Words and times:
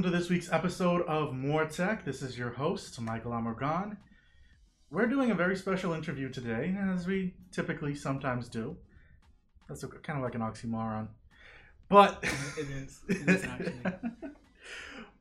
Welcome 0.00 0.12
to 0.12 0.18
this 0.18 0.30
week's 0.30 0.50
episode 0.50 1.02
of 1.02 1.34
More 1.34 1.66
Tech. 1.66 2.06
This 2.06 2.22
is 2.22 2.38
your 2.38 2.48
host, 2.48 2.98
Michael 3.02 3.32
Amargan. 3.32 3.98
We're 4.90 5.08
doing 5.08 5.30
a 5.30 5.34
very 5.34 5.54
special 5.54 5.92
interview 5.92 6.30
today, 6.30 6.74
as 6.94 7.06
we 7.06 7.34
typically 7.52 7.94
sometimes 7.94 8.48
do. 8.48 8.78
That's 9.68 9.82
a, 9.82 9.88
kind 9.88 10.18
of 10.18 10.24
like 10.24 10.34
an 10.34 10.40
oxymoron. 10.40 11.08
But 11.90 12.24
It 12.56 12.70
is. 12.70 13.00
It 13.10 13.28
is 13.28 13.44
actually. 13.44 13.74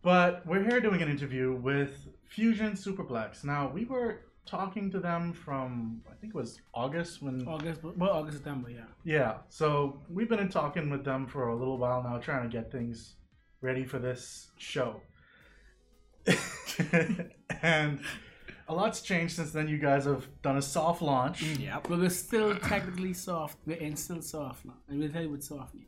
but 0.02 0.46
we're 0.46 0.64
here 0.64 0.80
doing 0.80 1.02
an 1.02 1.10
interview 1.10 1.56
with 1.56 2.08
Fusion 2.30 2.72
Superplex. 2.72 3.44
Now, 3.44 3.70
we 3.70 3.84
were 3.84 4.22
talking 4.46 4.90
to 4.92 5.02
them 5.02 5.34
from, 5.34 6.04
I 6.10 6.16
think 6.22 6.34
it 6.34 6.38
was 6.38 6.62
August 6.74 7.22
when. 7.22 7.46
August, 7.46 7.84
well, 7.84 8.12
August, 8.12 8.38
September, 8.38 8.70
yeah. 8.70 8.86
Yeah, 9.04 9.38
so 9.50 10.00
we've 10.10 10.30
been 10.30 10.40
in 10.40 10.48
talking 10.48 10.90
with 10.90 11.04
them 11.04 11.28
for 11.28 11.50
a 11.50 11.56
little 11.56 11.78
while 11.78 12.02
now, 12.02 12.18
trying 12.18 12.50
to 12.50 12.58
get 12.58 12.72
things 12.72 13.16
ready 13.62 13.86
for 13.86 14.00
this 14.00 14.52
show. 14.58 15.02
and 17.62 18.00
a 18.68 18.74
lot's 18.74 19.02
changed 19.02 19.36
since 19.36 19.52
then. 19.52 19.68
You 19.68 19.78
guys 19.78 20.06
have 20.06 20.28
done 20.42 20.58
a 20.58 20.62
soft 20.62 21.02
launch. 21.02 21.44
Mm. 21.44 21.60
Yeah. 21.60 21.80
But 21.82 22.00
we're 22.00 22.10
still 22.10 22.56
technically 22.56 23.14
soft. 23.14 23.58
We're 23.66 23.78
in 23.78 23.96
still 23.96 24.22
soft 24.22 24.66
now. 24.66 24.78
And 24.88 25.00
we'll 25.00 25.10
tell 25.10 25.24
you 25.24 25.32
what 25.32 25.44
soft 25.44 25.74
means. 25.74 25.88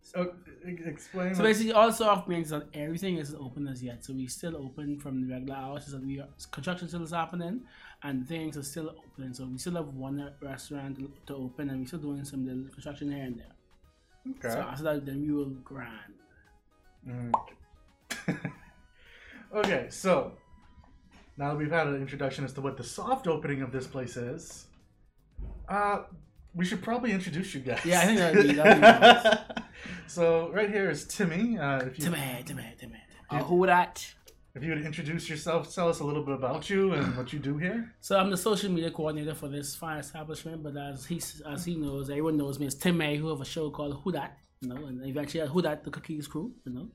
So, 0.00 0.32
explain. 0.64 1.34
So 1.34 1.42
basically, 1.42 1.72
all 1.72 1.92
soft 1.92 2.28
means 2.28 2.48
that 2.48 2.68
everything 2.72 3.18
isn't 3.18 3.38
open 3.38 3.68
as 3.68 3.82
yet. 3.82 4.02
So 4.02 4.14
we 4.14 4.26
still 4.26 4.56
open 4.56 4.98
from 4.98 5.20
the 5.20 5.34
regular 5.34 5.56
hours. 5.56 5.86
So 5.86 5.98
we 5.98 6.18
are, 6.18 6.28
construction 6.50 6.88
still 6.88 7.02
is 7.02 7.10
happening, 7.10 7.60
and 8.02 8.26
things 8.26 8.56
are 8.56 8.62
still 8.62 8.88
open. 8.90 9.34
So 9.34 9.44
we 9.44 9.58
still 9.58 9.74
have 9.74 9.88
one 9.88 10.32
restaurant 10.40 10.98
to, 10.98 11.12
to 11.26 11.34
open, 11.34 11.68
and 11.68 11.80
we're 11.80 11.86
still 11.86 11.98
doing 11.98 12.24
some 12.24 12.46
little 12.46 12.72
construction 12.72 13.12
here 13.12 13.24
and 13.24 13.38
there. 13.38 14.38
okay. 14.38 14.54
So 14.54 14.60
after 14.60 14.84
that, 14.84 15.04
then 15.04 15.20
we 15.20 15.32
will 15.32 15.50
grind. 15.62 16.14
Mm. 17.06 17.32
okay, 19.54 19.86
so 19.90 20.32
now 21.36 21.50
that 21.50 21.56
we've 21.56 21.70
had 21.70 21.86
an 21.86 21.96
introduction 21.96 22.44
as 22.44 22.52
to 22.54 22.60
what 22.60 22.76
the 22.76 22.84
soft 22.84 23.26
opening 23.26 23.62
of 23.62 23.72
this 23.72 23.86
place 23.86 24.16
is, 24.16 24.66
uh, 25.68 26.02
we 26.54 26.64
should 26.64 26.82
probably 26.82 27.12
introduce 27.12 27.54
you 27.54 27.60
guys. 27.60 27.80
Yeah, 27.84 28.00
I 28.00 28.06
think 28.06 28.18
that'd 28.18 28.48
be- 28.48 28.54
that'd 28.54 28.74
be 28.76 28.80
nice. 28.80 29.36
so 30.06 30.50
right 30.52 30.70
here 30.70 30.90
is 30.90 31.04
Timmy. 31.06 31.58
Uh, 31.58 31.78
if 31.80 31.98
you 31.98 32.04
Timmy, 32.04 32.42
Timmy, 32.44 32.64
Timmy. 32.78 32.98
Uh, 33.30 33.42
who 33.42 33.66
that? 33.66 34.14
if 34.54 34.64
you 34.64 34.70
would 34.70 34.84
introduce 34.84 35.28
yourself, 35.30 35.72
tell 35.72 35.88
us 35.88 36.00
a 36.00 36.04
little 36.04 36.24
bit 36.24 36.34
about 36.34 36.68
you 36.68 36.92
and 36.92 37.16
what 37.16 37.32
you 37.32 37.38
do 37.38 37.58
here. 37.58 37.94
So 38.00 38.18
I'm 38.18 38.28
the 38.30 38.36
social 38.36 38.70
media 38.72 38.90
coordinator 38.90 39.34
for 39.34 39.46
this 39.46 39.74
fine 39.76 39.98
establishment, 39.98 40.64
but 40.64 40.76
as 40.76 41.06
he 41.06 41.20
as 41.46 41.64
he 41.64 41.76
knows, 41.76 42.10
everyone 42.10 42.36
knows 42.36 42.58
me 42.58 42.66
as 42.66 42.74
Tim 42.74 42.96
May, 42.96 43.16
who 43.18 43.28
have 43.28 43.40
a 43.40 43.44
show 43.44 43.70
called 43.70 44.00
Who 44.02 44.10
Dat, 44.10 44.36
you 44.60 44.68
know, 44.68 44.86
and 44.86 45.04
eventually 45.06 45.46
who 45.48 45.62
that 45.62 45.84
the 45.84 45.90
Cookies 45.90 46.26
Crew, 46.26 46.52
you 46.64 46.72
know, 46.72 46.88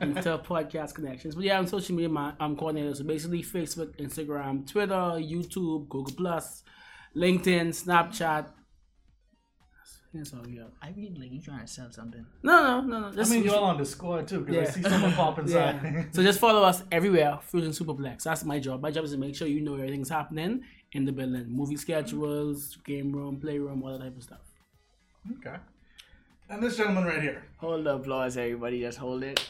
into 0.00 0.38
podcast 0.46 0.94
connections. 0.94 1.34
But 1.34 1.44
yeah, 1.44 1.58
I'm 1.58 1.66
social 1.66 1.94
media 1.94 2.08
man, 2.08 2.34
I'm 2.40 2.56
coordinator. 2.56 2.94
So 2.94 3.04
basically, 3.04 3.42
Facebook, 3.42 3.96
Instagram, 4.00 4.66
Twitter, 4.70 4.94
YouTube, 4.94 5.88
Google 5.88 6.14
Plus, 6.16 6.62
LinkedIn, 7.14 7.68
Snapchat. 7.68 8.46
That's 10.14 10.32
all 10.32 10.42
we 10.46 10.56
have. 10.58 10.70
I 10.80 10.90
read 10.96 11.18
like 11.18 11.32
you 11.32 11.40
trying 11.42 11.60
to 11.62 11.66
sell 11.66 11.90
something. 11.90 12.24
No, 12.44 12.62
no, 12.62 12.80
no, 12.86 13.00
no. 13.00 13.08
I 13.08 13.10
Just, 13.10 13.32
mean, 13.32 13.42
you're 13.42 13.56
all 13.56 13.64
on 13.64 13.78
Discord 13.78 14.28
too, 14.28 14.40
because 14.44 14.68
I 14.68 14.70
see 14.70 14.82
someone 14.82 15.12
pop 15.20 15.38
inside. 15.40 15.80
Yeah. 15.82 16.04
so 16.12 16.22
just 16.22 16.38
follow 16.38 16.62
us 16.62 16.84
everywhere, 16.92 17.40
Fusion 17.42 17.72
Superplex. 17.72 18.22
That's 18.22 18.44
my 18.44 18.60
job. 18.60 18.80
My 18.80 18.92
job 18.92 19.04
is 19.04 19.10
to 19.10 19.18
make 19.18 19.34
sure 19.34 19.48
you 19.48 19.60
know 19.60 19.74
everything's 19.74 20.08
happening 20.08 20.62
in 20.92 21.04
the 21.04 21.10
building. 21.10 21.46
Movie 21.48 21.76
schedules, 21.76 22.78
game 22.84 23.10
room, 23.12 23.40
playroom, 23.40 23.82
all 23.82 23.90
that 23.98 24.04
type 24.04 24.16
of 24.16 24.22
stuff. 24.22 24.38
okay. 25.38 25.56
And 26.48 26.62
this 26.62 26.76
gentleman 26.76 27.04
right 27.04 27.22
here. 27.22 27.42
Hold 27.58 27.84
the 27.84 27.94
applause, 27.94 28.36
everybody. 28.36 28.80
Just 28.80 28.98
hold 28.98 29.22
it. 29.22 29.40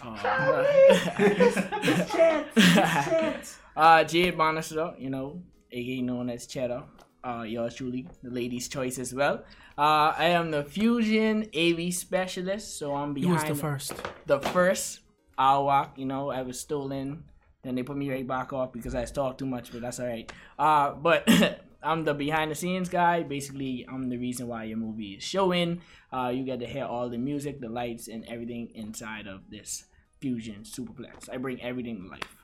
Please, 0.00 1.54
this 1.54 2.12
chance, 2.12 2.46
this 2.54 2.74
chance. 3.08 3.58
uh, 3.76 4.04
Jade 4.04 4.36
Bonister, 4.36 4.98
you 5.00 5.10
know, 5.10 5.42
aka 5.72 6.00
known 6.02 6.30
as 6.30 6.46
Cheddar. 6.46 6.84
Uh, 7.24 7.42
yours 7.42 7.74
truly, 7.74 8.06
the 8.22 8.30
ladies' 8.30 8.68
choice 8.68 8.98
as 8.98 9.12
well. 9.12 9.44
Uh, 9.76 10.12
I 10.16 10.26
am 10.28 10.50
the 10.52 10.62
Fusion 10.64 11.46
AV 11.56 11.92
specialist, 11.92 12.78
so 12.78 12.94
I'm 12.94 13.14
He 13.16 13.26
was 13.26 13.42
the 13.44 13.54
first. 13.56 13.92
the 14.26 14.38
first 14.38 15.00
Awak, 15.38 15.98
you 15.98 16.04
know, 16.06 16.30
I 16.30 16.42
was 16.42 16.60
stolen. 16.60 17.24
Then 17.62 17.74
they 17.74 17.82
put 17.82 17.96
me 17.96 18.08
right 18.10 18.26
back 18.26 18.52
off 18.52 18.72
because 18.72 18.94
I 18.94 19.04
talked 19.04 19.38
too 19.40 19.46
much, 19.46 19.72
but 19.72 19.80
that's 19.80 19.98
all 19.98 20.06
right. 20.06 20.30
Uh, 20.58 20.92
but 20.92 21.28
I'm 21.82 22.04
the 22.04 22.14
behind 22.14 22.50
the 22.50 22.54
scenes 22.54 22.88
guy. 22.88 23.22
Basically, 23.22 23.86
I'm 23.88 24.08
the 24.08 24.16
reason 24.16 24.48
why 24.48 24.64
your 24.64 24.78
movie 24.78 25.12
is 25.14 25.22
showing. 25.22 25.80
Uh, 26.12 26.32
you 26.34 26.44
get 26.44 26.58
to 26.60 26.66
hear 26.66 26.84
all 26.84 27.08
the 27.08 27.18
music, 27.18 27.60
the 27.60 27.68
lights, 27.68 28.08
and 28.08 28.24
everything 28.28 28.70
inside 28.74 29.26
of 29.26 29.42
this 29.50 29.84
Fusion 30.20 30.62
Superplex. 30.64 31.28
I 31.32 31.36
bring 31.36 31.62
everything 31.62 32.02
to 32.02 32.08
life. 32.08 32.36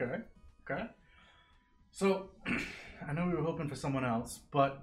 Okay. 0.00 0.22
Okay. 0.70 0.86
So, 1.90 2.30
I 3.06 3.12
know 3.12 3.26
we 3.26 3.34
were 3.34 3.42
hoping 3.42 3.68
for 3.68 3.76
someone 3.76 4.04
else, 4.04 4.40
but 4.50 4.82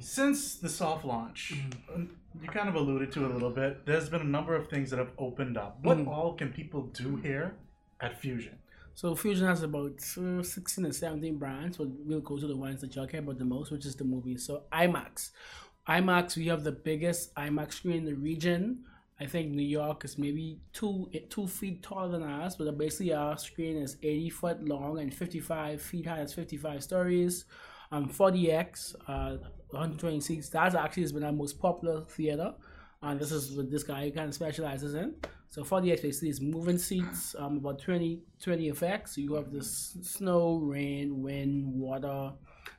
since 0.00 0.56
the 0.56 0.68
soft 0.68 1.04
launch, 1.04 1.54
um, 1.94 2.10
you 2.42 2.48
kind 2.48 2.68
of 2.68 2.74
alluded 2.74 3.12
to 3.12 3.24
it 3.24 3.30
a 3.30 3.34
little 3.34 3.50
bit. 3.50 3.86
There's 3.86 4.08
been 4.08 4.20
a 4.20 4.24
number 4.24 4.56
of 4.56 4.68
things 4.68 4.90
that 4.90 4.98
have 4.98 5.12
opened 5.18 5.56
up. 5.56 5.78
What 5.82 5.98
Mhm. 5.98 6.08
all 6.08 6.34
can 6.34 6.52
people 6.52 6.82
do 6.88 7.16
here 7.16 7.54
at 8.00 8.20
Fusion? 8.20 8.58
So 8.96 9.14
Fusion 9.14 9.46
has 9.46 9.62
about 9.62 10.00
uh, 10.16 10.42
16 10.42 10.86
or 10.86 10.92
17 10.92 11.36
brands, 11.36 11.76
but 11.76 11.88
we'll 12.06 12.20
go 12.20 12.38
to 12.38 12.46
the 12.46 12.56
ones 12.56 12.80
that 12.80 12.96
y'all 12.96 13.06
care 13.06 13.20
about 13.20 13.36
the 13.36 13.44
most, 13.44 13.70
which 13.70 13.84
is 13.84 13.94
the 13.94 14.04
movies. 14.04 14.46
So 14.46 14.62
IMAX. 14.72 15.32
IMAX, 15.86 16.34
we 16.34 16.46
have 16.46 16.64
the 16.64 16.72
biggest 16.72 17.34
IMAX 17.34 17.74
screen 17.74 17.98
in 17.98 18.04
the 18.06 18.14
region. 18.14 18.84
I 19.20 19.26
think 19.26 19.50
New 19.52 19.66
York 19.66 20.06
is 20.06 20.16
maybe 20.16 20.60
two 20.72 21.10
two 21.28 21.46
feet 21.46 21.82
taller 21.82 22.08
than 22.08 22.22
us, 22.22 22.56
but 22.56 22.78
basically 22.78 23.12
our 23.12 23.36
screen 23.36 23.76
is 23.76 23.98
80 24.02 24.30
foot 24.30 24.64
long 24.64 24.98
and 24.98 25.12
55 25.12 25.82
feet 25.82 26.06
high. 26.06 26.20
It's 26.20 26.32
55 26.32 26.82
stories. 26.82 27.44
Um, 27.92 28.08
4DX, 28.08 28.94
uh, 29.08 29.36
120 29.72 30.20
seats. 30.20 30.48
That 30.48 30.74
actually 30.74 31.02
has 31.02 31.12
been 31.12 31.22
our 31.22 31.32
most 31.32 31.60
popular 31.60 32.00
theater. 32.00 32.54
And 33.02 33.20
this 33.20 33.30
is 33.30 33.54
what 33.54 33.70
this 33.70 33.82
guy 33.82 34.10
kind 34.10 34.28
of 34.28 34.34
specializes 34.34 34.94
in. 34.94 35.16
So 35.48 35.62
4DX 35.62 36.02
basically 36.02 36.28
is 36.28 36.40
moving 36.40 36.78
seats, 36.78 37.34
um, 37.38 37.58
about 37.58 37.78
20, 37.78 38.20
20 38.42 38.68
effects. 38.68 39.14
So 39.14 39.20
you 39.20 39.34
have 39.34 39.52
this 39.52 39.96
snow, 40.02 40.56
rain, 40.56 41.22
wind, 41.22 41.66
water, 41.66 42.32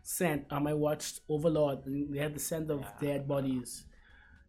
scent. 0.04 0.46
Um, 0.52 0.68
I 0.68 0.74
watched 0.74 1.22
Overlord 1.30 1.86
and 1.86 2.14
they 2.14 2.20
had 2.20 2.36
the 2.36 2.40
scent 2.40 2.70
of 2.70 2.86
dead 3.02 3.28
bodies. 3.28 3.86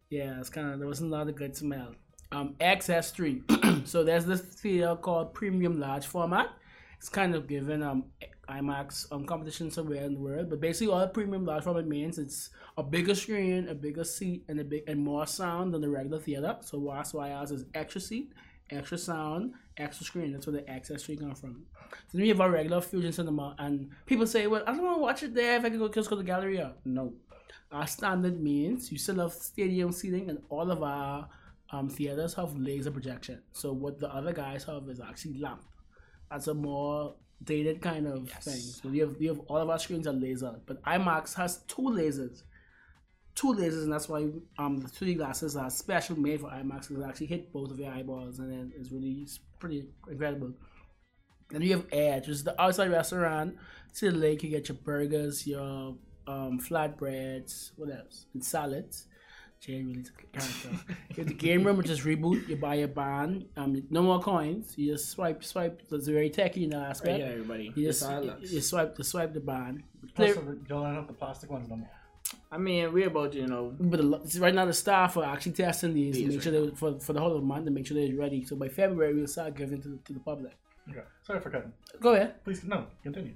Yeah, 0.09 0.39
it's 0.39 0.49
kind 0.49 0.71
of, 0.71 0.79
there 0.79 0.87
wasn't 0.87 1.11
a 1.11 1.15
lot 1.15 1.27
of 1.27 1.35
good 1.35 1.55
smell. 1.55 1.95
Um, 2.31 2.55
XS3. 2.59 3.87
so 3.87 4.03
there's 4.03 4.25
this 4.25 4.41
theater 4.41 4.95
called 4.95 5.33
Premium 5.33 5.79
Large 5.79 6.05
Format. 6.05 6.49
It's 6.99 7.09
kind 7.09 7.33
of 7.33 7.47
given 7.47 7.81
um 7.81 8.03
IMAX 8.49 9.11
um 9.11 9.25
competition 9.25 9.71
somewhere 9.71 10.03
in 10.03 10.15
the 10.15 10.19
world, 10.19 10.49
but 10.49 10.59
basically 10.59 10.93
all 10.93 11.07
premium 11.07 11.45
large 11.45 11.63
format 11.63 11.87
means 11.87 12.19
it's 12.19 12.49
a 12.77 12.83
bigger 12.83 13.15
screen, 13.15 13.69
a 13.69 13.73
bigger 13.73 14.03
seat, 14.03 14.43
and 14.49 14.59
a 14.59 14.65
big 14.65 14.83
and 14.87 14.99
more 14.99 15.25
sound 15.25 15.73
than 15.73 15.81
the 15.81 15.89
regular 15.89 16.19
theater. 16.19 16.57
So 16.61 16.91
that's 16.93 17.13
why 17.13 17.31
ours 17.31 17.51
is 17.51 17.63
extra 17.73 18.01
seat, 18.01 18.33
extra 18.69 18.97
sound, 18.97 19.53
extra 19.77 20.05
screen. 20.05 20.33
That's 20.33 20.45
where 20.45 20.57
the 20.57 20.63
XS3 20.63 21.19
come 21.19 21.35
from. 21.35 21.65
So 21.91 22.17
then 22.17 22.23
we 22.23 22.27
have 22.29 22.41
our 22.41 22.51
regular 22.51 22.81
Fusion 22.81 23.13
Cinema, 23.13 23.55
and 23.59 23.89
people 24.05 24.27
say, 24.27 24.47
"Well, 24.47 24.63
I 24.67 24.73
don't 24.73 24.83
want 24.83 24.97
to 24.97 25.01
watch 25.01 25.23
it 25.23 25.33
there. 25.33 25.55
If 25.57 25.63
I 25.65 25.69
can 25.69 25.79
go 25.79 25.87
just 25.87 26.09
go 26.09 26.17
to 26.17 26.21
the 26.21 26.27
Galleria." 26.27 26.73
No, 26.83 27.13
our 27.71 27.87
standard 27.87 28.41
means 28.41 28.91
you 28.91 28.97
still 28.97 29.19
have 29.19 29.31
stadium 29.31 29.93
seating, 29.93 30.29
and 30.29 30.39
all 30.49 30.69
of 30.69 30.83
our 30.83 31.29
um, 31.71 31.87
theaters 31.89 32.33
have 32.33 32.57
laser 32.57 32.91
projection. 32.91 33.41
So 33.53 33.71
what 33.71 33.99
the 33.99 34.13
other 34.13 34.33
guys 34.33 34.65
have 34.65 34.89
is 34.89 34.99
actually 34.99 35.39
lamp. 35.39 35.63
That's 36.29 36.47
a 36.47 36.53
more 36.53 37.15
dated 37.43 37.81
kind 37.81 38.07
of 38.07 38.29
thing. 38.29 38.59
So 38.59 38.89
we 38.89 38.99
have 38.99 39.17
we 39.17 39.27
have 39.27 39.39
all 39.47 39.57
of 39.57 39.69
our 39.69 39.79
screens 39.79 40.07
are 40.07 40.13
laser, 40.13 40.55
but 40.65 40.83
IMAX 40.83 41.33
has 41.35 41.59
two 41.67 41.83
lasers, 41.83 42.43
two 43.35 43.53
lasers, 43.53 43.83
and 43.83 43.93
that's 43.93 44.09
why 44.09 44.27
um 44.57 44.77
the 44.77 44.87
3D 44.87 45.17
glasses 45.17 45.55
are 45.55 45.69
special 45.69 46.17
made 46.17 46.41
for 46.41 46.49
IMAX 46.49 46.89
because 46.89 47.03
it 47.03 47.07
actually 47.07 47.27
hit 47.27 47.51
both 47.51 47.71
of 47.71 47.79
your 47.79 47.91
eyeballs, 47.91 48.39
and 48.39 48.51
then 48.51 48.71
it's 48.75 48.91
really 48.91 49.21
it's 49.23 49.39
pretty 49.59 49.87
incredible. 50.09 50.53
Then 51.49 51.61
you 51.63 51.77
have 51.77 51.85
Edge, 51.91 52.27
which 52.27 52.35
is 52.35 52.43
the 52.43 52.59
outside 52.61 52.91
restaurant. 52.91 53.55
To 53.95 54.11
the 54.11 54.17
lake, 54.17 54.43
you 54.43 54.49
get 54.49 54.69
your 54.69 54.77
burgers, 54.77 55.47
your 55.47 55.95
um, 56.27 56.59
flatbreads, 56.59 57.71
what 57.75 57.89
else, 57.89 58.27
and 58.35 58.45
salads. 58.45 59.07
Jay 59.59 59.83
really 59.83 60.03
took 60.03 60.23
a 60.23 60.39
character. 60.39 60.69
you 61.09 61.15
have 61.17 61.27
the 61.27 61.33
game 61.33 61.65
room, 61.65 61.77
which 61.77 61.89
is 61.89 62.01
reboot. 62.01 62.47
You 62.47 62.55
buy 62.55 62.75
a 62.75 62.87
band. 62.87 63.45
Um, 63.57 63.83
no 63.89 64.01
more 64.01 64.21
coins. 64.21 64.73
You 64.77 64.93
just 64.93 65.09
swipe, 65.09 65.43
swipe. 65.43 65.81
It's 65.91 66.07
very 66.07 66.29
techy 66.29 66.63
in 66.63 66.69
the 66.69 66.77
aspect. 66.77 67.11
Right 67.11 67.17
here, 67.21 67.31
everybody. 67.33 67.73
You 67.75 67.87
just 67.87 67.99
This 67.99 68.03
all 68.03 68.23
you, 68.23 68.33
you 68.39 68.61
swipe, 68.61 68.97
you 68.97 69.03
swipe 69.03 69.33
the 69.33 69.41
band. 69.41 69.83
Plus, 70.15 70.33
Play, 70.33 70.43
don't 70.67 70.95
have 70.95 71.07
the 71.07 71.13
plastic 71.13 71.51
ones 71.51 71.67
no 71.69 71.75
more. 71.75 71.89
I 72.51 72.57
mean, 72.57 72.93
we're 72.93 73.07
about 73.07 73.33
to, 73.33 73.39
you 73.39 73.47
know, 73.47 73.73
but 73.79 73.97
the, 73.97 74.39
right 74.39 74.53
now 74.53 74.65
the 74.65 74.73
staff 74.73 75.17
are 75.17 75.25
actually 75.25 75.53
testing 75.53 75.93
these 75.93 76.15
to 76.15 76.23
These 76.23 76.33
make 76.35 76.41
sure 76.41 76.51
they 76.51 76.75
for, 76.75 76.99
for 76.99 77.13
the 77.13 77.19
whole 77.19 77.35
of 77.35 77.41
the 77.41 77.45
month 77.45 77.65
to 77.65 77.71
make 77.71 77.85
sure 77.85 77.97
they're 77.97 78.15
ready. 78.15 78.45
So 78.45 78.55
by 78.55 78.69
February 78.69 79.13
we'll 79.13 79.27
start 79.27 79.55
giving 79.55 79.81
to, 79.81 79.99
to 80.05 80.13
the 80.13 80.19
public. 80.19 80.53
Okay. 80.89 81.01
Sorry 81.23 81.39
for 81.39 81.49
cutting. 81.49 81.73
Go 81.99 82.13
ahead. 82.13 82.43
Please, 82.43 82.63
no, 82.63 82.87
continue. 83.03 83.35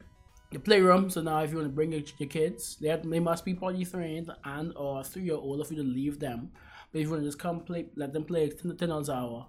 The 0.54 0.60
playroom. 0.60 1.10
So 1.10 1.22
now, 1.22 1.40
if 1.40 1.52
you 1.52 1.58
want 1.58 1.70
to 1.70 1.74
bring 1.74 1.92
your, 1.92 2.02
your 2.18 2.30
kids, 2.30 2.78
they 2.80 2.90
have, 2.90 3.08
they 3.08 3.20
must 3.20 3.46
be 3.46 3.54
potty 3.54 3.86
trained 3.86 4.32
and 4.44 4.74
or 4.76 5.04
three 5.04 5.24
year 5.24 5.36
old 5.36 5.62
if 5.62 5.72
you 5.72 5.78
to 5.78 5.84
leave 5.84 6.20
them. 6.20 6.52
But 6.92 7.00
if 7.00 7.06
you 7.06 7.12
want 7.12 7.24
to 7.24 7.28
just 7.28 7.40
come 7.40 7.62
play, 7.62 7.88
let 7.96 8.14
them 8.14 8.24
play 8.24 8.50
ten 8.50 8.90
dollars 8.90 9.10
an 9.10 9.18
hour. 9.18 9.48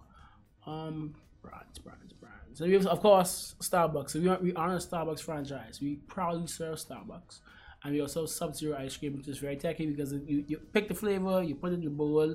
Um, 0.66 1.14
brands, 1.42 1.78
brands, 1.78 2.12
brands. 2.12 2.58
So 2.58 2.64
we 2.64 2.72
have, 2.72 2.86
of 2.86 3.00
course, 3.00 3.54
Starbucks. 3.60 4.10
So 4.10 4.20
we 4.20 4.28
are, 4.28 4.38
we 4.38 4.54
are 4.54 4.74
a 4.74 4.78
Starbucks 4.78 5.20
franchise. 5.20 5.80
We 5.82 5.96
proudly 6.06 6.46
serve 6.46 6.78
Starbucks. 6.78 7.40
And 7.82 7.92
we 7.92 8.00
also 8.00 8.22
have 8.22 8.30
Sub-Zero 8.30 8.78
ice 8.78 8.96
cream, 8.96 9.14
which 9.14 9.28
is 9.28 9.38
very 9.38 9.56
techy 9.56 9.84
because 9.84 10.14
you, 10.14 10.42
you 10.48 10.58
pick 10.72 10.88
the 10.88 10.94
flavor, 10.94 11.42
you 11.42 11.54
put 11.54 11.72
it 11.72 11.74
in 11.74 11.84
the 11.84 11.90
bowl, 11.90 12.34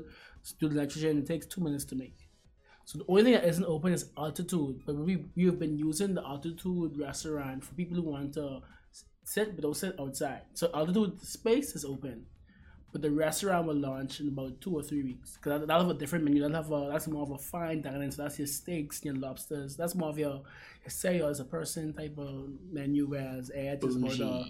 do 0.60 0.69
the 0.69 0.75
nitrogen, 0.75 1.18
it 1.18 1.25
takes 1.25 1.48
two 1.48 1.62
minutes 1.62 1.86
to 1.86 1.95
make. 1.95 2.29
So 2.89 2.97
the 2.97 3.06
only 3.07 3.24
thing 3.24 3.33
that 3.33 3.45
isn't 3.45 3.65
open 3.65 3.94
is 3.94 4.09
altitude. 4.18 4.81
But 4.83 4.95
we 4.95 5.24
we 5.36 5.45
have 5.45 5.59
been 5.59 5.77
using 5.77 6.15
the 6.15 6.25
altitude 6.25 6.97
restaurant 6.97 7.63
for 7.63 7.75
people 7.75 7.95
who 7.95 8.01
want 8.01 8.33
to 8.33 8.62
sit 9.24 9.56
but 9.56 9.62
don't 9.62 9.77
sit 9.77 9.94
outside. 10.00 10.41
So 10.56 10.71
altitude 10.74 11.21
space 11.21 11.75
is 11.75 11.86
open. 11.86 12.25
But 12.91 13.03
the 13.03 13.12
restaurant 13.12 13.68
will 13.68 13.75
launch 13.75 14.21
in 14.21 14.30
about 14.30 14.59
two 14.59 14.74
or 14.74 14.81
three 14.81 15.03
weeks. 15.03 15.38
Because 15.38 15.68
that'll 15.68 15.86
have 15.86 15.95
a 15.95 16.00
different 16.00 16.25
menu. 16.25 16.41
That'll 16.41 16.56
have 16.56 16.71
a, 16.71 16.89
that's 16.91 17.07
more 17.07 17.21
of 17.21 17.30
a 17.30 17.38
fine 17.38 17.83
dining. 17.83 18.09
So 18.09 18.24
that's 18.24 18.39
your 18.39 18.47
steaks, 18.47 19.06
your 19.06 19.13
lobsters. 19.13 19.77
That's 19.77 19.94
more 19.94 20.09
of 20.09 20.18
your, 20.18 20.42
your 20.81 20.89
say 20.89 21.21
as 21.21 21.39
a 21.39 21.45
person 21.45 21.94
type 21.94 22.18
of 22.18 22.50
menu, 22.71 23.06
whereas 23.06 23.51
Ed 23.53 23.83
is 23.83 23.97
more 23.97 24.09
the 24.09 24.45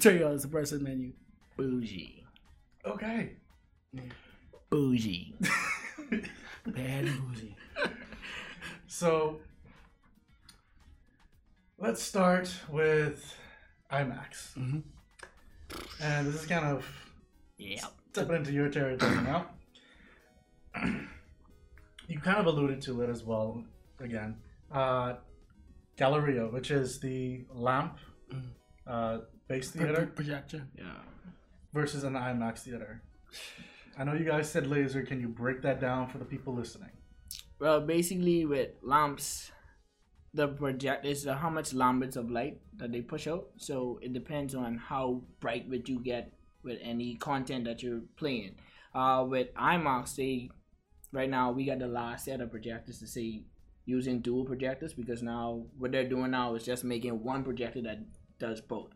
three 0.00 0.24
as 0.24 0.44
a 0.44 0.48
person 0.48 0.82
menu. 0.82 1.12
Bougie. 1.56 2.24
Okay. 2.84 3.36
Bougie. 4.70 5.36
Bad 6.66 7.04
and. 7.06 7.54
So 8.88 9.40
let's 11.78 12.00
start 12.02 12.48
with 12.70 13.34
IMAX. 13.92 14.54
Mhm. 14.56 14.82
And 16.00 16.26
this 16.26 16.34
is 16.42 16.46
kind 16.46 16.64
of 16.64 16.86
Yeah. 17.58 17.84
stepping 18.12 18.36
into 18.36 18.52
your 18.52 18.70
territory 18.70 19.16
now. 19.16 19.50
you 22.08 22.18
kind 22.20 22.38
of 22.38 22.46
alluded 22.46 22.80
to 22.82 23.02
it 23.02 23.10
as 23.10 23.22
well 23.24 23.64
again. 24.00 24.36
Uh, 24.72 25.14
Galleria, 25.96 26.46
which 26.46 26.70
is 26.70 27.00
the 27.00 27.44
lamp 27.52 27.98
Mm. 28.32 28.42
uh, 28.86 29.18
base 29.48 29.70
Pro- 29.72 29.84
theater 29.86 30.06
Projection. 30.06 30.70
Yeah. 30.76 31.02
versus 31.72 32.02
an 32.04 32.14
IMAX 32.14 32.60
theater. 32.60 33.02
I 33.98 34.04
know 34.04 34.14
you 34.14 34.24
guys 34.24 34.50
said 34.50 34.66
laser. 34.66 35.02
Can 35.02 35.20
you 35.20 35.28
break 35.28 35.62
that 35.62 35.80
down 35.80 36.08
for 36.08 36.18
the 36.18 36.24
people 36.24 36.54
listening? 36.54 36.90
Well, 37.58 37.80
basically 37.80 38.44
with 38.44 38.70
lamps, 38.82 39.50
the 40.34 40.48
project 40.48 41.06
is 41.06 41.24
how 41.24 41.48
much 41.48 41.70
lambdas 41.70 42.16
of 42.16 42.30
light 42.30 42.60
that 42.76 42.92
they 42.92 43.00
push 43.00 43.26
out. 43.26 43.48
So 43.56 43.98
it 44.02 44.12
depends 44.12 44.54
on 44.54 44.76
how 44.76 45.22
bright 45.40 45.68
would 45.68 45.88
you 45.88 45.98
get 46.00 46.32
with 46.62 46.78
any 46.82 47.14
content 47.14 47.64
that 47.64 47.82
you're 47.82 48.02
playing. 48.16 48.56
Uh, 48.94 49.24
with 49.26 49.54
IMAX, 49.54 50.16
they 50.16 50.50
right 51.12 51.30
now 51.30 51.52
we 51.52 51.64
got 51.64 51.78
the 51.78 51.86
last 51.86 52.26
set 52.26 52.40
of 52.40 52.50
projectors 52.50 52.98
to 52.98 53.06
say 53.06 53.44
using 53.86 54.20
dual 54.20 54.44
projectors 54.44 54.92
because 54.92 55.22
now 55.22 55.64
what 55.78 55.92
they're 55.92 56.08
doing 56.08 56.32
now 56.32 56.54
is 56.54 56.64
just 56.64 56.84
making 56.84 57.22
one 57.22 57.44
projector 57.44 57.80
that 57.80 57.98
does 58.38 58.60
both. 58.60 58.90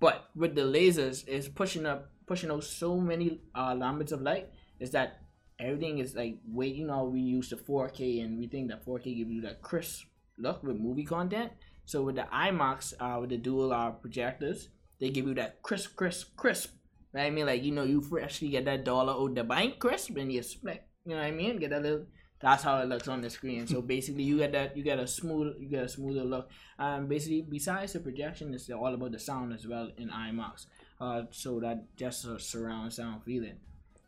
But 0.00 0.28
with 0.34 0.54
the 0.54 0.62
lasers, 0.62 1.24
it's 1.26 1.48
pushing 1.48 1.86
up, 1.86 2.10
pushing 2.26 2.50
out 2.50 2.64
so 2.64 2.96
many 2.96 3.40
uh, 3.54 3.74
lambdas 3.74 4.12
of 4.12 4.22
light 4.22 4.48
is 4.80 4.90
that 4.90 5.20
everything 5.58 5.98
is 5.98 6.14
like 6.14 6.38
way 6.46 6.66
you 6.66 6.86
know 6.86 7.04
we 7.04 7.20
use 7.20 7.50
the 7.50 7.56
4K 7.56 8.22
and 8.24 8.38
we 8.38 8.46
think 8.46 8.68
that 8.68 8.84
4K 8.84 9.16
gives 9.16 9.30
you 9.30 9.40
that 9.42 9.62
crisp 9.62 10.06
look 10.38 10.62
with 10.62 10.76
movie 10.76 11.04
content. 11.04 11.52
So 11.84 12.02
with 12.02 12.16
the 12.16 12.26
IMAX, 12.32 12.94
uh, 13.00 13.20
with 13.20 13.30
the 13.30 13.36
dual 13.36 13.72
uh, 13.72 13.92
projectors, 13.92 14.68
they 15.00 15.10
give 15.10 15.26
you 15.26 15.34
that 15.34 15.62
crisp, 15.62 15.96
crisp, 15.96 16.36
crisp. 16.36 16.70
Right? 17.12 17.26
I 17.26 17.30
mean, 17.30 17.46
like 17.46 17.62
you 17.62 17.72
know, 17.72 17.84
you 17.84 18.00
freshly 18.00 18.48
get 18.48 18.64
that 18.64 18.84
dollar 18.84 19.12
out 19.12 19.34
the 19.34 19.44
bank 19.44 19.78
crisp 19.78 20.16
and 20.16 20.32
you 20.32 20.42
split. 20.42 20.82
You 21.04 21.12
know 21.12 21.18
what 21.18 21.26
I 21.26 21.30
mean? 21.30 21.58
Get 21.58 21.70
that 21.70 21.82
little. 21.82 22.06
That's 22.40 22.64
how 22.64 22.78
it 22.80 22.88
looks 22.88 23.08
on 23.08 23.22
the 23.22 23.30
screen. 23.30 23.66
So 23.66 23.80
basically, 23.94 24.24
you 24.24 24.38
get 24.38 24.52
that 24.52 24.76
you 24.76 24.82
get 24.82 24.98
a 24.98 25.06
smooth, 25.06 25.54
you 25.60 25.68
get 25.68 25.84
a 25.84 25.88
smoother 25.88 26.24
look. 26.24 26.50
And 26.78 27.08
basically, 27.08 27.46
besides 27.48 27.92
the 27.92 28.00
projection, 28.00 28.52
it's 28.52 28.68
all 28.70 28.92
about 28.92 29.12
the 29.12 29.18
sound 29.18 29.54
as 29.54 29.66
well 29.66 29.90
in 29.96 30.10
IMAX. 30.10 30.66
Uh, 31.00 31.22
so 31.30 31.60
that 31.60 31.96
just 31.96 32.24
a 32.24 32.38
surround 32.38 32.92
sound 32.92 33.22
feeling. 33.24 33.56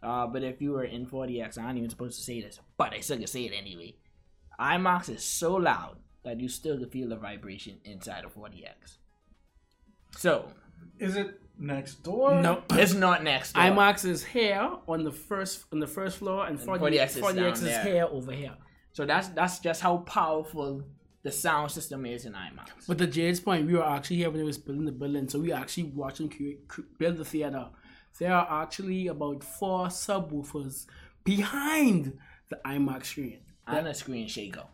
Uh, 0.02 0.26
but 0.26 0.42
if 0.42 0.60
you 0.62 0.72
were 0.72 0.84
in 0.84 1.06
4DX, 1.06 1.58
I 1.58 1.68
ain't 1.68 1.78
even 1.78 1.90
supposed 1.90 2.18
to 2.18 2.24
say 2.24 2.40
this, 2.40 2.60
but 2.76 2.94
I 2.94 3.00
still 3.00 3.18
can 3.18 3.26
say 3.26 3.44
it 3.44 3.52
anyway. 3.52 3.94
IMAX 4.58 5.08
is 5.08 5.24
so 5.24 5.54
loud 5.54 5.96
that 6.24 6.40
you 6.40 6.48
still 6.48 6.78
can 6.78 6.88
feel 6.90 7.08
the 7.08 7.16
vibration 7.16 7.78
inside 7.84 8.24
of 8.24 8.34
4DX. 8.34 8.98
So 10.16 10.50
Is 10.98 11.16
it 11.16 11.40
next 11.58 12.02
door? 12.02 12.40
No. 12.40 12.62
it's 12.72 12.94
not 12.94 13.22
next. 13.22 13.52
Door. 13.52 13.64
IMAX 13.64 14.04
is 14.04 14.24
here 14.24 14.70
on 14.86 15.04
the 15.04 15.12
first 15.12 15.64
on 15.72 15.80
the 15.80 15.86
first 15.86 16.18
floor, 16.18 16.46
and 16.46 16.58
40, 16.58 16.96
4DX 16.96 17.04
is 17.04 17.16
4DX 17.16 17.62
is 17.66 17.84
here 17.84 18.08
over 18.10 18.32
here. 18.32 18.56
So 18.92 19.04
that's 19.04 19.28
that's 19.28 19.58
just 19.60 19.80
how 19.80 19.98
powerful 19.98 20.82
the 21.22 21.32
sound 21.32 21.70
system 21.70 22.06
is 22.06 22.24
in 22.24 22.32
IMAX. 22.32 22.86
But 22.86 22.98
to 22.98 23.06
Jade's 23.06 23.40
point, 23.40 23.66
we 23.66 23.74
were 23.74 23.84
actually 23.84 24.16
here 24.16 24.30
when 24.30 24.38
they 24.38 24.44
was 24.46 24.58
building 24.58 24.84
the 24.84 24.92
building, 24.92 25.28
so 25.28 25.40
we 25.40 25.48
were 25.48 25.56
actually 25.56 25.84
watching 25.84 26.28
cre- 26.28 26.62
cre- 26.68 26.82
build 26.98 27.16
the 27.16 27.24
theater. 27.24 27.68
There 28.18 28.32
are 28.34 28.62
actually 28.62 29.06
about 29.08 29.42
four 29.44 29.86
subwoofers 29.88 30.86
behind 31.24 32.18
the 32.48 32.56
IMAX 32.64 33.06
screen, 33.06 33.40
and 33.66 33.86
a 33.86 33.94
screen 33.94 34.26
shaker. 34.28 34.64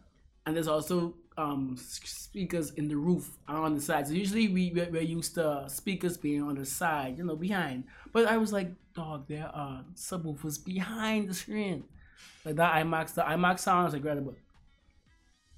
and 0.46 0.54
there's 0.54 0.68
also 0.68 1.14
um 1.36 1.76
speakers 1.76 2.70
in 2.72 2.86
the 2.86 2.96
roof 2.96 3.36
and 3.48 3.56
on 3.58 3.74
the 3.74 3.80
sides. 3.80 4.08
So 4.10 4.14
usually 4.14 4.46
we 4.48 4.70
we're, 4.74 4.90
we're 4.90 5.02
used 5.02 5.34
to 5.34 5.64
speakers 5.68 6.16
being 6.16 6.42
on 6.42 6.54
the 6.54 6.64
side, 6.64 7.18
you 7.18 7.24
know, 7.24 7.34
behind. 7.34 7.84
But 8.12 8.26
I 8.26 8.36
was 8.36 8.52
like, 8.52 8.70
dog, 8.94 9.26
there 9.26 9.50
are 9.52 9.84
subwoofers 9.96 10.64
behind 10.64 11.28
the 11.28 11.34
screen. 11.34 11.84
Like 12.44 12.56
that 12.56 12.72
IMAX, 12.84 13.14
the 13.14 13.22
IMAX 13.22 13.60
sound 13.60 13.88
is 13.88 13.94
incredible. 13.94 14.36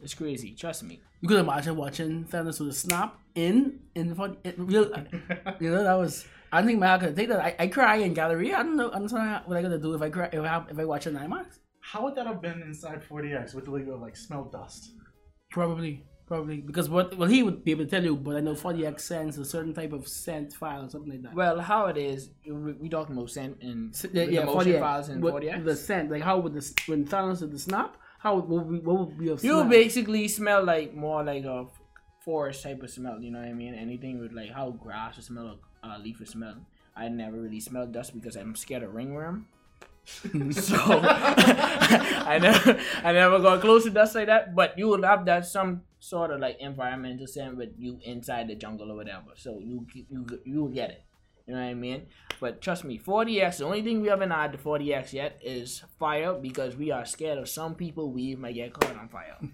It's 0.01 0.15
crazy. 0.15 0.55
Trust 0.55 0.83
me. 0.85 1.01
You 1.21 1.29
could 1.29 1.39
imagine 1.39 1.77
watching 1.77 2.25
Thanos 2.25 2.61
with 2.61 2.69
a 2.69 2.73
snap 2.73 3.19
in 3.35 3.81
in 3.95 4.15
front 4.15 4.39
in 4.45 4.55
real. 4.67 4.91
You 5.61 5.71
know 5.71 5.83
that 5.83 5.95
was. 5.95 6.27
I 6.53 6.63
think 6.63 6.79
my 6.79 6.97
could 6.99 7.17
take 7.17 7.29
that. 7.29 7.41
I, 7.41 7.57
I 7.59 7.67
cry 7.69 7.97
in 7.97 8.15
Galleria. 8.15 8.57
I 8.59 8.63
don't 8.63 8.77
know. 8.77 8.91
I 8.93 8.99
don't 8.99 9.11
know 9.13 9.41
what 9.47 9.57
I 9.57 9.63
gotta 9.63 9.79
do 9.79 9.95
if 9.95 10.03
I 10.03 10.11
cry 10.11 10.29
if 10.33 10.41
I 10.41 10.47
have, 10.49 10.67
if 10.71 10.79
I 10.79 10.85
watch 10.85 11.07
an 11.07 11.15
IMAX. 11.17 11.59
How 11.81 12.03
would 12.05 12.15
that 12.17 12.27
have 12.27 12.41
been 12.43 12.63
inside 12.63 13.03
4DX 13.09 13.55
with 13.55 13.65
the 13.67 13.71
legal 13.71 13.95
of 13.95 14.01
like 14.01 14.17
smell 14.17 14.45
dust? 14.45 14.91
Probably, 15.51 16.05
probably 16.27 16.61
because 16.61 16.89
what 16.91 17.17
well 17.17 17.29
he 17.29 17.43
would 17.43 17.65
be 17.65 17.71
able 17.71 17.85
to 17.85 17.91
tell 17.91 18.05
you, 18.05 18.17
but 18.17 18.37
I 18.37 18.41
know 18.41 18.55
4DX 18.55 19.01
sends 19.01 19.39
a 19.39 19.45
certain 19.45 19.73
type 19.73 19.93
of 19.93 20.07
scent 20.07 20.53
file 20.53 20.85
or 20.85 20.91
something 20.91 21.11
like 21.11 21.23
that. 21.23 21.35
Well, 21.35 21.61
how 21.61 21.87
it 21.87 21.97
is, 21.97 22.31
we, 22.47 22.73
we 22.75 22.89
talking 22.89 23.17
about 23.17 23.31
scent 23.31 23.59
and 23.63 23.95
S- 23.95 24.03
the, 24.03 24.31
yeah, 24.31 24.45
motion 24.45 24.73
4DX. 24.73 24.81
files 24.81 25.09
in 25.09 25.21
What- 25.21 25.35
4DX. 25.43 25.65
The 25.65 25.77
scent, 25.77 26.11
like 26.11 26.23
how 26.23 26.39
would 26.39 26.53
this 26.55 26.75
when 26.87 27.07
Thanos 27.07 27.41
did 27.41 27.53
the 27.53 27.59
snap? 27.59 27.97
How 28.19 28.37
would 28.37 28.49
what 28.49 28.67
would, 28.67 28.85
what 28.85 28.99
would 28.99 29.19
be 29.19 29.27
You 29.27 29.39
smell? 29.39 29.65
basically 29.65 30.29
smell 30.29 30.65
like 30.65 30.95
more 30.95 31.23
like 31.25 31.45
a 31.45 31.67
forest 32.25 32.63
type 32.63 32.83
of 32.83 32.91
smell. 32.91 33.21
You 33.21 33.31
know 33.31 33.39
what 33.41 33.49
I 33.49 33.53
mean? 33.53 33.75
Anything 33.75 34.19
with 34.21 34.33
like 34.33 34.51
how 34.51 34.71
grass 34.71 35.17
would 35.17 35.25
smell, 35.25 35.59
or 35.85 35.91
uh, 35.91 35.99
leaf 35.99 36.19
would 36.19 36.29
smell. 36.29 36.57
I 36.97 37.09
never 37.09 37.37
really 37.39 37.61
smelled 37.61 37.93
dust 37.93 38.15
because 38.15 38.37
I'm 38.37 38.57
scared 38.57 38.83
of 38.83 38.95
ringworm. 38.95 39.47
so 40.07 40.77
I 41.03 42.39
never, 42.41 42.81
I 43.03 43.13
never 43.13 43.39
got 43.41 43.61
close 43.61 43.85
to 43.85 43.91
dust 43.91 44.15
like 44.15 44.27
that. 44.27 44.55
But 44.55 44.79
you 44.79 44.89
will 44.89 45.03
have 45.03 45.27
that 45.27 45.47
some 45.47 45.83
sort 45.99 46.31
of 46.31 46.41
like 46.41 46.57
environmental 46.61 47.27
scent 47.27 47.57
with 47.57 47.71
you 47.79 47.99
inside 48.05 48.49
the 48.49 48.55
jungle 48.55 48.91
or 48.93 48.97
whatever. 48.97 49.33
So 49.37 49.59
you 49.59 49.87
you 49.93 50.27
you 50.45 50.63
will 50.63 50.71
get 50.73 50.91
it. 50.91 51.03
You 51.47 51.55
know 51.55 51.61
what 51.61 51.69
I 51.69 51.75
mean? 51.75 52.07
But 52.41 52.61
trust 52.61 52.85
me, 52.85 52.99
4DX. 52.99 53.59
The 53.59 53.65
only 53.65 53.83
thing 53.83 54.03
we 54.03 54.09
haven't 54.09 54.31
had 54.31 54.53
to 54.53 54.59
4DX 54.59 55.13
yet 55.13 55.39
is 55.43 55.83
fire 55.99 56.35
because 56.35 56.77
we 56.77 56.91
are 56.91 57.05
scared 57.05 57.39
of 57.39 57.49
some 57.49 57.75
people. 57.75 58.13
We 58.13 58.35
might 58.35 58.55
get 58.55 58.73
caught 58.73 58.97
on 58.97 59.09
fire. 59.09 59.37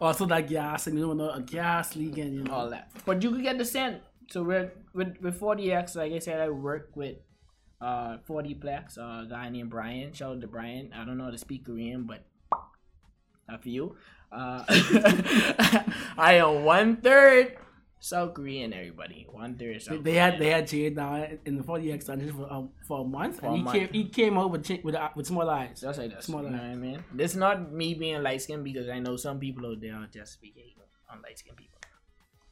Also 0.00 0.26
that 0.26 0.48
gas 0.48 0.88
and 0.88 0.98
you 0.98 1.06
don't 1.06 1.18
know 1.18 1.30
a 1.30 1.40
gas 1.40 1.94
leaking. 1.94 2.34
You 2.34 2.42
know. 2.42 2.52
all 2.52 2.70
that. 2.70 2.90
But 3.06 3.22
you 3.22 3.30
could 3.30 3.42
get 3.42 3.58
the 3.58 3.64
scent. 3.64 4.02
So 4.28 4.42
we're 4.42 4.72
with 4.92 5.16
with 5.20 5.38
4DX, 5.38 5.94
like 5.94 6.12
I 6.12 6.18
said, 6.18 6.40
I 6.40 6.48
work 6.50 6.90
with 6.96 7.18
uh 7.80 8.18
4DPlex, 8.28 8.98
uh, 8.98 9.22
a 9.22 9.26
guy 9.30 9.48
named 9.50 9.70
Brian. 9.70 10.12
Shout 10.12 10.32
out 10.32 10.40
to 10.40 10.48
Brian. 10.48 10.90
I 10.92 11.04
don't 11.04 11.16
know 11.16 11.24
how 11.24 11.30
to 11.30 11.38
speak 11.38 11.64
Korean, 11.64 12.04
but 12.04 12.26
for 13.60 13.68
you. 13.68 13.96
Uh, 14.32 14.64
I 16.18 16.34
am 16.42 16.64
one 16.64 16.96
third 16.96 17.56
South 18.04 18.34
Korean. 18.34 18.74
Everybody, 18.74 19.26
one 19.30 19.54
third 19.56 19.80
South. 19.80 20.04
They 20.04 20.14
had 20.14 20.38
they 20.38 20.50
had 20.50 20.66
Jade 20.66 20.94
now 20.96 21.26
in 21.46 21.56
the 21.56 21.64
4DX 21.64 22.04
dungeon 22.04 22.32
for 22.34 22.52
um, 22.52 22.68
for 22.86 23.00
a 23.00 23.04
month, 23.04 23.40
For 23.40 23.46
and 23.46 23.54
a 23.54 23.56
he 23.56 23.62
month. 23.62 23.76
came 23.78 23.88
he 23.92 24.04
came 24.08 24.36
out 24.36 24.50
with 24.50 24.70
with 24.84 24.94
uh, 24.94 25.08
with 25.16 25.26
small 25.26 25.48
eyes. 25.48 25.80
Just 25.80 25.98
like 25.98 26.14
this. 26.14 26.26
Smaller. 26.26 26.44
You 26.44 26.50
know 26.50 26.58
what 26.58 26.66
I 26.66 26.74
mean? 26.74 27.04
This 27.14 27.34
not 27.34 27.72
me 27.72 27.94
being 27.94 28.22
light 28.22 28.42
skinned 28.42 28.62
because 28.62 28.90
I 28.90 28.98
know 28.98 29.16
some 29.16 29.40
people 29.40 29.64
out 29.66 29.80
there 29.80 29.94
are 29.94 30.06
just 30.12 30.34
speaking 30.34 30.64
on 31.10 31.22
light 31.22 31.38
skinned 31.38 31.56
people. 31.56 31.80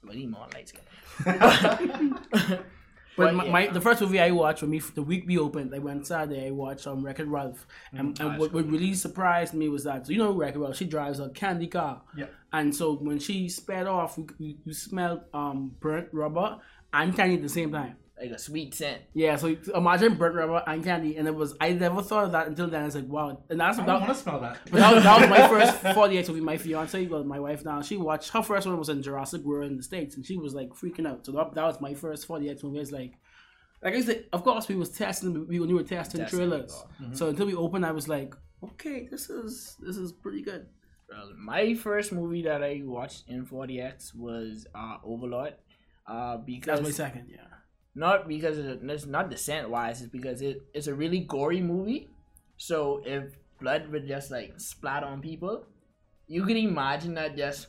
But 0.02 0.14
he 0.14 0.26
more 0.26 0.46
light 0.54 0.70
skinned. 0.70 2.58
But, 3.16 3.24
But 3.26 3.34
my, 3.34 3.44
yeah. 3.44 3.50
my 3.52 3.66
the 3.68 3.80
first 3.80 4.00
movie 4.00 4.20
I 4.20 4.30
watched 4.30 4.62
when 4.62 4.70
we 4.70 4.78
the 4.78 5.02
week 5.02 5.24
we 5.26 5.36
opened, 5.38 5.74
I 5.74 5.78
went 5.78 6.06
Saturday. 6.06 6.46
I 6.46 6.50
watched 6.50 6.86
um 6.86 7.04
Wreck-It 7.04 7.26
Ralph, 7.26 7.66
and, 7.92 8.18
and 8.20 8.38
what, 8.38 8.52
what 8.52 8.66
really 8.66 8.94
surprised 8.94 9.52
me 9.54 9.68
was 9.68 9.84
that 9.84 10.06
so 10.06 10.12
you 10.12 10.18
know 10.18 10.32
Wreck-It 10.32 10.58
Ralph, 10.58 10.76
she 10.76 10.86
drives 10.86 11.20
a 11.20 11.28
candy 11.30 11.66
car, 11.66 12.02
Yeah. 12.16 12.26
and 12.52 12.74
so 12.74 12.94
when 12.94 13.18
she 13.18 13.48
sped 13.48 13.86
off, 13.86 14.16
you, 14.16 14.26
you, 14.38 14.54
you 14.64 14.72
smelled 14.72 15.22
um 15.34 15.72
burnt 15.80 16.08
rubber 16.12 16.58
and 16.94 17.14
candy 17.14 17.36
at 17.36 17.42
the 17.42 17.48
same 17.48 17.70
time. 17.72 17.96
Like 18.22 18.30
a 18.30 18.38
sweet 18.38 18.72
scent. 18.74 19.02
Yeah, 19.14 19.34
so 19.36 19.56
imagine 19.74 20.14
burnt 20.14 20.36
rubber 20.36 20.62
and 20.66 20.84
candy, 20.84 21.16
and 21.16 21.26
it 21.26 21.34
was 21.34 21.54
I 21.60 21.72
never 21.72 22.00
thought 22.02 22.24
of 22.26 22.32
that 22.32 22.46
until 22.46 22.68
then. 22.68 22.82
I 22.82 22.84
was 22.86 22.94
like, 22.94 23.08
wow, 23.08 23.42
and 23.50 23.60
that's 23.60 23.78
I 23.78 23.82
about. 23.82 23.98
don't 23.98 24.02
want 24.08 24.14
to 24.16 24.22
smell 24.22 24.40
that. 24.40 24.58
But 24.70 24.72
that, 24.80 24.94
was- 24.94 25.02
that 25.04 25.20
was 25.20 25.28
my 25.30 25.48
first 25.54 25.82
4DX 25.82 26.28
with 26.28 26.42
my 26.42 26.56
fiance, 26.56 27.06
well, 27.08 27.24
my 27.24 27.40
wife 27.40 27.64
now. 27.64 27.82
She 27.82 27.96
watched 27.96 28.30
her 28.30 28.42
first 28.42 28.66
one 28.66 28.78
was 28.78 28.88
in 28.88 29.02
Jurassic 29.02 29.42
World 29.42 29.70
in 29.70 29.76
the 29.76 29.82
States, 29.82 30.14
and 30.16 30.24
she 30.24 30.36
was 30.38 30.54
like 30.54 30.70
freaking 30.70 31.06
out. 31.08 31.26
So 31.26 31.32
that, 31.32 31.52
that 31.54 31.64
was 31.64 31.80
my 31.80 31.94
first 31.94 32.28
4DX 32.28 32.62
movie. 32.62 32.78
It's 32.78 32.92
like, 32.92 33.14
like 33.82 33.94
I 33.94 34.00
said, 34.02 34.26
of 34.32 34.44
course 34.44 34.68
we 34.68 34.76
was 34.76 34.90
testing, 34.90 35.46
we, 35.48 35.58
we 35.58 35.74
were 35.74 35.82
testing 35.82 36.20
Testing 36.20 36.38
trailers. 36.38 36.72
before. 37.00 37.14
So 37.16 37.28
until 37.30 37.46
we 37.46 37.54
opened, 37.56 37.84
I 37.84 37.90
was 37.90 38.06
like, 38.08 38.34
okay, 38.62 39.08
this 39.10 39.28
is 39.30 39.76
this 39.80 39.96
is 39.96 40.12
pretty 40.12 40.42
good. 40.42 40.66
My 41.36 41.74
first 41.74 42.12
movie 42.12 42.42
that 42.44 42.62
I 42.62 42.80
watched 42.84 43.24
in 43.28 43.44
4DX 43.44 44.14
was 44.14 44.66
uh, 44.74 44.96
Overlord. 45.04 45.54
Uh, 46.06 46.36
because 46.38 46.78
That's 46.78 46.82
my 46.82 46.90
second, 46.90 47.26
yeah. 47.30 47.40
Not 47.94 48.28
because 48.28 48.58
it's 48.58 49.06
not 49.06 49.30
descent 49.30 49.68
wise, 49.68 50.00
it's 50.00 50.10
because 50.10 50.42
it, 50.42 50.62
it's 50.72 50.86
a 50.86 50.94
really 50.94 51.20
gory 51.20 51.60
movie. 51.60 52.08
So 52.56 53.02
if 53.04 53.24
blood 53.60 53.88
would 53.88 54.06
just 54.06 54.30
like 54.30 54.54
splat 54.56 55.04
on 55.04 55.20
people, 55.20 55.66
you 56.26 56.44
could 56.44 56.56
imagine 56.56 57.14
that 57.14 57.36
just 57.36 57.68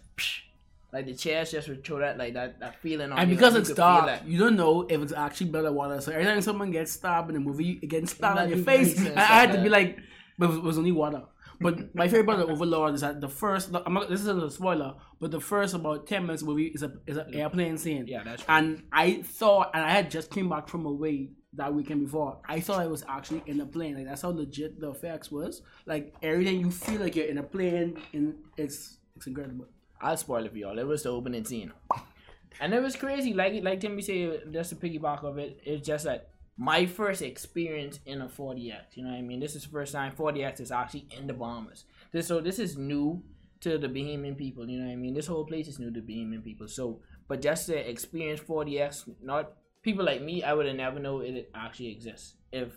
like 0.93 1.07
the 1.07 1.15
chairs 1.15 1.51
just 1.51 1.67
would 1.67 1.83
throw 1.83 1.99
that 1.99 2.17
like 2.17 2.35
that, 2.35 2.59
that 2.59 2.79
feeling 2.81 3.11
on 3.11 3.17
And 3.17 3.29
you, 3.29 3.35
because 3.35 3.53
like, 3.53 3.61
it's 3.61 3.73
dark, 3.73 4.21
you 4.25 4.37
don't 4.37 4.55
know 4.55 4.85
if 4.87 5.01
it's 5.01 5.11
actually 5.11 5.47
blood 5.47 5.65
or 5.65 5.71
water. 5.71 5.99
So 5.99 6.11
every 6.11 6.25
time 6.25 6.41
someone 6.41 6.71
gets 6.71 6.91
stabbed 6.91 7.29
in 7.29 7.35
a 7.35 7.39
movie, 7.39 7.79
it 7.81 7.87
gets 7.87 8.11
stabbed 8.11 8.39
on 8.39 8.49
your 8.49 8.59
face. 8.59 8.97
makes 8.99 9.17
I 9.17 9.21
had 9.21 9.51
to 9.53 9.61
be 9.61 9.69
like, 9.69 9.97
but 10.37 10.51
it 10.51 10.61
was 10.61 10.77
only 10.77 10.91
water. 10.91 11.23
But 11.61 11.93
my 11.95 12.07
favorite 12.07 12.25
part 12.25 12.39
of 12.39 12.49
Overlord 12.49 12.95
is 12.95 13.01
that 13.01 13.21
the 13.21 13.29
first, 13.29 13.69
I'm 13.85 13.93
not, 13.93 14.09
this 14.09 14.21
isn't 14.21 14.43
a 14.43 14.49
spoiler, 14.49 14.95
but 15.19 15.31
the 15.31 15.39
first 15.39 15.73
about 15.73 16.07
10 16.07 16.23
minutes 16.23 16.41
the 16.41 16.49
movie 16.49 16.67
is 16.67 16.83
a 16.83 16.93
is 17.07 17.17
an 17.17 17.33
airplane 17.33 17.77
scene. 17.77 18.05
Yeah, 18.07 18.23
that's 18.23 18.47
right. 18.47 18.57
And 18.57 18.83
I 18.91 19.21
thought, 19.21 19.71
and 19.73 19.83
I 19.83 19.89
had 19.89 20.11
just 20.11 20.31
came 20.31 20.49
back 20.49 20.67
from 20.67 20.85
away 20.85 21.29
that 21.53 21.73
weekend 21.73 22.05
before. 22.05 22.39
I 22.47 22.59
thought 22.59 22.79
I 22.79 22.87
was 22.87 23.03
actually 23.07 23.43
in 23.45 23.61
a 23.61 23.65
plane. 23.65 23.95
Like 23.95 24.05
that's 24.05 24.23
how 24.23 24.29
legit 24.29 24.79
the 24.79 24.91
effects 24.91 25.31
was. 25.31 25.61
Like 25.85 26.13
everything 26.21 26.59
you 26.59 26.71
feel 26.71 26.99
like 26.99 27.15
you're 27.15 27.27
in 27.27 27.37
a 27.37 27.43
plane, 27.43 27.97
and 28.13 28.35
it's 28.57 28.97
it's 29.15 29.27
incredible. 29.27 29.67
I'll 30.01 30.17
spoil 30.17 30.45
it 30.45 30.51
for 30.51 30.57
y'all. 30.57 30.77
It 30.79 30.87
was 30.87 31.03
the 31.03 31.09
opening 31.09 31.45
scene, 31.45 31.71
and 32.59 32.73
it 32.73 32.81
was 32.81 32.95
crazy. 32.95 33.33
Like 33.33 33.63
like 33.63 33.79
Timmy 33.79 34.01
said, 34.01 34.51
just 34.51 34.71
to 34.71 34.75
piggyback 34.75 35.23
of 35.23 35.37
it, 35.37 35.59
it's 35.63 35.85
just 35.85 36.05
that 36.05 36.29
my 36.57 36.85
first 36.85 37.21
experience 37.21 37.99
in 38.05 38.21
a 38.21 38.27
4DX. 38.27 38.95
You 38.95 39.03
know 39.03 39.09
what 39.09 39.17
I 39.17 39.21
mean? 39.21 39.39
This 39.39 39.55
is 39.55 39.63
the 39.63 39.69
first 39.69 39.93
time 39.93 40.13
4DX 40.15 40.61
is 40.61 40.71
actually 40.71 41.07
in 41.17 41.27
the 41.27 41.33
Bahamas. 41.33 41.85
This 42.11 42.27
so 42.27 42.39
this 42.39 42.59
is 42.59 42.77
new 42.77 43.23
to 43.61 43.77
the 43.77 43.87
Bahamian 43.87 44.37
people. 44.37 44.69
You 44.69 44.79
know 44.79 44.85
what 44.85 44.93
I 44.93 44.97
mean? 44.97 45.13
This 45.13 45.27
whole 45.27 45.45
place 45.45 45.67
is 45.67 45.79
new 45.79 45.91
to 45.91 46.01
Bahamian 46.01 46.43
people. 46.43 46.67
So, 46.67 46.99
but 47.27 47.41
just 47.41 47.67
to 47.67 47.89
experience 47.89 48.41
4DX, 48.41 49.09
not 49.23 49.53
people 49.81 50.05
like 50.05 50.21
me, 50.21 50.43
I 50.43 50.53
would 50.53 50.67
have 50.67 50.75
never 50.75 50.99
know 50.99 51.21
it 51.21 51.49
actually 51.55 51.91
exists 51.91 52.35
if 52.51 52.73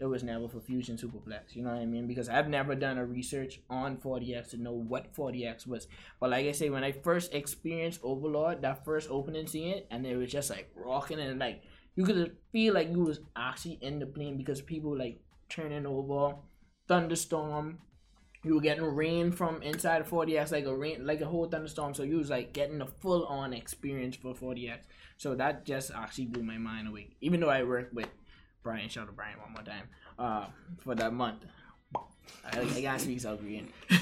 it 0.00 0.06
was 0.06 0.24
never 0.24 0.48
for 0.48 0.60
Fusion 0.60 0.96
Superplex. 0.96 1.54
You 1.54 1.62
know 1.62 1.70
what 1.70 1.82
I 1.82 1.84
mean? 1.84 2.06
Because 2.06 2.30
I've 2.30 2.48
never 2.48 2.74
done 2.74 2.96
a 2.96 3.04
research 3.04 3.60
on 3.68 3.98
4DX 3.98 4.50
to 4.50 4.56
know 4.56 4.72
what 4.72 5.14
4DX 5.14 5.66
was. 5.66 5.88
But 6.18 6.30
like 6.30 6.46
I 6.46 6.52
say, 6.52 6.70
when 6.70 6.82
I 6.82 6.92
first 6.92 7.34
experienced 7.34 8.00
Overlord, 8.02 8.62
that 8.62 8.84
first 8.84 9.10
opening 9.10 9.46
scene, 9.46 9.82
and 9.90 10.06
it 10.06 10.16
was 10.16 10.32
just 10.32 10.48
like 10.48 10.70
rocking 10.74 11.20
and 11.20 11.38
like 11.38 11.62
you 11.96 12.04
could 12.04 12.36
feel 12.52 12.74
like 12.74 12.90
you 12.90 13.00
was 13.00 13.20
actually 13.36 13.78
in 13.80 13.98
the 13.98 14.06
plane 14.06 14.36
because 14.36 14.60
people 14.62 14.96
like 14.96 15.20
turning 15.48 15.86
over, 15.86 16.36
thunderstorm. 16.88 17.78
You 18.42 18.54
were 18.54 18.60
getting 18.62 18.84
rain 18.84 19.32
from 19.32 19.60
inside 19.62 20.00
of 20.00 20.08
4DX, 20.08 20.50
like 20.50 20.64
a 20.64 20.74
rain, 20.74 21.06
like 21.06 21.20
a 21.20 21.26
whole 21.26 21.46
thunderstorm. 21.46 21.92
So 21.94 22.04
you 22.04 22.16
was 22.16 22.30
like 22.30 22.54
getting 22.54 22.80
a 22.80 22.86
full 22.86 23.26
on 23.26 23.52
experience 23.52 24.16
for 24.16 24.34
4DX. 24.34 24.78
So 25.18 25.34
that 25.34 25.66
just 25.66 25.90
actually 25.94 26.26
blew 26.26 26.42
my 26.42 26.56
mind 26.56 26.88
away. 26.88 27.10
Even 27.20 27.40
though 27.40 27.50
I 27.50 27.62
worked 27.64 27.92
with 27.92 28.08
Brian, 28.62 28.88
shout 28.88 29.02
out 29.02 29.06
to 29.08 29.12
Brian 29.12 29.38
one 29.38 29.52
more 29.52 29.62
time, 29.62 29.88
uh, 30.18 30.46
for 30.82 30.94
that 30.94 31.12
month. 31.12 31.44
I, 32.44 32.60
I 32.60 32.80
gotta 32.80 32.98
speak 32.98 33.20
South 33.20 33.40
Korean. 33.40 33.68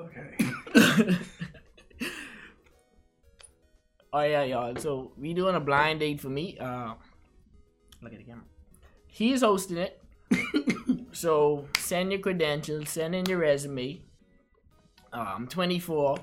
Okay. 0.00 1.16
Oh 4.12 4.22
yeah, 4.22 4.42
y'all. 4.42 4.74
So 4.76 5.12
we 5.16 5.34
doing 5.34 5.54
a 5.54 5.60
blind 5.60 6.00
date 6.00 6.20
for 6.20 6.28
me. 6.28 6.58
Uh, 6.58 6.94
look 8.02 8.12
at 8.12 8.18
the 8.18 8.24
camera. 8.24 8.44
He's 9.06 9.42
hosting 9.42 9.78
it. 9.78 10.02
so 11.12 11.66
send 11.78 12.10
your 12.10 12.20
credentials. 12.20 12.90
Send 12.90 13.14
in 13.14 13.26
your 13.26 13.38
resume. 13.38 14.00
Uh, 15.12 15.34
I'm 15.36 15.46
24. 15.46 16.18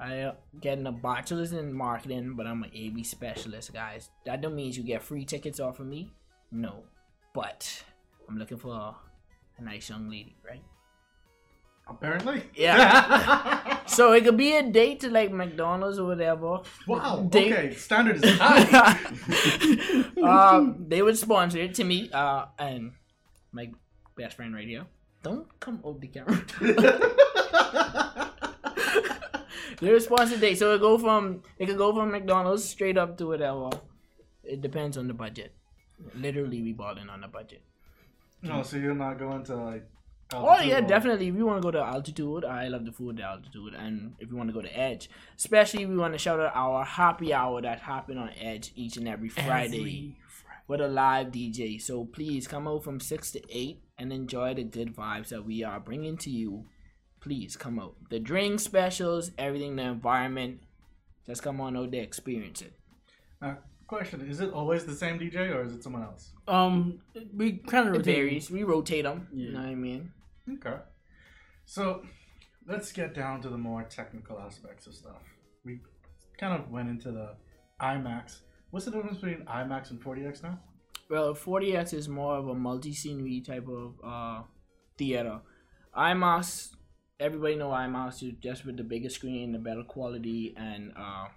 I 0.00 0.20
uh, 0.20 0.34
getting 0.60 0.86
a 0.86 0.92
bachelor's 0.92 1.52
in 1.52 1.72
marketing, 1.72 2.34
but 2.36 2.46
I'm 2.46 2.62
an 2.62 2.70
AV 2.76 3.04
specialist, 3.04 3.72
guys. 3.72 4.10
That 4.26 4.40
don't 4.40 4.54
mean 4.54 4.72
you 4.72 4.82
get 4.82 5.02
free 5.02 5.24
tickets 5.24 5.60
off 5.60 5.80
of 5.80 5.86
me. 5.86 6.12
No, 6.52 6.84
but 7.34 7.82
I'm 8.28 8.38
looking 8.38 8.58
for 8.58 8.72
a, 8.74 8.94
a 9.58 9.62
nice 9.62 9.88
young 9.88 10.08
lady, 10.08 10.36
right? 10.46 10.62
Apparently. 11.88 12.42
Yeah. 12.54 13.74
So 13.88 14.12
it 14.12 14.22
could 14.22 14.36
be 14.36 14.54
a 14.54 14.62
date 14.62 15.00
to 15.00 15.08
like 15.08 15.32
McDonald's 15.32 15.98
or 15.98 16.04
whatever. 16.06 16.58
wow. 16.86 17.26
Date- 17.30 17.52
Okay. 17.54 17.74
Standard 17.74 18.22
is 18.22 18.38
high. 18.38 18.98
um, 20.58 20.84
they 20.88 21.00
would 21.00 21.16
sponsor 21.16 21.56
it 21.58 21.74
to 21.76 21.84
me 21.84 22.10
uh, 22.12 22.44
and 22.58 22.92
my 23.50 23.70
best 24.14 24.36
friend 24.36 24.54
right 24.54 24.68
here. 24.68 24.84
Don't 25.22 25.48
come 25.58 25.80
over 25.82 25.98
the 25.98 26.08
camera. 26.08 26.44
they 29.80 29.90
would 29.90 30.02
sponsor 30.02 30.36
date, 30.38 30.58
so 30.58 30.74
it 30.74 30.80
go 30.80 30.98
from 30.98 31.42
it 31.58 31.66
could 31.66 31.78
go 31.78 31.92
from 31.94 32.10
McDonald's 32.10 32.68
straight 32.68 32.98
up 32.98 33.16
to 33.18 33.26
whatever. 33.26 33.70
It 34.44 34.60
depends 34.60 34.98
on 34.98 35.08
the 35.08 35.14
budget. 35.14 35.54
Literally, 36.14 36.62
we 36.62 36.72
balling 36.72 37.08
on 37.08 37.22
the 37.22 37.28
budget. 37.28 37.62
no, 38.42 38.62
so 38.62 38.76
you're 38.76 38.94
not 38.94 39.18
going 39.18 39.44
to 39.44 39.56
like. 39.56 39.88
Oh 40.32 40.60
yeah, 40.60 40.78
or- 40.78 40.82
definitely. 40.82 41.28
If 41.28 41.34
you 41.36 41.46
want 41.46 41.58
to 41.62 41.66
go 41.66 41.70
to 41.70 41.78
altitude, 41.82 42.44
I 42.44 42.68
love 42.68 42.84
the 42.84 42.92
food 42.92 43.18
at 43.20 43.24
altitude, 43.26 43.74
and 43.74 44.14
if 44.18 44.30
you 44.30 44.36
want 44.36 44.48
to 44.50 44.52
go 44.52 44.60
to 44.60 44.78
Edge, 44.78 45.08
especially 45.36 45.86
we 45.86 45.96
want 45.96 46.12
to 46.14 46.18
shout 46.18 46.38
out 46.38 46.52
our 46.54 46.84
happy 46.84 47.32
hour 47.32 47.62
that 47.62 47.80
happen 47.80 48.18
on 48.18 48.30
Edge 48.40 48.72
each 48.76 48.96
and 48.98 49.08
every 49.08 49.28
Friday 49.30 49.78
Every 49.78 50.16
Friday. 50.28 50.62
with 50.66 50.80
a 50.82 50.88
live 50.88 51.28
DJ. 51.28 51.80
So 51.80 52.04
please 52.04 52.46
come 52.46 52.68
out 52.68 52.84
from 52.84 53.00
six 53.00 53.30
to 53.32 53.40
eight 53.50 53.82
and 53.96 54.12
enjoy 54.12 54.52
the 54.54 54.64
good 54.64 54.94
vibes 54.94 55.28
that 55.28 55.44
we 55.46 55.64
are 55.64 55.80
bringing 55.80 56.16
to 56.18 56.30
you. 56.30 56.66
Please 57.20 57.56
come 57.56 57.78
out. 57.80 57.96
The 58.10 58.20
drink 58.20 58.60
specials, 58.60 59.30
everything, 59.38 59.76
the 59.76 59.82
environment. 59.84 60.60
Just 61.26 61.42
come 61.42 61.60
on 61.60 61.76
out 61.76 61.90
there, 61.90 62.02
experience 62.02 62.60
it. 62.62 62.72
Uh, 63.42 63.54
question: 63.86 64.20
Is 64.28 64.40
it 64.40 64.52
always 64.52 64.84
the 64.84 64.94
same 64.94 65.18
DJ 65.18 65.54
or 65.54 65.64
is 65.64 65.72
it 65.72 65.82
someone 65.82 66.02
else? 66.02 66.30
Um, 66.46 67.00
we 67.34 67.52
kind 67.52 67.88
of 67.88 67.94
It 67.96 68.04
varies. 68.04 68.50
We 68.50 68.62
rotate 68.62 69.04
them. 69.04 69.26
You 69.32 69.46
Yeah. 69.46 69.52
know 69.54 69.60
what 69.60 69.68
I 69.70 69.74
mean? 69.74 70.12
Okay. 70.54 70.76
So 71.64 72.02
let's 72.66 72.92
get 72.92 73.14
down 73.14 73.42
to 73.42 73.48
the 73.48 73.58
more 73.58 73.82
technical 73.84 74.38
aspects 74.38 74.86
of 74.86 74.94
stuff. 74.94 75.22
We 75.64 75.80
kind 76.38 76.60
of 76.60 76.70
went 76.70 76.88
into 76.88 77.10
the 77.10 77.34
IMAX. 77.80 78.40
What's 78.70 78.86
the 78.86 78.92
difference 78.92 79.18
between 79.18 79.46
IMAX 79.46 79.90
and 79.90 80.02
4DX 80.02 80.42
now? 80.42 80.58
Well, 81.10 81.34
4DX 81.34 81.94
is 81.94 82.08
more 82.08 82.36
of 82.36 82.48
a 82.48 82.54
multi-scenery 82.54 83.40
type 83.40 83.66
of 83.68 83.94
uh, 84.04 84.42
theater. 84.98 85.40
IMAX, 85.96 86.70
everybody 87.18 87.56
know 87.56 87.70
IMAX 87.70 88.22
is 88.22 88.34
just 88.40 88.66
with 88.66 88.76
the 88.76 88.84
bigger 88.84 89.08
screen, 89.08 89.52
the 89.52 89.58
better 89.58 89.82
quality, 89.82 90.54
and 90.56 90.92
uh, 90.96 91.28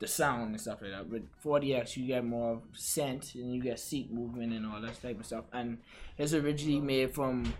the 0.00 0.08
sound 0.08 0.50
and 0.50 0.60
stuff 0.60 0.82
like 0.82 0.90
that. 0.90 1.08
With 1.08 1.22
4DX, 1.44 1.96
you 1.96 2.06
get 2.06 2.24
more 2.24 2.60
scent 2.72 3.34
and 3.36 3.54
you 3.54 3.62
get 3.62 3.78
seat 3.78 4.12
movement 4.12 4.52
and 4.52 4.66
all 4.66 4.80
that 4.80 5.00
type 5.00 5.20
of 5.20 5.26
stuff. 5.26 5.44
And 5.52 5.78
it's 6.18 6.34
originally 6.34 6.80
made 6.80 7.14
from 7.14 7.54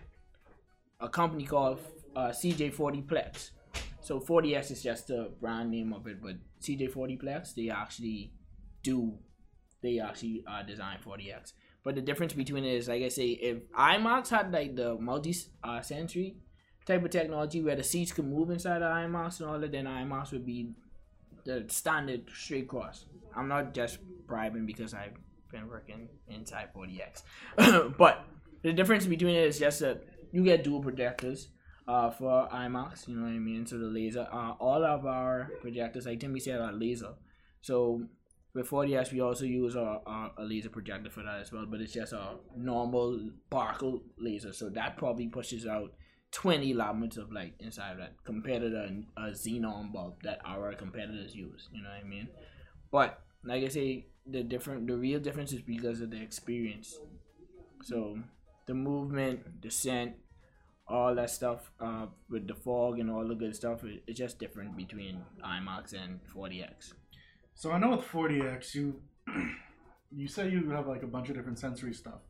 a 1.04 1.08
company 1.08 1.44
called 1.44 1.78
uh, 2.16 2.28
CJ 2.28 2.74
4DPlex. 2.74 3.50
So 4.00 4.20
4DX 4.20 4.70
is 4.70 4.82
just 4.82 5.08
the 5.08 5.30
brand 5.40 5.70
name 5.70 5.92
of 5.92 6.06
it, 6.06 6.22
but 6.22 6.36
CJ 6.60 6.92
4DPlex, 6.92 7.54
they 7.54 7.70
actually 7.70 8.32
do 8.82 9.18
they 9.82 10.00
actually 10.00 10.42
uh, 10.46 10.62
design 10.62 10.98
4DX. 11.06 11.52
But 11.84 11.94
the 11.94 12.00
difference 12.00 12.32
between 12.32 12.64
it 12.64 12.74
is, 12.74 12.88
like 12.88 13.02
I 13.02 13.08
say, 13.08 13.26
if 13.26 13.70
IMAX 13.72 14.30
had 14.30 14.50
like 14.50 14.74
the 14.74 14.96
multi 14.98 15.36
uh, 15.62 15.82
sensory 15.82 16.36
type 16.86 17.04
of 17.04 17.10
technology 17.10 17.62
where 17.62 17.76
the 17.76 17.82
seats 17.82 18.10
could 18.10 18.26
move 18.26 18.50
inside 18.50 18.80
the 18.80 18.86
IMAX 18.86 19.40
and 19.40 19.50
all 19.50 19.58
that, 19.60 19.72
then 19.72 19.84
IMAX 19.84 20.32
would 20.32 20.46
be 20.46 20.70
the 21.44 21.64
standard 21.68 22.30
straight 22.34 22.68
cross. 22.68 23.04
I'm 23.36 23.48
not 23.48 23.74
just 23.74 23.98
bribing 24.26 24.64
because 24.64 24.94
I've 24.94 25.12
been 25.52 25.68
working 25.68 26.08
inside 26.28 26.68
4DX. 26.74 27.96
but 27.98 28.24
the 28.62 28.72
difference 28.72 29.04
between 29.04 29.34
it 29.36 29.46
is 29.46 29.58
just 29.58 29.80
that 29.80 30.02
you 30.34 30.42
get 30.42 30.64
dual 30.64 30.82
projectors 30.82 31.48
uh, 31.86 32.10
for 32.10 32.48
IMAX, 32.52 33.06
you 33.06 33.14
know 33.14 33.22
what 33.22 33.28
I 33.30 33.38
mean? 33.38 33.66
So 33.66 33.78
the 33.78 33.86
laser, 33.86 34.26
uh, 34.32 34.52
all 34.58 34.84
of 34.84 35.06
our 35.06 35.48
projectors, 35.60 36.06
like 36.06 36.18
Timmy 36.18 36.40
said, 36.40 36.60
are 36.60 36.72
laser. 36.72 37.14
So 37.60 38.02
with 38.52 38.68
40s, 38.68 39.12
we 39.12 39.20
also 39.20 39.44
use 39.44 39.76
a, 39.76 40.00
a, 40.36 40.44
laser 40.44 40.70
projector 40.70 41.08
for 41.08 41.22
that 41.22 41.40
as 41.40 41.52
well, 41.52 41.66
but 41.66 41.80
it's 41.80 41.92
just 41.92 42.12
a 42.12 42.34
normal 42.56 43.30
Barco 43.50 44.00
laser. 44.18 44.52
So 44.52 44.70
that 44.70 44.96
probably 44.96 45.28
pushes 45.28 45.66
out 45.66 45.92
20 46.32 46.74
lumens 46.74 47.16
of 47.16 47.30
light 47.30 47.54
inside 47.60 47.92
of 47.92 47.98
that 47.98 48.14
compared 48.24 48.62
to 48.62 48.70
the 48.70 49.04
a 49.16 49.30
xenon 49.30 49.92
bulb 49.92 50.20
that 50.24 50.40
our 50.44 50.74
competitors 50.74 51.32
use. 51.32 51.68
You 51.72 51.82
know 51.82 51.90
what 51.90 52.04
I 52.04 52.08
mean? 52.08 52.28
But 52.90 53.20
like 53.44 53.62
I 53.62 53.68
say, 53.68 54.06
the 54.26 54.42
different, 54.42 54.88
the 54.88 54.96
real 54.96 55.20
difference 55.20 55.52
is 55.52 55.62
because 55.62 56.00
of 56.00 56.10
the 56.10 56.20
experience. 56.20 56.98
So 57.82 58.18
the 58.66 58.74
movement, 58.74 59.62
the 59.62 59.70
scent, 59.70 60.14
all 60.86 61.14
that 61.14 61.30
stuff 61.30 61.70
uh, 61.80 62.06
with 62.28 62.46
the 62.46 62.54
fog 62.54 62.98
and 62.98 63.10
all 63.10 63.26
the 63.26 63.34
good 63.34 63.54
stuff, 63.56 63.84
it, 63.84 64.02
it's 64.06 64.18
just 64.18 64.38
different 64.38 64.76
between 64.76 65.22
IMAX 65.44 65.94
and 65.94 66.20
4DX. 66.34 66.92
So 67.54 67.70
I 67.70 67.78
know 67.78 67.90
with 67.90 68.06
4DX, 68.06 68.74
you 68.74 69.00
you 70.14 70.28
say 70.28 70.48
you 70.48 70.70
have 70.70 70.86
like 70.86 71.02
a 71.02 71.06
bunch 71.06 71.28
of 71.30 71.36
different 71.36 71.58
sensory 71.58 71.94
stuff. 71.94 72.20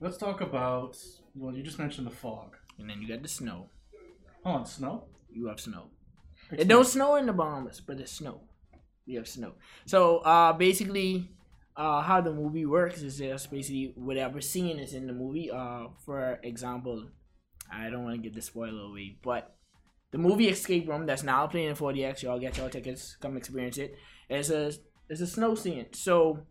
Let's 0.00 0.16
talk 0.16 0.40
about. 0.40 0.96
Well, 1.34 1.54
you 1.54 1.62
just 1.62 1.78
mentioned 1.78 2.06
the 2.06 2.10
fog. 2.10 2.56
And 2.78 2.90
then 2.90 3.00
you 3.00 3.08
got 3.08 3.22
the 3.22 3.28
snow. 3.28 3.68
Hold 4.42 4.56
on, 4.56 4.66
snow. 4.66 5.04
You 5.32 5.46
have 5.46 5.60
snow. 5.60 5.90
It 6.50 6.68
don't 6.68 6.84
snow 6.84 7.16
in 7.16 7.26
the 7.26 7.32
Bahamas, 7.32 7.80
but 7.80 8.00
it's 8.00 8.12
snow. 8.12 8.40
We 9.06 9.14
have 9.14 9.28
snow. 9.28 9.52
So 9.86 10.18
uh, 10.18 10.52
basically, 10.52 11.30
uh, 11.76 12.02
how 12.02 12.20
the 12.20 12.32
movie 12.32 12.66
works 12.66 13.02
is 13.02 13.18
just 13.18 13.50
basically 13.50 13.92
whatever 13.96 14.40
scene 14.40 14.78
is 14.78 14.94
in 14.94 15.06
the 15.06 15.12
movie. 15.12 15.50
Uh, 15.50 15.88
for 16.04 16.38
example, 16.42 17.08
I 17.70 17.90
don't 17.90 18.04
want 18.04 18.16
to 18.16 18.22
give 18.22 18.34
the 18.34 18.42
spoiler 18.42 18.82
away, 18.82 19.16
but 19.22 19.56
the 20.12 20.18
movie 20.18 20.48
Escape 20.48 20.88
Room 20.88 21.06
that's 21.06 21.24
now 21.24 21.46
playing 21.48 21.70
in 21.70 21.74
4DX, 21.74 22.22
y'all 22.22 22.38
get 22.38 22.56
y'all 22.56 22.68
tickets, 22.68 23.16
come 23.20 23.36
experience 23.36 23.78
it. 23.78 23.96
It's 24.28 24.50
a 24.50 24.72
it's 25.08 25.20
a 25.20 25.26
snow 25.26 25.54
scene. 25.54 25.86
So 25.92 26.46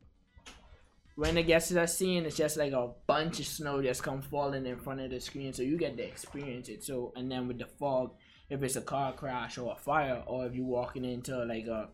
when 1.15 1.37
it 1.37 1.43
gets 1.43 1.69
to 1.69 1.75
that 1.75 1.89
scene, 1.89 2.25
it's 2.25 2.35
just 2.35 2.57
like 2.57 2.73
a 2.73 2.91
bunch 3.07 3.39
of 3.39 3.45
snow 3.45 3.81
just 3.81 4.03
come 4.03 4.21
falling 4.21 4.65
in 4.65 4.79
front 4.79 4.99
of 4.99 5.11
the 5.11 5.19
screen, 5.19 5.53
so 5.53 5.61
you 5.61 5.77
get 5.77 5.95
to 5.97 6.03
experience 6.03 6.67
it. 6.67 6.83
So 6.83 7.13
and 7.15 7.31
then 7.31 7.47
with 7.47 7.59
the 7.59 7.67
fog, 7.79 8.11
if 8.49 8.61
it's 8.61 8.75
a 8.75 8.81
car 8.81 9.13
crash 9.13 9.57
or 9.57 9.71
a 9.71 9.75
fire, 9.75 10.21
or 10.27 10.45
if 10.45 10.53
you're 10.53 10.65
walking 10.65 11.05
into 11.05 11.45
like 11.45 11.67
a 11.67 11.87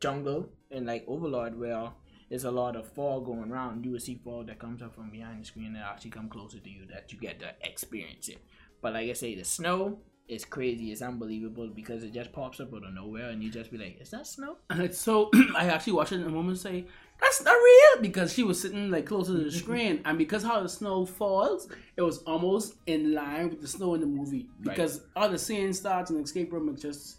jungle 0.00 0.50
and 0.70 0.84
like 0.84 1.04
Overlord 1.08 1.58
where 1.58 1.90
there's 2.32 2.44
a 2.44 2.50
lot 2.50 2.76
of 2.76 2.88
fog 2.88 3.26
going 3.26 3.52
around, 3.52 3.84
you 3.84 3.90
will 3.90 4.00
see 4.00 4.18
fog 4.24 4.46
that 4.46 4.58
comes 4.58 4.80
up 4.80 4.94
from 4.94 5.10
behind 5.10 5.42
the 5.42 5.44
screen 5.44 5.74
that 5.74 5.84
actually 5.84 6.10
come 6.10 6.30
closer 6.30 6.58
to 6.58 6.70
you 6.70 6.86
that 6.90 7.12
you 7.12 7.18
get 7.18 7.38
to 7.38 7.52
experience 7.60 8.26
it. 8.28 8.38
But 8.80 8.94
like 8.94 9.10
I 9.10 9.12
say, 9.12 9.34
the 9.34 9.44
snow 9.44 9.98
is 10.28 10.46
crazy, 10.46 10.92
it's 10.92 11.02
unbelievable 11.02 11.68
because 11.68 12.02
it 12.02 12.14
just 12.14 12.32
pops 12.32 12.58
up 12.58 12.72
out 12.72 12.84
of 12.84 12.94
nowhere 12.94 13.28
and 13.28 13.42
you 13.42 13.50
just 13.50 13.70
be 13.70 13.76
like, 13.76 14.00
Is 14.00 14.12
that 14.12 14.26
snow? 14.26 14.56
And 14.70 14.80
it's 14.86 14.98
so 14.98 15.28
I 15.54 15.66
actually 15.66 15.92
watched 15.92 16.12
it 16.12 16.22
in 16.22 16.26
a 16.26 16.30
moment 16.30 16.52
and 16.52 16.58
say, 16.58 16.86
That's 17.20 17.44
not 17.44 17.52
real 17.52 18.00
because 18.00 18.32
she 18.32 18.44
was 18.44 18.58
sitting 18.58 18.90
like 18.90 19.04
closer 19.04 19.36
to 19.36 19.44
the 19.44 19.52
screen 19.64 20.00
and 20.06 20.16
because 20.16 20.42
how 20.42 20.62
the 20.62 20.70
snow 20.70 21.04
falls, 21.04 21.68
it 21.98 22.02
was 22.02 22.22
almost 22.22 22.76
in 22.86 23.12
line 23.12 23.50
with 23.50 23.60
the 23.60 23.68
snow 23.68 23.92
in 23.92 24.00
the 24.00 24.06
movie. 24.06 24.48
Right. 24.64 24.74
Because 24.74 25.02
all 25.14 25.28
the 25.28 25.38
scene 25.38 25.74
starts 25.74 26.08
in 26.10 26.16
the 26.16 26.22
escape 26.22 26.50
room 26.50 26.70
it's 26.70 26.80
just 26.80 27.18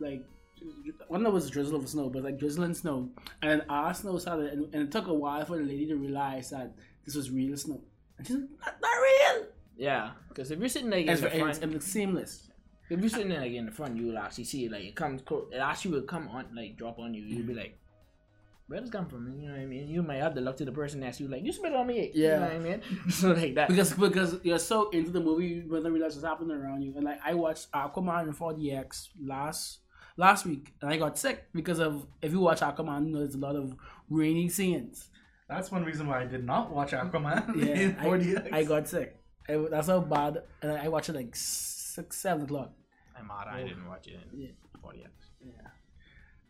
like 0.00 0.22
Know 0.62 1.16
if 1.16 1.26
it 1.26 1.32
was 1.32 1.46
a 1.46 1.50
drizzle 1.50 1.76
of 1.76 1.88
snow, 1.88 2.08
but 2.08 2.22
like 2.22 2.38
drizzling 2.38 2.74
snow. 2.74 3.10
And 3.42 3.62
our 3.68 3.92
snow 3.94 4.18
started 4.18 4.52
and, 4.52 4.74
and 4.74 4.82
it 4.84 4.92
took 4.92 5.06
a 5.06 5.14
while 5.14 5.44
for 5.44 5.56
the 5.56 5.64
lady 5.64 5.86
to 5.86 5.96
realize 5.96 6.50
that 6.50 6.72
this 7.04 7.14
was 7.14 7.30
real 7.30 7.56
snow. 7.56 7.80
And 8.18 8.26
she's 8.26 8.36
like, 8.36 8.48
Not, 8.64 8.80
not 8.80 8.96
real. 8.96 9.46
Yeah, 9.76 10.10
because 10.28 10.50
if 10.50 10.58
you're 10.58 10.68
sitting 10.68 10.90
like 10.90 11.04
in 11.04 11.10
And, 11.10 11.18
the 11.18 11.30
front, 11.30 11.62
and 11.62 11.74
it's 11.74 11.86
seamless. 11.86 12.50
if 12.90 13.00
you're 13.00 13.08
sitting 13.08 13.30
there 13.30 13.40
like 13.40 13.52
in 13.52 13.66
the 13.66 13.72
front, 13.72 13.96
you 13.96 14.06
will 14.06 14.18
actually 14.18 14.44
see 14.44 14.66
it 14.66 14.72
like 14.72 14.84
it 14.84 14.94
comes. 14.94 15.22
clo- 15.22 15.48
It 15.50 15.56
actually 15.56 15.92
will 15.92 16.02
come 16.02 16.28
on, 16.28 16.54
like 16.54 16.76
drop 16.76 16.98
on 16.98 17.14
you. 17.14 17.22
You'll 17.22 17.46
be 17.46 17.54
mm. 17.54 17.58
like, 17.58 17.78
"Where 18.66 18.78
does 18.80 18.90
it 18.90 18.92
come 18.92 19.06
from?" 19.06 19.40
You 19.40 19.48
know 19.48 19.54
what 19.54 19.62
I 19.62 19.66
mean? 19.66 19.88
You 19.88 20.02
might 20.02 20.16
have 20.16 20.34
to 20.34 20.40
look 20.42 20.58
to 20.58 20.66
the 20.66 20.72
person 20.72 21.00
next 21.00 21.16
to 21.16 21.24
you, 21.24 21.30
like, 21.30 21.42
"You 21.42 21.52
spit 21.52 21.72
on 21.74 21.86
me." 21.86 22.10
Yeah. 22.14 22.28
You 22.28 22.34
know 22.34 22.40
what 22.40 22.52
I 22.52 22.58
mean? 22.58 22.82
so 23.10 23.32
like 23.32 23.54
that. 23.54 23.68
because 23.68 23.94
because 23.94 24.36
you're 24.42 24.58
so 24.58 24.90
into 24.90 25.10
the 25.10 25.20
movie 25.20 25.46
you 25.46 25.62
don't 25.62 25.92
realize 25.92 26.14
what's 26.14 26.26
happening 26.26 26.56
around 26.56 26.82
you. 26.82 26.92
And 26.94 27.04
like 27.04 27.20
I 27.24 27.32
watched 27.34 27.72
Aquaman 27.72 28.22
and 28.24 28.36
4DX 28.36 29.08
last 29.24 29.78
last 30.16 30.46
week 30.46 30.72
and 30.80 30.90
I 30.90 30.96
got 30.96 31.18
sick 31.18 31.46
because 31.54 31.78
of 31.78 32.06
if 32.22 32.32
you 32.32 32.40
watch 32.40 32.60
Aquaman, 32.60 33.06
you 33.06 33.12
know 33.12 33.20
there's 33.20 33.34
a 33.34 33.38
lot 33.38 33.56
of 33.56 33.74
rainy 34.08 34.48
scenes. 34.48 35.08
That's 35.48 35.70
one 35.70 35.84
reason 35.84 36.06
why 36.06 36.22
I 36.22 36.26
did 36.26 36.44
not 36.44 36.70
watch 36.72 36.92
Aquaman 36.92 37.56
Yeah, 37.66 37.74
in 37.74 37.94
4DX. 37.96 38.52
I, 38.52 38.58
I 38.58 38.64
got 38.64 38.88
sick. 38.88 39.16
I, 39.48 39.56
that's 39.70 39.88
how 39.88 40.00
bad. 40.00 40.42
And 40.62 40.72
I 40.72 40.88
watched 40.88 41.08
it 41.08 41.16
like 41.16 41.34
six, 41.34 42.16
seven 42.18 42.44
o'clock. 42.44 42.72
I'm 43.18 43.26
mad. 43.26 43.48
I 43.48 43.64
didn't 43.64 43.88
watch 43.88 44.06
it. 44.06 44.20
Yeah. 44.32 44.48
In 44.48 44.80
40 44.80 45.04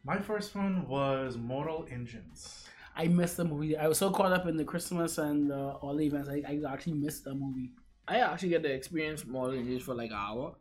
My 0.04 0.18
first 0.18 0.54
one 0.54 0.86
was 0.86 1.36
Mortal 1.36 1.86
Engines. 1.90 2.66
I 2.96 3.08
missed 3.08 3.36
the 3.38 3.44
movie. 3.44 3.76
I 3.76 3.88
was 3.88 3.98
so 3.98 4.10
caught 4.10 4.32
up 4.32 4.46
in 4.46 4.56
the 4.56 4.64
Christmas 4.64 5.16
and 5.18 5.50
uh, 5.50 5.78
all 5.80 5.96
the 5.96 6.04
events. 6.04 6.28
I, 6.28 6.42
I 6.46 6.60
actually 6.72 6.94
missed 6.94 7.24
the 7.24 7.34
movie. 7.34 7.70
I 8.06 8.18
actually 8.18 8.50
get 8.50 8.62
to 8.64 8.70
experience 8.72 9.24
Mortal 9.24 9.58
Engines 9.58 9.82
for 9.82 9.94
like 9.94 10.10
an 10.10 10.16
hour. 10.16 10.54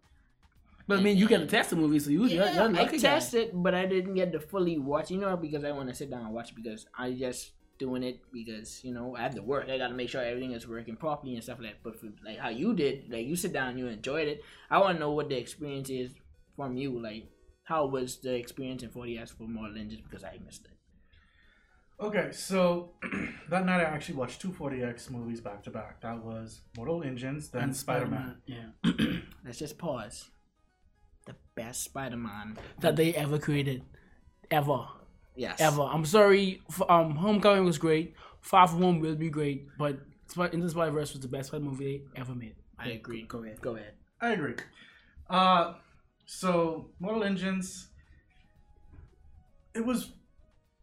But 0.89 0.99
I 0.99 1.01
mean, 1.03 1.17
you 1.17 1.27
get 1.27 1.37
to 1.37 1.45
test 1.45 1.69
the 1.69 1.75
movie, 1.75 1.99
so 1.99 2.09
you 2.09 2.25
you're, 2.25 2.43
Yeah, 2.43 2.53
you're 2.53 2.63
I 2.63 2.83
lucky 2.83 2.97
guy. 2.97 3.09
tested, 3.13 3.51
but 3.53 3.75
I 3.75 3.85
didn't 3.85 4.15
get 4.15 4.31
to 4.31 4.39
fully 4.39 4.79
watch. 4.79 5.11
You 5.11 5.19
know, 5.19 5.37
because 5.37 5.63
I 5.63 5.71
want 5.71 5.87
to 5.89 5.95
sit 5.95 6.09
down 6.09 6.25
and 6.25 6.33
watch 6.33 6.55
because 6.55 6.87
I 6.97 7.11
just 7.11 7.51
doing 7.77 8.01
it 8.03 8.19
because 8.33 8.83
you 8.83 8.93
know 8.93 9.15
I 9.15 9.21
have 9.21 9.35
to 9.35 9.43
work. 9.43 9.69
I 9.69 9.77
got 9.77 9.89
to 9.89 9.93
make 9.93 10.09
sure 10.09 10.21
everything 10.21 10.53
is 10.53 10.67
working 10.67 10.95
properly 10.97 11.35
and 11.35 11.43
stuff 11.43 11.59
like. 11.59 11.73
that. 11.73 11.83
But 11.83 11.99
for, 11.99 12.07
like 12.25 12.39
how 12.39 12.49
you 12.49 12.73
did, 12.73 13.11
like 13.11 13.27
you 13.27 13.35
sit 13.35 13.53
down, 13.53 13.69
and 13.69 13.79
you 13.79 13.85
enjoyed 13.87 14.27
it. 14.27 14.41
I 14.71 14.79
want 14.79 14.95
to 14.95 14.99
know 14.99 15.11
what 15.11 15.29
the 15.29 15.37
experience 15.37 15.91
is 15.91 16.11
from 16.55 16.75
you. 16.75 16.99
Like 16.99 17.29
how 17.65 17.85
was 17.85 18.17
the 18.17 18.33
experience 18.33 18.81
in 18.81 18.89
40s 18.89 19.29
for 19.37 19.43
more 19.43 19.71
than 19.71 19.91
just 19.91 20.03
because 20.03 20.23
I 20.23 20.39
missed 20.43 20.65
it. 20.65 20.71
Okay, 22.01 22.31
so 22.31 22.93
that 23.49 23.63
night 23.65 23.81
I 23.81 23.83
actually 23.83 24.15
watched 24.15 24.41
two 24.41 24.49
4DX 24.49 25.11
movies 25.11 25.41
back 25.41 25.63
to 25.65 25.69
back. 25.69 26.01
That 26.01 26.23
was 26.23 26.61
Mortal 26.75 27.03
Engines, 27.03 27.49
then 27.49 27.73
Spider 27.73 28.07
Man. 28.07 28.37
Yeah. 28.47 28.69
Let's 29.45 29.59
just 29.59 29.77
pause. 29.77 30.29
The 31.59 31.65
best 31.65 31.83
Spider-Man. 31.83 32.57
that 32.79 32.95
they 32.95 33.13
ever 33.15 33.37
created, 33.37 33.83
ever, 34.49 34.87
Yes. 35.35 35.59
ever. 35.59 35.81
I'm 35.81 36.05
sorry. 36.05 36.61
Um, 36.87 37.15
Homecoming 37.17 37.65
was 37.65 37.77
great. 37.77 38.15
Far 38.39 38.65
From 38.67 38.81
Home 38.81 38.99
will 39.01 39.15
be 39.15 39.29
great, 39.29 39.67
but 39.77 39.99
Into 40.37 40.65
the 40.65 40.69
Spider 40.69 40.91
Verse 40.91 41.11
was 41.11 41.21
the 41.21 41.27
best 41.27 41.49
Spider 41.49 41.65
movie 41.65 42.03
they 42.13 42.21
ever 42.21 42.33
made. 42.33 42.55
I 42.77 42.89
agree. 42.91 43.23
Go 43.23 43.43
ahead. 43.43 43.59
Go 43.59 43.75
ahead. 43.75 43.93
I 44.21 44.31
agree. 44.31 44.55
Uh, 45.29 45.73
so 46.25 46.91
Mortal 46.99 47.23
Engines, 47.25 47.89
it 49.75 49.85
was 49.85 50.13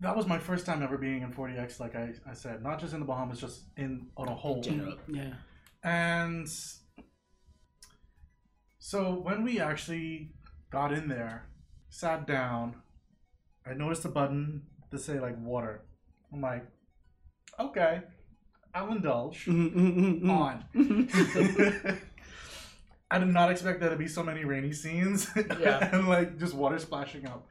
that 0.00 0.14
was 0.14 0.26
my 0.26 0.38
first 0.38 0.66
time 0.66 0.82
ever 0.82 0.98
being 0.98 1.22
in 1.22 1.32
4DX. 1.32 1.80
Like 1.80 1.96
I, 1.96 2.12
I 2.28 2.34
said, 2.34 2.62
not 2.62 2.78
just 2.80 2.92
in 2.92 3.00
the 3.00 3.06
Bahamas, 3.06 3.40
just 3.40 3.62
in 3.78 4.08
on 4.18 4.28
a 4.28 4.34
whole. 4.34 4.60
general. 4.60 4.96
Yeah. 5.08 5.32
And 5.82 6.46
so 8.78 9.14
when 9.14 9.42
we 9.42 9.58
actually 9.58 10.32
got 10.76 10.92
in 10.92 11.08
there, 11.08 11.46
sat 11.88 12.26
down, 12.26 12.74
I 13.68 13.72
noticed 13.72 14.04
a 14.04 14.10
button 14.10 14.62
to 14.90 14.98
say 14.98 15.18
like 15.26 15.36
water. 15.52 15.74
I'm 16.30 16.42
like, 16.42 16.64
okay, 17.58 18.02
I'll 18.74 18.92
indulge. 18.92 19.38
Mm-hmm. 19.46 20.30
On. 20.30 20.54
I 23.10 23.18
did 23.20 23.28
not 23.28 23.50
expect 23.52 23.80
there 23.80 23.88
to 23.90 23.96
be 23.96 24.08
so 24.08 24.22
many 24.30 24.44
rainy 24.44 24.72
scenes 24.72 25.30
Yeah. 25.60 25.78
and 25.94 26.08
like 26.08 26.38
just 26.42 26.54
water 26.54 26.78
splashing 26.78 27.24
up. 27.26 27.42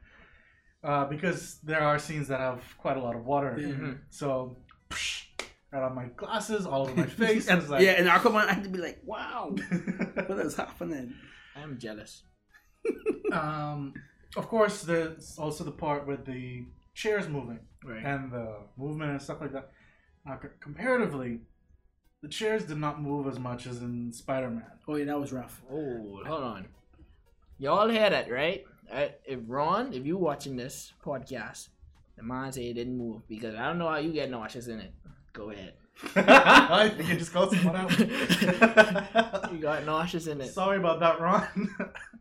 Uh, 0.84 1.04
because 1.06 1.58
there 1.64 1.80
are 1.88 1.98
scenes 1.98 2.28
that 2.28 2.38
have 2.38 2.62
quite 2.78 2.96
a 2.96 3.02
lot 3.06 3.16
of 3.16 3.24
water. 3.24 3.52
Yeah. 3.58 3.68
Mhm. 3.74 3.98
So, 4.10 4.58
psh, 4.90 5.24
right 5.72 5.82
on 5.82 5.94
my 5.96 6.06
glasses, 6.20 6.64
all 6.64 6.82
over 6.82 6.94
my 6.94 7.06
face. 7.24 7.48
and, 7.48 7.60
it's 7.60 7.70
like, 7.70 7.82
yeah, 7.82 7.98
and 7.98 8.06
Aquaman, 8.06 8.46
I 8.50 8.52
had 8.52 8.62
to 8.68 8.70
be 8.76 8.78
like, 8.88 8.98
wow, 9.04 9.40
what 10.28 10.38
is 10.46 10.54
happening? 10.54 11.14
I'm 11.60 11.72
jealous. 11.86 12.22
Um, 13.32 13.94
of 14.36 14.48
course, 14.48 14.82
there's 14.82 15.36
also 15.38 15.64
the 15.64 15.70
part 15.72 16.06
with 16.06 16.24
the 16.24 16.64
chairs 16.94 17.28
moving 17.28 17.60
Right. 17.84 18.04
and 18.04 18.32
the 18.32 18.56
movement 18.76 19.10
and 19.12 19.22
stuff 19.22 19.40
like 19.40 19.52
that. 19.52 19.70
Now, 20.24 20.38
c- 20.42 20.48
comparatively, 20.60 21.40
the 22.22 22.28
chairs 22.28 22.64
did 22.64 22.78
not 22.78 23.00
move 23.00 23.26
as 23.28 23.38
much 23.38 23.66
as 23.66 23.80
in 23.82 24.12
Spider-Man. 24.12 24.64
Oh 24.88 24.96
yeah, 24.96 25.04
that 25.06 25.20
was 25.20 25.32
rough. 25.32 25.62
Oh, 25.70 26.20
hold 26.26 26.42
on. 26.42 26.66
Y'all 27.58 27.88
hear 27.88 28.10
that, 28.10 28.30
right? 28.30 28.64
Uh, 28.92 29.06
if 29.24 29.40
Ron, 29.46 29.92
if 29.92 30.04
you 30.06 30.16
watching 30.16 30.56
this 30.56 30.92
podcast, 31.04 31.68
the 32.16 32.22
man 32.22 32.52
say 32.52 32.68
it 32.70 32.74
didn't 32.74 32.96
move 32.98 33.26
because 33.28 33.54
I 33.54 33.66
don't 33.66 33.78
know 33.78 33.88
how 33.88 33.98
you 33.98 34.12
get 34.12 34.30
nauseous 34.30 34.66
in 34.68 34.80
it. 34.80 34.92
Go 35.32 35.50
ahead. 35.50 35.74
I 36.16 36.88
think 36.90 37.08
it 37.10 37.18
just 37.18 37.32
called 37.32 37.52
someone 37.52 37.76
out. 37.76 37.90
You 39.52 39.58
got 39.58 39.84
nauseous 39.84 40.26
in 40.26 40.40
it. 40.40 40.52
Sorry 40.52 40.76
about 40.78 41.00
that, 41.00 41.20
Ron. 41.20 41.74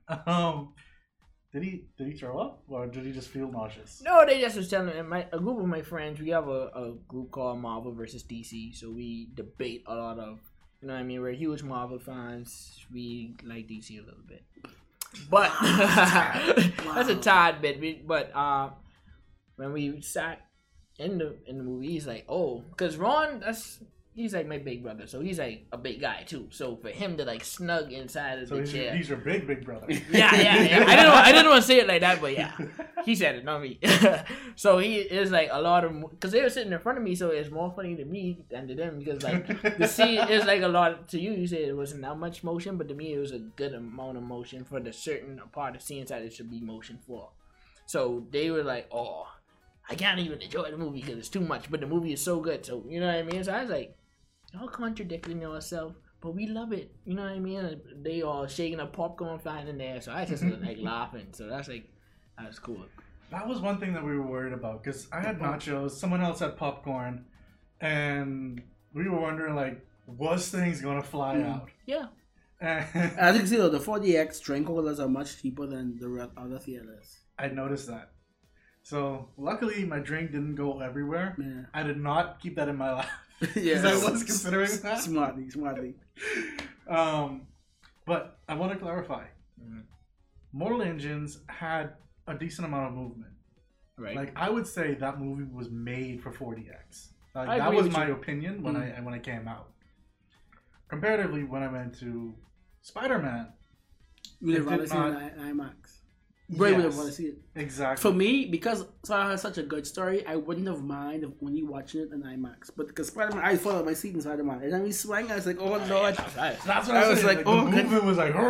um, 0.27 0.73
did 1.55 1.63
he 1.63 1.85
did 1.97 2.07
he 2.11 2.13
throw 2.19 2.37
up 2.37 2.63
or 2.67 2.85
did 2.85 3.05
he 3.05 3.11
just 3.13 3.29
feel 3.29 3.49
nauseous? 3.49 4.01
No, 4.03 4.25
they 4.25 4.41
just 4.41 4.57
was 4.57 4.69
telling 4.69 4.93
me. 4.93 5.01
My, 5.03 5.25
a 5.31 5.39
group 5.39 5.57
of 5.59 5.65
my 5.65 5.81
friends, 5.81 6.19
we 6.19 6.29
have 6.31 6.47
a, 6.49 6.67
a 6.75 6.93
group 7.07 7.31
called 7.31 7.59
Marvel 7.59 7.93
versus 7.93 8.23
DC, 8.23 8.75
so 8.75 8.91
we 8.91 9.29
debate 9.33 9.83
a 9.87 9.95
lot 9.95 10.19
of, 10.19 10.39
you 10.81 10.87
know 10.89 10.93
what 10.95 10.99
I 10.99 11.03
mean? 11.03 11.21
We're 11.21 11.31
huge 11.31 11.63
Marvel 11.63 11.97
fans. 11.97 12.85
We 12.93 13.35
like 13.45 13.69
DC 13.69 13.91
a 13.97 14.03
little 14.03 14.27
bit. 14.27 14.43
But 15.31 15.49
that's 15.61 17.09
a 17.09 17.15
tad 17.29 17.61
bit. 17.61 17.79
We- 17.79 18.03
But 18.05 18.35
uh, 18.35 18.71
when 19.55 19.71
we 19.71 20.01
sat 20.01 20.41
in 20.99 21.17
the 21.19 21.35
in 21.47 21.57
the 21.57 21.63
movie, 21.63 21.87
he's 21.95 22.05
like, 22.07 22.25
oh, 22.27 22.63
because 22.71 22.97
Ron, 22.97 23.39
that's 23.39 23.79
he's 24.15 24.34
like 24.34 24.47
my 24.47 24.58
big 24.58 24.82
brother, 24.82 25.06
so 25.06 25.19
he's 25.19 25.38
like 25.38 25.67
a 25.71 25.78
big 25.78 25.99
guy 25.99 26.23
too. 26.25 26.47
So 26.49 26.78
for 26.78 26.89
him 26.89 27.17
to 27.17 27.25
like 27.25 27.43
snug 27.43 27.91
inside 27.91 28.39
of 28.39 28.47
So 28.47 28.58
the 28.58 28.65
chair, 28.65 28.95
he's 28.95 29.10
your 29.10 29.17
big, 29.17 29.45
big 29.45 29.65
brother. 29.65 29.88
yeah, 29.89 29.99
yeah, 30.10 30.62
yeah. 30.63 30.86
I 30.88 30.95
didn't, 30.95 31.12
want, 31.12 31.28
I 31.28 31.32
didn't 31.34 31.49
want 31.49 31.62
to 31.62 31.67
say 31.67 31.80
it 31.80 31.88
like 31.88 32.01
that, 32.01 32.21
but 32.21 32.34
yeah, 32.34 32.54
he 33.04 33.13
said 33.13 33.36
it, 33.36 33.43
not 33.43 33.62
me. 33.62 33.80
so 34.56 34.78
he 34.78 34.95
is 34.95 35.32
like 35.32 35.49
a 35.51 35.62
lot 35.62 35.84
of 35.84 36.10
because 36.10 36.32
they 36.32 36.41
were 36.41 36.49
sitting 36.49 36.71
in 36.71 36.80
front 36.80 36.97
of 36.97 37.04
me, 37.04 37.13
so 37.13 37.30
it's 37.30 37.51
more 37.51 37.71
funny 37.75 37.95
to 37.95 38.06
me 38.06 38.45
than 38.49 38.67
to 38.67 38.75
them 38.75 38.99
because 38.99 39.21
like 39.21 39.47
the 39.78 39.88
scene 39.95 40.28
is 40.30 40.45
like 40.45 40.62
a 40.62 40.67
lot 40.67 41.10
to 41.10 41.19
you. 41.19 41.34
You 41.34 41.45
said 41.45 41.60
it 41.60 41.75
wasn't 41.75 42.01
that 42.04 42.17
much 42.17 42.43
motion, 42.43 42.78
but 42.78 42.88
to 42.88 42.95
me 42.95 43.13
it 43.13 43.19
was 43.19 43.32
a 43.32 43.39
good 43.39 43.73
amount 43.73 44.17
of 44.17 44.23
motion 44.23 44.63
for 44.63 44.80
the 44.80 44.93
certain 44.93 45.41
part 45.51 45.75
of 45.75 45.82
scenes 45.82 46.10
that 46.10 46.21
it 46.21 46.34
should 46.34 46.49
be 46.49 46.62
motion 46.62 46.99
for. 47.06 47.32
So 47.86 48.25
they 48.32 48.49
were 48.49 48.63
like, 48.63 48.88
oh. 48.91 49.28
I 49.88 49.93
can't 49.93 50.19
even 50.19 50.41
enjoy 50.41 50.71
the 50.71 50.78
movie 50.78 51.01
because 51.01 51.19
it's 51.19 51.30
too 51.30 51.41
much, 51.41 51.69
but 51.69 51.80
the 51.80 51.86
movie 51.86 52.12
is 52.12 52.19
so 52.19 52.39
good. 52.39 52.65
So 52.65 52.84
you 52.89 52.99
know 52.99 53.06
what 53.06 53.17
I 53.17 53.21
mean. 53.21 53.43
So 53.43 53.54
I 53.54 53.62
was 53.62 53.69
like, 53.69 53.95
y'all 54.55 54.67
contradicting 54.67 55.41
yourself, 55.41 55.93
but 56.21 56.33
we 56.33 56.47
love 56.47 56.71
it. 56.73 56.91
You 57.05 57.13
know 57.15 57.23
what 57.23 57.31
I 57.33 57.39
mean? 57.39 57.81
They 58.01 58.21
all 58.21 58.47
shaking 58.47 58.79
up 58.79 58.93
popcorn 58.93 59.39
flying 59.39 59.67
in 59.67 59.77
there, 59.77 59.99
so 60.01 60.11
I 60.13 60.25
just 60.25 60.43
was 60.43 60.59
like 60.59 60.77
laughing. 60.81 61.27
So 61.31 61.47
that's 61.47 61.67
like, 61.67 61.89
that's 62.39 62.59
cool. 62.59 62.85
That 63.31 63.47
was 63.47 63.59
one 63.59 63.79
thing 63.79 63.93
that 63.93 64.03
we 64.03 64.11
were 64.17 64.25
worried 64.25 64.53
about 64.53 64.83
because 64.83 65.07
I 65.11 65.19
had 65.19 65.39
nachos, 65.39 65.91
someone 65.91 66.21
else 66.21 66.39
had 66.39 66.55
popcorn, 66.57 67.25
and 67.81 68.61
we 68.93 69.09
were 69.09 69.19
wondering 69.19 69.55
like, 69.55 69.85
was 70.07 70.49
things 70.49 70.81
gonna 70.81 71.03
fly 71.03 71.35
Mm. 71.37 71.53
out? 71.55 71.69
Yeah, 71.85 72.05
As 72.61 73.33
you 73.35 73.39
can 73.41 73.47
see, 73.47 73.57
though, 73.57 73.69
the 73.69 73.79
4DX 73.79 74.39
drink 74.41 74.67
holders 74.67 74.99
are 74.99 75.09
much 75.09 75.41
cheaper 75.41 75.65
than 75.67 75.97
the 75.97 76.29
other 76.37 76.57
theaters. 76.59 77.19
I 77.37 77.47
noticed 77.49 77.87
that. 77.87 78.11
So 78.85 79.29
luckily, 79.35 79.83
my 79.83 79.97
drink 79.97 80.31
didn't 80.31 80.53
go 80.55 80.79
everywhere. 80.79 81.35
Yeah. 81.39 81.63
I 81.73 81.81
did 81.81 81.97
not 81.99 82.39
keep 82.39 82.55
that 82.57 82.69
in 82.69 82.75
my 82.77 82.93
lap 82.93 83.09
yeah. 83.55 83.81
I 83.83 83.95
was 83.95 84.23
considering 84.23 84.69
that. 84.83 84.99
Smartly, 85.01 85.49
smartly. 85.49 85.95
Um, 86.87 87.47
but 88.05 88.37
I 88.47 88.53
want 88.53 88.71
to 88.73 88.77
clarify. 88.77 89.23
Mhm. 89.59 89.85
Mortal 90.53 90.83
Engines 90.83 91.39
had 91.47 91.93
a 92.27 92.35
decent 92.35 92.67
amount 92.67 92.89
of 92.89 92.93
movement. 92.93 93.33
right. 93.97 94.15
Like 94.15 94.31
I 94.35 94.51
would 94.51 94.67
say 94.67 94.93
that 94.93 95.19
movie 95.19 95.45
was 95.51 95.71
made 95.71 96.21
for 96.21 96.31
4DX. 96.31 97.07
Like 97.33 97.49
I 97.49 97.57
that 97.57 97.73
was 97.73 97.89
my 97.89 98.05
you. 98.05 98.13
opinion 98.13 98.61
when 98.61 98.75
Mm. 98.75 98.97
I 98.99 99.01
when 99.01 99.15
I 99.15 99.19
came 99.19 99.47
out. 99.47 99.71
Comparatively, 100.89 101.43
when 101.43 101.63
I 101.63 101.69
went 101.77 101.97
to 102.01 102.35
Spider 102.83 103.17
Man, 103.17 103.47
We'd 104.41 104.53
It 104.53 104.57
have 104.57 104.65
rather 104.67 104.81
did 104.83 104.91
seen 104.91 104.99
not- 104.99 105.21
it 105.23 105.33
in 106.49 106.55
I- 106.55 106.58
IMAX. 106.58 106.62
Right, 106.62 106.75
would 106.75 106.84
have 106.86 106.93
Yes. 106.93 106.99
rather 106.99 107.12
see 107.12 107.25
it. 107.25 107.38
exactly. 107.55 108.01
For 108.01 108.13
me, 108.15 108.45
because 108.45 108.86
Spider 109.03 109.31
has 109.31 109.41
such 109.41 109.58
a 109.58 109.63
good 109.63 109.88
story, 109.88 110.25
I 110.27 110.36
wouldn't 110.36 110.67
have 110.67 110.84
mind 110.84 111.23
if 111.23 111.31
only 111.41 111.63
watching 111.63 112.01
it 112.01 112.12
in 112.12 112.21
IMAX. 112.21 112.69
But 112.77 112.88
because 112.88 113.08
Spider 113.08 113.36
Man, 113.36 113.43
I 113.45 113.55
followed 113.58 113.86
my 113.86 113.93
seat 113.93 114.13
in 114.15 114.21
Spider 114.21 114.43
Man, 114.43 114.62
and 114.62 114.71
then 114.73 114.84
we 114.84 114.91
swang, 114.91 115.31
I 115.31 115.36
was 115.36 115.45
like, 115.47 115.58
oh 115.60 115.77
lord. 115.89 116.15
Right. 116.38 116.58
That's 116.65 116.88
what 116.88 116.97
I 116.97 117.03
I 117.03 117.08
was 117.10 117.17
was 117.17 117.25
like, 117.25 117.38
like. 117.38 117.47
oh, 117.47 117.65
the 117.65 117.71
movement 117.84 118.03
was 118.05 118.17
like. 118.17 118.34
yeah. 118.34 118.41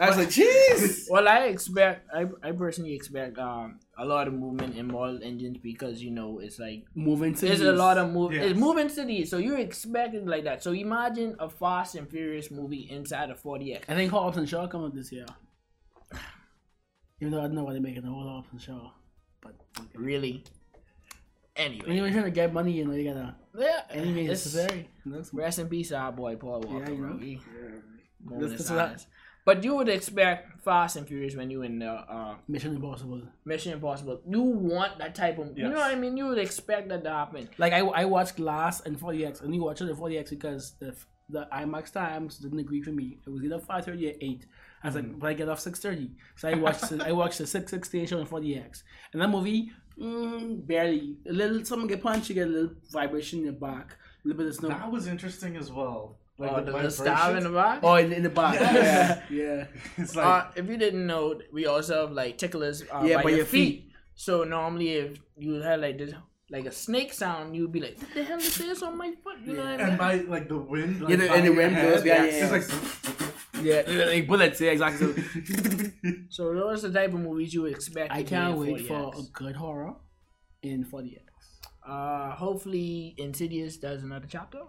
I 0.00 0.08
was 0.08 0.16
like, 0.16 0.28
jeez. 0.28 1.06
Well, 1.10 1.28
I 1.28 1.44
expect, 1.46 2.08
I, 2.14 2.26
I 2.42 2.52
personally 2.52 2.94
expect 2.94 3.38
um 3.38 3.80
a 4.00 4.04
lot 4.06 4.26
of 4.26 4.32
movement 4.34 4.76
in 4.76 4.86
Mortal 4.88 5.20
Engines 5.22 5.58
because 5.58 6.02
you 6.02 6.10
know 6.10 6.38
it's 6.38 6.58
like 6.58 6.84
Moving 6.94 7.34
to 7.34 7.46
There's 7.46 7.60
a 7.60 7.72
lot 7.72 7.98
of 7.98 8.10
move. 8.10 8.32
Yes. 8.32 8.50
It's 8.50 8.58
moving 8.58 8.88
cities, 8.88 9.30
so 9.30 9.36
you're 9.36 9.58
expecting 9.58 10.24
like 10.26 10.44
that. 10.44 10.62
So 10.62 10.72
imagine 10.72 11.36
a 11.38 11.48
Fast 11.50 11.94
and 11.96 12.08
Furious 12.08 12.50
movie 12.50 12.88
inside 12.90 13.28
of 13.30 13.42
4DX. 13.42 13.82
I 13.88 13.94
think 13.94 14.10
Hobbs 14.10 14.38
and 14.38 14.48
Shaw 14.48 14.66
come 14.66 14.84
out 14.84 14.94
this 14.94 15.12
year. 15.12 15.26
Even 17.20 17.32
though 17.32 17.40
I 17.40 17.42
don't 17.42 17.54
know 17.54 17.64
why 17.64 17.72
they're 17.72 17.82
making 17.82 18.04
a 18.04 18.08
whole 18.10 18.26
Hobbs 18.26 18.48
and 18.52 18.60
Shaw. 18.60 18.90
But 19.42 19.54
Really. 19.94 20.44
Anyway, 21.56 21.86
when 21.88 21.96
you're 21.96 22.10
trying 22.10 22.24
to 22.24 22.30
get 22.30 22.52
money, 22.54 22.72
you 22.72 22.86
know, 22.86 22.94
you 22.94 23.04
gotta 23.12 23.34
yeah, 23.58 23.82
anything 23.90 24.24
it's- 24.24 24.46
necessary. 24.46 24.88
That's- 25.04 25.34
Rest 25.34 25.58
in 25.58 25.68
peace, 25.68 25.92
our 25.92 26.10
boy 26.12 26.36
Paul 26.36 26.60
Walker. 26.62 26.84
Yeah, 26.84 26.88
you 26.90 26.96
know. 26.96 27.08
bro. 27.08 27.16
We- 27.16 27.32
Yeah. 27.32 27.68
moment 28.24 28.40
That's- 28.40 28.52
of 28.52 28.58
that's 28.58 28.68
silence. 28.68 29.06
But 29.44 29.64
you 29.64 29.74
would 29.76 29.88
expect 29.88 30.62
Fast 30.62 30.96
and 30.96 31.06
Furious 31.06 31.34
when 31.34 31.50
you 31.50 31.62
in 31.62 31.78
the 31.78 31.90
uh, 31.90 32.36
Mission 32.46 32.76
Impossible. 32.76 33.22
Mission 33.44 33.72
Impossible. 33.72 34.20
You 34.28 34.42
want 34.42 34.98
that 34.98 35.14
type 35.14 35.38
of. 35.38 35.56
You 35.56 35.68
know 35.68 35.76
what 35.76 35.90
I 35.90 35.94
mean? 35.94 36.16
You 36.16 36.26
would 36.26 36.38
expect 36.38 36.88
that 36.90 37.04
to 37.04 37.10
happen. 37.10 37.48
Like 37.58 37.72
I, 37.72 37.78
I 37.78 38.04
watched 38.04 38.36
Glass 38.36 38.80
and 38.82 38.98
4DX, 38.98 39.42
and 39.42 39.54
you 39.54 39.62
watched 39.62 39.80
it 39.80 39.88
at 39.88 39.96
4DX 39.96 40.30
because 40.30 40.72
the 40.78 40.94
the 41.32 41.46
IMAX 41.52 41.92
times 41.92 42.38
didn't 42.38 42.58
agree 42.58 42.82
for 42.82 42.90
me. 42.90 43.18
It 43.24 43.30
was 43.30 43.42
either 43.42 43.58
5:30 43.58 43.88
or 43.88 44.16
8. 44.20 44.46
I 44.82 44.86
was 44.86 44.94
like, 44.94 45.18
but 45.18 45.26
I 45.28 45.34
get 45.34 45.48
off 45.48 45.60
6:30, 45.60 46.10
so 46.36 46.48
I 46.48 46.54
watched 46.54 46.92
I 47.00 47.12
watched 47.12 47.38
the 47.38 47.46
6 47.46 47.70
6 47.70 47.88
station 47.88 48.18
on 48.18 48.26
4DX, 48.26 48.82
and 49.12 49.22
that 49.22 49.28
movie, 49.28 49.70
mm, 49.98 50.66
barely 50.66 51.16
a 51.28 51.32
little. 51.32 51.64
Someone 51.64 51.88
get 51.88 52.02
punched, 52.02 52.28
you 52.28 52.34
get 52.34 52.48
a 52.48 52.50
little 52.50 52.74
vibration 52.90 53.40
in 53.40 53.44
your 53.46 53.54
back, 53.54 53.96
a 54.24 54.28
little 54.28 54.38
bit 54.38 54.48
of 54.48 54.54
snow. 54.54 54.68
That 54.68 54.90
was 54.90 55.06
interesting 55.06 55.56
as 55.56 55.70
well. 55.70 56.19
Like 56.40 56.52
oh, 56.52 56.64
the, 56.64 56.72
the, 56.72 56.78
the 56.82 56.90
stab 56.90 57.36
in 57.36 57.42
the 57.44 57.50
vibrations. 57.50 57.54
back. 57.54 57.80
Oh, 57.84 57.94
in, 57.96 58.12
in 58.12 58.22
the 58.22 58.30
back. 58.30 58.54
Yeah, 58.60 59.22
yeah. 59.30 59.64
It's 59.98 60.16
like 60.16 60.26
uh, 60.26 60.50
if 60.56 60.68
you 60.68 60.76
didn't 60.78 61.06
know, 61.06 61.38
we 61.52 61.66
also 61.66 62.00
have 62.06 62.12
like 62.12 62.38
ticklers 62.38 62.82
uh, 62.82 63.02
Yeah, 63.04 63.16
by, 63.18 63.22
by 63.24 63.28
your, 63.30 63.38
your 63.38 63.46
feet. 63.46 63.82
feet. 63.82 63.92
So 64.14 64.44
normally, 64.44 64.90
if 65.04 65.18
you 65.36 65.54
had 65.60 65.80
like 65.80 65.98
this, 65.98 66.12
like 66.50 66.66
a 66.66 66.72
snake 66.72 67.12
sound, 67.12 67.54
you'd 67.56 67.72
be 67.72 67.80
like, 67.80 67.96
"What 68.00 68.14
the 68.14 68.24
hell 68.24 68.38
is 68.38 68.56
this 68.56 68.82
on 68.82 68.96
my 68.96 69.12
foot?" 69.22 69.36
You 69.46 69.52
know 69.54 69.64
what 69.64 69.68
I 69.68 69.76
mean? 69.76 69.88
and 69.88 69.98
by 69.98 70.14
like 70.34 70.48
the 70.48 70.58
wind. 70.58 71.00
Like, 71.02 71.10
Yeah, 71.10 71.16
the- 71.16 71.28
by 71.28 71.36
and 71.36 71.46
the 71.46 71.52
wind 71.60 71.74
head, 71.74 71.92
goes 71.92 72.02
behind 72.02 72.32
your 72.32 72.54
It's 72.56 72.72
like. 72.72 73.62
Yeah, 73.62 73.82
like 74.12 74.26
bullets. 74.26 74.60
Yeah, 74.60 74.70
exactly. 74.70 75.12
So, 75.12 76.10
so 76.30 76.54
those 76.54 76.84
are 76.84 76.88
the 76.88 76.98
type 76.98 77.12
of 77.12 77.20
movies 77.20 77.52
you 77.52 77.66
expect. 77.66 78.10
I 78.12 78.22
can't 78.22 78.54
in 78.54 78.60
wait 78.60 78.86
for 78.88 78.94
4DX. 78.94 79.18
a 79.18 79.22
good 79.32 79.56
horror 79.56 79.94
in 80.62 80.84
4DX. 80.84 81.20
Uh, 81.86 82.30
hopefully, 82.32 83.14
Insidious 83.18 83.76
does 83.76 84.02
another 84.02 84.26
chapter, 84.28 84.60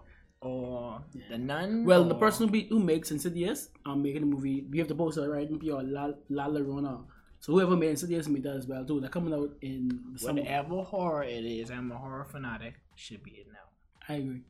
or. 0.42 1.02
The 1.30 1.38
Nun. 1.38 1.84
Well, 1.84 2.04
the 2.04 2.14
or- 2.14 2.18
person 2.18 2.46
who, 2.46 2.52
be, 2.52 2.64
who 2.68 2.78
makes 2.80 3.10
Insidious, 3.10 3.68
um, 3.86 4.02
making 4.02 4.20
the 4.22 4.26
movie, 4.26 4.66
we 4.70 4.78
have 4.78 4.88
the 4.88 4.94
poster 4.94 5.28
right 5.30 5.48
in 5.48 5.58
PR, 5.58 5.80
La, 5.82 6.10
La 6.28 6.46
Llorona. 6.48 7.04
So 7.40 7.52
whoever 7.54 7.76
made 7.76 7.90
Insidious 7.90 8.28
made 8.28 8.42
that 8.44 8.56
as 8.56 8.66
well 8.66 8.84
too. 8.84 9.00
They're 9.00 9.08
coming 9.10 9.34
out 9.34 9.50
in 9.62 10.00
summer. 10.16 10.42
whatever 10.42 10.82
horror 10.82 11.24
it 11.24 11.44
is, 11.44 11.70
I'm 11.70 11.90
a 11.90 11.96
horror 11.96 12.24
fanatic. 12.30 12.74
Should 12.94 13.22
be 13.24 13.32
it 13.32 13.46
now. 13.52 13.68
I 14.08 14.18
agree. 14.18 14.42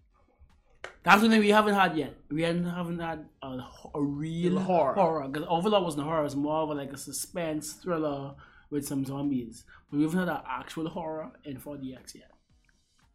That's 1.05 1.23
the 1.23 1.29
thing 1.29 1.41
we 1.41 1.51
haven't 1.51 1.75
had 1.75 1.97
yet. 1.97 2.15
We 2.31 2.43
haven't, 2.43 2.65
haven't 2.67 2.99
had 2.99 3.25
a, 3.43 3.61
a 3.95 4.03
real 4.03 4.59
Horror. 4.59 4.95
horror. 4.95 5.29
Because 5.29 5.47
Overlord 5.49 5.85
wasn't 5.85 6.03
a 6.03 6.05
horror. 6.07 6.21
It 6.21 6.25
was 6.25 6.37
more 6.37 6.57
of 6.63 6.71
a, 6.71 6.75
like 6.75 6.93
a 6.93 6.97
suspense 6.99 7.73
thriller 7.75 8.35
with 8.71 8.87
some 8.87 9.05
zombies. 9.05 9.65
But 9.91 9.99
we 9.99 10.03
haven't 10.05 10.19
had 10.21 10.29
an 10.29 10.43
actual 10.49 10.89
horror 10.89 11.31
in 11.45 11.57
4DX 11.59 12.15
yet. 12.17 12.31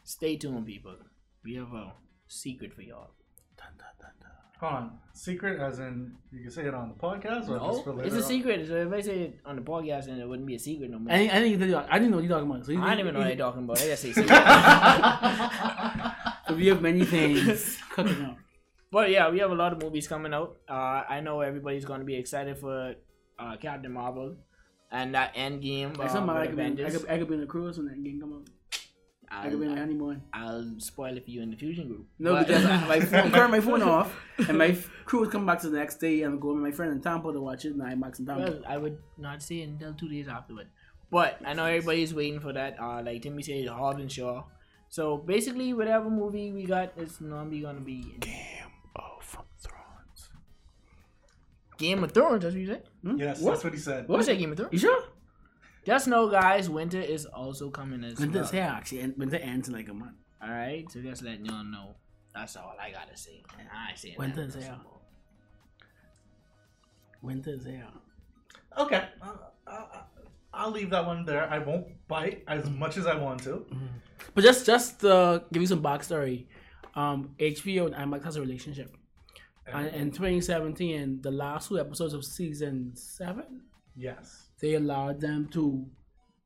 Stay 0.04 0.38
tuned, 0.38 0.66
people. 0.66 0.96
We 1.44 1.56
have 1.56 1.74
a 1.74 1.94
secret 2.28 2.74
for 2.74 2.82
y'all. 2.82 3.12
Dun, 3.58 3.68
dun, 3.78 3.88
dun, 4.00 4.12
dun. 4.22 4.32
Hold 4.60 4.74
on. 4.74 4.92
Secret, 5.14 5.60
as 5.60 5.80
in 5.80 6.14
you 6.32 6.42
can 6.44 6.52
say 6.52 6.66
it 6.66 6.74
on 6.74 6.90
the 6.90 6.96
podcast, 6.96 7.48
or 7.50 7.60
just 7.60 7.84
for 7.84 7.90
No, 7.92 7.96
later 7.98 8.08
it's 8.08 8.16
a 8.16 8.20
on? 8.20 8.24
secret. 8.24 8.68
So 8.68 8.76
if 8.76 8.92
I 8.94 9.02
say 9.02 9.20
it 9.22 9.40
on 9.46 9.56
the 9.56 9.62
podcast, 9.62 10.06
then 10.08 10.20
it 10.20 10.28
wouldn't 10.28 10.48
be 10.48 10.56
a 10.56 10.60
secret 10.60 10.90
no 10.90 11.00
more. 11.00 11.14
I, 11.14 11.18
think- 11.18 11.34
I, 11.34 11.40
think 11.42 11.60
you- 11.60 11.76
I 11.78 12.00
didn't 12.00 12.12
know 12.12 12.18
what 12.18 12.24
you're 12.26 12.34
talking 12.38 12.50
about. 12.52 12.66
So 12.66 12.72
you- 12.72 12.82
I 12.82 12.90
don't 12.92 13.00
even 13.00 13.14
know 13.14 13.20
what 13.20 13.30
you- 13.30 13.36
they're 13.36 13.46
talking 13.46 13.64
about. 13.64 13.78
I 13.80 13.84
gotta 13.84 13.98
say 13.98 14.12
secret. 14.18 14.38
So 16.48 16.56
we 16.56 16.68
have 16.68 16.82
many 16.82 17.04
things 17.06 17.78
cooking 17.92 18.24
up. 18.24 18.38
but 18.92 19.10
yeah, 19.12 19.30
we 19.30 19.40
have 19.40 19.52
a 19.52 19.56
lot 19.56 19.74
of 19.74 19.82
movies 19.82 20.08
coming 20.08 20.34
out. 20.34 20.58
Uh, 20.70 21.04
I 21.10 21.20
know 21.20 21.42
everybody's 21.42 21.86
gonna 21.86 22.04
be 22.06 22.16
excited 22.16 22.58
for 22.58 22.96
uh, 23.38 23.58
Captain 23.58 23.92
Marvel 23.92 24.36
and 24.92 25.14
that 25.14 25.34
End 25.36 25.62
Game. 25.62 25.94
Like 25.94 26.10
Uh, 26.10 26.14
somebody, 26.14 26.38
I 26.40 26.42
with 26.42 26.50
could, 26.52 26.58
be, 26.58 26.64
I, 26.64 26.66
Avengers. 26.88 27.02
could, 27.02 27.10
I 27.12 27.18
could 27.20 27.28
be 27.28 27.36
on 27.36 27.42
a 27.44 27.46
cruise 27.46 27.78
when 27.78 27.88
that 27.88 28.02
game 28.04 28.20
come 28.22 28.34
out. 28.34 28.48
I 29.30 29.50
could 29.50 29.60
be 29.60 29.66
on 29.68 29.72
a 29.72 29.76
I'll, 29.76 29.80
honeymoon. 29.82 30.22
I'll 30.34 30.76
spoil 30.80 31.18
it 31.18 31.26
for 31.26 31.32
you 31.32 31.42
in 31.42 31.50
the 31.52 31.58
fusion 31.58 31.88
group. 31.88 32.06
No, 32.20 32.34
But- 32.34 32.48
because 32.48 32.66
I, 32.66 32.88
my 32.88 33.00
phone, 33.02 33.32
turn 33.32 33.52
my 33.52 33.60
phone 33.60 33.82
off, 33.96 34.16
and 34.48 34.58
my 34.58 34.68
f- 34.68 34.90
crew 35.06 35.20
would 35.22 35.32
come 35.32 35.46
back 35.46 35.60
to 35.62 35.70
the 35.70 35.78
next 35.78 35.98
day, 35.98 36.22
and 36.22 36.34
I'm 36.36 36.40
going 36.40 36.56
with 36.62 36.64
my 36.64 36.72
friend 36.72 36.92
in 36.94 37.02
Tampa 37.02 37.34
to 37.34 37.42
watch 37.42 37.66
it 37.66 37.72
in 37.74 37.80
IMAX 37.80 38.20
in 38.20 38.26
Tampa. 38.26 38.44
Well, 38.44 38.62
I 38.68 38.78
would 38.78 38.98
not 39.18 39.44
say 39.44 39.58
it 39.62 39.70
until 39.70 39.94
two 39.94 40.08
days 40.10 40.28
afterward. 40.28 40.68
But 41.12 41.40
I 41.46 41.54
know 41.54 41.66
everybody's 41.66 42.14
waiting 42.14 42.40
for 42.40 42.54
that. 42.54 42.78
Uh, 42.80 43.02
like 43.04 43.22
Timmy 43.22 43.42
said, 43.44 43.68
Hobbs 43.68 44.00
and 44.02 44.12
Shaw. 44.12 44.44
So 44.90 45.18
basically, 45.18 45.74
whatever 45.74 46.10
movie 46.10 46.52
we 46.52 46.64
got 46.66 46.94
is 46.98 47.20
normally 47.20 47.60
gonna 47.62 47.82
be 47.82 48.00
in 48.14 48.20
Game 48.20 48.72
of 48.96 49.24
Thrones. 49.62 50.30
Game 51.78 52.04
of 52.04 52.12
Thrones. 52.12 52.44
That's 52.44 52.54
what 52.56 52.62
you 52.62 52.68
said. 52.68 52.84
Hmm? 53.04 53.18
Yes, 53.18 53.40
What? 53.42 53.52
that's 53.52 53.64
what 53.64 53.74
he 53.74 53.80
said. 53.80 54.08
What? 54.08 54.18
You 54.18 54.24
say 54.24 54.38
Game 54.38 54.52
of 54.52 54.58
Thrones? 54.58 54.74
You 54.74 54.80
sure? 54.80 55.04
Just 55.88 56.06
know, 56.10 56.28
guys, 56.28 56.70
winter 56.70 57.00
is 57.00 57.26
also 57.26 57.70
coming 57.70 58.04
as 58.04 58.20
Winter's 58.20 58.52
well. 58.52 58.62
here 58.62 58.74
actually, 58.76 59.00
and 59.00 59.18
winter 59.18 59.38
ends 59.38 59.70
in 59.70 59.74
like 59.74 59.88
a 59.88 59.94
month. 59.94 60.18
All 60.44 60.50
right, 60.50 60.84
so 60.92 61.00
just 61.00 61.24
letting 61.24 61.46
y'all 61.46 61.64
know. 61.64 61.96
That's 62.36 62.58
all 62.58 62.76
I 62.78 62.92
gotta 62.92 63.16
say. 63.16 63.42
I 63.58 63.92
ain't 63.92 63.98
saying 63.98 64.16
Winter's 64.20 64.48
nothing 64.56 64.62
here. 64.64 64.72
else 64.74 64.84
more. 64.84 65.00
Winter's 67.22 67.66
here. 67.66 67.88
Okay. 68.78 69.06
Uh, 69.22 69.32
uh, 69.66 69.86
I'll 70.54 70.72
leave 70.72 70.90
that 70.90 71.06
one 71.06 71.24
there. 71.24 71.50
I 71.50 71.60
won't 71.60 71.88
bite 72.10 72.44
as 72.50 72.70
much 72.70 72.98
as 72.98 73.08
I 73.08 73.16
want 73.16 73.42
to. 73.44 73.66
But 74.36 74.44
just 74.44 74.66
just 74.66 75.00
to 75.02 75.44
give 75.54 75.62
you 75.62 75.68
some 75.68 75.82
backstory, 75.82 76.48
um, 76.96 77.34
HBO 77.40 77.86
and 77.86 77.96
IMAX 77.96 78.26
has 78.26 78.36
a 78.36 78.42
relationship. 78.42 78.94
And 79.66 79.88
in 79.96 80.12
2017, 80.12 81.22
the 81.22 81.32
last 81.32 81.70
two 81.70 81.80
episodes 81.80 82.14
of 82.14 82.26
season 82.26 82.92
seven, 82.96 83.62
Yes. 83.96 84.47
They 84.62 84.74
allowed 84.76 85.22
them 85.22 85.48
to, 85.54 85.86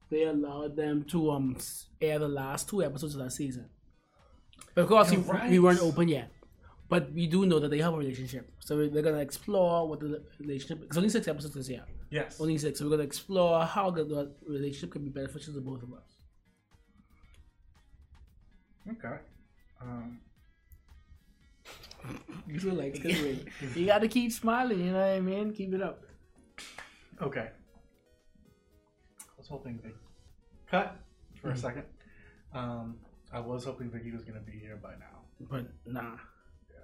they 0.10 0.24
allowed 0.24 0.76
them 0.76 1.04
to 1.06 1.32
um 1.32 1.58
air 2.02 2.19
the 2.19 2.28
last 2.28 2.69
two 2.69 2.84
episodes 2.84 3.15
of 3.15 3.24
that 3.24 3.32
season. 3.32 3.69
But 4.76 4.82
of 4.84 4.88
course, 4.88 5.12
we, 5.12 5.17
right. 5.17 5.50
we 5.50 5.60
weren't 5.60 5.82
open 5.82 6.08
yet. 6.08 6.32
But 6.89 7.13
we 7.13 7.26
do 7.26 7.45
know 7.45 7.60
that 7.60 7.69
they 7.71 7.80
have 7.80 7.93
a 7.93 7.97
relationship. 7.97 8.52
So 8.60 8.76
they're 8.76 9.02
going 9.02 9.15
to 9.15 9.21
explore 9.21 9.88
what 9.88 10.02
the 10.02 10.21
relationship 10.39 10.84
It's 10.88 10.97
only 10.97 11.08
six 11.08 11.26
episodes 11.28 11.56
this 11.56 11.69
year. 11.69 11.86
Yes. 12.10 12.39
Only 12.41 12.58
six. 12.58 12.80
So 12.80 12.86
we're 12.86 12.89
going 12.89 13.00
to 13.00 13.06
explore 13.06 13.63
how 13.63 13.91
the, 13.91 14.04
the 14.04 14.32
relationship 14.45 14.91
can 14.91 15.04
be 15.04 15.10
beneficial 15.10 15.54
to 15.54 15.62
both 15.62 15.84
of 15.84 15.93
us. 15.93 16.17
Okay. 18.89 19.15
Um, 19.82 20.19
You 22.47 22.60
feel 22.60 22.74
like 22.74 22.95
it's 22.95 23.21
good. 23.21 23.52
You 23.76 23.86
gotta 23.86 24.08
keep 24.08 24.32
smiling, 24.32 24.80
you 24.80 24.91
know 24.91 25.00
what 25.00 25.15
I 25.15 25.19
mean? 25.19 25.54
Keep 25.54 25.76
it 25.76 25.82
up. 25.82 26.04
okay. 27.21 27.50
I 29.52 29.54
was 29.54 29.60
hoping 29.60 29.80
they 29.84 29.92
cut 30.70 30.96
for 31.42 31.48
Mm-hmm. 31.50 31.58
a 31.58 31.60
second. 31.60 31.84
Um, 32.54 32.96
I 33.34 33.40
was 33.40 33.66
hoping 33.66 33.90
Vicky 33.90 34.12
was 34.12 34.24
gonna 34.24 34.40
be 34.40 34.54
here 34.54 34.78
by 34.82 34.92
now. 34.92 35.26
But 35.42 35.66
nah. 35.86 36.16
Yeah. 36.70 36.78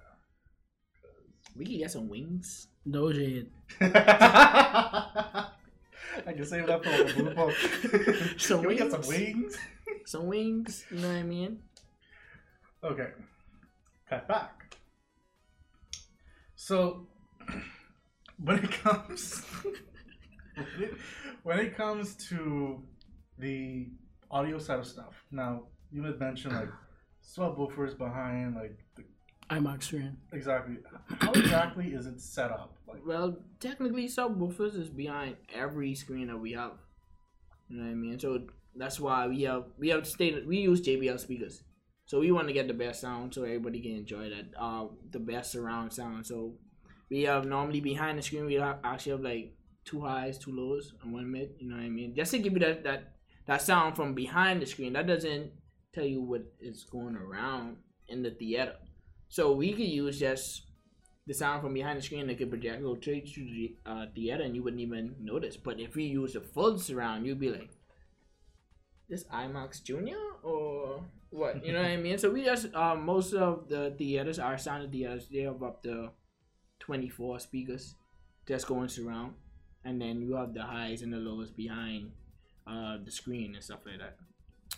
We 1.56 1.64
can 1.64 1.78
get 1.78 1.90
some 1.90 2.08
wings. 2.08 2.66
No 2.84 3.10
shade. 3.12 3.50
I 3.80 5.46
can 6.26 6.44
save 6.44 6.66
that 6.66 6.82
for 6.84 6.90
a 6.90 7.04
blue 7.14 7.34
poke. 7.34 7.54
Some 8.38 8.60
Can 8.60 8.68
we 8.68 8.76
get 8.76 8.90
some 8.90 9.00
wings? 9.02 9.56
wings? 9.56 9.58
Some 10.06 10.26
wings, 10.26 10.84
you 10.90 10.98
know 10.98 11.08
what 11.08 11.16
I 11.16 11.22
mean? 11.22 11.58
Okay. 12.82 13.08
Cut 14.08 14.26
back. 14.26 14.76
So, 16.56 17.06
when 18.42 18.58
it 18.64 18.70
comes, 18.72 19.42
when 21.42 21.58
it, 21.58 21.76
comes 21.76 22.14
to 22.28 22.82
the 23.38 23.88
audio 24.30 24.58
side 24.58 24.78
of 24.78 24.86
stuff, 24.86 25.24
now 25.30 25.62
you 25.90 26.02
had 26.02 26.18
mentioned 26.18 26.54
like 26.54 26.70
subwoofers 27.22 27.96
behind, 27.96 28.54
like 28.54 28.78
the, 28.96 29.04
IMAX 29.50 29.84
screen. 29.84 30.16
exactly 30.32 30.76
how 31.20 31.32
exactly 31.32 31.86
is 31.94 32.06
it 32.06 32.20
set 32.20 32.50
up? 32.50 32.74
Like, 32.86 33.00
Well, 33.06 33.38
technically, 33.60 34.06
subwoofers 34.06 34.78
is 34.78 34.90
behind 34.90 35.36
every 35.54 35.94
screen 35.94 36.26
that 36.28 36.36
we 36.36 36.52
have. 36.52 36.72
You 37.68 37.78
know 37.78 37.84
what 37.84 37.92
I 37.92 37.94
mean? 37.94 38.18
So 38.18 38.42
that's 38.74 39.00
why 39.00 39.26
we 39.26 39.42
have 39.42 39.64
we 39.78 39.88
have 39.88 40.06
stated 40.06 40.46
we 40.46 40.58
use 40.58 40.80
JBL 40.80 41.18
speakers. 41.18 41.62
So 42.06 42.20
we 42.20 42.30
want 42.32 42.48
to 42.48 42.54
get 42.54 42.68
the 42.68 42.74
best 42.74 43.02
sound 43.02 43.34
so 43.34 43.42
everybody 43.42 43.80
can 43.80 43.96
enjoy 43.96 44.30
that. 44.30 44.46
Uh, 44.58 44.86
the 45.10 45.18
best 45.18 45.52
surround 45.52 45.92
sound. 45.92 46.26
So 46.26 46.54
we 47.10 47.22
have 47.22 47.44
normally 47.44 47.80
behind 47.80 48.18
the 48.18 48.22
screen 48.22 48.46
we 48.46 48.54
have 48.54 48.78
actually 48.84 49.12
have 49.12 49.20
like 49.20 49.54
two 49.88 50.02
highs, 50.02 50.38
two 50.38 50.52
lows, 50.52 50.92
and 51.02 51.12
one 51.12 51.30
mid. 51.30 51.54
You 51.58 51.70
know 51.70 51.76
what 51.76 51.84
I 51.84 51.88
mean? 51.88 52.14
Just 52.14 52.30
to 52.32 52.38
give 52.38 52.52
you 52.52 52.60
that 52.60 52.84
that 52.84 53.12
that 53.46 53.62
sound 53.62 53.96
from 53.96 54.14
behind 54.14 54.60
the 54.60 54.66
screen. 54.66 54.92
That 54.92 55.06
doesn't 55.06 55.50
tell 55.94 56.04
you 56.04 56.20
what 56.22 56.42
is 56.60 56.84
going 56.84 57.16
around 57.16 57.78
in 58.08 58.22
the 58.22 58.30
theater. 58.30 58.74
So 59.28 59.52
we 59.52 59.72
could 59.72 59.88
use 59.88 60.20
just 60.20 60.62
the 61.26 61.34
sound 61.34 61.62
from 61.62 61.74
behind 61.74 61.98
the 61.98 62.02
screen 62.02 62.26
that 62.26 62.38
could 62.38 62.50
project 62.50 62.82
go 62.82 62.94
straight 62.96 63.26
to 63.34 63.40
the 63.40 63.76
uh, 63.86 64.06
theater 64.14 64.42
and 64.42 64.54
you 64.54 64.62
wouldn't 64.62 64.82
even 64.82 65.14
notice. 65.20 65.56
But 65.56 65.80
if 65.80 65.94
we 65.94 66.04
use 66.04 66.36
a 66.36 66.40
full 66.40 66.78
surround, 66.78 67.26
you'd 67.26 67.40
be 67.40 67.50
like, 67.50 67.70
"This 69.08 69.24
IMAX 69.24 69.82
Junior 69.82 70.20
or 70.42 71.04
what?" 71.30 71.64
You 71.64 71.72
know 71.72 71.82
what 71.82 71.90
I 71.90 71.96
mean? 72.06 72.18
So 72.18 72.30
we 72.30 72.44
just 72.44 72.74
uh, 72.74 72.96
most 72.96 73.32
of 73.32 73.68
the 73.68 73.94
theaters, 73.96 74.38
our 74.38 74.58
sound 74.58 74.92
theaters, 74.92 75.28
they 75.32 75.42
have 75.42 75.62
up 75.62 75.82
to 75.84 76.10
twenty 76.78 77.08
four 77.08 77.40
speakers 77.40 77.94
just 78.46 78.66
going 78.66 78.88
surround, 78.88 79.34
and 79.84 80.00
then 80.00 80.22
you 80.22 80.34
have 80.34 80.54
the 80.54 80.62
highs 80.62 81.02
and 81.02 81.12
the 81.12 81.18
lows 81.18 81.50
behind 81.50 82.12
uh, 82.66 82.98
the 83.04 83.10
screen 83.10 83.54
and 83.54 83.64
stuff 83.64 83.80
like 83.86 83.98
that. 83.98 84.16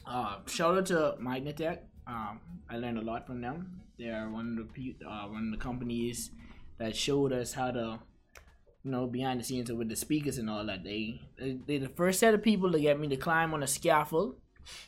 Uh, 0.07 0.39
shout 0.47 0.77
out 0.77 0.87
to 0.87 1.17
Magnatech. 1.21 1.79
Um, 2.07 2.41
I 2.69 2.77
learned 2.77 2.99
a 2.99 3.03
lot 3.03 3.27
from 3.27 3.41
them. 3.41 3.81
They 3.99 4.09
are 4.09 4.31
one 4.31 4.57
of 4.59 4.69
the 4.69 4.73
pe- 4.73 5.05
uh, 5.07 5.27
one 5.29 5.53
of 5.53 5.59
the 5.59 5.63
companies 5.63 6.31
that 6.79 6.97
showed 6.97 7.33
us 7.33 7.53
how 7.53 7.71
to, 7.71 7.99
you 8.83 8.91
know, 8.91 9.07
behind 9.07 9.41
the 9.41 9.45
scenes 9.45 9.71
with 9.71 9.89
the 9.89 9.97
speakers 9.97 10.39
and 10.39 10.49
all 10.49 10.65
that. 10.67 10.85
They 10.85 11.21
they 11.39 11.59
they 11.67 11.79
the 11.79 11.89
first 11.89 12.21
set 12.21 12.35
of 12.35 12.43
people 12.43 12.73
to 12.73 12.81
get 12.81 12.99
me 12.99 13.09
to 13.09 13.17
climb 13.17 13.53
on 13.53 13.63
a 13.63 13.67
scaffold 13.67 14.37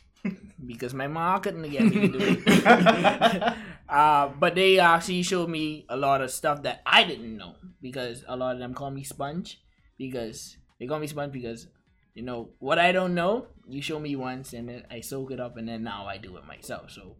because 0.65 0.93
my 0.93 1.07
mom 1.07 1.41
couldn't 1.41 1.69
get 1.69 1.83
me 1.83 2.07
to 2.07 2.07
do 2.07 2.19
it. 2.19 3.53
uh, 3.89 4.29
but 4.39 4.55
they 4.55 4.79
actually 4.79 5.23
showed 5.23 5.49
me 5.49 5.85
a 5.89 5.95
lot 5.95 6.21
of 6.21 6.31
stuff 6.31 6.63
that 6.63 6.81
I 6.85 7.03
didn't 7.03 7.37
know 7.37 7.55
because 7.81 8.23
a 8.27 8.35
lot 8.35 8.55
of 8.55 8.59
them 8.59 8.73
call 8.73 8.89
me 8.89 9.03
sponge 9.03 9.62
because 10.09 10.57
they 10.79 10.87
call 10.87 10.99
me 10.99 11.07
sponge 11.07 11.33
because 11.33 11.67
you 12.13 12.23
know 12.23 12.49
what 12.59 12.79
I 12.79 12.91
don't 12.91 13.15
know. 13.15 13.47
You 13.67 13.81
show 13.81 13.99
me 13.99 14.15
once 14.15 14.53
and 14.53 14.69
then 14.69 14.83
I 14.91 15.01
soak 15.01 15.31
it 15.31 15.39
up 15.39 15.57
and 15.57 15.67
then 15.67 15.83
now 15.83 16.05
I 16.05 16.17
do 16.17 16.37
it 16.37 16.45
myself. 16.45 16.91
So 16.91 17.15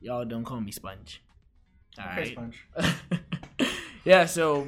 y'all 0.00 0.24
don't 0.24 0.44
call 0.44 0.60
me 0.60 0.72
sponge. 0.72 1.22
All 1.98 2.06
okay, 2.12 2.20
right. 2.20 2.32
sponge. 2.32 2.66
yeah, 4.04 4.26
so 4.26 4.66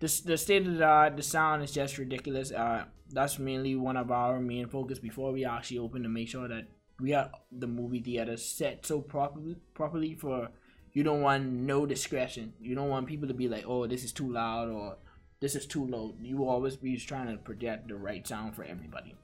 the 0.00 0.22
the 0.24 0.36
state 0.36 0.66
of 0.66 0.78
the 0.78 0.84
art, 0.84 1.16
the 1.16 1.22
sound 1.22 1.62
is 1.62 1.72
just 1.72 1.98
ridiculous. 1.98 2.50
Uh, 2.50 2.84
that's 3.10 3.38
mainly 3.38 3.76
one 3.76 3.96
of 3.96 4.10
our 4.10 4.40
main 4.40 4.68
focus 4.68 4.98
before 4.98 5.32
we 5.32 5.44
actually 5.44 5.78
open 5.78 6.02
to 6.02 6.08
make 6.08 6.28
sure 6.28 6.48
that 6.48 6.66
we 7.00 7.10
have 7.10 7.32
the 7.52 7.66
movie 7.66 8.00
theater 8.00 8.36
set 8.36 8.86
so 8.86 9.00
properly 9.00 9.56
properly 9.74 10.14
for 10.14 10.48
you 10.92 11.02
don't 11.02 11.22
want 11.22 11.44
no 11.44 11.86
discretion. 11.86 12.54
You 12.60 12.74
don't 12.74 12.88
want 12.88 13.06
people 13.06 13.28
to 13.28 13.34
be 13.34 13.48
like, 13.48 13.64
oh, 13.66 13.86
this 13.86 14.04
is 14.04 14.12
too 14.12 14.32
loud 14.32 14.68
or 14.68 14.96
this 15.44 15.54
is 15.54 15.66
too 15.66 15.84
low. 15.86 16.14
You 16.22 16.38
will 16.38 16.48
always 16.48 16.74
be 16.74 16.96
trying 16.96 17.26
to 17.26 17.36
project 17.36 17.88
the 17.88 17.96
right 17.96 18.26
sound 18.26 18.56
for 18.56 18.64
everybody. 18.64 19.14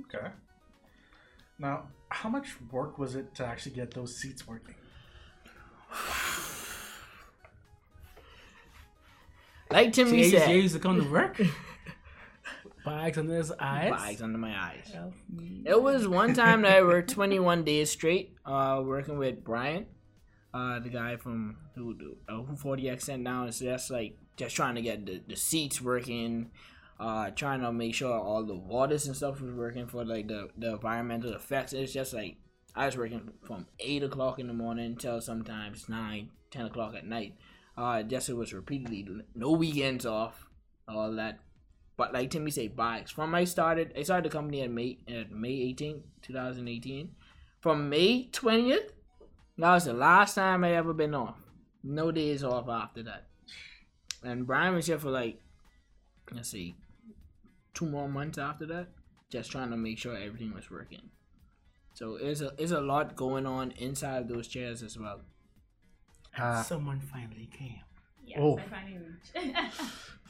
Okay. 0.00 0.26
Now, 1.58 1.84
how 2.10 2.28
much 2.28 2.48
work 2.70 2.98
was 2.98 3.14
it 3.14 3.34
to 3.36 3.46
actually 3.46 3.74
get 3.74 3.94
those 3.94 4.14
seats 4.14 4.46
working? 4.46 4.74
Like 9.70 9.94
Timmy 9.94 10.10
See, 10.10 10.16
he 10.24 10.30
said, 10.30 10.50
used 10.50 10.74
to 10.74 10.80
come 10.80 11.00
to 11.02 11.10
work. 11.10 11.40
Bags 12.84 13.16
under 13.16 13.36
his 13.36 13.50
eyes. 13.58 13.90
bags 13.90 14.20
under 14.22 14.38
my 14.38 14.54
eyes. 14.58 14.92
It 15.64 15.82
was 15.82 16.06
one 16.06 16.34
time 16.34 16.62
that 16.62 16.72
I 16.72 16.82
worked 16.82 17.10
21 17.10 17.64
days 17.64 17.90
straight, 17.90 18.34
uh, 18.44 18.82
working 18.84 19.16
with 19.16 19.42
Brian, 19.42 19.86
uh, 20.52 20.80
the 20.80 20.88
guy 20.90 21.16
from 21.16 21.56
who 21.74 21.96
uh, 22.28 22.42
who 22.42 22.56
4DX 22.56 23.02
sent 23.02 23.24
down. 23.24 23.48
It's 23.48 23.58
just 23.58 23.90
like 23.90 24.16
just 24.38 24.56
trying 24.56 24.76
to 24.76 24.82
get 24.82 25.04
the, 25.04 25.20
the 25.28 25.36
seats 25.36 25.82
working, 25.82 26.50
uh, 26.98 27.30
trying 27.30 27.60
to 27.60 27.72
make 27.72 27.94
sure 27.94 28.14
all 28.14 28.44
the 28.44 28.54
waters 28.54 29.06
and 29.06 29.14
stuff 29.14 29.40
was 29.40 29.52
working 29.52 29.86
for 29.86 30.04
like 30.04 30.28
the, 30.28 30.48
the 30.56 30.72
environmental 30.72 31.34
effects. 31.34 31.72
It's 31.72 31.92
just 31.92 32.14
like 32.14 32.36
I 32.74 32.86
was 32.86 32.96
working 32.96 33.32
from 33.42 33.66
eight 33.80 34.02
o'clock 34.02 34.38
in 34.38 34.46
the 34.46 34.54
morning 34.54 34.96
till 34.96 35.20
sometimes 35.20 35.88
nine, 35.88 36.30
ten 36.50 36.66
o'clock 36.66 36.94
at 36.94 37.06
night. 37.06 37.34
Uh, 37.76 38.02
just 38.02 38.28
it 38.28 38.34
was 38.34 38.52
repeatedly 38.52 39.06
no 39.34 39.52
weekends 39.52 40.06
off, 40.06 40.46
all 40.88 41.12
that. 41.12 41.40
But 41.96 42.12
like 42.12 42.30
Timmy 42.30 42.52
said, 42.52 42.76
bikes. 42.76 43.10
From 43.10 43.34
I 43.34 43.44
started, 43.44 43.92
I 43.96 44.02
started 44.04 44.30
the 44.30 44.34
company 44.34 44.62
at 44.62 44.70
May 44.70 44.98
at 45.08 45.32
May 45.32 45.74
18th, 45.74 46.02
2018. 46.22 47.10
From 47.60 47.88
May 47.88 48.28
20th, 48.30 48.90
that 49.58 49.74
was 49.74 49.84
the 49.86 49.92
last 49.92 50.36
time 50.36 50.62
I 50.62 50.74
ever 50.74 50.92
been 50.92 51.14
off. 51.14 51.36
No 51.82 52.12
days 52.12 52.44
off 52.44 52.68
after 52.68 53.02
that. 53.04 53.27
And 54.22 54.46
Brian 54.46 54.74
was 54.74 54.86
here 54.86 54.98
for 54.98 55.10
like, 55.10 55.40
let's 56.32 56.48
see, 56.50 56.76
two 57.74 57.86
more 57.86 58.08
months 58.08 58.38
after 58.38 58.66
that, 58.66 58.88
just 59.30 59.50
trying 59.50 59.70
to 59.70 59.76
make 59.76 59.98
sure 59.98 60.16
everything 60.16 60.52
was 60.54 60.70
working. 60.70 61.10
So 61.94 62.16
it's 62.16 62.40
a 62.40 62.52
it's 62.58 62.72
a 62.72 62.80
lot 62.80 63.16
going 63.16 63.46
on 63.46 63.72
inside 63.72 64.28
those 64.28 64.48
chairs 64.48 64.82
as 64.82 64.98
well. 64.98 65.20
Uh, 66.36 66.62
Someone 66.62 67.00
finally 67.00 67.48
came. 67.52 67.80
Yes, 68.24 68.38
Oh. 68.40 68.58
I 68.58 68.62
finally 68.62 68.98
reached. 68.98 69.56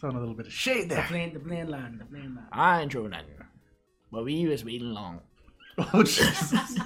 throwing 0.00 0.16
a 0.16 0.20
little 0.20 0.34
bit 0.34 0.46
of 0.46 0.52
shade 0.52 0.88
The 0.88 0.94
there. 0.96 1.04
plane, 1.04 1.34
the 1.34 1.40
plane 1.40 1.68
land, 1.68 2.00
the 2.00 2.04
plane 2.04 2.34
land. 2.36 2.46
I 2.52 2.82
ain't 2.82 2.92
true 2.92 3.08
nothing, 3.08 3.34
but 4.12 4.24
we 4.24 4.46
was 4.46 4.64
waiting 4.64 4.92
long. 4.92 5.20
Oh, 5.94 6.02
Jesus. 6.02 6.52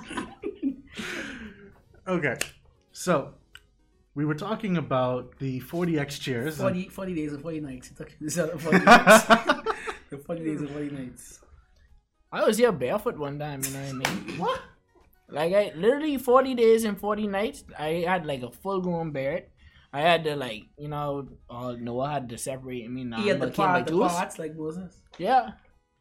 okay. 2.07 2.37
So, 2.93 3.35
we 4.15 4.25
were 4.25 4.35
talking 4.35 4.77
about 4.77 5.39
the 5.39 5.61
4DX 5.61 6.21
chairs. 6.21 6.61
and- 6.61 6.75
40, 6.75 6.89
40 6.89 7.15
days 7.15 7.33
and 7.33 7.43
40 7.43 7.61
nights. 7.61 7.91
It 7.91 7.97
took 7.97 8.13
this 8.21 8.39
out 8.39 8.61
40 8.61 8.79
nights. 8.85 9.27
the 10.11 10.19
40 10.19 10.45
days 10.45 10.61
and 10.61 10.71
40 10.71 10.91
nights. 10.91 11.41
I 12.31 12.45
was 12.45 12.57
here 12.59 12.73
barefoot 12.73 13.19
one 13.19 13.39
time, 13.39 13.63
you 13.65 13.71
know 13.73 13.81
what 13.81 14.09
I 14.09 14.15
mean? 14.27 14.39
what? 14.39 14.61
Like 15.29 15.55
I 15.55 15.73
literally 15.75 16.19
forty 16.19 16.55
days 16.55 16.85
and 16.85 16.99
forty 17.01 17.27
nights. 17.27 17.65
I 17.79 18.05
had 18.07 18.27
like 18.27 18.43
a 18.43 18.51
full 18.51 18.83
grown 18.83 19.13
beard. 19.13 19.45
I 19.91 20.01
had 20.03 20.25
to 20.25 20.37
like 20.37 20.65
you 20.79 20.89
know, 20.89 21.29
uh, 21.49 21.73
Noah 21.79 22.11
had 22.11 22.29
to 22.31 22.37
separate 22.39 22.91
me. 22.91 23.05
Now 23.05 23.23
he 23.23 23.29
had 23.29 23.41
the, 23.41 23.47
became 23.47 23.65
part, 23.67 23.77
like 23.79 23.87
the 23.87 23.93
juice. 23.93 24.13
parts 24.13 24.39
like 24.39 24.55
Moses. 24.57 25.01
Yeah, 25.17 25.53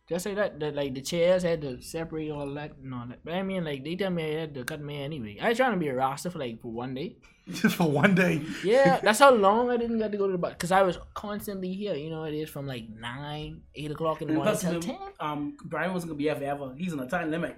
just 0.10 0.26
like 0.26 0.36
that. 0.36 0.60
The, 0.60 0.72
like 0.72 0.94
the 0.96 1.02
chairs 1.02 1.44
had 1.44 1.62
to 1.62 1.82
separate 1.82 2.30
all 2.30 2.54
that 2.56 2.76
and 2.84 2.94
all 2.94 3.06
that. 3.08 3.20
But 3.24 3.36
I 3.36 3.44
mean, 3.44 3.64
like 3.64 3.86
they 3.86 3.96
tell 3.96 4.10
me 4.10 4.36
I 4.36 4.40
had 4.42 4.54
to 4.56 4.66
cut 4.66 4.82
me 4.82 5.02
anyway. 5.02 5.38
I 5.42 5.50
was 5.50 5.58
trying 5.58 5.72
to 5.74 5.78
be 5.80 5.88
a 5.88 5.96
roster 5.96 6.30
for 6.30 6.40
like 6.40 6.60
for 6.62 6.72
one 6.72 6.94
day. 6.94 7.16
Just 7.62 7.76
for 7.76 7.90
one 7.90 8.16
day. 8.16 8.42
Yeah, 8.64 9.00
that's 9.04 9.20
how 9.20 9.32
long 9.34 9.70
I 9.70 9.78
didn't 9.78 9.98
get 9.98 10.12
to 10.12 10.18
go 10.18 10.28
to 10.28 10.32
the 10.34 10.38
bar 10.38 10.52
because 10.52 10.72
I 10.72 10.82
was 10.82 10.98
constantly 11.14 11.74
here. 11.74 11.96
You 11.96 12.10
know, 12.10 12.24
it 12.24 12.34
is 12.34 12.50
from 12.50 12.68
like 12.68 12.90
nine, 12.90 13.62
eight 13.76 13.92
o'clock 13.92 14.22
in 14.22 14.28
the 14.30 14.34
morning 14.36 14.52
plus, 14.52 14.62
till 14.62 14.80
the- 14.80 14.86
ten. 14.88 14.98
um, 15.20 15.58
Brian 15.66 15.94
wasn't 15.94 16.12
gonna 16.12 16.18
be 16.18 16.26
here 16.26 16.36
forever. 16.36 16.74
He's 16.78 16.94
on 16.94 17.00
a 17.00 17.08
time 17.08 17.32
limit. 17.32 17.58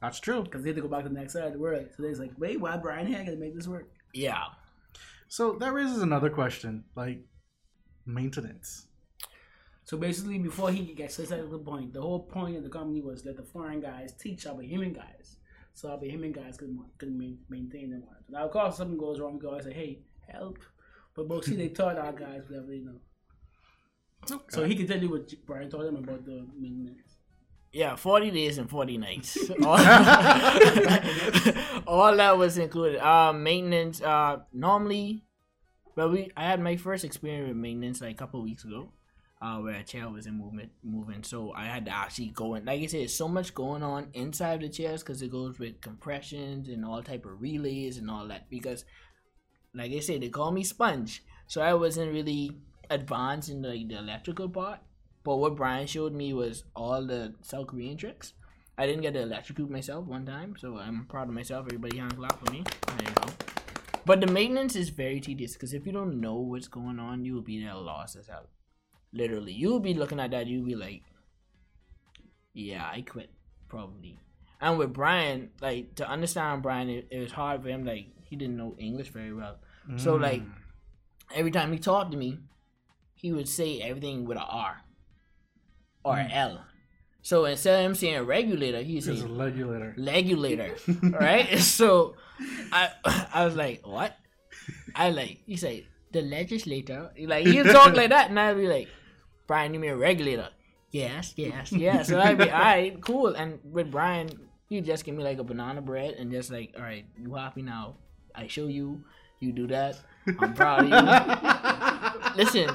That's 0.00 0.20
true. 0.20 0.44
because 0.44 0.62
they 0.62 0.68
had 0.68 0.76
to 0.76 0.82
go 0.82 0.88
back 0.88 1.02
to 1.02 1.08
the 1.08 1.14
next 1.14 1.32
side 1.32 1.44
of 1.44 1.52
the 1.52 1.58
world. 1.58 1.88
So 1.96 2.02
they're 2.02 2.14
like, 2.14 2.32
wait, 2.38 2.60
why 2.60 2.76
Brian 2.76 3.06
here 3.06 3.18
gonna 3.24 3.36
make 3.36 3.54
this 3.54 3.66
work? 3.66 3.88
Yeah. 4.14 4.44
So 5.28 5.52
that 5.54 5.72
raises 5.72 6.02
another 6.02 6.30
question, 6.30 6.84
like 6.94 7.20
maintenance. 8.06 8.86
So 9.84 9.96
basically, 9.96 10.38
before 10.38 10.70
he 10.70 10.92
gets 10.92 11.16
to 11.16 11.22
the 11.22 11.58
point, 11.58 11.94
the 11.94 12.02
whole 12.02 12.20
point 12.20 12.56
of 12.56 12.62
the 12.62 12.68
company 12.68 13.00
was 13.00 13.24
let 13.24 13.36
the 13.38 13.42
foreign 13.42 13.80
guys 13.80 14.12
teach 14.12 14.46
our 14.46 14.60
human 14.60 14.92
guys, 14.92 15.37
so 15.78 15.90
I'll 15.90 16.00
be 16.00 16.08
him 16.08 16.24
and 16.24 16.34
guys 16.34 16.56
could 16.56 16.76
could 16.98 17.16
main, 17.16 17.38
maintain 17.48 17.90
them. 17.90 18.02
Now, 18.28 18.46
of 18.46 18.50
course, 18.50 18.76
something 18.76 18.98
goes 18.98 19.20
wrong, 19.20 19.34
we 19.34 19.40
go 19.40 19.50
always 19.50 19.64
say, 19.64 19.72
"Hey, 19.72 20.00
help!" 20.26 20.58
But 21.14 21.28
mostly 21.28 21.54
they 21.54 21.68
taught 21.68 21.96
our 21.96 22.12
guys 22.12 22.42
whatever 22.48 22.66
they 22.66 22.80
know. 22.80 22.98
So 24.48 24.64
he 24.64 24.74
can 24.74 24.88
tell 24.88 25.00
you 25.00 25.10
what 25.10 25.32
Brian 25.46 25.70
told 25.70 25.86
him 25.86 25.94
about 25.94 26.24
the 26.24 26.44
maintenance. 26.58 27.18
Yeah, 27.72 27.94
40 27.94 28.32
days 28.32 28.58
and 28.58 28.68
40 28.68 28.98
nights. 28.98 29.38
All, 29.62 29.78
all 31.86 32.16
that 32.16 32.36
was 32.36 32.58
included. 32.58 33.00
Uh, 33.00 33.32
maintenance, 33.32 34.02
uh, 34.02 34.40
normally, 34.52 35.22
but 35.94 36.10
we 36.10 36.32
I 36.36 36.42
had 36.44 36.60
my 36.60 36.74
first 36.76 37.04
experience 37.04 37.46
with 37.48 37.56
maintenance 37.56 38.00
like 38.00 38.16
a 38.16 38.18
couple 38.18 38.42
weeks 38.42 38.64
ago, 38.64 38.90
uh, 39.40 39.58
where 39.58 39.76
a 39.76 39.84
chair 39.84 40.08
was 40.08 40.26
in 40.26 40.36
movement, 40.36 40.70
moving. 40.82 41.22
So 41.22 41.52
I 41.52 41.66
had 41.66 41.84
to 41.86 41.92
actually 41.92 42.28
go 42.28 42.54
in. 42.54 42.64
Like 42.64 42.82
I 42.82 42.86
said, 42.86 43.10
so 43.10 43.28
much 43.28 43.54
going 43.54 43.82
on 43.82 44.08
inside 44.14 44.60
the 44.60 44.68
chairs 44.68 45.02
because 45.02 45.22
it 45.22 45.30
goes 45.30 45.58
with 45.58 45.80
compressions 45.80 46.68
and 46.68 46.84
all 46.84 47.02
type 47.02 47.24
of 47.24 47.40
relays 47.40 47.98
and 47.98 48.10
all 48.10 48.26
that. 48.28 48.50
Because, 48.50 48.84
like 49.74 49.92
I 49.92 50.00
said, 50.00 50.22
they 50.22 50.28
call 50.28 50.50
me 50.50 50.64
sponge, 50.64 51.22
so 51.46 51.60
I 51.60 51.74
wasn't 51.74 52.12
really 52.12 52.58
advanced 52.90 53.48
in 53.48 53.62
like 53.62 53.88
the 53.88 53.98
electrical 53.98 54.48
part. 54.48 54.80
But 55.24 55.36
what 55.36 55.56
Brian 55.56 55.86
showed 55.86 56.14
me 56.14 56.32
was 56.32 56.64
all 56.74 57.06
the 57.06 57.34
South 57.42 57.68
Korean 57.68 57.96
tricks. 57.96 58.32
I 58.76 58.86
didn't 58.86 59.02
get 59.02 59.14
to 59.14 59.22
electrocute 59.22 59.70
myself 59.70 60.06
one 60.06 60.24
time, 60.24 60.54
so 60.58 60.78
I'm 60.78 61.04
proud 61.06 61.28
of 61.28 61.34
myself. 61.34 61.66
Everybody 61.66 61.98
hand 61.98 62.16
clap 62.16 62.44
for 62.44 62.52
me. 62.52 62.64
There 62.86 63.08
you 63.08 63.14
go. 63.14 63.28
But 64.06 64.20
the 64.20 64.26
maintenance 64.28 64.74
is 64.74 64.88
very 64.88 65.20
tedious 65.20 65.52
because 65.52 65.74
if 65.74 65.84
you 65.84 65.92
don't 65.92 66.20
know 66.20 66.36
what's 66.36 66.68
going 66.68 66.98
on, 66.98 67.24
you 67.24 67.34
will 67.34 67.42
be 67.42 67.62
at 67.64 67.74
a 67.74 67.78
loss 67.78 68.16
as 68.16 68.28
hell. 68.28 68.46
Literally, 69.12 69.52
you 69.52 69.70
will 69.70 69.80
be 69.80 69.94
looking 69.94 70.20
at 70.20 70.30
that. 70.32 70.46
You'll 70.46 70.66
be 70.66 70.74
like, 70.74 71.02
"Yeah, 72.52 72.84
I 72.90 73.00
quit 73.02 73.30
probably." 73.68 74.18
And 74.60 74.78
with 74.78 74.92
Brian, 74.92 75.50
like 75.60 75.94
to 75.96 76.08
understand 76.08 76.62
Brian, 76.62 76.88
it, 76.88 77.08
it 77.10 77.20
was 77.20 77.32
hard 77.32 77.62
for 77.62 77.68
him. 77.68 77.84
Like 77.84 78.06
he 78.24 78.36
didn't 78.36 78.56
know 78.56 78.74
English 78.78 79.08
very 79.08 79.32
well, 79.32 79.58
so 79.96 80.16
like 80.16 80.42
Mm. 80.42 80.52
every 81.34 81.50
time 81.50 81.72
he 81.72 81.78
talked 81.78 82.10
to 82.12 82.18
me, 82.18 82.38
he 83.14 83.32
would 83.32 83.48
say 83.48 83.80
everything 83.80 84.24
with 84.26 84.36
a 84.38 84.42
R 84.44 84.82
or 86.04 86.16
Mm. 86.16 86.32
L. 86.34 86.64
So 87.22 87.44
instead 87.44 87.78
of 87.80 87.86
him 87.86 87.94
saying 87.94 88.22
regulator, 88.26 88.82
he 88.82 88.94
He's 88.94 89.08
a 89.08 89.26
regulator. 89.26 89.94
regulator, 89.98 90.76
right? 91.02 91.58
so 91.78 92.16
I 92.72 92.90
I 93.32 93.44
was 93.46 93.54
like, 93.56 93.86
what? 93.86 94.16
I 94.94 95.10
like 95.10 95.40
he 95.46 95.56
said 95.56 95.84
the 96.12 96.22
legislator. 96.22 97.10
Like 97.18 97.46
he 97.46 97.62
talk 97.62 97.94
like 97.94 98.10
that, 98.10 98.30
and 98.30 98.38
I'd 98.38 98.56
be 98.56 98.66
like, 98.66 98.88
Brian, 99.46 99.74
you 99.74 99.80
mean 99.80 99.90
a 99.90 99.96
regulator? 99.96 100.48
Yes, 100.90 101.34
yes, 101.36 101.72
yes. 101.72 102.08
So 102.08 102.20
I'd 102.20 102.38
be 102.38 102.50
all 102.50 102.58
right, 102.58 103.00
cool. 103.00 103.34
And 103.34 103.58
with 103.64 103.90
Brian, 103.90 104.30
he 104.68 104.80
just 104.80 105.04
give 105.04 105.14
me 105.14 105.24
like 105.24 105.38
a 105.38 105.44
banana 105.44 105.82
bread 105.82 106.14
and 106.14 106.30
just 106.30 106.50
like, 106.50 106.74
all 106.76 106.82
right, 106.82 107.06
you 107.16 107.34
happy 107.34 107.62
now? 107.62 107.96
I 108.34 108.46
show 108.46 108.66
you, 108.66 109.02
you 109.40 109.52
do 109.52 109.66
that. 109.68 109.98
I'm 110.38 110.54
proud 110.54 110.92
of 110.92 112.36
you. 112.36 112.36
Listen, 112.36 112.70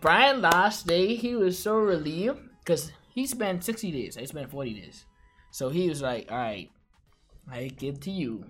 Brian 0.00 0.40
last 0.40 0.86
day 0.86 1.14
he 1.14 1.34
was 1.34 1.58
so 1.58 1.76
relieved 1.76 2.38
because 2.60 2.92
he 3.14 3.26
spent 3.26 3.64
60 3.64 3.90
days. 3.90 4.16
I 4.16 4.24
spent 4.24 4.50
40 4.50 4.74
days. 4.74 5.04
So 5.50 5.70
he 5.70 5.88
was 5.88 6.02
like, 6.02 6.30
all 6.30 6.38
right, 6.38 6.70
I 7.50 7.68
give 7.68 8.00
to 8.00 8.10
you 8.10 8.44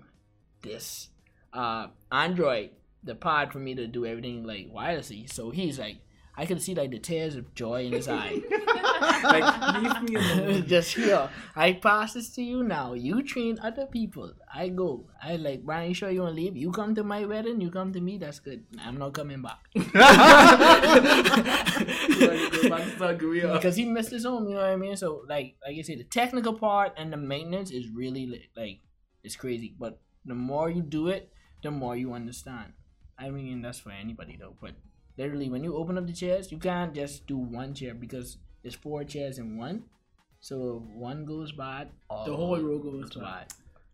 this 0.61 1.09
uh 1.53 1.87
Android, 2.11 2.71
the 3.07 3.15
pod 3.15 3.51
for 3.51 3.59
me 3.59 3.75
to 3.75 3.87
do 3.87 4.05
everything 4.05 4.43
like 4.43 4.71
wirelessly. 4.73 5.31
So 5.31 5.49
he's 5.49 5.79
like, 5.79 5.97
I 6.39 6.45
can 6.45 6.59
see 6.59 6.75
like 6.75 6.91
the 6.91 6.99
tears 6.99 7.35
of 7.35 7.55
joy 7.55 7.85
in 7.85 7.93
his 7.93 8.07
eye. 8.07 8.41
Like, 9.23 9.81
leave 9.81 10.01
me 10.09 10.15
alone. 10.15 10.67
Just 10.73 10.95
here, 10.95 11.29
I 11.55 11.73
pass 11.73 12.13
this 12.13 12.29
to 12.35 12.43
you 12.43 12.63
now. 12.63 12.93
You 12.93 13.21
train 13.23 13.57
other 13.61 13.85
people. 13.85 14.31
I 14.53 14.69
go. 14.69 15.05
I 15.21 15.35
like 15.37 15.63
Brian. 15.63 15.89
You 15.89 15.93
sure 15.95 16.09
you 16.09 16.21
want 16.21 16.35
to 16.35 16.41
leave? 16.41 16.57
You 16.57 16.71
come 16.71 16.95
to 16.95 17.03
my 17.03 17.25
wedding. 17.25 17.61
You 17.61 17.69
come 17.69 17.93
to 17.93 18.01
me. 18.01 18.17
That's 18.17 18.39
good. 18.39 18.65
I'm 18.79 18.97
not 18.97 19.13
coming 19.13 19.41
back. 19.41 19.59
Go 19.73 19.81
back 19.93 21.73
to 22.51 22.97
South 22.97 23.17
Korea. 23.19 23.53
because 23.53 23.75
he 23.75 23.85
missed 23.85 24.11
his 24.11 24.25
home. 24.25 24.47
You 24.47 24.55
know 24.55 24.61
what 24.61 24.69
I 24.71 24.75
mean? 24.75 24.95
So 24.97 25.23
like, 25.27 25.55
like 25.65 25.77
I 25.77 25.81
said, 25.81 25.99
the 25.99 26.03
technical 26.05 26.53
part 26.53 26.93
and 26.97 27.11
the 27.13 27.17
maintenance 27.17 27.71
is 27.71 27.89
really 27.89 28.49
like 28.55 28.79
it's 29.23 29.35
crazy. 29.35 29.75
But 29.77 29.99
the 30.25 30.35
more 30.35 30.69
you 30.69 30.81
do 30.81 31.07
it, 31.09 31.31
the 31.63 31.71
more 31.71 31.95
you 31.95 32.13
understand. 32.13 32.73
I 33.19 33.29
mean, 33.29 33.61
that's 33.61 33.79
for 33.79 33.91
anybody 33.91 34.37
though. 34.39 34.55
But 34.61 34.71
literally, 35.17 35.49
when 35.49 35.63
you 35.63 35.75
open 35.75 35.97
up 35.97 36.05
the 36.07 36.13
chairs, 36.13 36.51
you 36.51 36.57
can't 36.59 36.93
just 36.93 37.25
do 37.27 37.37
one 37.37 37.73
chair 37.73 37.93
because 37.93 38.37
there's 38.61 38.75
four 38.75 39.03
chairs 39.03 39.37
in 39.39 39.57
one. 39.57 39.83
So 40.39 40.83
if 40.83 40.95
one 40.95 41.25
goes 41.25 41.51
bad, 41.51 41.89
all 42.09 42.25
The 42.25 42.35
whole 42.35 42.59
row 42.59 42.77
goes 42.79 43.09
goes 43.09 43.23
bad. 43.23 43.47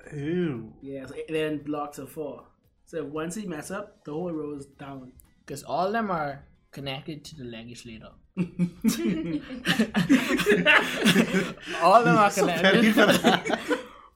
bad. 0.03 0.13
Ew. 0.13 0.73
Yeah, 0.81 1.05
so 1.05 1.13
it 1.15 1.27
then 1.29 1.59
blocks 1.59 1.97
of 1.97 2.11
four. 2.11 2.43
So 2.85 2.97
if 2.97 3.05
once 3.05 3.35
he 3.35 3.45
mess 3.47 3.71
up, 3.71 4.03
the 4.03 4.11
whole 4.11 4.31
row 4.31 4.55
is 4.57 4.65
down. 4.65 5.13
Because 5.45 5.63
all 5.63 5.91
them 5.91 6.11
are 6.11 6.43
connected 6.71 7.23
to 7.25 7.35
the 7.37 7.45
legislator. 7.45 8.09
all 11.81 11.93
of 11.95 12.05
them 12.05 12.17
are 12.17 12.29
So 12.31 12.47
petty 12.47 12.91
connected. 12.91 13.59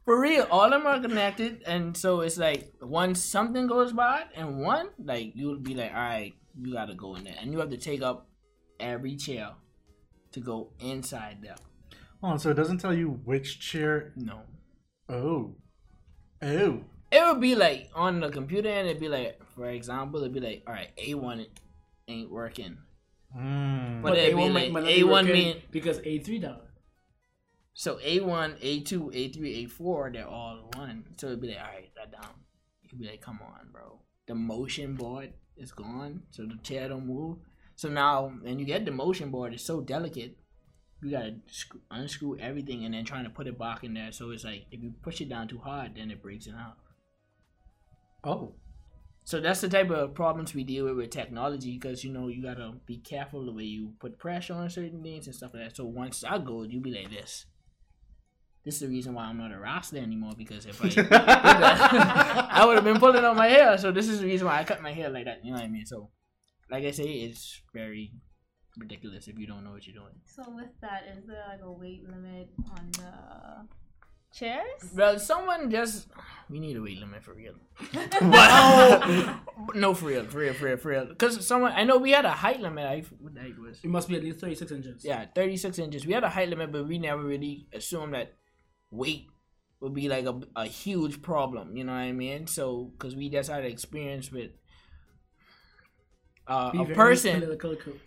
For 0.08 0.16
real, 0.22 0.48
all 0.50 0.64
of 0.66 0.72
them 0.72 0.88
are 0.88 1.02
connected, 1.02 1.64
and 1.68 1.96
so 1.98 2.22
it's 2.22 2.38
like 2.38 2.72
once 2.82 3.22
something 3.22 3.68
goes 3.68 3.92
bad, 3.92 4.30
and 4.36 4.60
one 4.60 4.88
like 5.04 5.34
you'll 5.36 5.60
be 5.60 5.76
like, 5.76 5.92
all 5.92 6.00
right, 6.00 6.34
you 6.58 6.72
gotta 6.74 6.96
go 6.96 7.16
in 7.16 7.26
there, 7.26 7.36
and 7.42 7.52
you 7.52 7.60
have 7.60 7.70
to 7.72 7.78
take 7.78 8.02
up 8.02 8.28
every 8.80 9.16
chair 9.18 9.50
to 10.32 10.40
go 10.40 10.70
inside 10.80 11.40
there. 11.42 11.58
Oh, 12.24 12.38
so 12.38 12.50
it 12.52 12.54
doesn't 12.56 12.78
tell 12.80 12.94
you 12.94 13.20
which 13.26 13.60
chair. 13.60 14.14
No, 14.16 14.40
Oh. 15.10 15.56
Oh. 16.42 16.80
it 17.12 17.22
would 17.28 17.42
be 17.42 17.56
like 17.56 17.90
on 17.94 18.22
the 18.22 18.30
computer, 18.30 18.70
and 18.70 18.88
it'd 18.88 19.02
be 19.02 19.10
like, 19.10 19.42
for 19.56 19.68
example, 19.70 20.22
it'd 20.22 20.34
be 20.34 20.40
like, 20.40 20.64
all 20.68 20.74
right, 20.74 20.90
A 20.98 21.16
one 21.16 21.46
ain't 22.08 22.32
working, 22.32 22.78
Mm. 23.38 24.02
But 24.02 24.18
it'd 24.18 24.36
be 24.38 24.42
A1 24.42 24.54
like 24.54 24.72
might 24.72 24.84
not 24.84 24.88
be 24.88 25.02
A1 25.02 25.26
mean- 25.34 25.62
because 25.70 26.00
A 26.06 26.20
three 26.20 26.40
down. 26.40 26.62
So 27.80 28.00
A 28.04 28.22
one, 28.22 28.56
A 28.60 28.80
two, 28.80 29.12
A 29.14 29.28
three, 29.28 29.64
A 29.64 29.66
four, 29.68 30.10
they're 30.12 30.28
all 30.28 30.68
one. 30.76 31.04
So 31.18 31.28
it'd 31.28 31.42
be 31.42 31.50
like, 31.50 31.60
all 31.60 31.68
right, 31.68 31.92
that 31.96 32.12
down. 32.12 32.34
You'd 32.82 33.00
be 33.00 33.06
like, 33.06 33.22
come 33.22 33.40
on, 33.40 33.68
bro. 33.72 34.00
The 34.28 34.34
motion 34.34 34.96
board 34.96 35.34
is 35.56 35.74
gone, 35.74 36.24
so 36.32 36.48
the 36.48 36.58
chair 36.64 36.90
don't 36.90 37.06
move. 37.06 37.38
So 37.76 37.88
now, 37.88 38.34
when 38.42 38.58
you 38.58 38.66
get 38.66 38.84
the 38.84 38.92
motion 38.92 39.30
board, 39.30 39.54
it's 39.54 39.64
so 39.64 39.82
delicate. 39.82 40.36
You 41.04 41.12
gotta 41.12 41.36
unscrew 41.92 42.40
everything 42.40 42.84
and 42.84 42.96
then 42.96 43.06
trying 43.06 43.26
to 43.26 43.30
put 43.30 43.46
it 43.46 43.60
back 43.60 43.84
in 43.84 43.94
there. 43.94 44.12
So 44.12 44.32
it's 44.32 44.44
like 44.44 44.66
if 44.72 44.82
you 44.82 44.96
push 45.04 45.22
it 45.22 45.30
down 45.30 45.48
too 45.48 45.60
hard, 45.60 45.98
then 45.98 46.10
it 46.10 46.24
breaks 46.24 46.48
it 46.48 46.56
out. 46.60 46.78
Oh. 48.24 48.56
So 49.24 49.40
that's 49.40 49.62
the 49.62 49.70
type 49.70 49.92
of 49.92 50.16
problems 50.16 50.56
we 50.56 50.64
deal 50.64 50.86
with 50.86 50.96
with 50.96 51.12
technology 51.12 51.78
because 51.78 52.04
you 52.04 52.12
know 52.12 52.28
you 52.28 52.42
gotta 52.42 52.74
be 52.88 52.98
careful 52.98 53.46
the 53.46 53.54
way 53.54 53.66
you 53.66 53.94
put 54.00 54.18
pressure 54.18 54.56
on 54.56 54.68
certain 54.72 55.04
things 55.04 55.28
and 55.28 55.36
stuff 55.36 55.54
like 55.54 55.62
that. 55.66 55.76
So 55.76 55.86
once 55.86 56.24
I 56.24 56.40
go, 56.40 56.64
you 56.64 56.80
be 56.80 56.92
like 56.92 57.12
this. 57.12 57.46
This 58.68 58.76
is 58.76 58.82
the 58.82 58.90
reason 58.90 59.14
why 59.14 59.24
I'm 59.24 59.38
not 59.38 59.54
a 59.54 59.58
wrestler 59.58 60.02
anymore 60.02 60.34
because 60.38 60.66
if 60.66 60.82
I 60.84 60.90
I 62.52 62.66
would 62.68 62.76
have 62.76 62.84
been 62.84 63.00
pulling 63.00 63.24
out 63.24 63.38
my 63.38 63.48
hair. 63.48 63.78
So 63.78 63.94
this 63.94 64.10
is 64.10 64.20
the 64.20 64.26
reason 64.26 64.46
why 64.46 64.60
I 64.60 64.66
cut 64.66 64.82
my 64.82 64.92
hair 64.92 65.10
like 65.10 65.24
that. 65.24 65.40
You 65.42 65.52
know 65.52 65.58
what 65.60 65.64
I 65.64 65.70
mean? 65.70 65.86
So, 65.86 66.10
like 66.70 66.84
I 66.84 66.92
say, 66.92 67.06
it's 67.06 67.62
very 67.74 68.12
ridiculous 68.78 69.30
if 69.30 69.40
you 69.40 69.48
don't 69.48 69.64
know 69.64 69.72
what 69.72 69.88
you're 69.88 69.96
doing. 69.96 70.16
So 70.26 70.44
with 70.54 70.68
that, 70.82 71.06
is 71.18 71.26
there 71.26 71.46
like 71.48 71.62
a 71.64 71.72
weight 71.72 72.04
limit 72.10 72.50
on 72.78 72.92
the 72.92 74.38
chairs? 74.38 74.92
Well, 74.94 75.18
someone 75.18 75.72
just 75.72 76.10
we 76.50 76.60
need 76.60 76.76
a 76.76 76.82
weight 76.82 77.00
limit 77.00 77.24
for 77.24 77.36
real. 77.36 77.54
Wow. 78.22 79.40
no, 79.76 79.94
for 79.94 80.08
real, 80.08 80.26
for 80.26 80.40
real, 80.40 80.54
for 80.54 80.66
real, 80.66 80.78
for 80.78 80.90
real. 80.90 81.06
Because 81.06 81.48
someone 81.48 81.72
I 81.72 81.86
know 81.86 82.00
we 82.00 82.12
had 82.12 82.26
a 82.26 82.32
height 82.32 82.60
limit. 82.60 82.84
I 82.86 83.04
what 83.22 83.38
height 83.38 83.58
was? 83.58 83.80
It 83.82 83.90
must 83.90 84.10
be 84.10 84.18
at 84.18 84.26
least 84.26 84.40
thirty 84.42 84.56
six 84.56 84.74
inches. 84.74 85.06
Yeah, 85.06 85.24
36 85.34 85.80
inches. 85.80 86.06
We 86.06 86.12
had 86.12 86.26
a 86.26 86.30
height 86.30 86.50
limit, 86.50 86.74
but 86.74 86.86
we 86.86 87.00
never 87.00 87.24
really 87.24 87.70
assumed 87.72 88.14
that 88.14 88.34
weight 88.92 89.28
would 89.80 89.94
be 89.94 90.10
like 90.10 90.26
a, 90.26 90.40
a 90.56 90.66
huge 90.66 91.22
problem. 91.22 91.76
You 91.78 91.84
know 91.84 91.94
what 91.94 92.00
I 92.00 92.12
mean? 92.12 92.48
So, 92.48 92.92
because 92.98 93.16
we 93.16 93.30
just 93.30 93.50
had 93.50 93.64
experience 93.66 94.32
with 94.32 94.52
uh, 96.48 96.72
a 96.78 96.86
person. 96.86 97.58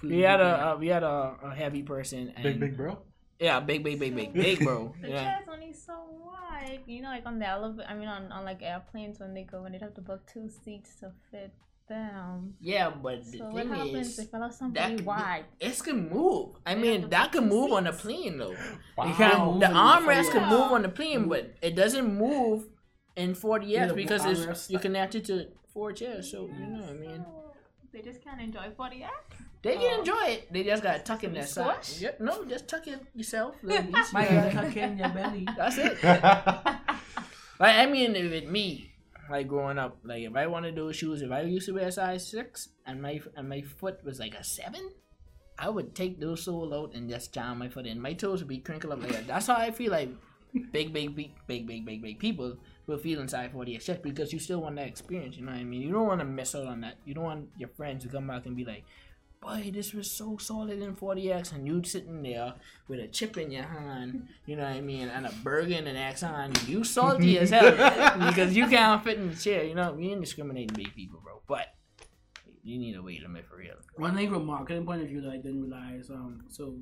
We 0.02 0.20
had 0.20 0.40
a 0.40 0.72
uh, 0.72 0.76
we 0.78 0.88
had 0.88 1.02
a, 1.02 1.36
a 1.42 1.54
heavy 1.54 1.82
person. 1.82 2.32
And, 2.34 2.42
Big, 2.42 2.60
big 2.60 2.76
bro. 2.76 2.98
Yeah, 3.38 3.60
big, 3.60 3.82
big, 3.84 3.98
big, 3.98 4.14
big, 4.14 4.32
big, 4.32 4.58
bro. 4.64 4.94
The 5.02 5.08
Yeah. 5.08 5.24
chair's 5.24 5.48
only 5.50 5.72
so 5.72 5.94
wide. 6.24 6.80
You 6.86 7.02
know, 7.02 7.08
like 7.08 7.26
on 7.26 7.38
the 7.38 7.46
elevator. 7.46 7.88
I 7.88 7.94
mean, 7.94 8.08
on, 8.08 8.32
on 8.32 8.44
like 8.44 8.62
airplanes 8.62 9.18
when 9.18 9.34
they 9.34 9.44
go 9.44 9.64
and 9.64 9.74
they 9.74 9.78
have 9.78 9.94
to 9.94 10.00
book 10.00 10.26
two 10.26 10.48
seats 10.48 10.96
to 11.00 11.12
fit 11.30 11.52
them. 11.91 12.55
Yeah, 12.61 12.88
but 12.91 13.24
the 13.30 13.38
So 13.38 13.45
what 13.51 13.64
thing 13.64 13.74
happens 13.74 14.09
is, 14.09 14.18
if 14.18 14.34
I 14.34 14.38
love 14.38 14.51
that 14.53 14.57
somebody 14.59 14.97
could- 14.97 15.05
wide? 15.07 15.45
it 15.61 15.82
can 15.84 16.09
move. 16.09 16.57
I 16.64 16.74
mean, 16.74 17.11
that 17.11 17.24
put 17.24 17.32
can 17.32 17.49
some 17.49 17.49
move 17.49 17.72
on 17.72 17.86
a 17.86 17.93
plane 17.93 18.38
though. 18.38 18.57
Wow. 18.97 19.59
The 19.61 19.66
in 19.66 19.72
armrest 19.91 20.30
can 20.32 20.49
move 20.49 20.72
on 20.76 20.82
the 20.82 20.88
plane, 20.88 21.28
but 21.28 21.55
it 21.61 21.74
doesn't 21.76 22.09
move 22.26 22.64
in 23.16 23.34
4DX 23.34 23.68
Yeah, 23.68 23.93
because 23.93 24.24
it's 24.24 24.41
armrest- 24.47 24.70
you're 24.70 24.80
connected 24.80 25.24
to 25.26 25.49
four 25.74 25.93
chairs. 25.93 26.30
So 26.30 26.47
you 26.47 26.66
know 26.66 26.80
what 26.80 26.91
I 26.91 26.95
mean. 26.95 27.24
They 27.93 28.03
just 28.03 28.22
can't 28.22 28.41
enjoy 28.41 28.66
4DX 28.78 29.11
They 29.62 29.74
can 29.76 29.93
Oh. 29.97 29.99
enjoy 29.99 30.24
it. 30.34 30.53
They 30.53 30.62
just 30.62 30.82
gotta 30.82 31.01
tuck 31.01 31.22
in 31.24 31.34
their 31.34 31.45
side. 31.47 31.84
Yep. 31.99 32.20
No, 32.20 32.45
just 32.47 32.66
tuck 32.68 32.86
it 32.86 33.01
yourself. 33.14 33.57
little. 33.62 33.91
My 34.12 34.24
God, 34.26 34.53
tuck 34.53 34.76
in 34.76 34.97
your 34.97 35.09
belly. 35.11 35.45
That's 35.59 35.76
it. 35.78 35.99
Like 37.61 37.76
I 37.76 37.84
mean, 37.86 38.12
with 38.14 38.47
me, 38.49 38.89
like 39.30 39.48
growing 39.48 39.78
up, 39.78 39.98
like 40.04 40.22
if 40.22 40.34
I 40.36 40.46
wanted 40.46 40.76
those 40.76 40.96
shoes, 40.96 41.22
if 41.22 41.30
I 41.30 41.42
used 41.42 41.66
to 41.66 41.74
wear 41.74 41.88
a 41.88 41.92
size 41.92 42.28
six 42.28 42.68
and 42.86 43.00
my 43.00 43.20
and 43.36 43.48
my 43.48 43.62
foot 43.62 44.04
was 44.04 44.18
like 44.18 44.34
a 44.34 44.44
seven, 44.44 44.90
I 45.58 45.68
would 45.68 45.94
take 45.94 46.20
those 46.20 46.44
sole 46.44 46.74
out 46.74 46.94
and 46.94 47.08
just 47.08 47.32
jam 47.32 47.58
my 47.58 47.68
foot 47.68 47.86
in. 47.86 48.00
My 48.00 48.12
toes 48.14 48.40
would 48.40 48.48
be 48.48 48.58
crinkled 48.58 48.92
up 48.92 49.02
like 49.02 49.12
that. 49.12 49.26
That's 49.26 49.46
how 49.46 49.56
I 49.56 49.70
feel 49.70 49.92
like 49.92 50.10
big, 50.72 50.92
big, 50.92 51.14
big, 51.14 51.32
big, 51.46 51.66
big, 51.66 51.86
big, 51.86 52.02
big 52.02 52.18
people 52.18 52.56
will 52.86 52.98
feel 52.98 53.20
inside 53.20 53.52
40 53.52 53.78
just 53.78 54.02
because 54.02 54.32
you 54.32 54.38
still 54.38 54.62
want 54.62 54.76
that 54.76 54.88
experience. 54.88 55.36
You 55.36 55.44
know 55.44 55.52
what 55.52 55.60
I 55.60 55.64
mean? 55.64 55.82
You 55.82 55.92
don't 55.92 56.06
want 56.06 56.20
to 56.20 56.26
miss 56.26 56.54
out 56.54 56.66
on 56.66 56.80
that. 56.80 56.96
You 57.04 57.14
don't 57.14 57.24
want 57.24 57.48
your 57.56 57.68
friends 57.68 58.04
to 58.04 58.10
come 58.10 58.26
back 58.26 58.46
and 58.46 58.56
be 58.56 58.64
like. 58.64 58.84
Boy, 59.43 59.70
this 59.72 59.95
was 59.95 60.11
so 60.11 60.36
solid 60.36 60.82
in 60.82 60.95
4DX, 60.95 61.53
and 61.53 61.66
you 61.66 61.82
sitting 61.82 62.22
there 62.22 62.53
with 62.88 63.01
a 63.01 63.09
chip 63.09 63.38
in 63.38 63.51
your 63.51 63.62
hand, 63.62 64.28
you 64.45 64.55
know 64.55 64.64
what 64.64 64.72
I 64.72 64.82
mean, 64.82 65.09
and 65.09 65.26
a 65.26 65.32
burger 65.43 65.76
in 65.76 65.86
an 65.86 66.24
on 66.24 66.53
you. 66.66 66.84
Salty 66.84 67.38
as 67.38 67.49
hell 67.49 67.70
because 68.28 68.55
you 68.55 68.66
can't 68.66 69.03
fit 69.03 69.16
in 69.16 69.30
the 69.30 69.36
chair. 69.36 69.64
You 69.64 69.74
know, 69.74 69.93
we 69.93 70.11
ain't 70.11 70.20
discriminating 70.20 70.74
big 70.74 70.95
people, 70.95 71.20
bro. 71.24 71.41
But 71.49 71.74
you 72.62 72.78
need 72.78 72.97
a 72.97 73.03
weight 73.03 73.22
limit 73.22 73.47
for 73.47 73.57
real. 73.57 73.76
One 73.97 74.14
thing 74.14 74.28
from 74.28 74.45
marketing 74.45 74.84
point 74.84 75.01
of 75.01 75.09
view 75.09 75.22
that 75.22 75.30
I 75.30 75.36
didn't 75.38 75.62
realize, 75.62 76.11
um, 76.11 76.45
so 76.49 76.76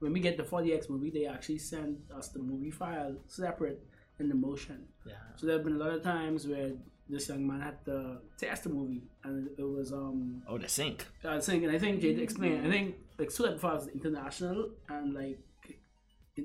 when 0.00 0.12
we 0.12 0.18
get 0.18 0.36
the 0.36 0.42
4DX 0.42 0.90
movie, 0.90 1.10
they 1.10 1.26
actually 1.26 1.58
send 1.58 1.98
us 2.12 2.30
the 2.30 2.40
movie 2.40 2.72
file 2.72 3.14
separate 3.28 3.86
in 4.18 4.28
the 4.28 4.34
motion. 4.34 4.84
Yeah. 5.06 5.14
So 5.36 5.46
there 5.46 5.56
have 5.56 5.64
been 5.64 5.76
a 5.76 5.78
lot 5.78 5.92
of 5.92 6.02
times 6.02 6.48
where 6.48 6.72
this 7.10 7.28
young 7.28 7.46
man 7.46 7.60
had 7.60 7.84
to 7.86 8.18
test 8.38 8.64
the 8.64 8.70
movie, 8.70 9.02
and 9.24 9.48
it 9.58 9.62
was 9.62 9.92
um, 9.92 10.42
Oh, 10.48 10.58
the 10.58 10.68
sink. 10.68 11.06
I 11.24 11.36
was 11.36 11.46
thinking, 11.46 11.70
I 11.70 11.78
think 11.78 12.00
Jade 12.00 12.18
explained, 12.18 12.66
I 12.66 12.70
think 12.70 12.96
like 13.18 13.32
two 13.32 13.44
type 13.46 13.60
files, 13.60 13.88
international 13.88 14.70
and 14.88 15.14
like 15.14 15.38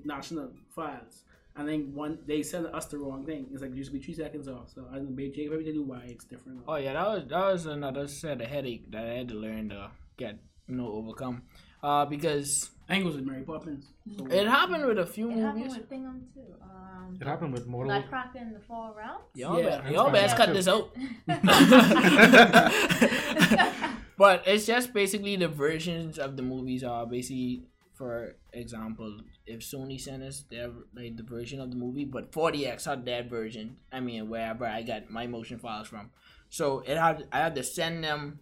national 0.03 0.51
files. 0.75 1.23
I 1.57 1.63
think 1.63 1.93
one 1.93 2.19
they 2.27 2.43
sent 2.43 2.67
us 2.67 2.85
the 2.87 2.97
wrong 2.97 3.25
thing. 3.25 3.47
It's 3.53 3.61
like 3.61 3.71
it 3.71 3.77
used 3.77 3.91
to 3.91 3.97
be 3.97 4.03
three 4.03 4.13
seconds 4.13 4.47
off. 4.47 4.71
So 4.73 4.85
I 4.91 4.95
don't 4.95 5.15
know, 5.15 5.29
Jade 5.33 5.49
maybe 5.49 5.63
they 5.63 5.71
do 5.71 5.83
why 5.83 6.01
it's 6.05 6.25
different. 6.25 6.61
Oh 6.67 6.75
yeah, 6.75 6.93
that 6.93 7.07
was 7.07 7.23
that 7.29 7.45
was 7.51 7.65
another 7.65 8.07
set 8.07 8.41
of 8.41 8.47
headache 8.47 8.91
that 8.91 9.05
I 9.05 9.13
had 9.19 9.29
to 9.29 9.35
learn 9.35 9.69
to 9.69 9.91
get 10.17 10.37
you 10.67 10.75
know 10.75 10.87
overcome. 10.91 11.43
Uh, 11.85 12.05
because 12.05 12.69
I 12.89 12.93
think 12.93 13.03
it 13.03 13.07
was 13.07 13.15
with 13.17 13.25
Mary 13.25 13.43
Poppins. 13.43 13.85
So, 14.17 14.25
it 14.27 14.47
happened 14.47 14.85
with 14.85 14.97
a 14.99 15.05
few 15.05 15.29
It 15.31 15.37
happened 15.37 15.65
movies. 15.65 15.77
with 15.77 15.89
Thingham 15.89 16.21
too. 16.33 16.41
Um, 16.63 17.17
It 17.21 17.27
happened 17.27 17.53
with 17.53 17.67
Mortal. 17.67 17.93
Nutcracker 17.93 18.39
in 18.39 18.53
the 18.53 18.59
Fall 18.59 18.93
Round. 18.97 19.21
Y'all, 19.35 19.59
Yeah, 19.59 19.65
bet, 19.69 19.81
that's 19.83 19.93
y'all 19.93 20.03
fine. 20.05 20.13
best 20.13 20.37
cut 20.37 20.47
Yeah. 20.49 20.53
this 20.57 20.67
out. 20.67 20.89
but 24.17 24.43
it's 24.47 24.65
just 24.65 24.93
basically 24.93 25.35
the 25.35 25.47
versions 25.47 26.17
of 26.17 26.37
the 26.37 26.43
movies 26.43 26.83
are 26.83 27.05
basically, 27.05 27.63
for 27.93 28.35
example, 28.53 29.17
if 29.45 29.61
Sony 29.61 29.99
sent 29.99 30.23
us 30.23 30.43
their 30.49 30.71
like 30.95 31.17
the 31.17 31.23
version 31.23 31.59
of 31.61 31.69
the 31.69 31.77
movie, 31.77 32.05
but 32.05 32.31
40x 32.31 32.85
had 32.85 33.05
that 33.05 33.29
version. 33.29 33.77
I 33.91 33.99
mean, 33.99 34.29
wherever 34.29 34.65
I 34.65 34.81
got 34.81 35.09
my 35.09 35.27
motion 35.27 35.59
files 35.59 35.87
from, 35.87 36.09
so 36.49 36.79
it 36.79 36.97
had 36.97 37.27
I 37.31 37.39
had 37.39 37.55
to 37.55 37.63
send 37.63 38.03
them 38.03 38.39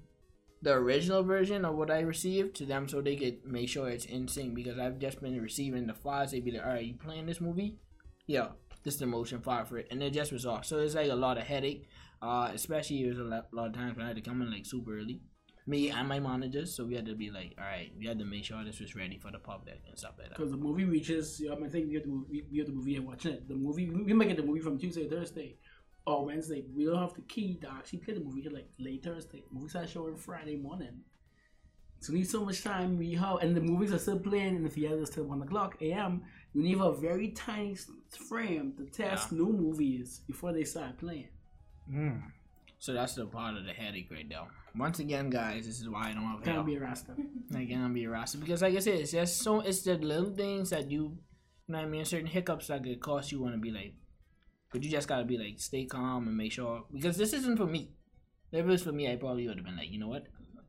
the 0.63 0.73
original 0.73 1.23
version 1.23 1.65
of 1.65 1.75
what 1.75 1.91
I 1.91 1.99
received 1.99 2.55
to 2.55 2.65
them 2.65 2.87
so 2.87 3.01
they 3.01 3.17
could 3.17 3.45
make 3.45 3.67
sure 3.67 3.89
it's 3.89 4.05
in 4.05 4.27
sync 4.29 4.55
because 4.55 4.79
I've 4.79 4.97
just 4.97 5.21
been 5.21 5.39
receiving 5.41 5.87
the 5.87 5.93
files. 5.93 6.31
They'd 6.31 6.45
be 6.45 6.51
like, 6.51 6.65
"All 6.65 6.73
right, 6.73 6.85
you 6.85 6.93
playing 6.95 7.25
this 7.25 7.41
movie? 7.41 7.75
Yeah, 8.27 8.47
this 8.83 8.93
is 8.95 8.99
the 9.01 9.05
motion 9.05 9.41
file 9.41 9.65
for 9.65 9.77
it," 9.77 9.87
and 9.91 10.01
it 10.01 10.13
just 10.13 10.31
was 10.31 10.45
off. 10.45 10.65
So 10.65 10.79
it's 10.79 10.95
like 10.95 11.11
a 11.11 11.15
lot 11.15 11.37
of 11.37 11.43
headache. 11.43 11.87
Uh, 12.21 12.49
especially 12.53 13.03
it 13.03 13.09
was 13.09 13.19
a 13.19 13.23
lot, 13.23 13.53
lot 13.53 13.67
of 13.67 13.73
times 13.73 13.97
when 13.97 14.05
I 14.05 14.07
had 14.07 14.15
to 14.15 14.21
come 14.21 14.41
in 14.41 14.49
like 14.49 14.65
super 14.65 14.97
early, 14.97 15.19
me 15.67 15.89
and 15.89 16.07
my 16.07 16.19
managers. 16.19 16.73
So 16.73 16.85
we 16.85 16.95
had 16.95 17.05
to 17.07 17.15
be 17.15 17.29
like, 17.29 17.55
all 17.57 17.65
right, 17.65 17.91
we 17.99 18.05
had 18.05 18.17
to 18.19 18.25
make 18.25 18.45
sure 18.45 18.63
this 18.63 18.79
was 18.79 18.95
ready 18.95 19.17
for 19.17 19.29
the 19.31 19.39
public 19.39 19.81
and 19.89 19.99
stuff 19.99 20.13
like 20.17 20.29
that. 20.29 20.37
Because 20.37 20.51
the 20.51 20.57
movie 20.57 20.85
reaches, 20.85 21.43
um, 21.51 21.65
I 21.65 21.67
think 21.67 21.89
we 21.89 21.95
have 21.95 22.05
movie, 22.05 22.45
we 22.49 22.59
have 22.59 22.67
the 22.67 22.73
movie 22.73 22.95
and 22.95 23.05
watching 23.05 23.33
it. 23.33 23.49
The 23.49 23.55
movie, 23.55 23.89
we 23.89 24.13
might 24.13 24.29
get 24.29 24.37
the 24.37 24.43
movie 24.43 24.61
from 24.61 24.77
Tuesday, 24.77 25.09
Thursday, 25.09 25.57
or 26.05 26.25
Wednesday. 26.25 26.63
We 26.75 26.85
don't 26.85 26.97
have 26.99 27.13
the 27.13 27.21
key 27.21 27.55
to 27.61 27.71
actually 27.71 27.99
play 27.99 28.13
the 28.15 28.19
movie 28.19 28.41
till 28.41 28.53
like 28.53 28.69
late 28.79 29.03
Thursday. 29.03 29.43
Movies 29.51 29.71
start 29.71 29.89
showing 29.89 30.15
Friday 30.15 30.57
morning. 30.57 31.01
So 31.99 32.11
we 32.11 32.19
need 32.19 32.29
so 32.29 32.43
much 32.43 32.61
time. 32.63 32.97
We 32.97 33.13
have, 33.13 33.37
and 33.41 33.55
the 33.55 33.61
movies 33.61 33.93
are 33.93 33.97
still 33.97 34.19
playing 34.19 34.57
in 34.57 34.63
the 34.63 34.69
theaters 34.69 35.09
till 35.09 35.23
one 35.23 35.41
o'clock 35.41 35.77
a.m. 35.81 36.23
We 36.53 36.63
need 36.63 36.77
a 36.79 36.91
very 36.91 37.29
tiny 37.29 37.77
frame 38.27 38.73
to 38.77 38.85
test 38.85 39.31
new 39.31 39.53
movies 39.53 40.21
before 40.27 40.51
they 40.51 40.65
start 40.65 40.97
playing. 40.97 41.29
Mm. 41.89 42.21
So 42.79 42.91
that's 42.91 43.15
the 43.15 43.25
part 43.25 43.55
of 43.55 43.63
the 43.63 43.71
headache 43.71 44.09
right 44.11 44.27
there. 44.27 44.41
Once 44.75 44.99
again, 44.99 45.29
guys, 45.29 45.65
this 45.65 45.79
is 45.79 45.87
why 45.87 46.09
I 46.09 46.13
don't 46.13 46.23
have 46.23 46.43
Can't 46.43 46.55
help. 46.55 46.65
be 46.65 46.75
a 46.75 46.81
rasta. 46.81 47.13
I 47.55 47.65
can't 47.65 47.93
be 47.93 48.03
a 48.03 48.09
roster 48.09 48.37
because, 48.39 48.61
like 48.61 48.75
I 48.75 48.79
said, 48.79 48.95
it's 48.95 49.13
just 49.13 49.37
so 49.37 49.61
it's 49.61 49.83
the 49.83 49.95
little 49.95 50.31
things 50.31 50.71
that 50.71 50.91
you, 50.91 51.03
you 51.03 51.09
know, 51.69 51.77
what 51.77 51.85
I 51.85 51.87
mean, 51.87 52.03
certain 52.03 52.27
hiccups 52.27 52.67
that 52.67 52.83
could 52.83 52.99
cost 52.99 53.31
you 53.31 53.41
want 53.41 53.53
to 53.53 53.59
be 53.61 53.71
like, 53.71 53.93
but 54.73 54.83
you 54.83 54.89
just 54.89 55.07
gotta 55.07 55.23
be 55.23 55.37
like, 55.37 55.59
stay 55.59 55.85
calm 55.85 56.27
and 56.27 56.35
make 56.35 56.51
sure 56.51 56.83
because 56.91 57.15
this 57.15 57.31
isn't 57.33 57.55
for 57.57 57.65
me. 57.67 57.91
If 58.51 58.65
it 58.65 58.67
was 58.67 58.83
for 58.83 58.91
me, 58.91 59.11
I 59.11 59.15
probably 59.15 59.47
would 59.47 59.57
have 59.57 59.65
been 59.65 59.77
like, 59.77 59.89
you 59.91 59.99
know 59.99 60.07
what, 60.09 60.27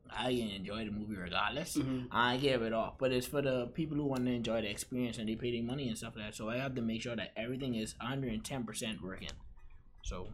I 0.09 0.29
enjoy 0.29 0.85
the 0.85 0.91
movie 0.91 1.15
regardless. 1.15 1.75
Mhm. 1.77 2.07
I 2.11 2.37
give 2.37 2.61
it 2.61 2.73
off, 2.73 2.97
but 2.97 3.11
it's 3.11 3.27
for 3.27 3.41
the 3.41 3.67
people 3.67 3.97
who 3.97 4.05
want 4.05 4.25
to 4.25 4.31
enjoy 4.31 4.61
the 4.61 4.69
experience 4.69 5.17
and 5.17 5.27
they 5.27 5.35
pay 5.35 5.51
their 5.51 5.63
money 5.63 5.89
and 5.89 5.97
stuff 5.97 6.15
like 6.15 6.25
that. 6.27 6.35
So 6.35 6.49
I 6.49 6.57
have 6.57 6.75
to 6.75 6.81
make 6.81 7.01
sure 7.01 7.15
that 7.15 7.33
everything 7.35 7.75
is 7.75 7.95
110 7.99 8.63
percent 8.63 9.01
working. 9.01 9.29
So 10.03 10.29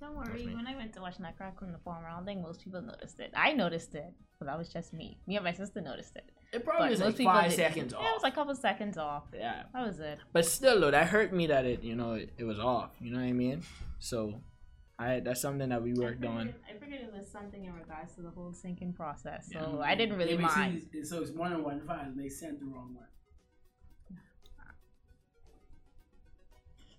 Don't 0.00 0.16
worry. 0.16 0.46
When 0.54 0.66
I 0.66 0.74
went 0.76 0.92
to 0.94 1.00
watch 1.00 1.18
Nutcracker 1.18 1.64
in 1.64 1.72
the 1.72 1.78
form, 1.78 2.04
I 2.06 2.10
don't 2.16 2.26
think 2.26 2.42
most 2.42 2.62
people 2.64 2.82
noticed 2.82 3.20
it. 3.20 3.32
I 3.34 3.52
noticed 3.52 3.94
it, 3.94 4.12
but 4.38 4.46
that 4.46 4.58
was 4.58 4.68
just 4.70 4.92
me. 4.92 5.16
Me 5.26 5.36
and 5.36 5.44
my 5.44 5.52
sister 5.52 5.80
noticed 5.80 6.16
it. 6.16 6.30
It 6.54 6.64
probably 6.64 6.88
But 6.88 6.92
is 6.92 7.00
like 7.00 7.16
people 7.16 7.32
five 7.32 7.50
didn't. 7.50 7.56
seconds 7.56 7.94
off. 7.94 8.02
Yeah, 8.02 8.10
it 8.10 8.14
was 8.14 8.22
like 8.22 8.32
a 8.32 8.36
couple 8.36 8.54
seconds 8.54 8.98
off. 8.98 9.24
yeah, 9.34 9.62
That 9.72 9.86
was 9.86 9.98
it. 10.00 10.18
But 10.32 10.46
still, 10.46 10.80
though, 10.80 10.90
that 10.90 11.08
hurt 11.08 11.32
me 11.32 11.46
that 11.48 11.64
it, 11.66 11.82
you 11.82 11.94
know, 11.96 12.14
it, 12.14 12.30
it 12.38 12.44
was 12.44 12.58
off. 12.58 12.90
You 13.00 13.10
know 13.12 13.18
what 13.18 13.26
I 13.26 13.32
mean? 13.32 13.62
So, 13.98 14.40
I 14.98 15.20
that's 15.20 15.40
something 15.40 15.68
that 15.70 15.82
we 15.82 15.92
worked 15.94 16.24
I 16.24 16.28
on. 16.28 16.54
I 16.70 16.78
figured 16.78 17.00
it 17.00 17.12
was 17.12 17.28
something 17.30 17.64
in 17.64 17.72
regards 17.74 18.14
to 18.14 18.22
the 18.22 18.30
whole 18.30 18.52
syncing 18.52 18.94
process, 18.94 19.50
so 19.52 19.58
Yeah. 19.78 19.84
I 19.84 19.94
didn't 19.96 20.16
really 20.18 20.34
Yeah, 20.34 20.42
but 20.42 20.56
mind. 20.56 20.82
see, 20.92 21.02
So 21.04 21.20
it's 21.22 21.34
more 21.34 21.48
than 21.48 21.64
one 21.64 21.80
file, 21.86 22.00
and 22.06 22.18
they 22.18 22.28
sent 22.28 22.60
the 22.60 22.66
wrong 22.66 22.94
one. 22.94 23.08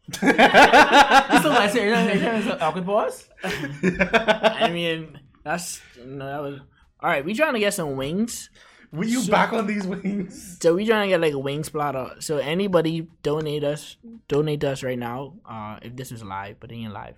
so 0.22 0.28
I 0.32 1.68
say, 1.74 1.86
you 1.86 1.92
know, 2.22 2.36
it's 2.36 2.46
an 2.48 2.58
awkward 2.62 2.86
pause. 2.86 3.28
I 3.44 4.70
mean, 4.72 5.20
that's 5.44 5.82
you 5.98 6.06
know, 6.06 6.26
that 6.28 6.42
was 6.44 6.60
all 7.00 7.10
right. 7.10 7.26
We 7.26 7.34
trying 7.34 7.54
to 7.54 7.60
get 7.60 7.74
some 7.74 7.96
wings. 7.96 8.50
Were 8.96 9.04
you 9.06 9.22
So- 9.22 9.32
back 9.32 9.54
on 9.54 9.68
these 9.68 9.86
wings? 9.86 10.58
So 10.62 10.76
we 10.76 10.86
trying 10.86 11.10
to 11.10 11.14
get 11.14 11.22
like 11.22 11.34
a 11.34 11.40
wing 11.40 11.64
splatter. 11.64 12.16
So 12.20 12.38
anybody 12.38 13.08
donate 13.24 13.64
us, 13.64 13.98
donate 14.28 14.62
to 14.62 14.72
us 14.72 14.84
right 14.84 14.98
now. 14.98 15.34
Uh, 15.46 15.78
if 15.82 15.96
this 15.96 16.12
is 16.12 16.24
live, 16.24 16.58
but 16.60 16.72
it 16.72 16.76
ain't 16.76 16.94
live. 16.94 17.16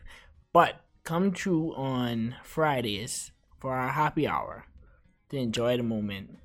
But 0.54 0.82
come 1.04 1.32
true 1.32 1.74
on 1.76 2.36
Fridays 2.44 3.32
for 3.60 3.74
our 3.74 3.90
happy 3.90 4.28
hour 4.28 4.66
to 5.30 5.38
enjoy 5.38 5.78
the 5.78 5.84
moment, 5.84 6.38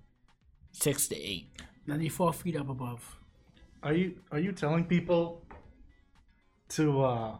six 0.72 1.08
to 1.08 1.16
eight. 1.16 1.48
94 1.86 2.32
feet 2.32 2.56
up 2.56 2.68
above. 2.68 3.16
Are 3.82 3.92
you 3.92 4.14
are 4.30 4.38
you 4.38 4.52
telling 4.52 4.84
people 4.84 5.42
to 6.70 7.02
uh 7.02 7.36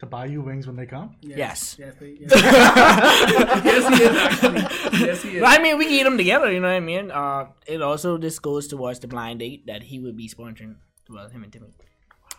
to 0.00 0.06
buy 0.06 0.26
you 0.26 0.42
wings 0.42 0.66
when 0.66 0.74
they 0.74 0.86
come? 0.86 1.14
Yes. 1.20 1.76
Yes, 1.78 1.94
they, 2.00 2.16
yes. 2.20 2.32
yes, 3.64 3.98
he 3.98 4.04
is 4.04 4.16
actually. 4.16 4.60
Yes, 5.06 5.22
he 5.22 5.28
is. 5.33 5.33
But 5.33 5.33
I 5.46 5.62
mean, 5.62 5.78
we 5.78 5.84
can 5.86 5.94
eat 5.94 6.02
them 6.04 6.16
together. 6.16 6.50
You 6.52 6.60
know 6.60 6.68
what 6.68 6.74
I 6.76 6.80
mean? 6.80 7.10
Uh, 7.10 7.46
it 7.66 7.82
also 7.82 8.16
this 8.18 8.38
goes 8.38 8.68
towards 8.68 8.98
the 9.00 9.06
blind 9.06 9.40
date 9.40 9.66
that 9.66 9.82
he 9.84 9.98
would 9.98 10.16
be 10.16 10.28
sponsoring. 10.28 10.76
Well, 11.08 11.28
him 11.28 11.42
and 11.44 11.52
Timmy. 11.52 11.68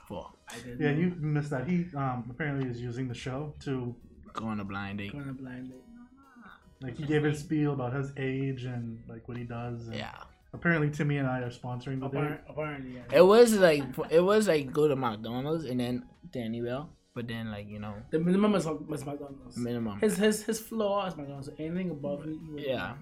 For 0.07 0.31
I 0.49 0.55
didn't 0.57 0.79
Yeah, 0.81 0.91
know. 0.93 0.99
you 0.99 1.15
missed 1.19 1.49
that. 1.49 1.67
He 1.67 1.85
um 1.95 2.27
apparently 2.29 2.69
is 2.69 2.79
using 2.81 3.07
the 3.07 3.13
show 3.15 3.53
to 3.61 3.95
go 4.33 4.45
on 4.45 4.59
a 4.59 4.63
blind 4.65 4.99
date. 4.99 5.11
Going 5.13 5.33
blind 5.33 5.69
date. 5.69 5.81
like 6.81 6.97
he 6.97 7.05
gave 7.05 7.23
his 7.23 7.39
spiel 7.39 7.73
about 7.73 7.93
his 7.93 8.11
age 8.17 8.65
and 8.65 9.01
like 9.07 9.27
what 9.27 9.37
he 9.37 9.43
does. 9.43 9.87
And 9.87 9.95
Yeah. 9.97 10.15
Apparently 10.53 10.89
Timmy 10.89 11.17
and 11.17 11.27
I 11.27 11.39
are 11.39 11.49
sponsoring 11.49 11.99
the 11.99 12.07
date. 12.07 12.17
Apparently, 12.17 12.37
apparently, 12.49 12.91
yeah. 12.95 13.17
It 13.19 13.21
was 13.25 13.53
like 13.53 13.83
it 14.09 14.21
was 14.21 14.47
like 14.47 14.71
go 14.71 14.87
to 14.87 14.95
McDonald's 14.95 15.65
and 15.65 15.79
then 15.79 16.03
to 16.33 16.39
anywhere, 16.39 16.85
but 17.15 17.27
then 17.27 17.49
like 17.51 17.67
you 17.67 17.79
know 17.79 17.95
The 18.11 18.19
minimum 18.19 18.53
is, 18.55 18.65
is 18.67 19.05
McDonald's. 19.05 19.57
minimum. 19.57 19.99
His 19.99 20.17
his 20.17 20.43
his 20.43 20.59
floor 20.59 21.07
is 21.07 21.15
McDonald's. 21.17 21.49
Anything 21.57 21.89
above 21.91 22.25
it, 22.27 22.35
he 22.43 22.51
would- 22.51 22.61
Yeah. 22.63 22.93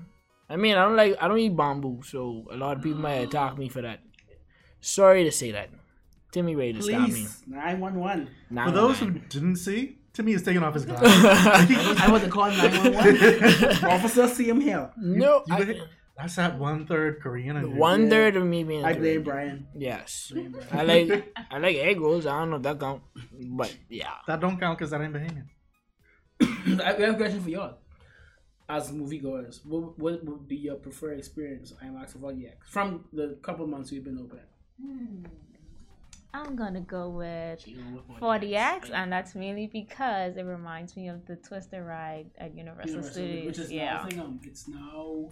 I 0.50 0.56
mean, 0.56 0.76
I 0.76 0.84
don't 0.86 0.96
like 0.96 1.16
I 1.20 1.28
don't 1.28 1.40
eat 1.40 1.56
bamboo, 1.56 2.02
so 2.04 2.46
a 2.52 2.56
lot 2.56 2.78
of 2.78 2.84
people 2.84 3.00
might 3.00 3.16
attack 3.28 3.58
me 3.58 3.70
for 3.70 3.82
that. 3.82 4.00
Sorry 4.82 5.24
to 5.24 5.32
say 5.32 5.52
that. 5.52 5.70
Timmy 6.32 6.56
ready 6.56 6.74
to 6.74 6.82
stop 6.82 7.02
me. 7.02 7.08
Please, 7.10 7.44
nine 7.48 7.80
one 7.80 7.96
one. 7.96 8.30
For 8.66 8.72
those 8.72 9.00
who 9.00 9.12
didn't 9.12 9.56
see, 9.58 9.98
Timmy 10.14 10.34
is 10.34 10.44
taking 10.44 10.64
off 10.64 10.74
his 10.74 10.86
glasses. 10.86 11.08
I 12.02 12.08
want 12.12 12.24
to 12.24 12.30
call 12.30 12.50
911. 12.52 13.86
Officer, 13.96 14.28
see 14.28 14.50
him 14.50 14.60
here. 14.60 14.90
No, 14.98 15.44
You 15.48 15.56
I, 15.56 15.60
look 15.60 15.70
at- 15.70 15.78
That's 16.18 16.36
that 16.36 16.60
one 16.60 16.86
third 16.86 17.22
Korean. 17.22 17.58
and 17.58 17.76
one 17.78 18.04
Yeah. 18.04 18.10
third 18.10 18.36
of 18.36 18.46
me 18.46 18.64
being. 18.64 18.86
I 18.86 18.92
a 18.92 18.94
blame 18.96 19.24
Korean. 19.24 19.24
Brian. 19.24 19.68
Yes, 19.76 20.32
I 20.72 20.84
like 20.84 21.34
I 21.50 21.58
like 21.58 21.76
egg 21.78 22.00
rolls. 22.00 22.26
I 22.28 22.40
don't 22.40 22.52
know 22.52 22.58
if 22.58 22.64
that 22.64 22.80
count, 22.80 23.02
but 23.50 23.76
yeah. 23.90 24.14
That 24.28 24.40
don't 24.40 24.60
count 24.60 24.78
because 24.78 24.92
that 24.92 25.02
ain't 25.02 25.14
Bahamian. 25.14 25.48
I 26.82 26.92
have 27.02 27.16
a 27.16 27.18
question 27.18 27.42
for 27.42 27.50
y'all. 27.50 27.78
As 28.70 28.92
moviegoers, 28.92 29.66
what, 29.66 30.00
what 30.00 30.24
would 30.24 30.48
be 30.48 30.56
your 30.56 30.76
preferred 30.76 31.18
experience 31.20 31.72
of 31.72 31.80
IMAX 31.80 32.16
or 32.16 32.32
4DX 32.32 32.54
from 32.68 33.06
the 33.12 33.38
couple 33.42 33.68
months 33.68 33.92
we've 33.92 34.04
been 34.06 34.18
open? 34.18 34.40
I'm 36.36 36.56
gonna 36.56 36.82
go 36.82 37.10
with 37.10 37.64
4DX, 38.20 38.90
and 38.92 39.12
that's 39.12 39.36
mainly 39.36 39.68
because 39.68 40.38
it 40.38 40.44
reminds 40.44 40.96
me 40.96 41.08
of 41.10 41.26
the 41.28 41.36
Twister 41.36 41.84
ride 41.84 42.32
at 42.40 42.56
Universal, 42.56 42.90
Universal, 42.90 43.14
Studios. 43.14 43.46
which 43.46 43.60
is 43.60 43.70
now, 43.70 43.76
yeah. 43.76 44.02
I 44.02 44.10
think, 44.10 44.22
um, 44.22 44.40
it's 44.44 44.68
now 44.68 45.30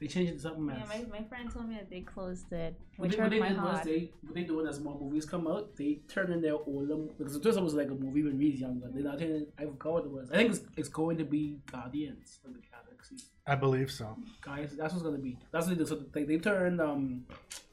they 0.00 0.06
changed 0.06 0.32
it 0.32 0.34
to 0.36 0.40
something 0.40 0.66
Yeah, 0.68 0.80
else. 0.80 0.88
my, 0.88 1.18
my 1.20 1.24
friend 1.24 1.50
told 1.52 1.68
me 1.68 1.74
that 1.76 1.88
they 1.90 2.00
closed 2.00 2.52
it, 2.52 2.74
What 2.96 3.08
which 3.08 3.16
they, 3.16 3.22
what 3.22 3.24
hurt 3.24 3.30
they 3.30 3.38
my 3.40 3.48
did 3.48 3.56
was 3.58 3.66
heart. 3.72 3.84
they 3.84 4.10
what 4.22 4.34
they 4.34 4.42
doing 4.42 4.66
as 4.66 4.80
more 4.80 4.98
movies 5.00 5.24
come 5.24 5.46
out, 5.46 5.76
they 5.76 6.00
turn 6.08 6.32
in 6.32 6.40
their 6.42 6.54
older 6.54 6.96
because 7.18 7.34
the 7.34 7.40
Twister 7.40 7.62
was 7.62 7.74
like 7.74 7.88
a 7.88 7.94
movie 7.94 8.22
when 8.22 8.38
we 8.38 8.50
was 8.50 8.60
younger. 8.60 8.88
They 8.92 9.02
now 9.02 9.16
turn 9.16 9.46
I 9.58 9.62
forgot 9.64 9.92
what 9.92 10.04
it 10.04 10.10
was. 10.10 10.30
I 10.30 10.36
think 10.36 10.50
it's, 10.50 10.60
it's 10.76 10.88
going 10.88 11.18
to 11.18 11.24
be 11.24 11.58
Guardians 11.70 12.40
of 12.44 12.54
the 12.54 12.60
Galaxy. 12.60 13.16
I 13.46 13.54
believe 13.54 13.90
so. 13.90 14.16
Guys, 14.40 14.74
that's 14.76 14.92
what's 14.94 15.04
gonna 15.04 15.18
be. 15.18 15.36
That's 15.52 15.66
what 15.66 15.76
they 15.76 15.82
do. 15.84 15.86
So 15.88 15.96
they, 16.12 16.24
they 16.24 16.38
turned 16.38 16.80
um 16.80 17.26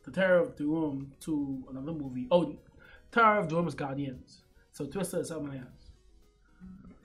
the 0.03 0.12
Terror 0.12 0.39
of 0.39 0.55
Doom 0.55 1.12
to 1.22 1.64
another 1.70 1.93
movie. 1.93 2.28
Oh, 2.32 2.55
Terror 3.12 3.39
of 3.39 3.47
Doom 3.47 3.59
Room 3.59 3.68
is 3.68 3.76
Guardians. 3.76 4.43
So 4.74 4.86
Twister 4.86 5.20
is 5.22 5.30
something 5.30 5.57
else. 5.57 5.68
It's 5.80 5.80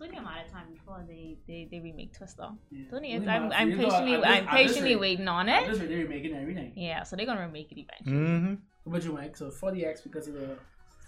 only 0.07 0.19
a 0.19 0.23
matter 0.23 0.45
of 0.47 0.51
time 0.53 0.67
before 0.73 1.05
they, 1.07 1.37
they, 1.47 1.69
they 1.71 1.81
remake 1.81 2.17
Twister. 2.17 2.49
Yeah. 2.71 2.83
It's 2.85 2.95
only- 2.95 3.15
Only 3.15 3.29
I'm, 3.29 3.53
I'm 3.53 3.71
you 3.71 3.77
know, 3.77 3.85
patiently 3.85 4.15
at 4.15 4.25
I'm 4.25 4.27
at 4.27 4.41
this 4.57 4.67
patiently 4.69 4.95
rate- 4.95 5.01
waiting 5.01 5.29
on 5.29 5.49
it. 5.49 5.67
this 5.69 5.79
rate, 5.81 5.89
they're 5.89 6.09
making 6.09 6.35
everything. 6.35 6.73
Yeah, 6.77 7.03
so 7.03 7.17
they're 7.17 7.27
gonna 7.27 7.41
remake 7.47 7.71
it 7.73 7.79
eventually. 7.81 8.17
hmm 8.17 8.55
What 8.85 8.97
about 8.97 9.05
you, 9.05 9.13
Mike? 9.13 9.37
So 9.37 9.51
4DX 9.51 10.03
because 10.05 10.29
of 10.29 10.35
the. 10.35 10.57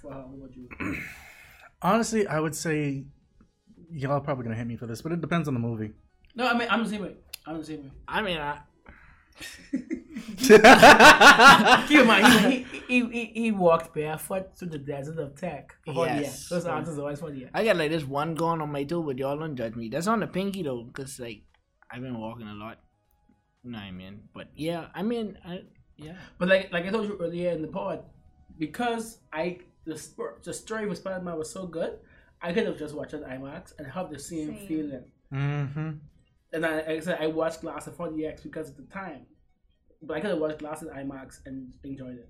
For 0.03 0.12
how? 0.12 0.20
What 0.30 0.36
about 0.44 0.57
you? 0.57 0.68
Honestly, 1.82 2.26
I 2.26 2.40
would 2.40 2.55
say 2.55 3.05
y'all 3.90 4.20
probably 4.20 4.44
gonna 4.44 4.57
hit 4.57 4.66
me 4.66 4.76
for 4.76 4.86
this, 4.86 5.01
but 5.03 5.12
it 5.12 5.20
depends 5.20 5.49
on 5.49 5.55
the 5.55 5.61
movie. 5.61 5.92
No, 6.34 6.46
I 6.46 6.57
mean 6.57 6.68
I'm 6.70 6.82
the 6.84 6.90
same 6.90 7.03
way. 7.03 7.14
I'm 7.46 7.59
the 7.59 7.64
same 7.64 7.82
way. 7.84 7.90
I 8.07 8.22
mean, 8.22 8.38
I, 8.38 8.59
Keep 11.86 12.01
in 12.01 12.07
mind, 12.07 12.26
he, 12.53 12.62
he, 12.64 12.77
he, 12.89 13.24
he 13.34 13.53
walked 13.53 13.95
barefoot 13.95 14.57
through 14.59 14.68
the 14.70 14.78
desert 14.78 15.18
of 15.18 15.34
tech 15.39 15.74
Yes. 15.86 16.20
years. 16.20 16.49
So 16.49 16.55
his 16.57 16.66
answer 16.66 16.93
is 16.93 16.99
always 16.99 17.20
40 17.20 17.39
years. 17.39 17.51
I 17.55 17.64
got 17.64 17.76
like 17.76 17.91
this 17.91 18.05
one 18.05 18.34
going 18.34 18.61
on 18.61 18.72
my 18.72 18.84
toe, 18.84 19.03
but 19.03 19.18
y'all 19.18 19.39
don't 19.39 19.57
judge 19.57 19.74
me. 19.76 19.89
That's 19.89 20.07
on 20.07 20.20
the 20.20 20.26
pinky 20.26 20.62
though, 20.62 20.84
cause 20.93 21.18
like 21.20 21.43
I've 21.91 22.03
been 22.03 22.18
walking 22.18 22.49
a 22.49 22.55
lot. 22.55 22.78
You 23.64 23.72
know 23.72 23.78
what 23.78 23.84
I 23.84 23.91
mean? 23.93 24.22
But 24.34 24.49
yeah, 24.55 24.86
I 24.95 25.03
mean, 25.03 25.36
I 25.45 25.62
yeah. 25.97 26.16
But 26.39 26.49
like 26.49 26.72
like 26.72 26.86
I 26.86 26.91
told 26.91 27.07
you 27.09 27.18
earlier 27.20 27.51
in 27.53 27.62
the 27.62 27.68
pod, 27.68 28.05
because 28.59 29.18
I 29.32 29.59
the, 29.84 29.97
sp- 29.99 30.43
the 30.45 30.53
story 30.53 30.86
with 30.86 30.99
Spider 30.99 31.22
Man 31.24 31.36
was 31.39 31.51
so 31.51 31.66
good, 31.66 31.99
I 32.43 32.53
could 32.53 32.66
have 32.66 32.78
just 32.78 32.95
watched 32.95 33.14
it 33.14 33.24
IMAX 33.24 33.72
and 33.78 33.86
have 33.91 34.11
the 34.11 34.18
same, 34.18 34.57
Same. 34.57 34.66
feeling. 34.68 35.05
Mm-hmm. 35.32 35.91
And 36.53 36.64
I, 36.66 36.76
like 36.76 36.89
I 36.89 37.01
said, 37.01 37.18
I 37.20 37.26
watched 37.26 37.61
Glass 37.62 37.89
at 37.89 37.97
4DX 37.97 38.43
because 38.43 38.68
of 38.70 38.76
the 38.76 38.84
time. 38.84 39.26
But 40.03 40.16
I 40.16 40.20
could 40.20 40.30
have 40.30 40.39
watched 40.39 40.59
Glass 40.61 40.82
at 40.82 40.89
IMAX 40.89 41.41
and 41.47 41.72
enjoyed 41.84 42.16
it. 42.18 42.28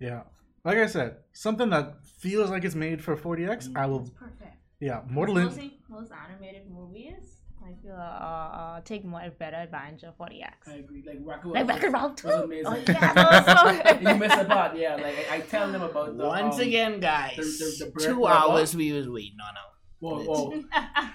Yeah. 0.00 0.22
Like 0.64 0.78
I 0.78 0.86
said, 0.86 1.16
something 1.32 1.70
that 1.70 2.04
feels 2.06 2.50
like 2.50 2.64
it's 2.64 2.74
made 2.74 3.02
for 3.02 3.16
4DX, 3.16 3.76
I 3.76 3.86
will. 3.86 4.00
It's 4.00 4.10
perfect. 4.10 4.56
Yeah, 4.80 5.02
Mortal 5.08 5.36
In- 5.38 5.44
Mostly, 5.44 5.78
most 5.88 6.10
animated 6.12 6.70
movies, 6.70 7.42
I 7.62 7.74
feel, 7.82 7.92
uh, 7.94 7.98
uh, 7.98 8.80
take 8.82 9.04
more 9.04 9.22
better 9.38 9.56
advantage 9.58 10.04
of 10.04 10.16
4DX. 10.18 10.68
I 10.68 10.72
agree. 10.76 11.02
Like 11.06 11.18
Rocket 11.22 11.48
Like 11.48 11.68
Wreck-It 11.68 11.88
Ralph 11.90 12.16
2. 12.16 12.26
was 12.28 12.36
Oh, 12.36 12.44
amazing. 12.44 12.94
yeah, 12.94 13.12
that 13.14 13.46
was 13.46 14.00
so 14.00 14.00
you 14.10 14.16
missed 14.16 14.38
the 14.38 14.44
part, 14.46 14.76
yeah. 14.76 14.94
Like 14.96 15.26
I, 15.30 15.36
I 15.36 15.40
tell 15.40 15.70
them 15.70 15.82
about 15.82 16.16
the 16.16 16.24
Once 16.26 16.54
um, 16.56 16.60
again, 16.62 17.00
guys, 17.00 17.36
the- 17.36 17.42
the- 17.44 17.84
the 17.86 17.90
bread 17.92 18.06
two 18.08 18.24
rubber. 18.24 18.52
hours 18.52 18.74
we 18.76 18.92
was 18.92 19.08
waiting 19.08 19.38
on 19.46 19.54
out. 19.56 19.74
Whoa, 20.00 20.22
whoa. 20.24 20.50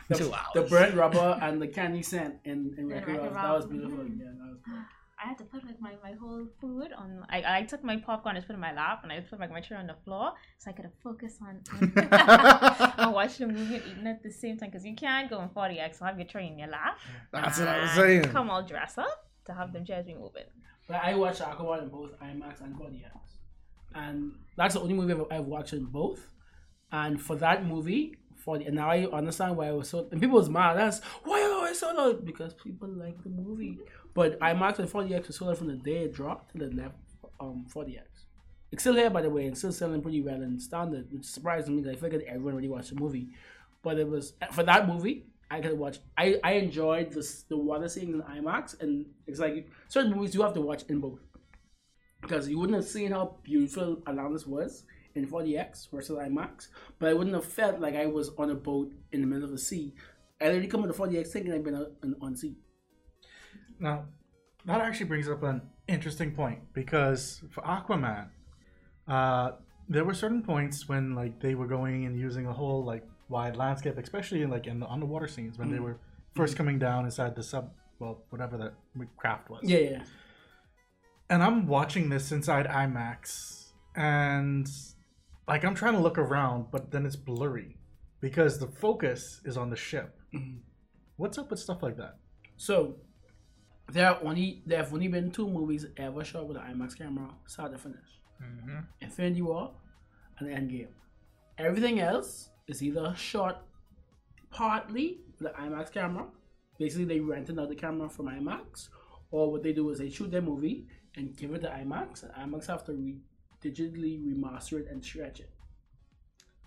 The, 0.10 0.16
Two 0.16 0.26
the 0.30 0.36
hours. 0.62 0.70
burnt 0.70 0.96
rubber 0.96 1.40
and 1.42 1.60
the 1.60 1.68
candy 1.68 2.04
scent 2.04 2.36
in, 2.46 2.76
in 2.78 2.88
Wreck-It 2.88 3.08
Wreck-It 3.14 3.32
Ralph. 3.32 3.34
That 3.34 3.52
was 3.58 3.66
beautiful. 3.66 3.98
Mhm. 3.98 4.20
Yeah, 4.20 4.26
that 4.38 4.50
was 4.52 4.60
good. 4.64 4.84
I 5.26 5.30
had 5.30 5.40
to 5.40 5.44
put 5.46 5.66
like 5.66 5.82
my, 5.82 5.94
my 6.04 6.12
whole 6.12 6.46
food 6.62 6.90
on. 6.96 7.26
I, 7.30 7.58
I 7.58 7.64
took 7.64 7.84
my 7.84 7.98
popcorn 7.98 8.36
and 8.36 8.44
just 8.44 8.48
put 8.48 8.54
it 8.54 8.58
in 8.58 8.62
my 8.62 8.74
lap, 8.74 9.00
and 9.02 9.12
I 9.12 9.22
put 9.22 9.40
like 9.40 9.50
my 9.50 9.60
chair 9.60 9.80
on 9.80 9.88
the 9.88 9.96
floor 10.04 10.34
so 10.60 10.70
I 10.70 10.74
could 10.74 10.88
focus 11.04 11.40
on 11.42 11.64
on 13.00 13.12
watching 13.12 13.48
the 13.48 13.54
movie 13.54 13.76
and 13.78 13.84
eating 13.92 14.08
at 14.08 14.22
the 14.22 14.32
same 14.32 14.58
time. 14.60 14.70
Because 14.70 14.86
you 14.86 14.96
can't 14.96 15.28
go 15.28 15.42
in 15.42 15.50
4DX 15.50 16.00
and 16.00 16.10
have 16.10 16.20
your 16.20 16.28
tray 16.28 16.46
in 16.46 16.60
your 16.60 16.68
lap. 16.68 17.00
That's 17.32 17.58
what 17.58 17.68
I 17.68 17.82
was 17.82 17.90
ah, 17.94 17.96
saying. 17.96 18.24
Come 18.26 18.52
all 18.52 18.62
dressed 18.62 19.00
up 19.00 19.28
to 19.46 19.54
have 19.54 19.74
them 19.74 19.84
chairs 19.84 20.06
be 20.06 20.14
moving. 20.14 20.44
But 20.88 21.02
I 21.04 21.16
watched 21.16 21.42
Aquaman 21.42 21.84
in 21.84 21.90
both 21.90 22.12
IMAX 22.20 22.62
and 22.62 22.76
4DX. 22.76 23.10
And 23.96 24.34
that's 24.56 24.76
the 24.76 24.82
only 24.82 24.94
movie 24.94 25.14
I've, 25.14 25.40
I've 25.40 25.46
watched 25.46 25.74
in 25.74 25.86
both. 25.86 26.30
And 26.92 27.20
for 27.20 27.36
that 27.38 27.66
movie, 27.66 28.16
for 28.46 28.60
the, 28.60 28.66
and 28.66 28.76
now 28.76 28.92
I 28.92 29.06
understand 29.08 29.58
why 29.58 29.68
I 29.68 29.72
was 29.72 29.90
so. 29.90 30.08
And 30.12 30.22
people 30.22 30.38
was 30.38 30.50
mad. 30.50 30.76
That's 30.78 31.02
why 31.24 31.40
I 31.40 31.52
always 31.52 31.80
so 31.80 31.92
loud 31.92 32.24
because 32.24 32.54
people 32.54 32.88
like 32.88 33.22
the 33.24 33.30
movie. 33.30 33.80
But 34.14 34.40
IMAX 34.40 34.80
and 34.80 34.88
4DX 34.88 35.28
was 35.28 35.36
sold 35.36 35.58
from 35.58 35.68
the 35.68 35.74
day 35.74 36.04
it 36.04 36.14
dropped 36.14 36.52
to 36.52 36.60
the 36.60 36.74
left 36.74 36.96
um 37.40 37.66
4DX. 37.74 38.04
It's 38.72 38.84
still 38.84 38.94
here 38.96 39.10
by 39.10 39.24
the 39.24 39.30
way, 39.30 39.48
and 39.48 39.58
still 39.58 39.72
selling 39.72 40.02
pretty 40.02 40.22
well 40.22 40.36
and 40.36 40.62
standard, 40.62 41.12
which 41.12 41.26
surprised 41.26 41.68
me 41.68 41.82
because 41.82 41.98
I 41.98 42.00
figured 42.00 42.24
everyone 42.28 42.54
already 42.54 42.70
watched 42.70 42.94
the 42.94 43.02
movie. 43.02 43.30
But 43.82 43.98
it 43.98 44.08
was 44.08 44.34
for 44.52 44.64
that 44.64 44.88
movie. 44.88 45.26
I 45.50 45.60
could 45.60 45.78
watch. 45.78 46.00
I 46.18 46.40
I 46.44 46.54
enjoyed 46.54 47.12
this 47.12 47.44
the 47.44 47.58
water 47.58 47.90
scenes 47.90 48.14
in 48.14 48.22
IMAX, 48.22 48.80
and 48.80 49.06
it's 49.26 49.40
like 49.40 49.68
certain 49.90 50.14
movies 50.14 50.36
you 50.36 50.44
have 50.44 50.54
to 50.54 50.62
watch 50.62 50.84
in 50.88 51.00
both 51.00 51.20
because 52.22 52.48
you 52.48 52.60
wouldn't 52.60 52.76
have 52.76 52.88
seen 52.88 53.12
how 53.12 53.38
beautiful 53.44 54.02
Atlantis 54.08 54.48
was 54.48 54.84
in 55.16 55.28
4DX 55.28 55.90
versus 55.92 56.18
IMAX, 56.18 56.68
but 57.00 57.10
I 57.10 57.14
wouldn't 57.14 57.36
have 57.36 57.46
felt 57.46 57.80
like 57.80 57.96
I 57.96 58.06
was 58.06 58.32
on 58.38 58.52
a 58.52 58.56
boat 58.56 58.92
in 59.12 59.22
the 59.22 59.28
middle 59.28 59.46
of 59.46 59.52
the 59.52 59.58
sea. 59.58 59.94
I 60.42 60.46
literally 60.46 60.68
come 60.68 60.82
with 60.82 60.96
the 60.96 61.02
4DX 61.02 61.28
thinking 61.28 61.54
I've 61.54 61.64
been 61.64 61.76
on, 61.76 62.16
on 62.22 62.36
sea. 62.36 62.58
Now, 63.80 64.06
that 64.66 64.82
actually 64.82 65.08
brings 65.08 65.30
up 65.30 65.44
an 65.44 65.62
interesting 65.88 66.32
point 66.32 66.60
because 66.74 67.42
for 67.52 67.62
Aquaman, 67.62 68.28
uh, 69.08 69.52
there 69.88 70.04
were 70.04 70.14
certain 70.14 70.42
points 70.42 70.90
when 70.90 71.16
like 71.16 71.40
they 71.40 71.56
were 71.56 71.68
going 71.68 72.06
and 72.06 72.20
using 72.20 72.48
a 72.48 72.54
whole 72.54 72.84
like 72.84 73.04
wide 73.30 73.56
landscape, 73.56 73.98
especially 73.98 74.42
in 74.42 74.50
like 74.50 74.68
in 74.68 74.80
the 74.80 74.88
underwater 74.88 75.28
scenes 75.28 75.58
when 75.58 75.72
they 75.72 75.80
were 75.80 76.00
1st 76.36 76.56
coming 76.56 76.80
down 76.80 77.06
inside 77.06 77.36
the 77.36 77.44
sub, 77.44 77.72
well, 78.00 78.24
whatever 78.30 78.58
that 78.58 78.74
craft 79.18 79.50
was. 79.50 79.62
Yeah, 79.64 79.80
yeah. 79.80 80.04
And 81.30 81.42
I'm 81.42 81.68
watching 81.68 82.10
this 82.10 82.32
inside 82.32 82.68
IMAX, 82.68 83.72
and 83.96 84.68
like 85.48 85.64
I'm 85.64 85.76
trying 85.76 85.94
to 85.94 86.00
look 86.00 86.18
around, 86.18 86.68
but 86.72 86.92
then 86.92 87.06
it's 87.06 87.16
blurry 87.16 87.78
because 88.22 88.60
the 88.60 88.68
focus 88.68 89.42
is 89.46 89.58
on 89.58 89.70
the 89.70 89.76
ship. 89.76 90.20
Mhm. 90.34 90.60
What's 91.18 91.38
up 91.38 91.50
with 91.50 91.60
stuff 91.60 91.82
like 91.84 91.98
that? 91.98 92.18
So 92.58 92.98
there 93.92 94.10
are 94.10 94.20
only 94.24 94.64
there 94.66 94.80
have 94.84 94.94
only 94.94 95.08
been 95.08 95.32
two 95.32 95.48
movies 95.48 95.86
ever 95.98 96.24
shot 96.24 96.48
with 96.48 96.58
an 96.58 96.64
IMAX 96.64 96.98
camera, 96.98 97.30
start 97.46 97.72
to 97.74 97.78
finish. 97.78 98.10
Infinity 99.02 99.42
War 99.42 99.76
and 100.40 100.50
Endgame. 100.50 100.90
Everything 101.58 102.00
else 102.00 102.50
is 102.68 102.82
either 102.84 103.14
shot 103.16 103.66
partly 104.50 105.20
with 105.40 105.48
an 105.48 105.54
IMAX 105.70 105.92
camera. 105.92 106.28
Basically, 106.78 107.06
they 107.06 107.20
rent 107.20 107.50
another 107.50 107.76
camera 107.76 108.10
from 108.10 108.26
IMAX, 108.28 108.90
or 109.32 109.52
what 109.52 109.64
they 109.64 109.72
do 109.74 109.90
is 109.92 110.00
they 110.00 110.10
shoot 110.10 110.32
their 110.32 110.42
movie 110.42 110.88
and 111.16 111.36
give 111.38 111.54
it 111.54 111.60
to 111.62 111.70
IMAX, 111.70 112.24
and 112.24 112.34
IMAX 112.34 112.66
have 112.68 112.84
to 112.86 112.94
re- 112.94 113.22
digitally 113.66 114.24
remaster 114.24 114.80
it 114.80 114.88
and 114.90 115.04
stretch 115.04 115.40
it. 115.40 115.50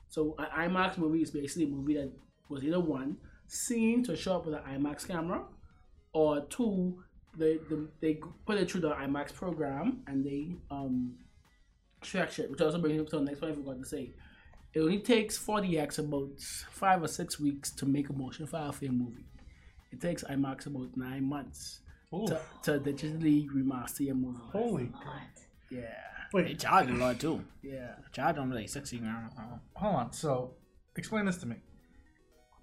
So 0.09 0.35
an 0.39 0.71
IMAX 0.71 0.99
movie 0.99 1.23
is 1.23 1.31
basically 1.31 1.65
a 1.65 1.69
movie 1.69 1.95
that 1.95 2.11
was 2.49 2.65
either 2.65 2.81
one 2.81 3.17
seen 3.47 4.03
to 4.05 4.17
show 4.17 4.37
up 4.37 4.47
with 4.47 4.55
an 4.55 4.63
IMAX 4.69 5.07
camera, 5.07 5.43
or 6.13 6.41
two 6.47 7.03
they 7.37 7.59
they, 7.71 7.77
they 8.01 8.21
put 8.47 8.59
it 8.59 8.71
through 8.71 8.83
the 8.83 8.91
IMAX 8.91 9.33
program 9.35 10.03
and 10.07 10.25
they 10.25 10.57
um 10.71 11.15
stretch 12.03 12.39
it, 12.39 12.51
which 12.51 12.61
also 12.61 12.79
brings 12.79 12.99
me 12.99 13.05
to 13.05 13.17
the 13.19 13.23
next 13.23 13.41
point 13.41 13.53
I 13.53 13.57
forgot 13.57 13.79
to 13.79 13.85
say. 13.85 14.11
It 14.75 14.81
only 14.81 14.99
takes 14.99 15.39
4DX 15.39 15.99
about 15.99 16.41
five 16.71 17.03
or 17.03 17.09
six 17.09 17.41
weeks 17.41 17.71
to 17.73 17.87
make 17.87 18.11
a 18.11 18.13
motion 18.13 18.47
file 18.47 18.71
for 18.71 18.85
a 18.85 18.91
movie. 18.91 19.25
It 19.91 20.01
takes 20.01 20.23
IMAX 20.25 20.67
about 20.67 20.95
nine 20.97 21.25
months 21.25 21.81
to, 22.11 22.41
to 22.65 22.79
digitally 22.79 23.49
remaster 23.49 24.01
your 24.01 24.15
movie. 24.15 24.39
Holy 24.53 24.85
God. 24.85 25.23
Yeah, 25.71 25.95
They 26.33 26.43
wait! 26.43 26.59
charge 26.59 26.91
a 26.91 26.93
lot 26.93 27.19
too. 27.19 27.45
yeah. 27.63 27.95
Charge 28.13 28.37
them 28.37 28.53
like 28.53 28.69
sixty 28.69 28.99
grand. 28.99 29.31
Hold 29.75 29.95
on. 29.95 30.13
So, 30.13 30.55
explain 30.97 31.25
this 31.27 31.39
to 31.39 31.47
me. 31.47 31.57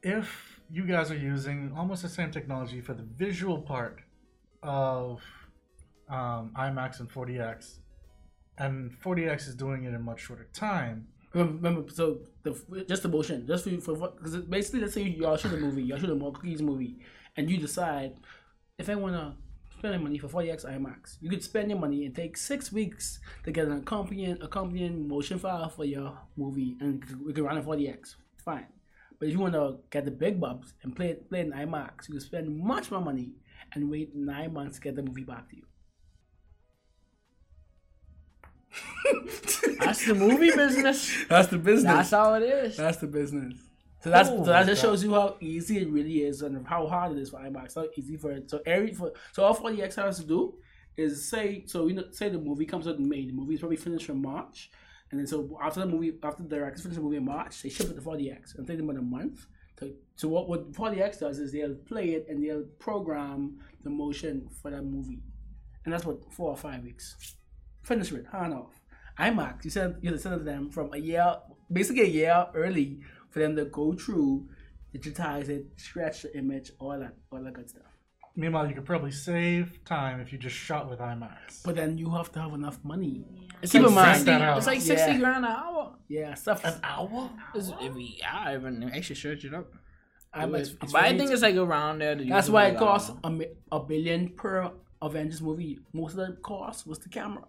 If 0.04 0.60
you 0.70 0.86
guys 0.86 1.12
are 1.12 1.18
using 1.18 1.72
almost 1.76 2.04
the 2.04 2.10
same 2.10 2.32
technology 2.32 2.82
for 2.82 2.94
the 2.94 3.04
visual 3.04 3.62
part 3.62 4.02
of 4.62 5.22
um, 6.10 6.52
IMAX 6.58 7.00
and 7.00 7.10
4DX, 7.10 7.80
and 8.58 8.92
4DX 9.02 9.48
is 9.48 9.56
doing 9.56 9.86
it 9.86 9.94
in 9.94 10.02
much 10.04 10.22
shorter 10.22 10.48
time, 10.54 11.08
Remember, 11.36 11.56
remember 11.56 11.90
so 11.92 12.20
the 12.44 12.86
just 12.88 13.04
the 13.04 13.10
motion, 13.10 13.46
just 13.46 13.66
for 13.66 13.78
for 13.82 14.08
because 14.08 14.38
basically, 14.38 14.80
let's 14.80 14.94
say 14.94 15.02
y'all 15.02 15.36
shoot 15.36 15.52
a 15.52 15.58
movie, 15.58 15.84
y'all 15.84 15.98
shoot 15.98 16.10
a 16.10 16.16
more 16.16 16.32
movie, 16.62 17.00
and 17.36 17.50
you 17.50 17.58
decide 17.58 18.14
if 18.80 18.90
I 18.90 18.96
wanna 18.96 19.36
spend 19.78 20.04
money 20.04 20.18
for 20.18 20.28
4DX 20.28 20.66
IMAX, 20.66 21.18
you 21.22 21.30
could 21.30 21.44
spend 21.44 21.70
your 21.70 21.80
money 21.80 22.06
and 22.06 22.16
take 22.16 22.38
six 22.38 22.72
weeks 22.72 23.20
to 23.44 23.52
get 23.52 23.68
an 23.68 23.78
accompanying 23.78 24.38
accompanying 24.42 25.08
motion 25.08 25.40
file 25.40 25.70
for 25.70 25.86
your 25.86 26.18
movie, 26.36 26.76
and 26.80 27.04
we 27.26 27.34
could 27.34 27.44
run 27.44 27.58
it 27.58 27.66
4DX. 27.66 28.16
Fine, 28.38 28.68
but 29.20 29.28
if 29.28 29.34
you 29.34 29.40
wanna 29.40 29.78
get 29.90 30.06
the 30.06 30.12
big 30.12 30.40
bubs 30.40 30.74
and 30.84 30.96
play 30.96 31.10
it 31.10 31.30
play 31.30 31.42
it 31.42 31.48
in 31.48 31.54
IMAX, 31.54 32.08
you 32.08 32.16
could 32.16 32.24
spend 32.24 32.58
much 32.58 32.92
more 32.92 33.02
money 33.02 33.32
and 33.74 33.90
wait 33.90 34.16
nine 34.16 34.54
months 34.54 34.76
to 34.78 34.82
get 34.82 34.96
the 34.96 35.04
movie 35.04 35.24
back 35.24 35.50
to 35.50 35.56
you. 35.56 35.64
That's 39.80 40.06
the 40.06 40.16
movie 40.16 40.52
business. 40.52 41.26
That's 41.30 41.48
the 41.48 41.58
business. 41.58 41.94
That's 41.94 42.12
how 42.12 42.34
it 42.36 42.44
is. 42.44 42.78
That's 42.78 42.98
the 42.98 43.08
business. 43.08 43.56
So 44.06 44.12
that's 44.12 44.30
Oh 44.30 44.46
so 44.46 44.52
that 44.52 44.68
just 44.68 44.84
God. 44.84 44.90
shows 44.90 45.04
you 45.04 45.16
how 45.16 45.36
easy 45.40 45.80
it 45.80 45.90
really 45.90 46.18
is 46.24 46.44
and 46.44 46.68
how 46.68 46.86
hard 46.86 47.14
it 47.14 47.18
is 47.18 47.32
for 47.32 47.40
IMAX. 47.40 47.74
How 47.74 47.88
easy 47.98 48.18
for 48.18 48.30
it. 48.30 48.52
So 48.52 48.62
every 48.64 48.94
for 48.94 49.12
so 49.32 49.44
all 49.44 49.56
4DX 49.56 49.96
has 49.96 50.20
to 50.20 50.28
do 50.28 50.54
is 50.96 51.28
say 51.28 51.64
so 51.66 51.88
you 51.88 51.96
know 51.96 52.04
say 52.12 52.30
the 52.30 52.38
movie 52.38 52.68
comes 52.68 52.88
out 52.88 52.98
in 52.98 53.10
May. 53.10 53.26
The 53.26 53.32
movie 53.34 53.56
is 53.56 53.62
probably 53.62 53.78
finished 53.78 54.08
in 54.08 54.22
March, 54.22 54.70
and 55.10 55.20
then 55.20 55.26
so 55.26 55.58
after 55.60 55.80
the 55.80 55.88
movie 55.88 56.14
after 56.22 56.44
the 56.44 56.50
directors 56.50 56.84
finish 56.84 56.98
the 56.98 57.02
movie 57.02 57.18
in 57.18 57.26
March, 57.26 57.64
they 57.64 57.70
ship 57.70 57.90
it 57.90 57.96
to 57.96 58.02
4DX 58.02 58.60
and 58.60 58.68
take 58.68 58.78
them 58.78 58.92
about 58.92 59.00
a 59.00 59.04
month. 59.04 59.48
To, 59.78 59.92
so 60.18 60.28
what 60.28 60.50
what 60.50 60.72
4DX 60.72 61.22
does 61.22 61.40
is 61.40 61.52
they'll 61.52 61.74
play 61.74 62.10
it 62.10 62.28
and 62.30 62.44
they'll 62.44 62.68
program 62.78 63.58
the 63.84 63.90
motion 63.90 64.48
for 64.62 64.70
that 64.70 64.84
movie, 64.84 65.24
and 65.84 65.92
that's 65.92 66.06
what 66.06 66.32
four 66.32 66.52
or 66.52 66.58
five 66.58 66.84
weeks. 66.84 67.36
Finish 67.82 68.12
it, 68.12 68.28
hand 68.32 68.54
off. 68.54 68.80
IMAX, 69.18 69.66
you 69.66 69.72
send 69.72 69.96
you 70.04 70.16
send 70.20 70.36
it 70.36 70.38
to 70.40 70.44
them 70.44 70.70
from 70.70 70.94
a 70.94 70.98
year, 70.98 71.38
basically 71.72 72.04
a 72.04 72.06
year 72.22 72.46
early 72.54 73.00
for 73.36 73.40
them 73.42 73.54
to 73.58 73.66
go 73.66 73.92
through, 73.92 74.48
digitize 74.96 75.50
it, 75.50 75.66
scratch 75.76 76.22
the 76.22 76.38
image, 76.38 76.72
all 76.80 76.98
that, 76.98 77.14
all 77.34 77.44
that 77.44 77.52
good 77.52 77.70
stuff. 77.70 77.84
Meanwhile, 78.38 78.70
you 78.70 78.74
could 78.76 78.86
probably 78.86 79.12
save 79.12 79.84
time 79.84 80.22
if 80.22 80.32
you 80.32 80.38
just 80.38 80.56
shot 80.56 80.90
with 80.90 81.00
IMAX. 81.00 81.62
But 81.66 81.76
then 81.76 81.98
you 81.98 82.10
have 82.12 82.32
to 82.32 82.40
have 82.42 82.54
enough 82.54 82.80
money. 82.82 83.26
It's 83.62 83.74
Keep 83.74 83.82
like 83.82 83.90
in 83.90 83.96
mind- 83.96 84.16
60, 84.16 84.32
that 84.32 84.42
out. 84.42 84.58
it's 84.58 84.68
like 84.68 84.80
60 84.80 85.12
Yeah. 85.12 85.18
grand 85.20 85.44
an 85.46 85.52
hour. 85.52 85.96
Yeah, 86.08 86.34
stuff. 86.36 86.64
An 86.64 86.76
hour? 86.82 87.30
It's, 87.54 87.74
if 87.82 87.94
we, 87.94 88.22
I 88.26 88.56
even 88.56 88.90
actually 88.94 89.16
search 89.18 89.44
it 89.44 89.54
up. 89.54 89.68
IMAX, 90.34 90.50
but 90.52 90.62
it's 90.84 90.96
I 90.96 91.18
think 91.18 91.30
it's 91.32 91.42
like 91.42 91.56
around 91.58 92.00
there. 92.00 92.16
that's 92.16 92.48
why 92.50 92.68
it 92.68 92.78
costs 92.78 93.12
um, 93.26 93.42
a, 93.42 93.76
a 93.76 93.80
billion 93.82 94.30
per 94.30 94.72
Avengers 95.02 95.42
movie. 95.42 95.80
Most 95.92 96.12
of 96.18 96.26
the 96.26 96.38
cost 96.42 96.88
was 96.88 97.00
the 97.00 97.10
camera. 97.10 97.44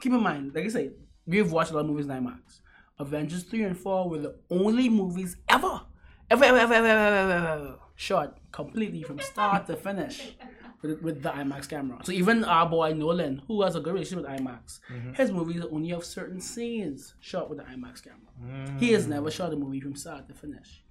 Keep 0.00 0.12
in 0.12 0.22
mind, 0.22 0.52
like 0.54 0.66
I 0.66 0.68
say, 0.68 0.90
we've 1.26 1.50
watched 1.50 1.72
a 1.72 1.74
lot 1.74 1.80
of 1.80 1.86
movies 1.86 2.06
in 2.06 2.12
IMAX. 2.12 2.60
Avengers 2.98 3.42
3 3.44 3.64
and 3.64 3.78
4 3.78 4.08
were 4.08 4.18
the 4.18 4.36
only 4.50 4.88
movies 4.88 5.36
ever, 5.48 5.82
ever, 6.30 6.44
ever, 6.44 6.58
ever, 6.58 6.74
ever, 6.74 6.86
ever, 6.86 7.16
ever, 7.16 7.46
ever 7.48 7.78
shot 7.94 8.38
completely 8.52 9.02
from 9.02 9.18
start 9.18 9.66
to 9.66 9.76
finish 9.76 10.36
with, 10.82 11.02
with 11.02 11.22
the 11.22 11.30
IMAX 11.30 11.68
camera. 11.68 11.98
So 12.04 12.12
even 12.12 12.44
our 12.44 12.68
boy 12.68 12.92
Nolan, 12.92 13.42
who 13.46 13.62
has 13.62 13.74
a 13.74 13.80
good 13.80 13.94
relationship 13.94 14.28
with 14.28 14.40
IMAX, 14.40 14.80
mm-hmm. 14.90 15.12
his 15.14 15.32
movies 15.32 15.62
only 15.70 15.88
have 15.90 16.04
certain 16.04 16.40
scenes 16.40 17.14
shot 17.20 17.48
with 17.48 17.58
the 17.58 17.64
IMAX 17.64 18.02
camera. 18.02 18.18
Mm. 18.42 18.78
He 18.78 18.92
has 18.92 19.06
never 19.06 19.30
shot 19.30 19.52
a 19.52 19.56
movie 19.56 19.80
from 19.80 19.96
start 19.96 20.28
to 20.28 20.34
finish 20.34 20.82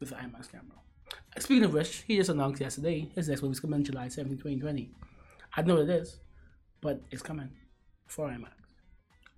with 0.00 0.10
the 0.10 0.16
IMAX 0.16 0.50
camera. 0.50 0.78
Speaking 1.38 1.64
of 1.64 1.74
which, 1.74 2.04
he 2.06 2.16
just 2.16 2.30
announced 2.30 2.60
yesterday 2.60 3.10
his 3.14 3.28
next 3.28 3.42
movie 3.42 3.52
is 3.52 3.60
coming 3.60 3.82
July 3.82 4.08
17, 4.08 4.38
2020. 4.38 4.90
I 5.56 5.62
know 5.62 5.74
what 5.74 5.84
it 5.84 5.90
is, 5.90 6.20
but 6.80 7.00
it's 7.10 7.22
coming 7.22 7.50
for 8.06 8.28
IMAX. 8.28 8.63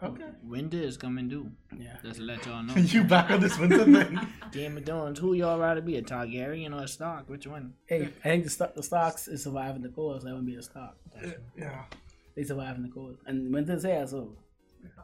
Okay. 0.03 0.25
Winter 0.43 0.77
is 0.77 0.97
coming 0.99 1.29
due. 1.29 1.51
Yeah. 1.77 1.97
Just 2.03 2.17
to 2.17 2.23
let 2.23 2.45
y'all 2.45 2.63
know. 2.67 2.75
you 2.77 3.03
back 3.05 3.31
on 3.31 3.41
this 3.41 3.59
winter 3.59 3.85
thing? 3.85 4.21
Game 4.53 4.77
of 4.77 4.85
Thrones, 4.85 5.19
who 5.19 5.33
y'all 5.33 5.59
rather 5.59 5.81
be, 5.81 5.97
a 5.97 6.03
Targaryen 6.03 6.79
or 6.79 6.85
a 6.85 6.89
Stark? 6.89 7.29
Which 7.31 7.47
one? 7.47 7.73
Hey, 7.87 8.11
I 8.25 8.29
think 8.29 8.45
the, 8.45 8.51
sto- 8.51 8.73
the 8.77 8.83
Starks 8.83 9.27
is 9.27 9.43
surviving 9.43 9.81
the 9.83 9.89
cold, 9.89 10.21
so 10.21 10.27
that 10.27 10.35
wouldn't 10.35 10.47
be 10.47 10.57
a 10.57 10.63
Stark. 10.63 10.95
yeah. 11.57 11.85
They 12.35 12.45
surviving 12.45 12.83
the 12.83 12.91
cold. 12.91 13.17
And 13.27 13.53
winter's 13.55 13.85
here, 13.85 14.07
so 14.07 14.33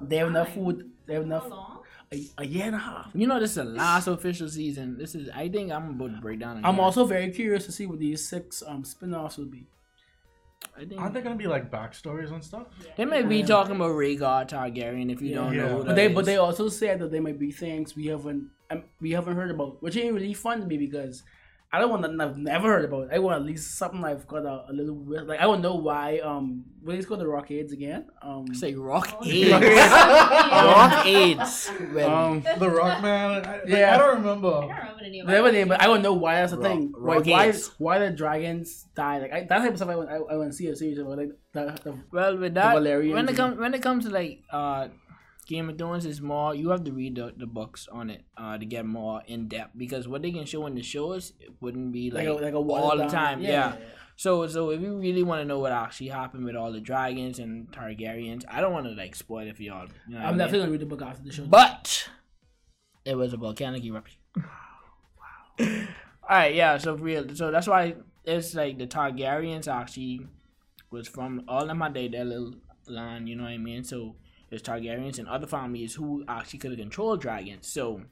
they 0.02 0.18
have 0.18 0.28
enough 0.28 0.52
food. 0.52 0.90
They 1.06 1.14
have 1.14 1.22
enough. 1.22 1.48
long? 1.48 1.78
A, 2.12 2.26
a 2.36 2.44
year 2.44 2.66
and 2.66 2.74
a 2.74 2.78
half. 2.78 3.08
You 3.14 3.26
know, 3.26 3.40
this 3.40 3.50
is 3.52 3.56
the 3.56 3.64
last 3.64 4.06
official 4.06 4.46
season. 4.50 4.98
This 4.98 5.14
is, 5.14 5.30
I 5.34 5.48
think 5.48 5.72
I'm 5.72 5.88
about 5.98 6.14
to 6.14 6.20
break 6.20 6.40
down. 6.40 6.62
I'm 6.62 6.78
also 6.78 7.06
very 7.06 7.30
curious 7.30 7.64
to 7.64 7.72
see 7.72 7.86
what 7.86 7.98
these 7.98 8.28
six 8.28 8.62
um 8.66 8.84
spin-offs 8.84 9.38
will 9.38 9.46
be. 9.46 9.66
I 10.82 10.86
think 10.88 11.00
Aren't 11.00 11.14
there 11.14 11.22
gonna 11.22 11.36
be 11.36 11.46
like 11.46 11.70
backstories 11.70 12.32
and 12.32 12.42
stuff? 12.44 12.66
they 12.96 13.04
may 13.04 13.22
be 13.22 13.42
talking 13.42 13.76
about 13.76 13.90
Rhaegar 13.92 14.48
Targaryen 14.48 15.12
if 15.12 15.22
you 15.22 15.28
Yeah. 15.28 15.34
don't 15.36 15.54
Yeah. 15.54 15.62
know. 15.62 15.68
Who 15.68 15.76
But 15.76 15.82
But 15.82 15.88
that 15.88 15.94
they 15.96 16.08
but 16.08 16.20
is. 16.20 16.26
they 16.26 16.36
also 16.36 16.68
said 16.68 16.98
that 17.00 17.10
there 17.12 17.22
might 17.22 17.38
be 17.38 17.52
things 17.52 17.94
we 17.96 18.06
haven't 18.06 18.48
um, 18.70 18.84
we 19.00 19.10
haven't 19.12 19.36
heard 19.36 19.50
about, 19.50 19.82
which 19.82 19.96
ain't 19.96 20.14
really 20.14 20.34
fun 20.34 20.60
to 20.60 20.66
me 20.66 20.78
because 20.78 21.22
I 21.74 21.78
don't 21.78 21.88
want 21.88 22.02
nothing 22.02 22.20
I've 22.20 22.36
never 22.36 22.68
heard 22.68 22.84
about. 22.84 23.12
I 23.14 23.18
want 23.18 23.36
at 23.40 23.46
least 23.46 23.78
something 23.78 24.04
I've 24.04 24.26
got 24.28 24.44
a, 24.44 24.66
a 24.68 24.72
little 24.74 24.94
bit 24.94 25.26
like 25.26 25.40
I 25.40 25.46
want 25.46 25.62
to 25.62 25.68
know 25.68 25.76
why 25.76 26.18
um 26.18 26.64
what 26.82 26.96
is 26.96 27.06
called 27.06 27.20
the 27.20 27.26
Rock 27.26 27.50
Aids 27.50 27.72
again 27.72 28.06
um 28.20 28.52
say 28.54 28.74
Rock 28.74 29.08
Oh, 29.18 29.24
AIDS. 29.24 29.50
Rock 30.12 31.06
AIDS. 31.06 31.70
Um 32.04 32.42
The 32.58 32.70
Rock 32.70 33.02
Man. 33.02 33.46
I, 33.46 33.60
Yeah. 33.66 33.78
yeah. 33.78 33.94
I 33.94 33.98
don't 33.98 34.16
remember. 34.18 34.48
I 34.48 34.60
remember. 34.60 34.68
don't 34.68 34.78
remember 34.78 35.04
the 35.04 35.10
name. 35.10 35.24
whatever 35.26 35.52
name, 35.52 35.68
but 35.68 35.80
I 35.80 35.88
want 35.88 36.00
to 36.00 36.02
know 36.02 36.12
why 36.14 36.34
that's 36.36 36.52
a 36.52 36.56
Rock- 36.56 36.66
thing. 36.66 36.92
Why, 36.96 37.16
why 37.18 37.48
Rockades. 37.48 37.70
why 37.78 37.98
the 38.00 38.10
dragons 38.10 38.84
die? 38.94 39.18
Like 39.20 39.32
I, 39.32 39.40
that 39.44 39.58
type 39.58 39.70
of 39.70 39.76
stuff 39.76 39.88
I 39.88 39.96
want 39.96 40.10
I, 40.10 40.16
I 40.16 40.36
want 40.36 40.50
to 40.50 40.56
see 40.56 40.66
a 40.68 40.76
series 40.76 40.98
about 40.98 41.16
like 41.18 41.30
the, 41.52 41.64
the 41.84 41.94
well, 42.12 42.36
with 42.36 42.54
that, 42.54 42.76
Valyrians 42.76 43.14
when 43.14 43.28
it 43.28 43.36
comes 43.36 43.58
when 43.58 43.72
it 43.74 43.82
comes 43.82 44.04
to 44.04 44.10
like 44.10 44.42
uh, 44.50 44.88
Game 45.46 45.68
of 45.68 45.76
Thrones 45.76 46.06
is 46.06 46.20
more. 46.20 46.54
You 46.54 46.70
have 46.70 46.84
to 46.84 46.92
read 46.92 47.16
the, 47.16 47.32
the 47.36 47.46
books 47.46 47.88
on 47.90 48.10
it 48.10 48.22
uh, 48.36 48.58
to 48.58 48.64
get 48.64 48.86
more 48.86 49.22
in 49.26 49.48
depth 49.48 49.72
because 49.76 50.06
what 50.06 50.22
they 50.22 50.30
can 50.30 50.44
show 50.44 50.66
in 50.66 50.74
the 50.74 50.82
shows 50.82 51.32
it 51.40 51.50
wouldn't 51.60 51.92
be 51.92 52.10
like 52.10 52.28
like, 52.28 52.38
a, 52.38 52.44
like 52.44 52.54
a 52.54 52.56
all 52.56 52.96
the 52.96 53.08
time. 53.08 53.40
Yeah. 53.40 53.76
So 54.16 54.46
so 54.46 54.70
if 54.70 54.80
you 54.80 54.98
really 54.98 55.24
want 55.24 55.40
to 55.40 55.44
know 55.44 55.58
what 55.58 55.72
actually 55.72 56.08
happened 56.08 56.44
with 56.44 56.54
all 56.54 56.72
the 56.72 56.80
dragons 56.80 57.38
and 57.40 57.70
Targaryens, 57.72 58.44
I 58.48 58.60
don't 58.60 58.72
want 58.72 58.86
to 58.86 58.92
like 58.92 59.16
spoil 59.16 59.48
it 59.48 59.56
for 59.56 59.62
y'all. 59.62 59.88
You 60.06 60.14
know 60.14 60.20
I'm 60.20 60.38
definitely 60.38 60.60
gonna 60.60 60.72
read 60.72 60.80
the 60.80 60.86
book 60.86 61.02
after 61.02 61.24
the 61.24 61.32
show. 61.32 61.44
But 61.44 62.08
it 63.04 63.16
was 63.16 63.32
a 63.32 63.36
volcanic 63.36 63.84
eruption. 63.84 64.18
wow. 64.36 64.44
All 65.58 65.66
right, 66.30 66.54
yeah. 66.54 66.78
So 66.78 66.94
real. 66.94 67.34
So 67.34 67.50
that's 67.50 67.66
why 67.66 67.96
it's 68.24 68.54
like 68.54 68.78
the 68.78 68.86
Targaryens 68.86 69.66
actually 69.66 70.26
was 70.90 71.08
from 71.08 71.42
all 71.48 71.68
of 71.68 71.76
my 71.76 71.88
day 71.88 72.06
their 72.06 72.24
little 72.24 72.54
line. 72.86 73.26
You 73.26 73.36
know 73.36 73.44
what 73.44 73.52
I 73.52 73.58
mean? 73.58 73.82
So 73.82 74.14
there's 74.52 74.62
Targaryens 74.62 75.18
and 75.18 75.26
other 75.26 75.46
families 75.46 75.94
who 75.94 76.24
actually 76.28 76.58
could 76.58 76.72
have 76.72 76.78
controlled 76.78 77.22
dragons. 77.22 77.66
So 77.66 78.02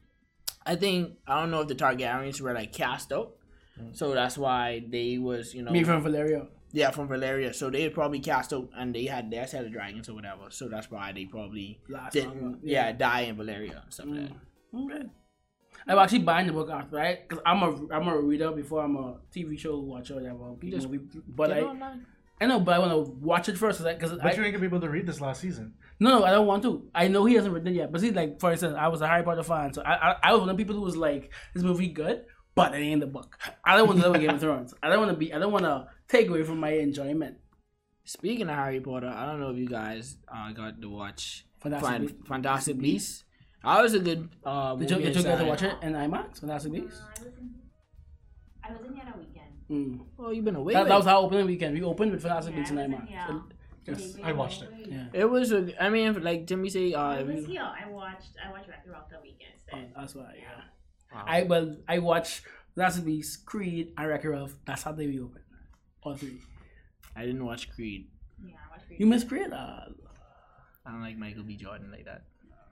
I 0.65 0.75
think 0.75 1.19
I 1.27 1.39
don't 1.41 1.51
know 1.51 1.61
if 1.61 1.69
the 1.69 1.75
Targaryens 1.75 2.41
were 2.41 2.55
like 2.55 2.73
cast 2.73 3.13
out. 3.13 3.33
Mm. 3.79 3.95
So 3.95 4.15
that's 4.15 4.39
why 4.39 4.83
they 4.89 5.19
was 5.19 5.53
you 5.55 5.63
know 5.63 5.71
me 5.71 5.85
from 5.85 6.03
Valyria. 6.03 6.47
yeah 6.73 6.91
from 6.93 7.09
Valyria. 7.09 7.55
So 7.55 7.69
they 7.69 7.91
probably 7.91 8.21
cast 8.21 8.55
out 8.55 8.71
and 8.75 8.95
they 8.95 9.05
had 9.05 9.31
their 9.31 9.47
set 9.47 9.67
of 9.67 9.73
dragons 9.73 10.09
or 10.09 10.15
whatever. 10.15 10.45
So 10.49 10.69
that's 10.69 10.91
why 10.91 11.13
they 11.13 11.27
probably 11.27 11.79
Last 11.91 12.15
didn't 12.15 12.43
longer. 12.43 12.59
yeah. 12.63 12.93
die 12.93 13.21
in 13.29 13.37
Valyria 13.37 13.83
and 13.85 13.93
stuff 13.93 14.07
like 14.07 14.29
that. 14.29 14.37
Mm, 14.75 14.85
okay. 14.95 15.07
I'm 15.87 15.99
actually 15.99 16.21
buying 16.21 16.47
the 16.47 16.53
book 16.55 16.71
after, 16.71 16.97
right? 16.97 17.29
Because 17.29 17.43
I'm 17.45 17.63
a 17.63 17.95
I'm 17.95 18.09
a 18.09 18.19
reader 18.19 18.51
before 18.53 18.83
I'm 18.83 18.97
a 18.97 19.17
TV 19.35 19.59
show 19.59 19.79
watcher 19.79 20.15
or 20.15 20.21
whatever. 20.21 20.57
Movie. 20.89 21.01
But 21.29 21.51
Get 21.51 21.65
I, 22.41 22.47
know, 22.47 22.61
but 22.61 22.75
I 22.75 22.79
want 22.79 22.93
to 22.93 23.13
watch 23.13 23.49
it 23.49 23.59
first, 23.59 23.83
because 23.85 24.13
But 24.13 24.25
I 24.25 24.31
you 24.31 24.43
didn't 24.43 24.53
get 24.53 24.63
able 24.65 24.81
to 24.81 24.89
read 24.89 25.07
this 25.07 25.21
last 25.21 25.41
season. 25.41 25.75
no, 25.99 26.19
no, 26.19 26.25
I 26.25 26.31
don't 26.31 26.47
want 26.47 26.63
to. 26.63 26.89
I 26.95 27.09
know 27.09 27.25
he 27.27 27.35
hasn't 27.35 27.53
written 27.53 27.69
it 27.69 27.75
yet, 27.75 27.93
but 27.93 28.01
see, 28.01 28.11
like 28.11 28.41
for 28.41 28.51
instance, 28.53 28.75
I 28.79 28.89
was 28.89 29.01
a 29.01 29.09
Harry 29.09 29.23
Potter 29.23 29.43
fan, 29.43 29.73
so 29.75 29.83
I 29.83 30.11
I, 30.13 30.17
I 30.25 30.33
was 30.33 30.41
one 30.41 30.49
of 30.51 30.57
the 30.57 30.63
people 30.63 30.77
who 30.77 30.83
was 30.83 30.97
like, 30.97 31.31
this 31.55 31.63
movie 31.63 31.89
good, 31.89 32.25
but 32.55 32.75
it 32.75 32.79
ain't 32.79 32.95
in 32.95 33.01
the 33.01 33.07
book. 33.07 33.39
I 33.65 33.77
don't 33.77 33.87
want 33.87 33.99
to 34.01 34.05
live 34.05 34.13
with 34.13 34.23
Game 34.23 34.35
of 34.35 34.41
Thrones. 34.41 34.75
I 34.83 34.89
don't 34.89 34.99
want 35.01 35.11
to 35.11 35.17
be. 35.17 35.33
I 35.35 35.39
don't 35.39 35.53
want 35.53 35.65
to 35.65 35.89
take 36.09 36.29
away 36.29 36.43
from 36.43 36.59
my 36.61 36.71
enjoyment. 36.73 37.37
Speaking 38.05 38.49
of 38.49 38.57
Harry 38.57 38.81
Potter, 38.81 39.09
I 39.15 39.27
don't 39.27 39.41
know 39.41 39.51
if 39.51 39.59
you 39.59 39.69
guys 39.69 40.17
uh, 40.35 40.51
got 40.53 40.81
to 40.81 40.89
watch 40.89 41.47
Fantastic 41.63 41.89
Fan- 41.91 42.01
Beasts. 42.07 42.29
Fantastic 42.29 42.79
Beasts. 42.79 43.25
I 43.63 43.83
was 43.83 43.93
a 43.95 43.99
good 44.01 44.31
uh, 44.43 44.75
Did 44.77 44.91
you, 44.91 44.97
movie 44.97 45.09
did 45.09 45.17
you 45.17 45.23
get 45.23 45.39
to 45.39 45.45
watch 45.45 45.63
it 45.63 45.75
in 45.83 45.93
IMAX? 45.93 46.41
Fantastic 46.41 46.73
Beasts. 46.73 47.01
I 47.05 47.23
was 47.23 47.33
in. 47.39 47.55
I 48.65 48.73
was 48.73 48.87
in 48.87 48.95
here 48.95 49.05
that 49.05 49.19
weekend. 49.19 49.40
Mm. 49.71 50.01
Well, 50.17 50.33
you've 50.33 50.45
been 50.45 50.57
away. 50.57 50.75
That, 50.75 50.89
that 50.89 50.97
was 50.97 51.07
it. 51.07 51.11
our 51.11 51.23
opening 51.23 51.47
weekend. 51.47 51.75
We 51.75 51.83
opened 51.85 52.13
with 52.13 52.23
Fantastic 52.23 52.55
Yeah, 52.55 52.61
Beasts 52.61 52.73
in 52.73 52.79
I 52.79 52.87
was 52.87 52.93
in 52.95 53.07
So- 53.07 53.45
yes. 53.87 54.17
I 54.25 54.33
watched 54.33 54.63
it. 54.63 54.71
Yeah. 54.89 55.05
It 55.13 55.25
was 55.25 55.53
a. 55.53 55.83
I 55.83 55.89
mean, 55.91 56.23
like 56.23 56.47
Timmy 56.47 56.69
say, 56.69 56.93
uh, 56.93 57.01
I 57.01 57.23
was 57.23 57.43
you- 57.43 57.47
here. 57.47 57.63
I 57.63 57.89
watched. 57.89 58.33
I 58.45 58.51
watched 58.51 58.69
Rocky 58.69 58.91
Rock 58.91 59.11
that 59.11 59.23
weekend. 59.23 59.53
Oh, 59.73 60.01
that's 60.01 60.15
why. 60.15 60.35
Yeah. 60.39 60.63
Wow. 61.15 61.25
I 61.27 61.43
well, 61.45 61.77
I 61.89 61.99
watched 62.01 62.43
Fantastic 62.75 63.05
Beasts, 63.05 63.37
Creed, 63.37 63.93
and 63.97 64.09
Wreck-It 64.09 64.29
Ralph. 64.29 64.55
That's 64.67 64.83
how 64.83 64.93
they 64.93 65.07
reopened. 65.07 65.45
All 66.03 66.15
three. 66.17 66.39
I 67.17 67.25
didn't 67.27 67.45
watch 67.45 67.71
Creed. 67.71 68.09
Yeah, 68.45 68.55
I 68.67 68.71
watched. 68.73 68.87
Creed. 68.89 69.01
You 69.01 69.07
missed 69.07 69.29
Creed. 69.29 69.53
Uh, 69.53 69.87
I 70.87 70.91
don't 70.91 71.03
like 71.03 71.17
Michael 71.17 71.43
B. 71.45 71.57
Jordan 71.57 71.91
like 71.93 72.05
that. 72.07 72.23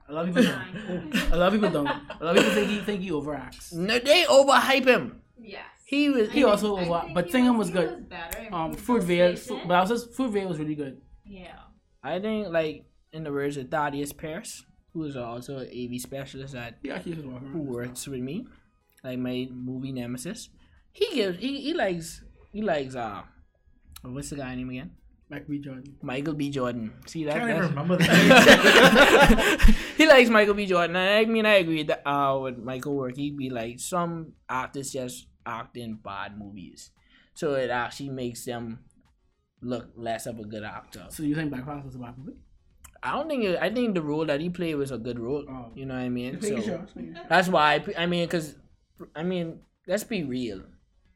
a 0.09 0.13
lot 0.13 0.27
of 0.27 0.35
people 0.35 0.51
don't. 0.51 1.15
a 1.31 1.35
lot 1.37 1.47
of 1.47 1.53
people 1.53 1.69
don't. 1.71 1.87
A 1.87 2.23
lot 2.25 2.35
of 2.37 2.43
people 2.43 2.51
think 2.53 2.69
he 2.69 2.79
think 2.81 3.01
he 3.01 3.11
overacts. 3.11 3.73
No, 3.73 3.99
they 3.99 4.23
overhype 4.25 4.85
him. 4.85 5.21
Yes. 5.41 5.63
He 5.89 6.09
was. 6.09 6.29
He 6.29 6.43
also 6.43 6.77
I 6.77 6.85
over, 6.85 7.01
think 7.01 7.15
but 7.15 7.25
he 7.25 7.31
Tingham 7.31 7.57
was 7.57 7.69
he 7.69 7.73
good. 7.73 8.07
better 8.09 8.39
in 8.45 8.53
Um, 8.53 8.75
Fruitvale 8.75 9.33
Fruitvale, 9.33 9.67
but 9.67 9.73
I 9.73 9.81
was 9.81 9.89
just 9.89 10.11
Fruitvale 10.15 10.47
was 10.47 10.59
really 10.59 10.75
good. 10.75 11.01
Yeah. 11.25 11.57
I 12.03 12.19
think 12.19 12.49
like 12.49 12.85
in 13.11 13.23
the 13.23 13.31
words 13.31 13.57
of 13.57 13.69
Thaddeus 13.69 14.13
Pierce, 14.13 14.63
who 14.93 15.03
is 15.05 15.15
also 15.17 15.57
an 15.57 15.67
AV 15.73 15.99
specialist 15.99 16.53
at 16.53 16.77
He 16.83 16.91
actually 16.91 17.15
who 17.53 17.61
works 17.61 18.07
with 18.07 18.19
me, 18.21 18.45
like 19.03 19.17
my 19.17 19.47
movie 19.51 19.91
nemesis. 19.91 20.49
He 20.91 21.09
gives 21.15 21.39
he, 21.39 21.61
he 21.61 21.73
likes 21.73 22.23
he 22.51 22.61
likes 22.61 22.95
uh 22.95 23.23
what's 24.03 24.29
the 24.29 24.35
guy 24.35 24.53
name 24.55 24.69
again? 24.69 24.91
Michael 25.29 25.49
B. 25.49 25.59
Jordan. 25.59 25.95
Michael 26.01 26.33
B. 26.33 26.49
Jordan. 26.49 26.91
See 27.05 27.23
that? 27.25 27.33
Can't 27.35 27.49
even 27.51 27.69
remember 27.69 27.97
that. 27.97 29.75
he 29.97 30.07
likes 30.07 30.29
Michael 30.29 30.55
B. 30.55 30.65
Jordan. 30.65 30.95
And 30.95 31.09
I 31.27 31.31
mean, 31.31 31.45
I 31.45 31.55
agree 31.61 31.83
that 31.83 32.01
uh, 32.07 32.39
with 32.41 32.57
Michael 32.57 32.95
work, 32.95 33.15
he'd 33.15 33.37
be 33.37 33.49
like 33.51 33.79
some 33.79 34.33
actors 34.49 34.91
just 34.91 35.27
act 35.49 35.77
in 35.77 35.95
bad 35.95 36.37
movies, 36.37 36.91
so 37.33 37.55
it 37.55 37.69
actually 37.69 38.09
makes 38.09 38.45
them 38.45 38.79
look 39.61 39.89
less 39.95 40.25
of 40.25 40.39
a 40.39 40.43
good 40.43 40.63
actor. 40.63 41.05
So 41.09 41.23
you 41.23 41.35
think 41.35 41.49
Black 41.49 41.65
Panther 41.65 41.85
was 41.85 41.95
a 41.95 41.99
bad 41.99 42.17
movie? 42.17 42.37
I 43.01 43.13
don't 43.13 43.27
think. 43.29 43.43
It, 43.43 43.57
I 43.61 43.69
think 43.73 43.95
the 43.95 44.01
role 44.01 44.25
that 44.25 44.41
he 44.41 44.49
played 44.49 44.75
was 44.75 44.91
a 44.91 44.97
good 44.97 45.19
role. 45.19 45.45
Oh. 45.49 45.71
You 45.75 45.85
know 45.85 45.95
what 45.95 46.01
I 46.01 46.09
mean? 46.09 46.41
So- 46.41 46.61
sure, 46.61 46.77
just 46.79 46.95
making 46.95 47.15
sure. 47.15 47.25
That's 47.29 47.47
why 47.47 47.75
I, 47.75 48.03
I 48.03 48.05
mean, 48.05 48.25
because 48.25 48.55
I 49.15 49.23
mean, 49.23 49.59
let's 49.87 50.03
be 50.03 50.23
real. 50.23 50.61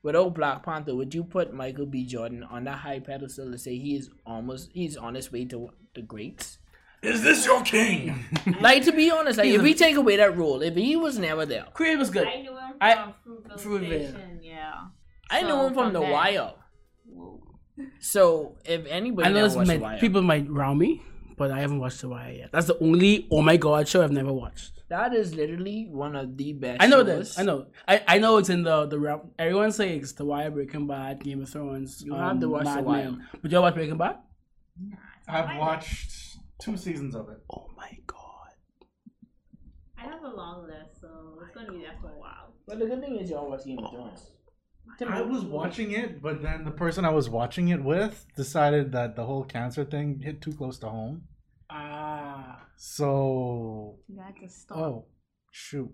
Without 0.01 0.34
Black 0.36 0.63
Panther, 0.63 0.95
would 0.95 1.13
you 1.13 1.23
put 1.23 1.53
Michael 1.53 1.86
B. 1.86 2.05
Jordan 2.05 2.43
on 2.43 2.65
that 2.65 2.79
high 2.79 2.99
pedestal 2.99 3.49
to 3.51 3.57
say 3.57 3.77
he 3.77 3.95
is 3.95 4.09
almost 4.25 4.69
he's 4.73 4.97
on 4.97 5.15
his 5.15 5.31
way 5.31 5.45
to 5.45 5.69
the 5.95 6.01
greats? 6.01 6.57
Is 7.04 7.22
this 7.22 7.45
your 7.45 7.62
king? 7.64 8.26
Like 8.62 8.84
to 8.86 8.91
be 8.91 9.12
honest, 9.12 9.38
like 9.38 9.47
if 9.47 9.60
a- 9.60 9.64
we 9.64 9.74
take 9.74 9.95
away 9.97 10.16
that 10.18 10.38
role, 10.38 10.62
if 10.62 10.76
he 10.76 10.95
was 10.95 11.18
never 11.20 11.45
there, 11.45 11.66
Creed 11.74 11.99
was 11.99 12.10
good. 12.10 12.28
I 12.28 12.41
knew 12.41 12.51
him 12.51 12.58
from 12.70 12.78
I- 12.82 13.14
Fruitvale, 13.28 13.60
Fruitvale. 13.60 14.10
Station. 14.10 14.39
Yeah. 14.41 14.74
I 15.30 15.41
know 15.41 15.68
him 15.68 15.74
from, 15.74 15.84
from 15.86 15.93
The 15.93 15.99
there. 16.01 16.12
Wire. 16.12 16.51
Whoa. 17.06 17.41
So 17.99 18.56
if 18.66 18.86
anybody 18.88 19.28
I 19.28 19.30
know 19.30 19.36
never 19.36 19.47
this 19.47 19.56
watched 19.56 19.68
The 19.70 19.74
might, 19.76 19.82
Wire, 19.82 19.99
people 19.99 20.22
might 20.22 20.49
round 20.49 20.80
me, 20.80 21.01
but 21.38 21.51
I 21.51 21.60
haven't 21.60 21.80
watched 21.80 22.01
The 22.01 22.10
Wire 22.10 22.32
yet. 22.32 22.51
That's 22.51 22.68
the 22.68 22.78
only 22.80 23.28
oh 23.32 23.41
my 23.41 23.58
god 23.58 23.88
show 23.88 24.04
I've 24.04 24.12
never 24.12 24.32
watched. 24.34 24.72
that 24.89 25.14
is 25.14 25.34
literally 25.34 25.88
one 25.89 26.16
of 26.16 26.38
the 26.38 26.54
best. 26.54 26.82
I 26.82 26.88
know 26.88 26.99
shows. 26.99 27.08
this. 27.08 27.39
I 27.39 27.43
know. 27.43 27.66
I, 27.88 28.04
I 28.08 28.18
know 28.20 28.38
it's 28.38 28.49
in 28.49 28.64
the 28.64 28.86
the 28.86 28.99
realm. 28.99 29.32
Everyone 29.39 29.72
says 29.72 30.01
it's 30.04 30.12
The 30.14 30.26
Wire, 30.26 30.51
Breaking 30.51 30.88
Bad, 30.88 31.24
Game 31.24 31.41
of 31.41 31.49
Thrones. 31.49 32.01
You 32.06 32.14
have 32.14 32.39
to 32.39 32.45
um, 32.45 32.51
watch 32.51 32.66
The 32.66 32.76
Mad 32.76 32.86
Wire. 32.86 33.12
Men. 33.12 33.28
But 33.41 33.51
y'all 33.51 33.62
watch 33.64 33.74
Breaking 33.76 33.97
Bad? 33.97 34.18
Nah, 34.80 34.97
I've 35.28 35.45
fine. 35.45 35.58
watched 35.58 36.32
two 36.64 36.78
seasons 36.78 37.16
of 37.16 37.30
it. 37.30 37.39
Oh 37.51 37.68
my 37.76 37.91
god. 38.07 38.20
I 39.97 40.03
have 40.03 40.24
a 40.24 40.30
long 40.36 40.66
list, 40.68 41.01
so 41.01 41.39
it's 41.41 41.53
gonna 41.55 41.72
be 41.72 41.80
there 41.80 41.95
for 42.01 42.07
a 42.09 42.18
while. 42.20 42.53
But 42.68 42.80
the 42.80 42.86
good 42.86 43.01
thing 43.01 43.18
is 43.18 43.30
y'all 43.30 43.49
watch 43.49 43.66
Game 43.66 43.80
of 43.80 43.91
Thrones. 43.91 44.32
I 45.07 45.22
was 45.22 45.43
watching 45.43 45.91
it, 45.91 46.22
but 46.22 46.41
then 46.41 46.66
the 46.66 46.72
person 46.72 47.03
I 47.05 47.09
was 47.09 47.30
watching 47.30 47.70
it 47.70 47.84
with 47.84 48.26
decided 48.36 48.91
that 48.91 49.16
the 49.16 49.26
whole 49.26 49.43
cancer 49.43 49.84
thing 49.84 50.20
hit 50.24 50.41
too 50.41 50.53
close 50.53 50.78
to 50.80 50.89
home. 50.89 51.24
Ah. 51.70 52.61
So, 52.78 53.97
You 54.07 54.18
got 54.18 54.36
to 54.41 54.49
stop. 54.49 54.78
oh, 54.78 55.05
shoot. 55.51 55.89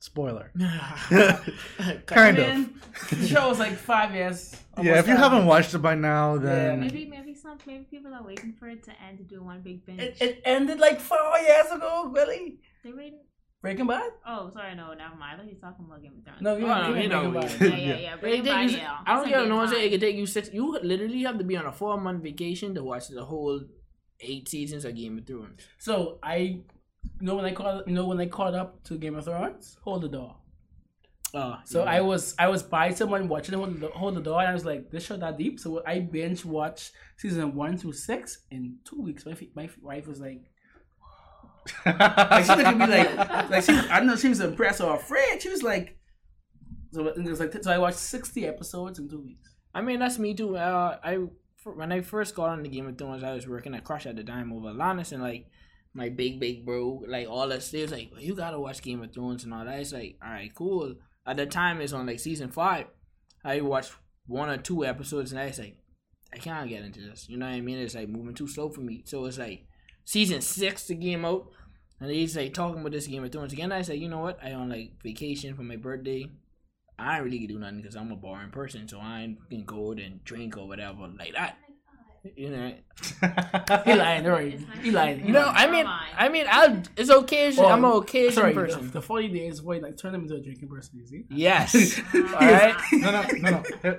Spoiler. 0.00 0.50
kind 0.58 2.06
Kind 2.06 2.38
of. 2.38 3.10
the 3.10 3.26
show 3.26 3.48
was 3.48 3.58
like 3.58 3.72
five 3.76 4.14
years. 4.14 4.56
Yeah, 4.80 4.98
if 4.98 5.06
you 5.08 5.16
haven't 5.16 5.44
watched 5.44 5.74
it 5.74 5.78
by 5.78 5.94
now, 5.94 6.38
then 6.38 6.80
Maybe 6.80 7.04
maybe 7.06 7.29
some 7.58 7.58
maybe 7.66 7.84
people 7.84 8.14
are 8.14 8.22
waiting 8.24 8.54
for 8.58 8.68
it 8.68 8.82
to 8.84 8.92
end 9.06 9.18
to 9.18 9.24
do 9.24 9.42
one 9.42 9.60
big 9.62 9.84
binge. 9.84 10.00
It, 10.00 10.16
it 10.20 10.42
ended 10.44 10.78
like 10.78 11.00
four 11.00 11.18
years 11.46 11.66
ago, 11.72 12.10
really. 12.14 12.58
they 12.84 12.92
waiting. 12.92 13.20
Breaking 13.62 13.86
Bad? 13.86 14.10
Oh, 14.26 14.48
sorry, 14.48 14.74
no, 14.74 14.94
never 14.94 15.14
mind. 15.16 15.34
I 15.34 15.36
thought 15.36 15.46
you 15.46 15.54
were 15.60 15.68
talking 15.68 15.84
about 15.84 16.00
Game 16.02 16.14
of 16.18 16.24
Thrones. 16.24 16.40
No, 16.40 16.56
you 16.56 16.64
Oh, 16.66 16.80
know, 16.82 16.94
you 16.96 17.02
you 17.02 17.08
know 17.08 17.30
know, 17.30 17.40
Breaking 17.40 17.58
Bad. 17.58 17.68
yeah, 17.70 17.76
yeah, 17.76 17.86
Yeah. 17.94 17.98
yeah. 18.00 18.16
Breaking 18.16 18.44
Bad, 18.44 18.70
you, 18.70 18.76
yeah. 18.78 18.98
I 19.06 19.14
don't 19.14 19.22
That's 19.24 19.26
a 19.26 19.38
care. 19.40 19.46
No 19.48 19.56
one 19.56 19.68
say 19.68 19.86
it 19.86 19.90
could 19.90 20.00
take 20.00 20.16
you 20.16 20.26
six. 20.26 20.50
You 20.52 20.78
literally 20.82 21.22
have 21.24 21.36
to 21.38 21.44
be 21.44 21.56
on 21.58 21.66
a 21.66 21.72
four 21.72 22.00
month 22.00 22.22
vacation 22.22 22.74
to 22.76 22.82
watch 22.82 23.08
the 23.08 23.22
whole 23.24 23.60
eight 24.20 24.48
seasons 24.48 24.86
of 24.86 24.94
Game 24.96 25.18
of 25.18 25.26
Thrones. 25.26 25.60
So 25.78 26.18
I, 26.22 26.36
you 26.36 26.64
know, 27.20 27.34
when 27.36 27.44
I 27.44 27.52
caught, 27.52 27.86
you 27.86 27.92
know, 27.94 28.06
when 28.06 28.18
I 28.20 28.26
caught 28.26 28.54
up 28.54 28.82
to 28.84 28.96
Game 28.96 29.14
of 29.16 29.24
Thrones, 29.26 29.76
hold 29.82 30.02
the 30.02 30.08
door. 30.08 30.36
Uh, 31.32 31.56
So 31.64 31.84
yeah. 31.84 31.90
I 31.90 32.00
was, 32.00 32.34
I 32.38 32.48
was 32.48 32.62
by 32.62 32.90
someone 32.92 33.28
watching 33.28 33.54
hold 33.54 33.80
the, 33.80 33.88
hold 33.88 34.16
the 34.16 34.20
door, 34.20 34.40
and 34.40 34.48
I 34.48 34.52
was 34.54 34.64
like, 34.64 34.90
this 34.90 35.04
show 35.06 35.16
that 35.16 35.38
deep. 35.38 35.60
So 35.60 35.82
I 35.86 36.00
binge 36.00 36.44
watched 36.44 36.92
season 37.16 37.54
one 37.54 37.76
through 37.78 37.92
six 37.92 38.44
in 38.50 38.78
two 38.84 39.00
weeks. 39.02 39.24
My 39.26 39.36
my 39.54 39.68
wife 39.82 40.06
was 40.08 40.20
like, 40.20 40.42
like 41.86 42.44
she 42.44 42.50
looked 42.52 42.66
at 42.66 42.78
me 42.78 42.86
like, 42.86 43.50
like 43.50 43.64
she, 43.64 43.72
I 43.72 43.98
don't 43.98 44.06
know, 44.06 44.16
she 44.16 44.28
was 44.28 44.40
impressed 44.40 44.80
or 44.80 44.96
afraid. 44.96 45.40
She 45.42 45.48
was 45.48 45.62
like, 45.62 45.98
so 46.92 47.06
it 47.06 47.22
was 47.22 47.40
like, 47.40 47.62
so 47.62 47.70
I 47.70 47.78
watched 47.78 47.98
sixty 47.98 48.46
episodes 48.46 48.98
in 48.98 49.08
two 49.08 49.20
weeks. 49.20 49.54
I 49.74 49.80
mean, 49.82 50.00
that's 50.00 50.18
me 50.18 50.34
too. 50.34 50.56
Uh, 50.56 50.98
I 51.02 51.18
when 51.64 51.92
I 51.92 52.00
first 52.00 52.34
got 52.34 52.48
on 52.48 52.62
the 52.62 52.68
Game 52.68 52.88
of 52.88 52.96
Thrones, 52.98 53.22
I 53.22 53.34
was 53.34 53.46
working 53.46 53.74
at 53.74 53.84
Crush 53.84 54.06
at 54.06 54.16
the 54.16 54.24
time 54.24 54.52
over 54.52 54.72
Lannis 54.72 55.12
and 55.12 55.22
like 55.22 55.46
my 55.92 56.08
big 56.08 56.40
big 56.40 56.64
bro, 56.64 57.04
like 57.06 57.28
all 57.28 57.46
that. 57.48 57.60
They 57.70 57.82
was 57.82 57.92
like, 57.92 58.10
you 58.18 58.34
gotta 58.34 58.58
watch 58.58 58.82
Game 58.82 59.02
of 59.02 59.12
Thrones 59.12 59.44
and 59.44 59.52
all 59.54 59.64
that. 59.64 59.78
It's 59.78 59.92
like, 59.92 60.16
all 60.22 60.30
right, 60.30 60.52
cool. 60.54 60.94
At 61.26 61.36
the 61.36 61.46
time, 61.46 61.80
it's 61.80 61.92
on 61.92 62.06
like 62.06 62.20
season 62.20 62.50
five. 62.50 62.86
I 63.44 63.60
watched 63.60 63.92
one 64.26 64.48
or 64.48 64.58
two 64.58 64.84
episodes 64.84 65.32
and 65.32 65.40
I 65.40 65.46
was 65.46 65.58
like, 65.58 65.76
I 66.32 66.38
can't 66.38 66.68
get 66.68 66.84
into 66.84 67.00
this. 67.00 67.28
You 67.28 67.36
know 67.36 67.46
what 67.46 67.54
I 67.54 67.60
mean? 67.60 67.78
It's 67.78 67.94
like 67.94 68.08
moving 68.08 68.34
too 68.34 68.48
slow 68.48 68.68
for 68.68 68.80
me. 68.80 69.02
So 69.04 69.24
it's 69.24 69.38
like 69.38 69.66
season 70.04 70.40
six 70.40 70.86
the 70.86 70.94
game 70.94 71.24
out. 71.24 71.50
And 72.00 72.10
he's 72.10 72.36
like 72.36 72.54
talking 72.54 72.80
about 72.80 72.92
this 72.92 73.06
Game 73.06 73.24
of 73.24 73.30
Thrones 73.30 73.52
again. 73.52 73.72
I 73.72 73.82
said, 73.82 73.98
you 73.98 74.08
know 74.08 74.20
what? 74.20 74.38
I 74.42 74.52
on 74.52 74.70
like 74.70 74.92
vacation 75.02 75.54
for 75.54 75.62
my 75.62 75.76
birthday. 75.76 76.30
I 76.98 77.16
ain't 77.16 77.24
really 77.24 77.46
do 77.46 77.58
nothing 77.58 77.80
because 77.80 77.96
I'm 77.96 78.12
a 78.12 78.16
boring 78.16 78.50
person, 78.50 78.88
so 78.88 78.98
I 79.00 79.20
ain't 79.20 79.50
gonna 79.50 79.64
go 79.64 79.90
out 79.90 80.00
and 80.00 80.22
drink 80.24 80.56
or 80.56 80.66
whatever 80.68 81.08
like 81.18 81.32
that. 81.34 81.56
You 82.36 82.50
know, 82.50 82.74
He 83.86 83.94
lying, 83.94 84.24
right? 84.24 84.60
He 84.82 84.90
lying. 84.90 85.26
you 85.26 85.32
know. 85.32 85.46
I 85.46 85.70
mean, 85.70 85.86
I 85.86 86.28
mean, 86.28 86.44
I'll. 86.50 86.82
It's 86.96 87.08
occasion. 87.08 87.64
I'm 87.64 87.82
an 87.84 87.92
occasion 87.92 88.32
Sorry, 88.34 88.52
person. 88.52 88.86
The, 88.88 88.92
the 88.94 89.02
forty 89.02 89.28
days 89.28 89.62
wait 89.62 89.82
like 89.82 89.96
turn 89.96 90.14
him 90.14 90.22
into 90.22 90.34
a 90.34 90.40
drinking 90.40 90.68
person. 90.68 90.98
You 90.98 91.06
see? 91.06 91.22
Yes. 91.30 91.98
All 92.14 92.20
right. 92.22 92.76
no, 92.92 93.10
no, 93.10 93.22
no, 93.38 93.62
no. 93.84 93.98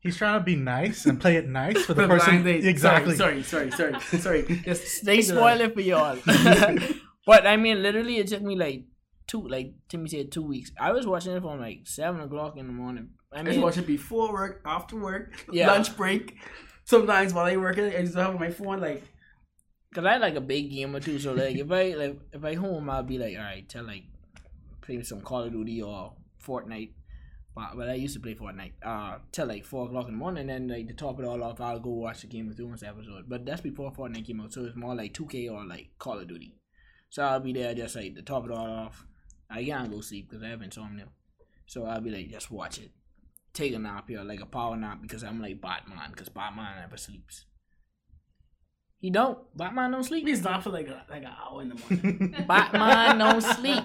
He's 0.00 0.16
trying 0.16 0.38
to 0.40 0.44
be 0.44 0.56
nice 0.56 1.04
and 1.04 1.20
play 1.20 1.36
it 1.36 1.46
nice 1.46 1.84
for 1.84 1.92
the 1.94 2.06
blind 2.06 2.22
person. 2.22 2.46
Exactly. 2.46 3.16
Sorry, 3.16 3.42
sorry, 3.42 3.70
sorry, 3.72 4.00
sorry. 4.00 4.20
sorry. 4.44 4.62
Just 4.64 5.04
They 5.04 5.20
spoil 5.20 5.60
it 5.60 5.74
for 5.74 5.80
y'all. 5.82 6.16
but 7.26 7.46
I 7.46 7.56
mean, 7.58 7.82
literally, 7.82 8.16
it 8.16 8.28
took 8.28 8.40
me 8.40 8.56
like 8.56 8.84
two, 9.26 9.46
like 9.46 9.74
Timmy 9.90 10.08
said, 10.08 10.32
two 10.32 10.42
weeks. 10.42 10.72
I 10.80 10.92
was 10.92 11.06
watching 11.06 11.32
it 11.36 11.42
from 11.42 11.60
like 11.60 11.80
seven 11.84 12.20
o'clock 12.22 12.56
in 12.56 12.66
the 12.66 12.72
morning. 12.72 13.10
I 13.30 13.40
I 13.40 13.42
just 13.42 13.56
mean, 13.56 13.62
watch 13.62 13.76
it 13.76 13.86
before 13.86 14.32
work, 14.32 14.62
after 14.64 14.96
work, 14.96 15.34
Yeah. 15.52 15.66
lunch 15.70 15.94
break. 15.98 16.36
Sometimes 16.88 17.34
while 17.34 17.44
I 17.44 17.54
working, 17.58 17.84
I 17.84 18.00
just 18.00 18.14
have 18.14 18.40
my 18.40 18.50
phone 18.50 18.80
like 18.80 19.02
cause 19.92 20.06
I 20.06 20.16
like 20.16 20.36
a 20.36 20.40
big 20.40 20.70
gamer 20.70 21.00
too. 21.00 21.18
So 21.18 21.34
like, 21.34 21.54
if 21.54 21.70
I 21.70 21.92
like, 21.92 22.18
if 22.32 22.42
I 22.42 22.54
home, 22.54 22.88
I'll 22.88 23.02
be 23.02 23.18
like, 23.18 23.36
all 23.36 23.44
right, 23.44 23.68
tell 23.68 23.84
like, 23.84 24.04
play 24.80 25.02
some 25.02 25.20
Call 25.20 25.42
of 25.42 25.52
Duty 25.52 25.82
or 25.82 26.14
Fortnite. 26.42 26.92
But, 27.54 27.76
but 27.76 27.90
I 27.90 27.94
used 27.94 28.14
to 28.14 28.20
play 28.20 28.34
Fortnite. 28.34 28.72
Uh, 28.82 29.18
till 29.32 29.48
like 29.48 29.66
four 29.66 29.84
o'clock 29.84 30.06
in 30.06 30.12
the 30.12 30.18
morning, 30.18 30.48
and 30.48 30.70
then 30.70 30.76
like 30.78 30.88
to 30.88 30.94
top 30.94 31.18
it 31.18 31.26
all 31.26 31.42
off, 31.42 31.60
I'll 31.60 31.78
go 31.78 31.90
watch 31.90 32.22
the 32.22 32.26
Game 32.26 32.48
of 32.48 32.56
Thrones 32.56 32.82
episode. 32.82 33.26
But 33.28 33.44
that's 33.44 33.60
before 33.60 33.92
Fortnite 33.92 34.26
came 34.26 34.40
out, 34.40 34.54
so 34.54 34.64
it's 34.64 34.74
more 34.74 34.94
like 34.94 35.12
two 35.12 35.26
K 35.26 35.46
or 35.46 35.66
like 35.66 35.90
Call 35.98 36.18
of 36.18 36.26
Duty. 36.26 36.54
So 37.10 37.22
I'll 37.22 37.40
be 37.40 37.52
there 37.52 37.74
just 37.74 37.96
like 37.96 38.14
to 38.14 38.22
top 38.22 38.46
it 38.46 38.50
all 38.50 38.66
off. 38.66 39.04
I 39.50 39.62
can't 39.62 39.90
go 39.90 40.00
sleep 40.00 40.30
because 40.30 40.42
I 40.42 40.48
haven't 40.48 40.66
insomnia. 40.66 41.08
So 41.66 41.84
I'll 41.84 42.00
be 42.00 42.10
like, 42.10 42.30
just 42.30 42.50
watch 42.50 42.78
it. 42.78 42.92
Take 43.52 43.74
a 43.74 43.78
nap 43.78 44.08
here, 44.08 44.22
like 44.22 44.40
a 44.40 44.46
power 44.46 44.76
nap, 44.76 45.00
because 45.02 45.24
I'm 45.24 45.40
like 45.40 45.60
Batman, 45.60 46.10
because 46.10 46.28
Batman 46.28 46.80
never 46.80 46.96
sleeps. 46.96 47.46
He 49.00 49.10
don't. 49.10 49.38
Batman 49.56 49.92
don't 49.92 50.04
sleep. 50.04 50.26
he's 50.26 50.42
not 50.42 50.62
for 50.62 50.70
like 50.70 50.88
a, 50.88 51.04
like 51.08 51.22
an 51.22 51.30
hour 51.30 51.62
in 51.62 51.68
the 51.70 51.74
morning. 51.76 52.34
Batman 52.48 53.18
don't 53.18 53.42
sleep. 53.42 53.84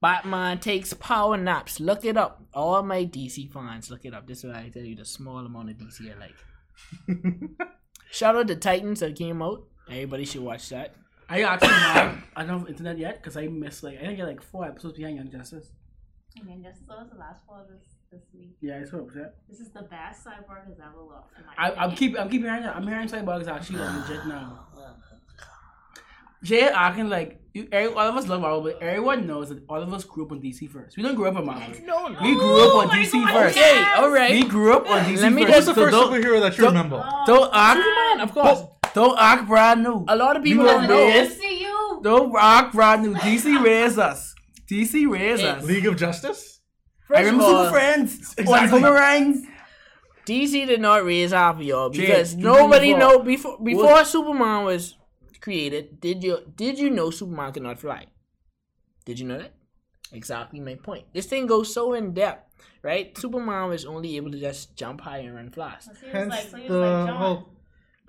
Batman 0.00 0.58
takes 0.58 0.92
power 0.94 1.36
naps. 1.36 1.80
Look 1.80 2.04
it 2.04 2.16
up. 2.16 2.42
All 2.54 2.82
my 2.82 3.04
DC 3.04 3.52
fans, 3.52 3.90
look 3.90 4.04
it 4.04 4.14
up. 4.14 4.26
This 4.26 4.38
is 4.38 4.44
what 4.44 4.56
I 4.56 4.68
tell 4.68 4.82
you 4.82 4.96
the 4.96 5.04
small 5.04 5.38
amount 5.38 5.70
of 5.70 5.76
DC 5.76 6.12
I 6.14 6.18
like. 6.18 7.68
Shout 8.10 8.36
out 8.36 8.48
to 8.48 8.56
Titans 8.56 9.00
that 9.00 9.16
came 9.16 9.42
out. 9.42 9.64
Everybody 9.88 10.24
should 10.24 10.42
watch 10.42 10.68
that. 10.70 10.94
I 11.28 11.42
actually 11.42 11.68
not, 11.68 12.16
I 12.36 12.44
don't 12.44 12.60
have 12.60 12.68
internet 12.68 12.98
yet 12.98 13.22
because 13.22 13.36
I 13.36 13.46
missed 13.46 13.82
like 13.82 13.98
I 13.98 14.06
think 14.06 14.20
I 14.20 14.24
like 14.24 14.42
four 14.42 14.66
episodes 14.66 14.98
behind 14.98 15.16
Young 15.16 15.30
Justice. 15.30 15.70
And 16.36 16.48
then 16.48 16.62
just 16.62 16.86
so 16.86 16.94
the 17.10 17.18
last 17.18 17.46
part 17.46 17.68
this 17.68 17.91
this 18.12 18.22
week. 18.34 18.56
Yeah, 18.60 18.80
I 18.80 18.84
saw 18.84 18.98
that. 19.14 19.34
This 19.48 19.60
is 19.60 19.70
the 19.70 19.82
best 19.82 20.24
Cyborg 20.24 20.66
has 20.68 20.78
ever 20.78 21.02
looked. 21.02 21.34
I, 21.58 21.72
I'm 21.72 21.94
keep 21.96 22.18
I'm 22.18 22.28
keeping 22.28 22.46
hearing. 22.48 22.64
I'm 22.64 22.86
hearing 22.86 23.08
Cyborg 23.08 23.40
is 23.42 23.48
actually 23.48 23.78
like 23.80 24.08
legit 24.08 24.26
now. 24.34 24.66
Jay 26.42 26.62
acting 26.68 27.08
like 27.08 27.40
you, 27.54 27.68
every, 27.70 27.94
all 27.94 28.08
of 28.08 28.16
us 28.16 28.26
love 28.26 28.40
Marvel, 28.40 28.62
but 28.62 28.82
everyone 28.82 29.26
knows 29.28 29.50
that 29.50 29.62
all 29.68 29.80
of 29.80 29.92
us 29.94 30.02
grew 30.04 30.24
up 30.24 30.32
on 30.32 30.40
DC 30.42 30.68
first. 30.68 30.96
We 30.96 31.02
don't 31.04 31.14
grow 31.14 31.30
up 31.30 31.36
on 31.36 31.46
Marvel. 31.46 31.72
No, 31.84 32.06
We 32.20 32.34
grew 32.34 32.68
up 32.68 32.74
on 32.76 32.86
Oh 32.86 32.90
DC 32.90 33.12
God, 33.12 33.32
first. 33.32 33.56
Okay, 33.56 33.74
yes! 33.74 33.98
all 33.98 34.10
right. 34.10 34.30
We 34.32 34.44
grew 34.44 34.72
up 34.72 34.90
on 34.90 35.04
DC 35.04 35.22
Let 35.22 35.32
me- 35.32 35.42
first. 35.44 35.54
What's 35.54 35.66
the 35.66 35.74
first 35.74 35.92
don't, 35.92 36.12
superhero 36.12 36.40
that 36.40 36.56
you 36.58 36.64
don't- 36.64 36.72
remember? 36.74 37.00
Oh, 37.04 37.22
don't 37.26 37.50
act, 37.54 37.78
Man, 37.78 38.20
of 38.22 38.32
course. 38.32 38.58
don't, 38.58 38.94
don't 38.94 39.18
act 39.20 39.46
brand 39.46 39.84
new. 39.84 40.04
A 40.08 40.16
lot 40.16 40.36
of 40.36 40.42
people 40.42 40.64
don't 40.64 40.82
were 40.82 40.88
know. 40.88 40.96
raised- 41.06 41.40
you. 41.42 42.00
Don't 42.02 42.34
act 42.36 42.74
brand 42.74 43.02
new. 43.04 43.14
DC 43.14 43.62
raised 43.64 43.98
us. 44.00 44.34
DC 44.68 45.08
raised 45.08 45.44
us. 45.44 45.62
League 45.64 45.86
of 45.86 45.96
Justice? 45.96 46.51
I 47.14 47.22
First 47.22 47.28
of 47.28 47.32
remember 47.38 47.44
all, 47.44 47.64
Super 47.64 47.70
Friends. 47.70 48.34
Exactly. 48.38 48.76
On 48.76 48.82
Boomerangs. 48.82 49.46
DC 50.26 50.66
did 50.66 50.80
not 50.80 51.04
raise 51.04 51.32
half 51.32 51.56
of 51.56 51.62
y'all 51.62 51.90
Jay, 51.90 52.02
because 52.06 52.34
you 52.36 52.42
nobody 52.44 52.92
before. 52.94 52.98
know 53.00 53.18
before 53.22 53.58
before 53.62 54.04
Superman 54.04 54.64
was 54.64 54.96
created. 55.40 56.00
Did 56.00 56.22
you 56.22 56.38
did 56.54 56.78
you 56.78 56.90
know 56.90 57.10
Superman 57.10 57.52
cannot 57.52 57.78
fly? 57.80 58.06
Did 59.04 59.18
you 59.18 59.26
know 59.26 59.38
that? 59.38 59.52
Exactly 60.12 60.60
my 60.60 60.74
point. 60.76 61.06
This 61.12 61.26
thing 61.26 61.46
goes 61.46 61.72
so 61.74 61.94
in 61.94 62.12
depth, 62.14 62.54
right? 62.82 63.16
Superman 63.18 63.70
was 63.70 63.84
only 63.84 64.16
able 64.16 64.30
to 64.30 64.38
just 64.38 64.76
jump 64.76 65.00
high 65.00 65.18
and 65.18 65.34
run 65.34 65.50
fast. 65.50 65.88
So 65.88 65.92
he 66.00 66.06
was 66.06 66.12
Hence 66.12 66.30
like, 66.30 66.48
so 66.48 66.56
he 66.56 66.62
was 66.62 66.70
the 66.70 66.78
like 66.78 67.14
whole 67.14 67.48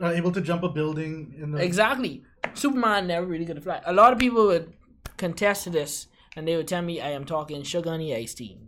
uh, 0.01 0.10
able 0.10 0.32
to 0.34 0.41
jump 0.41 0.64
a 0.64 0.70
building 0.70 1.34
in 1.41 1.51
the 1.51 1.64
Exactly. 1.64 2.24
Superman 2.54 3.08
never 3.08 3.26
really 3.26 3.45
could 3.45 3.64
fly. 3.64 3.82
A 3.86 3.93
lot 3.93 4.14
of 4.14 4.20
people 4.20 4.45
would 4.47 4.74
contest 5.18 5.64
to 5.64 5.70
this, 5.72 6.08
and 6.36 6.47
they 6.47 6.56
would 6.58 6.68
tell 6.68 6.82
me 6.82 6.99
I 7.01 7.10
am 7.12 7.26
talking 7.26 7.64
sugar 7.64 7.89
honey 7.89 8.14
iced 8.16 8.38
tea. 8.38 8.60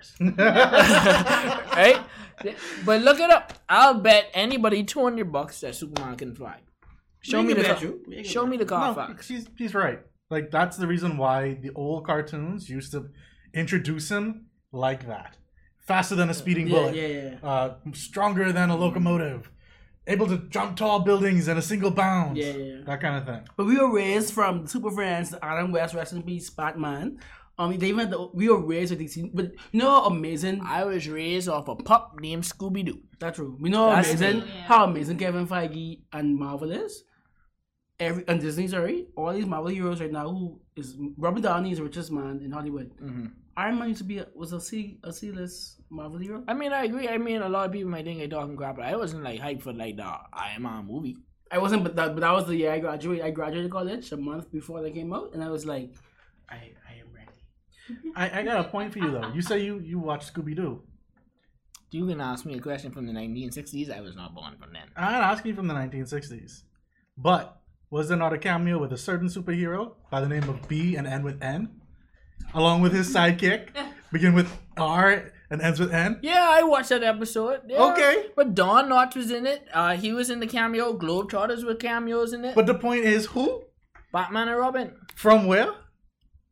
Notice 0.00 0.14
I 0.20 1.04
didn't 1.04 1.66
curse. 1.66 1.76
right? 1.76 2.00
But 2.84 3.02
look 3.02 3.20
it 3.20 3.30
up. 3.30 3.52
I'll 3.68 3.94
bet 4.00 4.30
anybody 4.34 4.82
two 4.84 5.02
hundred 5.02 5.30
bucks 5.32 5.60
that 5.60 5.74
Superman 5.74 6.16
can 6.16 6.34
fly. 6.34 6.60
Show 7.22 7.42
me 7.42 7.52
the 7.52 7.62
bet 7.62 7.76
car. 7.76 7.84
you. 7.84 8.00
We 8.06 8.14
can 8.16 8.24
Show 8.24 8.46
me 8.46 8.56
the 8.56 8.64
car 8.64 8.88
no, 8.88 8.94
fox. 8.94 9.28
he's 9.28 9.46
he's 9.56 9.74
right. 9.74 10.00
Like 10.30 10.50
that's 10.50 10.76
the 10.76 10.86
reason 10.86 11.16
why 11.16 11.54
the 11.60 11.70
old 11.74 12.06
cartoons 12.06 12.70
used 12.70 12.92
to 12.92 13.10
introduce 13.52 14.10
him 14.10 14.46
like 14.72 15.06
that, 15.06 15.36
faster 15.78 16.14
than 16.14 16.30
a 16.30 16.34
speeding 16.34 16.68
Yeah, 16.68 16.74
bullet, 16.78 16.94
yeah, 16.94 17.06
yeah. 17.08 17.34
Uh, 17.42 17.74
stronger 17.92 18.52
than 18.52 18.70
a 18.70 18.76
locomotive, 18.76 19.50
able 20.06 20.28
to 20.28 20.38
jump 20.48 20.76
tall 20.76 21.00
buildings 21.00 21.48
in 21.48 21.58
a 21.58 21.62
single 21.62 21.90
bound. 21.90 22.36
Yeah, 22.38 22.52
yeah, 22.52 22.64
yeah. 22.76 22.80
that 22.86 23.00
kind 23.00 23.16
of 23.16 23.26
thing. 23.26 23.42
But 23.56 23.66
we 23.66 23.76
were 23.76 23.92
raised 23.92 24.32
from 24.32 24.66
Super 24.68 24.90
Friends, 24.92 25.34
Adam 25.42 25.72
West, 25.72 25.94
rest 25.94 26.12
in 26.12 26.22
peace, 26.22 26.48
Batman. 26.48 27.18
Um, 27.60 27.76
they 27.76 27.88
even 27.88 28.00
had 28.00 28.10
the, 28.10 28.26
we 28.32 28.48
were 28.48 28.64
raised 28.64 28.90
with 28.90 29.00
DC, 29.00 29.30
but 29.34 29.52
you 29.70 29.80
know 29.80 29.90
how 29.90 30.04
amazing. 30.06 30.62
I 30.64 30.84
was 30.84 31.06
raised 31.06 31.46
off 31.48 31.68
a 31.68 31.76
pup 31.76 32.16
named 32.18 32.44
Scooby 32.44 32.84
Doo. 32.86 33.00
That's 33.18 33.36
true. 33.36 33.56
We 33.60 33.68
know 33.68 33.90
That's 33.90 34.08
amazing, 34.08 34.38
yeah. 34.38 34.62
how 34.62 34.84
amazing 34.84 35.18
Kevin 35.18 35.46
Feige 35.46 36.00
and 36.12 36.36
Marvel 36.36 36.70
is. 36.72 37.04
Every 37.98 38.24
and 38.28 38.40
Disney, 38.40 38.66
sorry, 38.66 39.08
all 39.14 39.30
these 39.34 39.44
Marvel 39.44 39.70
heroes 39.70 40.00
right 40.00 40.10
now. 40.10 40.26
Who 40.30 40.58
is 40.74 40.96
Robert 41.18 41.42
Downey 41.42 41.72
is 41.72 41.78
the 41.78 41.84
richest 41.84 42.10
man 42.10 42.40
in 42.42 42.50
Hollywood. 42.50 42.90
hmm 42.98 43.26
Iron 43.56 43.78
Man 43.78 43.88
used 43.88 43.98
to 43.98 44.04
be 44.04 44.18
a, 44.18 44.26
was 44.34 44.54
a 44.54 44.60
C 44.60 44.98
a 45.04 45.12
C 45.12 45.30
list 45.30 45.82
Marvel 45.90 46.18
hero. 46.18 46.42
I 46.48 46.54
mean, 46.54 46.72
I 46.72 46.84
agree. 46.84 47.08
I 47.10 47.18
mean, 47.18 47.42
a 47.42 47.48
lot 47.48 47.66
of 47.66 47.72
people 47.72 47.90
might 47.90 48.06
think 48.06 48.22
I 48.22 48.26
talking 48.26 48.56
crap, 48.56 48.76
but 48.76 48.86
I 48.86 48.96
wasn't 48.96 49.22
like 49.22 49.38
hyped 49.38 49.60
for 49.60 49.74
like 49.74 49.96
the 49.96 50.10
Iron 50.32 50.62
Man 50.62 50.86
movie. 50.86 51.18
I 51.52 51.58
wasn't, 51.58 51.82
but 51.82 51.94
that, 51.96 52.14
but 52.14 52.20
that 52.20 52.32
was 52.32 52.46
the 52.46 52.56
year 52.56 52.72
I 52.72 52.78
graduated. 52.78 53.24
I 53.26 53.30
graduated 53.32 53.70
college 53.70 54.12
a 54.12 54.16
month 54.16 54.50
before 54.50 54.80
they 54.80 54.92
came 54.92 55.12
out, 55.12 55.34
and 55.34 55.44
I 55.44 55.50
was 55.50 55.66
like, 55.66 55.90
I, 56.48 56.72
I. 58.16 58.40
I, 58.40 58.42
got 58.42 58.64
a 58.64 58.68
point 58.68 58.92
for 58.92 58.98
you 58.98 59.10
though. 59.10 59.32
You 59.32 59.42
say 59.42 59.62
you 59.62 59.80
you 59.80 59.98
watch 59.98 60.32
Scooby 60.32 60.54
Doo. 60.56 60.82
Do 61.90 61.98
you 61.98 62.06
can 62.06 62.20
ask 62.20 62.46
me 62.46 62.54
a 62.56 62.60
question 62.60 62.92
from 62.92 63.06
the 63.06 63.12
1960s. 63.12 63.90
I 63.90 64.00
was 64.00 64.14
not 64.14 64.34
born 64.34 64.56
from 64.58 64.72
then. 64.72 64.84
I'm 64.96 65.12
not 65.12 65.22
asking 65.22 65.50
you 65.50 65.56
from 65.56 65.66
the 65.66 65.74
1960s, 65.74 66.62
but 67.18 67.60
was 67.90 68.08
there 68.08 68.16
not 68.16 68.32
a 68.32 68.38
cameo 68.38 68.78
with 68.78 68.92
a 68.92 68.96
certain 68.96 69.26
superhero 69.26 69.94
by 70.10 70.20
the 70.20 70.28
name 70.28 70.48
of 70.48 70.68
B 70.68 70.94
and 70.94 71.06
end 71.06 71.24
with 71.24 71.42
N, 71.42 71.80
along 72.54 72.82
with 72.82 72.92
his 72.92 73.12
sidekick, 73.12 73.70
begin 74.12 74.34
with 74.34 74.56
R 74.76 75.32
and 75.50 75.60
ends 75.60 75.80
with 75.80 75.92
N? 75.92 76.20
Yeah, 76.22 76.46
I 76.48 76.62
watched 76.62 76.90
that 76.90 77.02
episode. 77.02 77.62
Yeah. 77.66 77.82
Okay. 77.92 78.26
But 78.36 78.54
Don 78.54 78.88
Knotts 78.88 79.16
was 79.16 79.32
in 79.32 79.44
it. 79.44 79.66
Uh, 79.74 79.96
he 79.96 80.12
was 80.12 80.30
in 80.30 80.38
the 80.38 80.46
cameo. 80.46 80.96
Globetrotters 80.96 81.64
were 81.64 81.74
cameos 81.74 82.32
in 82.32 82.44
it. 82.44 82.54
But 82.54 82.66
the 82.66 82.74
point 82.74 83.04
is, 83.04 83.26
who 83.26 83.64
Batman 84.12 84.48
and 84.48 84.58
Robin. 84.58 84.94
from 85.16 85.46
where? 85.46 85.72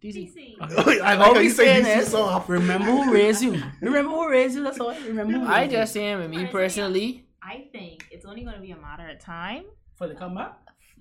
DC. 0.02 0.32
DC. 0.32 0.56
I 0.60 1.14
like 1.14 1.18
All 1.18 1.34
how 1.34 1.34
we 1.34 1.44
you 1.44 1.50
say 1.50 1.82
saying 1.82 1.84
DC 1.84 2.02
is, 2.02 2.08
so 2.08 2.22
often. 2.22 2.54
remember 2.54 2.86
who 2.86 3.12
raised 3.12 3.42
you. 3.42 3.60
Remember 3.80 4.10
who 4.10 4.28
raised 4.30 4.54
you. 4.56 4.62
That's 4.62 4.78
all. 4.80 4.94
Remember. 4.94 5.32
Who 5.38 5.44
I 5.46 5.60
raised 5.62 5.72
you. 5.72 5.78
just 5.78 5.92
saying, 5.94 6.18
with 6.18 6.30
me 6.30 6.46
personally, 6.46 7.26
I 7.42 7.66
think 7.72 8.06
it's 8.10 8.24
only 8.24 8.42
going 8.42 8.54
to 8.56 8.60
be 8.62 8.70
a 8.72 8.76
matter 8.76 9.08
of 9.08 9.18
time. 9.18 9.64
for 9.96 10.06
the 10.08 10.14
comeback. 10.14 10.52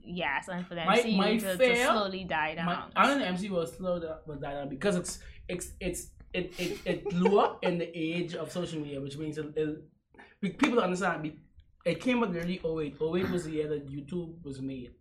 Yes, 0.04 0.48
and 0.48 0.66
for 0.66 0.74
the 0.76 0.86
My- 0.86 1.00
MCU 1.00 1.18
my 1.18 1.38
to, 1.38 1.58
to 1.58 1.84
slowly 1.86 2.24
die 2.24 2.56
down. 2.56 2.66
My, 2.66 2.84
I 2.95 3.08
don't 3.08 3.20
know 3.20 3.26
MC 3.26 3.50
will 3.50 3.68
slow 3.68 4.00
down, 4.00 4.18
will 4.26 4.38
die 4.38 4.54
down 4.54 4.70
because 4.70 4.95
it's 4.95 5.20
it's 5.50 5.72
it's 5.82 6.08
it 6.34 6.54
it, 6.58 6.80
it 6.86 7.10
blew 7.10 7.39
up 7.39 7.64
in 7.64 7.78
the 7.78 7.89
age 7.93 8.34
of 8.34 8.52
social 8.52 8.80
media, 8.80 9.02
which 9.02 9.18
means 9.18 9.38
it, 9.38 9.48
it, 9.58 10.58
people 10.58 10.80
understand. 10.80 11.32
It 11.86 12.00
came 12.02 12.24
out 12.24 12.36
early 12.36 12.60
08. 12.64 12.95
08 13.02 13.30
was 13.32 13.43
the 13.45 13.52
year 13.52 13.68
that 13.70 13.88
YouTube 13.89 14.43
was 14.43 14.62
made. 14.62 14.91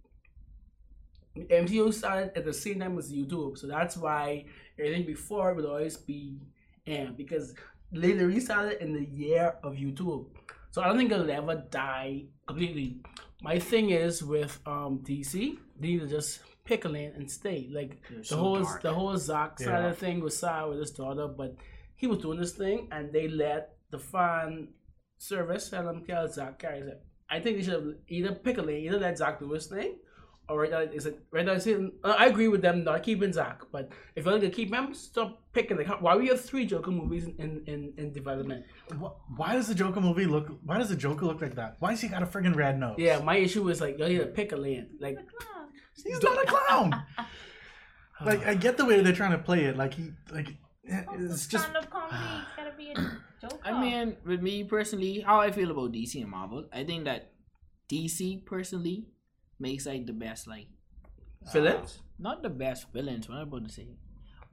MCU 1.50 1.92
started 1.92 2.32
at 2.36 2.44
the 2.44 2.52
same 2.52 2.80
time 2.80 2.98
as 2.98 3.12
YouTube, 3.12 3.58
so 3.58 3.66
that's 3.66 3.96
why 3.96 4.44
everything 4.78 5.06
before 5.06 5.54
would 5.54 5.64
always 5.64 5.96
be 5.96 6.38
M 6.86 7.14
because 7.16 7.54
they 7.92 8.12
literally 8.14 8.40
started 8.40 8.82
in 8.82 8.92
the 8.92 9.04
year 9.04 9.54
of 9.62 9.74
YouTube. 9.74 10.26
So 10.70 10.82
I 10.82 10.88
don't 10.88 10.98
think 10.98 11.10
it'll 11.12 11.30
ever 11.30 11.64
die 11.70 12.24
completely. 12.46 12.98
My 13.42 13.58
thing 13.58 13.90
is 13.90 14.22
with 14.22 14.58
um 14.66 15.00
DC, 15.04 15.58
they 15.80 15.88
need 15.88 16.00
to 16.00 16.06
just 16.06 16.40
pick 16.64 16.84
a 16.84 16.88
lane 16.88 17.12
and 17.16 17.30
stay. 17.30 17.68
Like 17.72 18.00
the 18.10 18.24
so 18.24 18.36
whole 18.36 18.62
dark. 18.62 18.82
the 18.82 18.92
whole 18.92 19.16
Zack 19.16 19.56
Yeah. 19.60 19.66
Snyder 19.66 19.94
thing 19.94 20.20
was 20.20 20.36
sad 20.38 20.64
with 20.68 20.78
his 20.78 20.90
daughter, 20.90 21.28
but 21.28 21.56
he 21.94 22.06
was 22.06 22.18
doing 22.18 22.38
this 22.40 22.52
thing 22.52 22.88
and 22.92 23.12
they 23.12 23.28
let 23.28 23.76
the 23.90 23.98
fan 23.98 24.68
service 25.18 25.70
tell 25.70 25.88
him 25.88 26.04
kill 26.04 26.28
Zack 26.28 26.58
carries 26.58 26.86
it. 26.86 27.02
I 27.30 27.40
think 27.40 27.56
they 27.56 27.62
should 27.62 27.72
have 27.74 27.94
either 28.08 28.32
pick 28.34 28.58
a 28.58 28.62
lane, 28.62 28.84
either 28.84 28.98
let 29.00 29.18
Zack 29.18 29.40
do 29.40 29.50
his 29.52 29.66
thing, 29.66 29.96
or 30.48 30.60
right 30.60 30.70
now 30.70 30.80
is 30.80 31.06
it 31.06 31.18
right 31.32 31.44
now? 31.44 31.52
it's 31.52 31.66
uh, 31.66 31.90
I 32.04 32.26
agree 32.26 32.48
with 32.48 32.62
them 32.62 32.84
not 32.84 33.02
keeping 33.02 33.32
Zack, 33.32 33.62
but 33.72 33.90
if 34.14 34.24
you're 34.24 34.32
going 34.38 34.40
to 34.42 34.50
keep 34.50 34.72
him, 34.72 34.94
stop 34.94 35.42
picking. 35.52 35.76
Like, 35.76 35.86
how- 35.86 35.98
why 35.98 36.16
we 36.16 36.28
have 36.28 36.40
three 36.40 36.66
Joker 36.66 36.90
movies 36.90 37.24
in 37.24 37.34
in, 37.38 37.62
in, 37.66 37.92
in 37.96 38.12
development? 38.12 38.64
Why 39.36 39.54
does 39.54 39.68
the 39.68 39.74
Joker 39.74 40.00
movie 40.00 40.26
look? 40.26 40.48
Why 40.64 40.78
does 40.78 40.88
the 40.88 40.96
Joker 40.96 41.26
look 41.26 41.40
like 41.40 41.54
that? 41.56 41.76
Why 41.80 41.90
has 41.90 42.00
he 42.00 42.08
got 42.08 42.22
a 42.22 42.26
friggin' 42.26 42.54
red 42.54 42.78
nose? 42.78 42.96
Yeah, 42.98 43.18
my 43.20 43.36
issue 43.36 43.68
is 43.68 43.80
like 43.80 43.98
you 43.98 44.08
need 44.08 44.18
to 44.18 44.26
pick 44.26 44.52
a 44.52 44.56
lane. 44.56 44.88
Like, 45.00 45.18
he's 46.04 46.22
not 46.22 46.42
a 46.42 46.46
clown. 46.46 47.02
like 48.24 48.46
I 48.46 48.54
get 48.54 48.76
the 48.76 48.84
way 48.84 49.00
they're 49.02 49.12
trying 49.12 49.32
to 49.32 49.38
play 49.38 49.64
it. 49.64 49.76
Like 49.76 49.94
he, 49.94 50.12
like 50.32 50.54
it's 50.84 51.46
just. 51.46 51.64
stand-up 51.64 51.90
comedy. 51.90 52.16
It's 52.16 52.56
gotta 52.56 52.76
be 52.76 52.90
a 52.90 52.94
joke. 53.40 53.60
I 53.64 53.80
mean, 53.80 54.16
with 54.24 54.40
me 54.42 54.64
personally, 54.64 55.20
how 55.20 55.40
I 55.40 55.50
feel 55.50 55.70
about 55.70 55.92
DC 55.92 56.20
and 56.20 56.30
Marvel, 56.30 56.66
I 56.72 56.84
think 56.84 57.04
that 57.04 57.32
DC 57.90 58.44
personally 58.46 59.06
makes 59.58 59.86
like 59.86 60.06
the 60.06 60.12
best 60.12 60.46
like 60.46 60.66
villains. 61.52 62.00
not 62.18 62.42
the 62.42 62.50
best 62.50 62.86
villains. 62.92 63.28
What 63.28 63.36
am 63.36 63.40
I 63.40 63.42
about 63.44 63.68
to 63.68 63.72
say? 63.72 63.88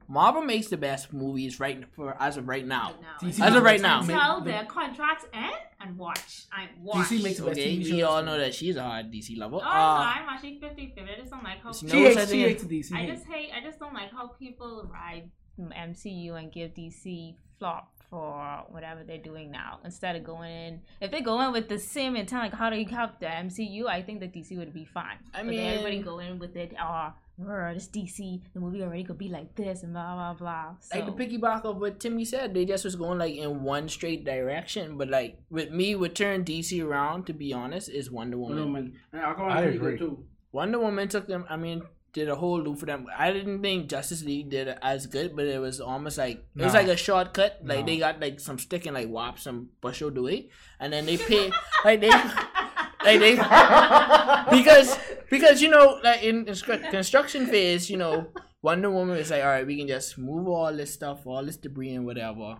Marvel 0.06 0.42
makes 0.42 0.66
the 0.68 0.76
best 0.76 1.14
movies 1.14 1.58
right 1.58 1.82
for 1.96 2.14
as 2.20 2.36
of 2.36 2.46
right 2.46 2.66
now. 2.66 2.92
DC 3.22 3.40
As 3.40 3.54
of 3.56 3.62
right 3.62 3.80
now. 3.80 4.00
Until 4.00 4.40
Make- 4.40 4.44
their 4.44 4.64
contracts 4.66 5.24
end 5.32 5.54
and 5.80 5.96
watch. 5.96 6.44
I 6.52 6.68
watch. 6.82 7.06
DC 7.06 7.22
makes 7.22 7.38
the 7.38 7.46
best 7.46 7.58
Okay, 7.58 7.74
TV 7.76 7.78
we 7.78 7.90
shows. 8.00 8.02
all 8.02 8.22
know 8.22 8.36
that 8.38 8.54
she's 8.54 8.76
a 8.76 8.82
hard 8.82 9.10
DC 9.10 9.34
lover. 9.38 9.56
Oh, 9.56 9.60
no, 9.60 9.64
Uh, 9.66 9.70
I'm 9.70 10.28
actually 10.28 10.58
50 10.60 10.92
50. 10.94 11.00
I 11.10 11.16
just 11.18 11.30
don't 11.30 11.42
like 11.42 11.62
how 11.62 11.72
She 11.72 11.86
hates, 11.88 12.16
such 12.20 12.28
she 12.28 12.42
hates 12.42 12.64
DC. 12.64 12.92
I 12.94 13.06
just 13.06 13.24
hate. 13.24 13.50
I 13.56 13.64
just 13.64 13.78
don't 13.78 13.94
like 13.94 14.10
how 14.12 14.26
people 14.28 14.86
ride 14.92 15.30
MCU 15.58 16.34
and 16.38 16.52
give 16.52 16.74
DC 16.74 17.36
flop 17.58 17.93
for 18.14 18.64
whatever 18.70 19.02
they're 19.02 19.18
doing 19.18 19.50
now 19.50 19.80
instead 19.84 20.14
of 20.14 20.22
going 20.22 20.52
in. 20.52 20.80
If 21.00 21.10
they 21.10 21.20
go 21.20 21.40
in 21.40 21.50
with 21.52 21.68
the 21.68 21.80
same 21.80 22.14
intent, 22.14 22.42
like 22.44 22.54
how 22.54 22.70
do 22.70 22.76
you 22.76 22.86
help 22.86 23.18
the 23.18 23.26
MCU? 23.26 23.86
I 23.88 24.02
think 24.02 24.20
that 24.20 24.32
DC 24.32 24.56
would 24.56 24.72
be 24.72 24.84
fine. 24.84 25.18
I 25.34 25.42
but 25.42 25.50
then 25.56 25.66
everybody 25.66 25.98
go 25.98 26.20
in 26.20 26.38
with 26.38 26.54
it. 26.54 26.72
Oh, 26.80 27.12
"Rrr, 27.40 27.74
this 27.74 27.88
DC. 27.88 28.40
The 28.54 28.60
movie 28.60 28.82
already 28.84 29.02
could 29.02 29.18
be 29.18 29.28
like 29.28 29.56
this 29.56 29.82
and 29.82 29.92
blah 29.92 30.14
blah 30.14 30.34
blah. 30.34 30.76
So, 30.78 30.96
like 30.96 31.06
the 31.06 31.16
piggyback 31.20 31.64
of 31.64 31.78
what 31.78 31.98
Timmy 31.98 32.24
said, 32.24 32.54
they 32.54 32.64
just 32.64 32.84
was 32.84 32.94
going 32.94 33.18
like 33.18 33.34
in 33.34 33.64
one 33.64 33.88
straight 33.88 34.24
direction. 34.24 34.96
But 34.96 35.08
like 35.08 35.40
with 35.50 35.72
me, 35.72 35.96
what 35.96 36.14
turned 36.14 36.46
DC 36.46 36.84
around, 36.86 37.26
to 37.26 37.32
be 37.32 37.52
honest, 37.52 37.88
is 37.88 38.12
Wonder 38.12 38.38
Woman. 38.38 38.56
Wonder 38.56 38.72
Woman. 38.72 39.00
And 39.12 39.22
Aquaman 39.22 39.50
I 39.50 39.62
pretty 39.62 39.78
good 39.78 39.94
agree. 39.94 39.98
too. 39.98 40.24
Wonder 40.52 40.78
Woman 40.78 41.08
took 41.08 41.26
them. 41.26 41.44
I 41.50 41.56
mean, 41.56 41.82
did 42.14 42.28
a 42.30 42.36
whole 42.36 42.62
loop 42.62 42.78
for 42.78 42.86
them. 42.86 43.06
I 43.18 43.32
didn't 43.32 43.60
think 43.60 43.88
Justice 43.90 44.22
League 44.24 44.48
did 44.48 44.68
it 44.68 44.78
as 44.80 45.06
good, 45.06 45.34
but 45.36 45.44
it 45.46 45.60
was 45.60 45.80
almost 45.80 46.16
like 46.16 46.46
it 46.56 46.62
was 46.62 46.72
like 46.72 46.86
a 46.88 46.96
shortcut. 46.96 47.58
Like 47.62 47.80
No. 47.80 47.86
they 47.86 47.98
got 47.98 48.20
like 48.20 48.40
some 48.40 48.58
stick 48.58 48.86
and 48.86 48.94
like 48.94 49.08
whop 49.10 49.38
some 49.38 49.68
Busho 49.82 50.14
do 50.14 50.26
it, 50.28 50.48
and 50.80 50.92
then 50.92 51.04
they 51.06 51.16
pay 51.28 51.50
like 51.84 52.00
they 52.00 52.08
like 52.08 53.20
they 53.20 53.34
because 54.56 54.96
because 55.30 55.60
you 55.60 55.68
know 55.68 55.98
like 56.02 56.22
in 56.22 56.44
constru- 56.44 56.88
construction 56.90 57.46
phase, 57.46 57.90
you 57.90 57.96
know 57.96 58.28
Wonder 58.62 58.90
Woman 58.90 59.18
is 59.18 59.30
like 59.30 59.42
all 59.42 59.48
right, 59.50 59.66
we 59.66 59.76
can 59.76 59.88
just 59.88 60.16
move 60.16 60.48
all 60.48 60.72
this 60.74 60.94
stuff, 60.94 61.26
all 61.26 61.44
this 61.44 61.56
debris 61.56 61.94
and 61.94 62.06
whatever. 62.06 62.58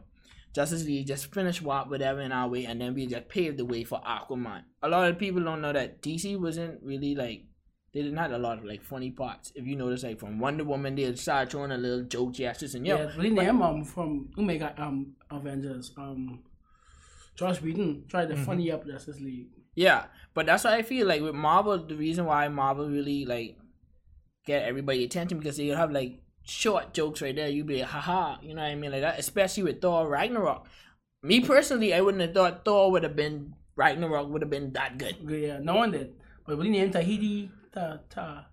Justice 0.55 0.85
League 0.85 1.07
just 1.07 1.33
finish 1.35 1.61
what 1.63 1.91
whatever 1.91 2.21
in 2.21 2.31
our 2.31 2.49
way, 2.49 2.65
and 2.65 2.81
then 2.81 2.95
we 2.95 3.07
just 3.07 3.29
pave 3.29 3.57
the 3.57 3.65
way 3.65 3.83
for 3.85 4.01
Aquaman. 4.03 4.63
A 4.83 4.89
lot 4.89 5.09
of 5.09 5.19
people 5.19 5.43
don't 5.43 5.61
know 5.61 5.73
that 5.73 6.01
DC 6.03 6.39
wasn't 6.41 6.81
really 6.83 7.15
like 7.15 7.45
they 7.95 8.03
didn't 8.03 8.19
have 8.19 8.33
a 8.33 8.39
lot 8.39 8.59
of 8.59 8.65
like 8.65 8.83
funny 8.83 9.11
parts. 9.13 9.53
If 9.55 9.67
you 9.67 9.77
notice, 9.77 10.03
like 10.03 10.19
from 10.19 10.39
Wonder 10.41 10.65
Woman, 10.65 10.97
they 10.97 11.15
started 11.15 11.51
throwing 11.51 11.71
a 11.73 11.79
little 11.79 12.03
joke 12.03 12.33
gestures 12.33 12.75
and 12.75 12.87
yo, 12.87 12.97
Yeah, 12.99 13.17
really 13.17 13.31
name 13.31 13.63
um 13.63 13.85
from 13.85 14.29
Omega 14.37 14.75
um 14.77 15.15
Avengers 15.31 15.93
um 15.97 16.43
Joss 17.37 17.61
Whedon 17.63 18.05
tried 18.09 18.29
to 18.29 18.35
Mhm. 18.35 18.45
funny 18.45 18.71
up 18.73 18.87
Justice 18.87 19.21
League. 19.21 19.49
Yeah, 19.75 20.05
but 20.35 20.47
that's 20.47 20.65
why 20.65 20.77
I 20.77 20.83
feel 20.83 21.07
like 21.07 21.21
with 21.23 21.35
Marvel, 21.35 21.79
the 21.79 21.97
reason 21.97 22.27
why 22.27 22.47
Marvel 22.49 22.89
really 22.89 23.25
like 23.25 23.57
get 24.47 24.63
everybody 24.65 25.05
attention 25.05 25.39
because 25.39 25.57
they 25.57 25.67
have 25.69 25.91
like 25.91 26.21
short 26.45 26.93
jokes 26.95 27.23
right 27.23 27.35
there. 27.35 27.49
You'd 27.49 27.67
be 27.67 27.79
like, 27.81 27.89
haha, 27.89 28.37
you 28.43 28.55
know 28.55 28.63
what 28.63 28.69
I 28.71 28.75
mean, 28.75 28.93
like 28.93 29.01
that. 29.01 29.19
Especially 29.19 29.63
with 29.63 29.81
Thor 29.81 30.09
Ragnarok. 30.09 30.67
Me 31.23 31.41
personally, 31.41 31.95
I 31.95 32.01
wouldn't 32.03 32.21
have 32.23 32.35
thought 32.35 32.65
Thor 32.65 32.91
would 32.93 33.03
have 33.03 33.17
been 33.17 33.55
Ragnarok 33.77 34.29
would 34.29 34.43
have 34.43 34.51
been 34.51 34.73
that 34.75 34.99
good. 34.99 35.17
Yeah, 35.27 35.59
no 35.59 35.75
one 35.77 35.91
did. 35.91 36.15
But 36.47 36.59
really 36.59 36.71
named 36.71 36.93
Tahiti 36.93 37.51
Ta 37.75 37.99
Ta. 38.09 38.47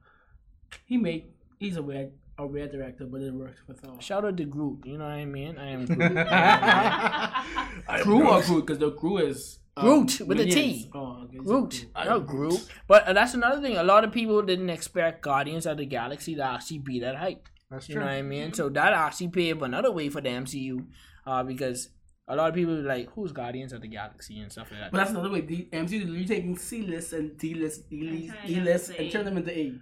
He 0.86 0.98
made. 0.98 1.26
He's 1.60 1.78
a 1.78 1.84
weird, 1.84 2.12
a 2.38 2.46
weird 2.48 2.72
director, 2.72 3.06
but 3.06 3.22
it 3.22 3.34
works 3.34 3.60
for 3.66 3.74
Thor. 3.74 4.02
Shout 4.02 4.26
out 4.26 4.38
to 4.38 4.46
Groot. 4.46 4.80
You 4.86 4.98
know 4.98 5.04
what 5.06 5.14
I 5.14 5.26
mean? 5.26 5.58
I 5.58 5.70
am 5.70 5.86
Groot. 5.94 6.18
Crew 8.04 8.28
or 8.28 8.42
Groot? 8.42 8.66
Because 8.66 8.80
the 8.80 8.92
crew 8.92 9.18
is 9.20 9.60
um, 9.78 9.86
Groot 9.86 10.22
with 10.28 10.40
a 10.40 10.46
minions. 10.46 10.84
T. 10.86 10.92
Oh, 10.94 11.24
okay. 11.26 11.38
Groot. 11.38 11.86
I 11.96 12.06
No, 12.06 12.20
Groot. 12.20 12.68
But 12.88 13.08
uh, 13.08 13.14
that's 13.14 13.34
another 13.34 13.62
thing. 13.62 13.78
A 13.78 13.84
lot 13.84 14.04
of 14.04 14.12
people 14.12 14.42
didn't 14.42 14.70
expect 14.70 15.22
Guardians 15.22 15.66
of 15.66 15.78
the 15.78 15.86
Galaxy 15.86 16.36
to 16.36 16.44
actually 16.44 16.80
be 16.80 17.00
that 17.02 17.16
hype. 17.16 17.48
That's 17.70 17.88
You 17.88 17.96
true. 17.96 18.04
know 18.04 18.10
what 18.10 18.16
I 18.18 18.22
mean? 18.22 18.54
So 18.54 18.70
that 18.70 18.94
actually 18.94 19.30
paved 19.30 19.62
another 19.62 19.92
way 19.92 20.10
for 20.10 20.20
the 20.22 20.30
MCU 20.30 20.86
uh, 21.26 21.44
because 21.44 21.90
a 22.28 22.36
lot 22.36 22.50
of 22.50 22.56
people 22.56 22.76
were 22.76 22.82
like, 22.82 23.10
who's 23.12 23.32
Guardians 23.32 23.74
of 23.74 23.82
the 23.82 23.88
Galaxy 23.88 24.40
and 24.40 24.52
stuff 24.52 24.68
like 24.72 24.80
that. 24.80 24.92
But 24.92 24.98
that's 25.00 25.12
another 25.12 25.30
way. 25.30 25.42
The 25.42 25.68
MCU 25.74 26.22
is 26.22 26.28
taking 26.28 26.58
C 26.58 26.82
list 26.84 27.14
and 27.14 27.38
D 27.38 27.54
list, 27.54 27.84
E 27.92 28.04
list, 28.04 28.30
And 28.30 28.40
turn 28.40 28.52
E 28.52 28.56
them 28.56 28.64
list, 28.66 28.90
into 28.90 29.02
and 29.02 29.12
turn 29.12 29.26
them 29.26 29.38
into 29.38 29.58
A. 29.58 29.74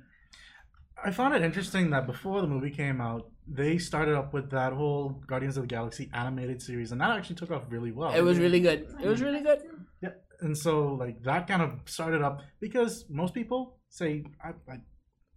I 1.03 1.11
found 1.11 1.33
it 1.33 1.43
interesting 1.43 1.91
that 1.91 2.07
before 2.07 2.41
the 2.41 2.47
movie 2.47 2.71
came 2.71 2.99
out, 2.99 3.29
they 3.47 3.77
started 3.77 4.15
up 4.15 4.33
with 4.33 4.49
that 4.51 4.73
whole 4.73 5.21
Guardians 5.27 5.57
of 5.57 5.63
the 5.63 5.67
Galaxy 5.67 6.09
animated 6.13 6.61
series, 6.61 6.91
and 6.91 7.01
that 7.01 7.11
actually 7.11 7.35
took 7.35 7.51
off 7.51 7.63
really 7.69 7.91
well. 7.91 8.13
it 8.13 8.21
was 8.21 8.37
really 8.37 8.59
good. 8.59 8.87
It 9.01 9.07
was 9.07 9.21
really 9.21 9.41
good. 9.41 9.61
Yeah, 10.01 10.09
and 10.41 10.57
so 10.57 10.93
like 10.93 11.23
that 11.23 11.47
kind 11.47 11.61
of 11.61 11.73
started 11.85 12.21
up 12.21 12.41
because 12.59 13.05
most 13.09 13.33
people 13.33 13.77
say, 13.89 14.23
I, 14.43 14.49
I, 14.71 14.77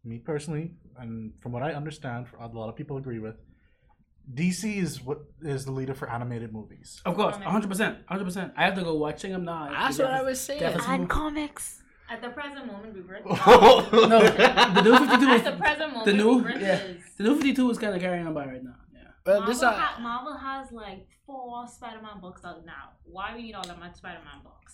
me 0.04 0.18
personally, 0.18 0.74
and 0.98 1.32
from 1.40 1.52
what 1.52 1.62
I 1.62 1.72
understand, 1.72 2.26
a 2.40 2.46
lot 2.48 2.68
of 2.68 2.76
people 2.76 2.96
agree 2.96 3.18
with, 3.18 3.36
DC 4.32 4.76
is 4.76 5.02
what 5.02 5.20
is 5.42 5.64
the 5.64 5.72
leader 5.72 5.94
for 5.94 6.08
animated 6.10 6.52
movies. 6.52 7.00
Of 7.04 7.16
course, 7.16 7.36
hundred 7.36 7.68
percent, 7.68 7.98
hundred 8.06 8.24
percent. 8.24 8.52
I 8.56 8.64
have 8.64 8.74
to 8.76 8.82
go 8.82 8.94
watching 8.94 9.32
them 9.32 9.44
now. 9.44 9.68
That's 9.70 9.98
what 9.98 10.10
I 10.10 10.22
was 10.22 10.40
saying. 10.40 10.60
Definitely. 10.60 10.94
And 10.94 11.08
comics. 11.10 11.78
At 12.10 12.20
the 12.20 12.28
present 12.28 12.66
moment, 12.66 12.94
Rupert. 12.94 13.24
no, 13.24 13.88
No, 14.06 14.20
the 14.20 14.82
new 14.82 14.98
Fifty 14.98 15.16
Two 15.16 15.30
At 15.32 15.44
the 15.44 15.52
present 15.52 15.92
moment, 15.92 16.04
the 16.04 16.12
new 16.12 16.38
Rupert 16.40 16.60
yeah. 16.60 16.82
The 17.16 17.24
new 17.24 17.34
Fifty 17.36 17.54
Two 17.54 17.70
is 17.70 17.78
kind 17.78 17.94
of 17.94 18.00
carrying 18.00 18.26
on 18.26 18.34
by 18.34 18.44
right 18.46 18.62
now. 18.62 18.74
Yeah. 18.94 19.00
Well, 19.24 19.38
Marvel, 19.40 19.54
this 19.54 19.62
uh, 19.62 19.72
ha- 19.72 19.98
Marvel 20.00 20.36
has 20.36 20.70
like 20.72 21.06
four 21.26 21.66
Spider-Man 21.66 22.20
books 22.20 22.44
out 22.44 22.66
now. 22.66 22.90
Why 23.04 23.34
we 23.34 23.42
need 23.42 23.54
all 23.54 23.64
that 23.66 23.78
much 23.78 23.96
Spider-Man 23.96 24.42
books? 24.44 24.72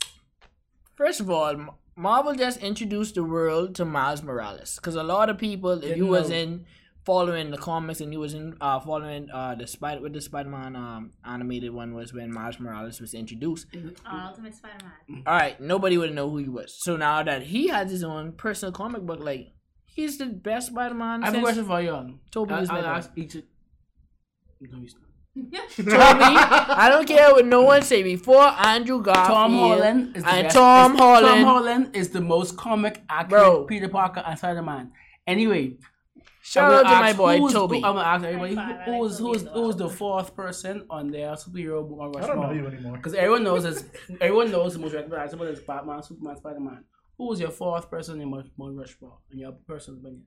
First 0.96 1.20
of 1.20 1.30
all, 1.30 1.76
Marvel 1.94 2.34
just 2.34 2.58
introduced 2.60 3.14
the 3.14 3.22
world 3.22 3.74
to 3.76 3.84
Miles 3.84 4.22
Morales 4.22 4.76
because 4.76 4.96
a 4.96 5.02
lot 5.04 5.30
of 5.30 5.38
people, 5.38 5.72
if 5.72 5.82
Didn't 5.82 5.98
you 5.98 6.06
was 6.06 6.30
in 6.30 6.64
following 7.08 7.50
the 7.50 7.56
comics 7.56 8.00
and 8.02 8.12
you 8.12 8.20
was 8.20 8.34
in 8.34 8.54
uh 8.60 8.78
following 8.78 9.30
uh 9.30 9.54
the 9.54 9.66
spider 9.66 10.00
with 10.02 10.12
the 10.12 10.20
Spider-Man 10.20 10.76
um 10.76 11.12
animated 11.24 11.72
one 11.72 11.94
was 11.94 12.12
when 12.12 12.30
Miles 12.30 12.60
Morales 12.60 13.00
was 13.00 13.14
introduced. 13.14 13.66
Uh, 13.74 14.26
Ultimate 14.28 14.54
Spider-Man. 14.54 15.22
All 15.26 15.34
right, 15.34 15.58
nobody 15.58 15.96
would 15.96 16.14
know 16.14 16.28
who 16.28 16.36
he 16.36 16.50
was. 16.50 16.74
So 16.86 16.98
now 16.98 17.22
that 17.22 17.44
he 17.44 17.68
has 17.68 17.90
his 17.90 18.04
own 18.04 18.32
personal 18.32 18.72
comic 18.72 19.02
book, 19.06 19.20
like 19.20 19.54
he's 19.86 20.18
the 20.18 20.26
best 20.26 20.66
Spider-Man. 20.68 21.22
I 21.22 21.26
have 21.26 21.34
a 21.34 21.36
since 21.38 21.44
question 21.44 21.64
for 21.64 21.80
y'all. 21.80 22.10
Tobey 22.30 22.52
I, 22.52 22.60
is 22.60 22.70
I'll 22.70 22.86
ask 22.98 23.10
each. 23.16 23.36
No, 24.60 24.78
he's 24.82 24.94
not. 24.94 25.04
Tobey, 25.76 26.34
I 26.84 26.88
don't 26.90 27.08
care 27.08 27.32
what 27.32 27.46
no 27.46 27.62
one 27.62 27.80
say 27.80 28.02
before 28.02 28.48
Andrew 28.72 29.00
Garfield. 29.02 29.26
Tom 29.28 29.52
Holland 29.54 30.16
is 30.16 30.24
the 30.24 30.28
and 30.28 30.44
best. 30.44 30.56
Tom 30.56 30.92
is- 30.92 31.00
Holland. 31.00 31.26
Tom 31.26 31.44
Holland 31.44 31.96
is 31.96 32.10
the 32.10 32.20
most 32.20 32.58
comic 32.58 33.02
accurate 33.08 33.30
Bro. 33.30 33.64
Peter 33.64 33.88
Parker 33.88 34.22
and 34.26 34.38
Spider 34.38 34.62
Man. 34.62 34.92
Anyway, 35.26 35.78
Shout 36.50 36.70
I'm 36.72 36.78
out 36.78 36.82
gonna 36.84 37.00
my 37.00 37.08
ask 37.08 37.16
boy 37.18 37.38
who's- 37.38 37.52
Tobey. 37.52 37.80
Who, 37.80 37.86
I'm 37.86 37.94
gonna 37.96 38.08
ask 38.08 38.24
everybody 38.24 38.54
High 38.54 38.72
five, 38.72 38.80
I 38.80 38.84
who, 38.84 38.90
like 38.90 39.00
who's 39.00 39.18
Toby 39.18 39.28
who's 39.30 39.48
who's 39.52 39.76
the 39.76 39.88
fourth 39.90 40.34
person 40.34 40.86
on 40.88 41.10
their 41.10 41.32
superhero 41.32 41.88
Mount 41.90 42.16
I 42.16 42.26
don't 42.26 42.36
know 42.36 42.42
Rushmore? 42.48 42.54
you 42.54 42.66
anymore. 42.66 42.96
Because 42.96 43.14
everyone 43.14 43.44
knows 43.44 43.64
is 43.64 43.84
everyone 44.20 44.50
knows 44.50 44.72
the 44.74 44.78
most 44.78 44.94
recognizable 44.94 45.46
is 45.46 45.60
Batman, 45.60 46.02
Superman, 46.02 46.36
Spider 46.36 46.60
Man. 46.60 46.84
Who 47.18 47.28
was 47.28 47.40
your 47.40 47.50
fourth 47.50 47.90
person 47.90 48.20
in 48.20 48.30
Mount 48.30 48.48
Mount 48.56 48.76
Rushmore 48.78 49.18
in 49.30 49.38
your 49.40 49.52
personal 49.66 50.00
opinion? 50.00 50.22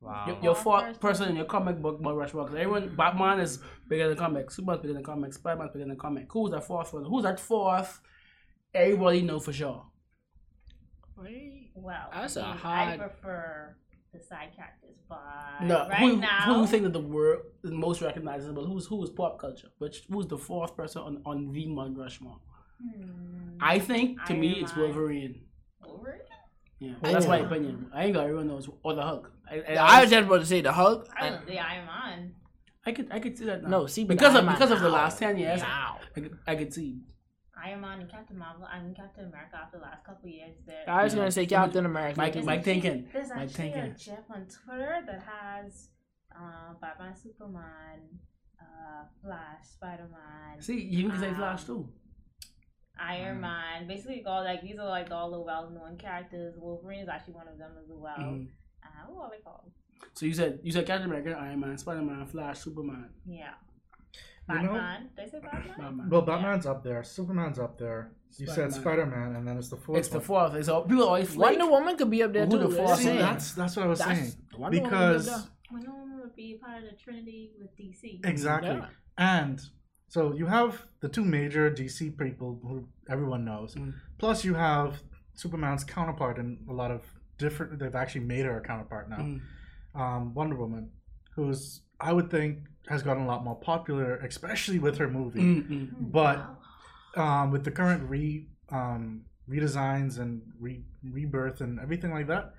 wow. 0.00 0.24
Your, 0.28 0.36
your 0.42 0.54
Fourth 0.54 0.64
fourth 0.64 0.84
person. 0.84 1.00
person 1.00 1.28
in 1.28 1.36
your 1.36 1.44
comic 1.44 1.76
book 1.82 2.00
Mount 2.00 2.16
Rushmore. 2.16 2.44
Because 2.44 2.56
everyone, 2.58 2.94
Batman 2.96 3.40
is 3.40 3.58
bigger 3.86 4.08
than 4.08 4.16
comics, 4.16 4.56
Superman's 4.56 4.80
bigger 4.80 4.94
than 4.94 5.04
comics, 5.04 5.36
Spider 5.36 5.58
Man's 5.58 5.72
bigger 5.72 5.84
than 5.84 5.96
comic. 5.98 6.26
Who's 6.30 6.52
that 6.52 6.64
fourth 6.64 6.94
one? 6.94 7.04
Who's 7.04 7.24
that 7.24 7.38
fourth? 7.38 8.00
Everybody 8.72 9.20
know 9.22 9.38
for 9.40 9.52
sure. 9.52 9.84
Well, 11.74 12.08
That's 12.14 12.36
a 12.36 12.46
I 12.46 12.52
hard- 12.56 12.88
I 12.88 12.96
prefer 12.96 13.76
the 14.14 14.20
side 14.20 14.48
characters, 14.56 14.79
but 15.10 15.66
No, 15.70 15.76
right 15.88 15.98
who, 15.98 16.16
now, 16.16 16.40
who 16.46 16.54
do 16.54 16.60
you 16.62 16.66
think 16.72 16.82
that 16.84 16.92
the 17.00 17.06
world 17.16 17.40
is 17.64 17.70
most 17.86 18.00
recognizable? 18.08 18.64
Who's 18.70 18.86
who 18.86 19.02
is 19.04 19.10
pop 19.10 19.38
culture? 19.44 19.68
Which 19.82 19.96
who's 20.10 20.26
the 20.34 20.38
fourth 20.48 20.72
person 20.80 21.02
on 21.02 21.14
on 21.30 21.52
the 21.52 21.66
Mount 21.66 21.98
Rushmore? 21.98 22.38
Hmm, 22.82 23.58
I 23.72 23.78
think 23.78 24.24
to 24.28 24.34
me 24.42 24.50
it's 24.62 24.74
Wolverine. 24.76 25.34
Wolverine? 25.84 26.20
Yeah, 26.78 26.94
that's 27.02 27.26
my 27.26 27.38
opinion. 27.46 27.90
I 27.92 28.04
ain't 28.04 28.14
got 28.14 28.24
everyone 28.24 28.48
knows 28.48 28.66
or 28.82 28.94
the 28.94 29.02
Hulk. 29.02 29.30
I, 29.50 29.54
I, 29.72 29.74
I 29.96 30.00
was 30.00 30.10
just 30.10 30.26
about 30.26 30.40
to 30.40 30.46
say 30.46 30.60
the 30.62 30.72
Hulk. 30.72 31.08
I 31.20 31.26
and- 31.26 31.36
don't 31.36 31.46
the 31.46 31.58
Iron 31.58 31.86
Man. 31.86 32.34
I 32.86 32.92
could 32.92 33.08
I 33.12 33.18
could 33.20 33.36
see 33.36 33.44
that 33.50 33.62
now. 33.62 33.68
No, 33.74 33.86
see, 33.86 34.04
but 34.04 34.16
because 34.16 34.30
of 34.30 34.36
Iron 34.36 34.46
Man 34.46 34.54
because 34.54 34.70
of 34.70 34.80
the 34.80 34.88
now. 34.88 34.94
last 34.94 35.18
ten 35.18 35.36
years, 35.36 35.60
Now. 35.60 35.98
I 36.16 36.20
could, 36.20 36.38
I 36.46 36.54
could 36.56 36.72
see. 36.72 36.90
Iron 37.64 37.80
Man 37.80 38.00
and 38.00 38.10
Captain 38.10 38.38
Marvel 38.38 38.66
and 38.72 38.96
Captain 38.96 39.26
America 39.26 39.56
after 39.62 39.78
the 39.78 39.82
last 39.84 40.04
couple 40.04 40.28
of 40.28 40.34
years. 40.34 40.56
There, 40.66 40.84
I 40.88 41.04
was 41.04 41.12
Yeah. 41.14 41.20
gonna 41.20 41.30
say 41.30 41.46
Captain 41.46 41.84
America. 41.86 42.18
Mike- 42.18 42.32
There's 42.34 42.46
Mike 42.46 42.58
actually- 42.60 42.80
thinking. 42.80 43.08
There's 43.12 43.28
Mike 43.30 43.38
actually 43.38 43.68
a 43.68 43.72
thinking. 43.72 43.94
GIF 44.16 44.30
on 44.30 44.46
Twitter 44.46 45.02
that 45.06 45.22
has 45.22 45.90
uh, 46.34 46.72
Batman, 46.80 47.14
Superman, 47.16 48.00
uh, 48.60 49.04
Flash, 49.20 49.64
Spider 49.64 50.08
Man, 50.10 50.60
See, 50.60 50.80
you 50.80 51.10
can 51.10 51.18
say 51.18 51.28
Um, 51.30 51.34
Flash 51.34 51.64
too. 51.64 51.92
Iron 52.98 53.38
Mm. 53.38 53.40
Man. 53.40 53.86
Basically, 53.88 54.24
all 54.24 54.44
like 54.44 54.62
these 54.62 54.78
are 54.78 54.88
like 54.88 55.10
all 55.10 55.30
the 55.30 55.40
well-known 55.40 55.96
characters. 55.98 56.54
Wolverine 56.56 57.00
is 57.00 57.08
actually 57.08 57.34
one 57.34 57.48
of 57.48 57.58
them 57.58 57.72
as 57.82 57.88
well. 57.90 58.16
Mhm. 58.18 58.48
Uh, 58.84 59.06
what 59.12 59.24
are 59.24 59.30
they 59.30 59.42
called? 59.42 59.72
So 60.14 60.24
you 60.26 60.32
said 60.32 60.60
you 60.62 60.70
said 60.72 60.86
Captain 60.86 61.06
America, 61.10 61.36
Iron 61.38 61.60
Man, 61.60 61.76
Spider 61.78 62.02
Man, 62.02 62.24
Flash, 62.26 62.58
Superman, 62.60 63.12
Yeah. 63.26 63.54
You 64.48 64.54
know- 64.56 64.72
Batman. 64.72 65.10
Did 65.16 65.24
I 65.24 65.28
say 65.28 65.38
Batman? 65.40 65.74
Batman. 65.78 66.08
Well, 66.10 66.22
Batman's 66.22 66.66
up 66.66 66.82
there. 66.82 67.02
Superman's 67.04 67.58
up 67.58 67.78
there. 67.78 68.12
You 68.38 68.46
said 68.46 68.72
Spider-Man. 68.72 68.80
Spider 68.80 69.06
Man, 69.06 69.36
and 69.36 69.46
then 69.48 69.58
it's 69.58 69.68
the 69.68 69.76
fourth. 69.76 69.98
It's 69.98 70.08
the 70.08 70.18
one. 70.18 70.24
fourth. 70.24 70.54
It's 70.54 70.68
all 70.68 70.82
people 70.82 71.04
always 71.04 71.28
flake. 71.34 71.58
Wonder 71.58 71.70
Woman 71.72 71.96
could 71.96 72.10
be 72.10 72.22
up 72.22 72.32
there 72.32 72.46
Who 72.46 72.52
too. 72.52 72.58
the 72.58 72.68
that's 72.68 72.76
fourth 72.76 72.88
what 72.90 72.98
I'm 72.98 73.04
See, 73.04 73.18
that's 73.18 73.52
that's 73.54 73.76
what 73.76 73.84
I 73.84 73.88
was 73.88 73.98
That's- 73.98 74.18
saying. 74.18 74.32
Wonder 74.56 74.78
Woman 74.82 74.90
could 74.90 74.98
be 74.98 75.04
up 75.04 75.10
Because 75.12 75.26
there. 75.26 75.42
Wonder 75.72 75.90
Woman 75.90 76.18
would 76.20 76.36
be 76.36 76.58
part 76.64 76.78
of 76.78 76.90
the 76.90 76.96
Trinity 76.96 77.50
with 77.60 77.76
DC. 77.76 78.20
exactly, 78.24 78.70
Yeah. 78.70 78.86
and 79.18 79.60
so 80.08 80.32
you 80.32 80.46
have 80.46 80.86
the 81.00 81.08
two 81.08 81.24
major 81.24 81.70
DC 81.70 82.10
people 82.16 82.60
who 82.62 82.86
everyone 83.08 83.44
knows. 83.44 83.74
Mm. 83.74 83.94
Plus, 84.18 84.44
you 84.44 84.54
have 84.54 85.02
Superman's 85.34 85.84
counterpart 85.84 86.38
in 86.38 86.58
a 86.68 86.72
lot 86.72 86.90
of 86.92 87.02
different. 87.38 87.78
They've 87.80 87.94
actually 87.94 88.24
made 88.26 88.44
her 88.44 88.58
a 88.58 88.62
counterpart 88.62 89.08
now. 89.10 89.18
Mm. 89.18 89.40
um, 89.94 90.34
Wonder 90.34 90.54
Woman, 90.56 90.90
who's 91.44 91.82
I 92.00 92.12
would 92.12 92.30
think 92.30 92.58
has 92.88 93.02
gotten 93.02 93.24
a 93.24 93.26
lot 93.26 93.44
more 93.44 93.56
popular, 93.56 94.16
especially 94.16 94.78
with 94.78 94.96
her 94.98 95.08
movie. 95.08 95.40
Mm, 95.40 95.68
mm. 95.70 95.88
But 96.00 96.38
um, 97.16 97.50
with 97.50 97.64
the 97.64 97.70
current 97.70 98.08
re 98.08 98.46
um, 98.70 99.22
redesigns 99.48 100.18
and 100.18 100.42
re- 100.58 100.84
rebirth 101.02 101.60
and 101.60 101.78
everything 101.80 102.10
like 102.12 102.26
that, 102.28 102.54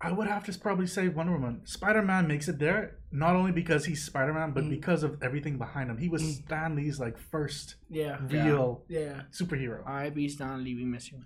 I 0.00 0.12
would 0.12 0.28
have 0.28 0.44
to 0.46 0.58
probably 0.58 0.86
say 0.86 1.08
Wonder 1.08 1.32
Woman. 1.32 1.60
Spider 1.64 2.02
Man 2.02 2.26
makes 2.28 2.48
it 2.48 2.58
there 2.58 2.98
not 3.10 3.34
only 3.36 3.52
because 3.52 3.84
he's 3.86 4.02
Spider 4.04 4.32
Man, 4.32 4.52
but 4.52 4.64
Mm. 4.64 4.70
because 4.70 5.02
of 5.02 5.22
everything 5.22 5.58
behind 5.58 5.90
him. 5.90 5.98
He 5.98 6.08
was 6.08 6.22
Mm. 6.22 6.44
Stan 6.46 6.76
Lee's 6.76 6.98
like 7.00 7.16
first 7.18 7.76
Yeah. 7.88 8.18
real 8.28 8.84
Yeah. 8.88 9.22
superhero. 9.32 9.82
R.I.P. 9.86 10.28
Stan 10.28 10.62
Lee, 10.64 10.74
we 10.74 10.84
miss 10.84 11.10
you. 11.12 11.20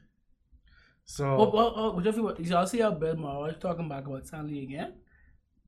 So 1.05 1.37
Well, 1.37 1.53
well, 1.53 1.75
well, 1.77 1.95
what 1.97 2.07
if 2.07 2.17
you, 2.17 2.35
you 2.39 2.57
all 2.57 2.67
see 2.67 2.81
how 2.81 2.93
Bill 2.93 3.17
Maher 3.17 3.41
was 3.43 3.57
talking 3.59 3.89
back 3.89 4.07
about 4.07 4.27
Stan 4.27 4.47
Lee 4.47 4.63
again? 4.63 4.95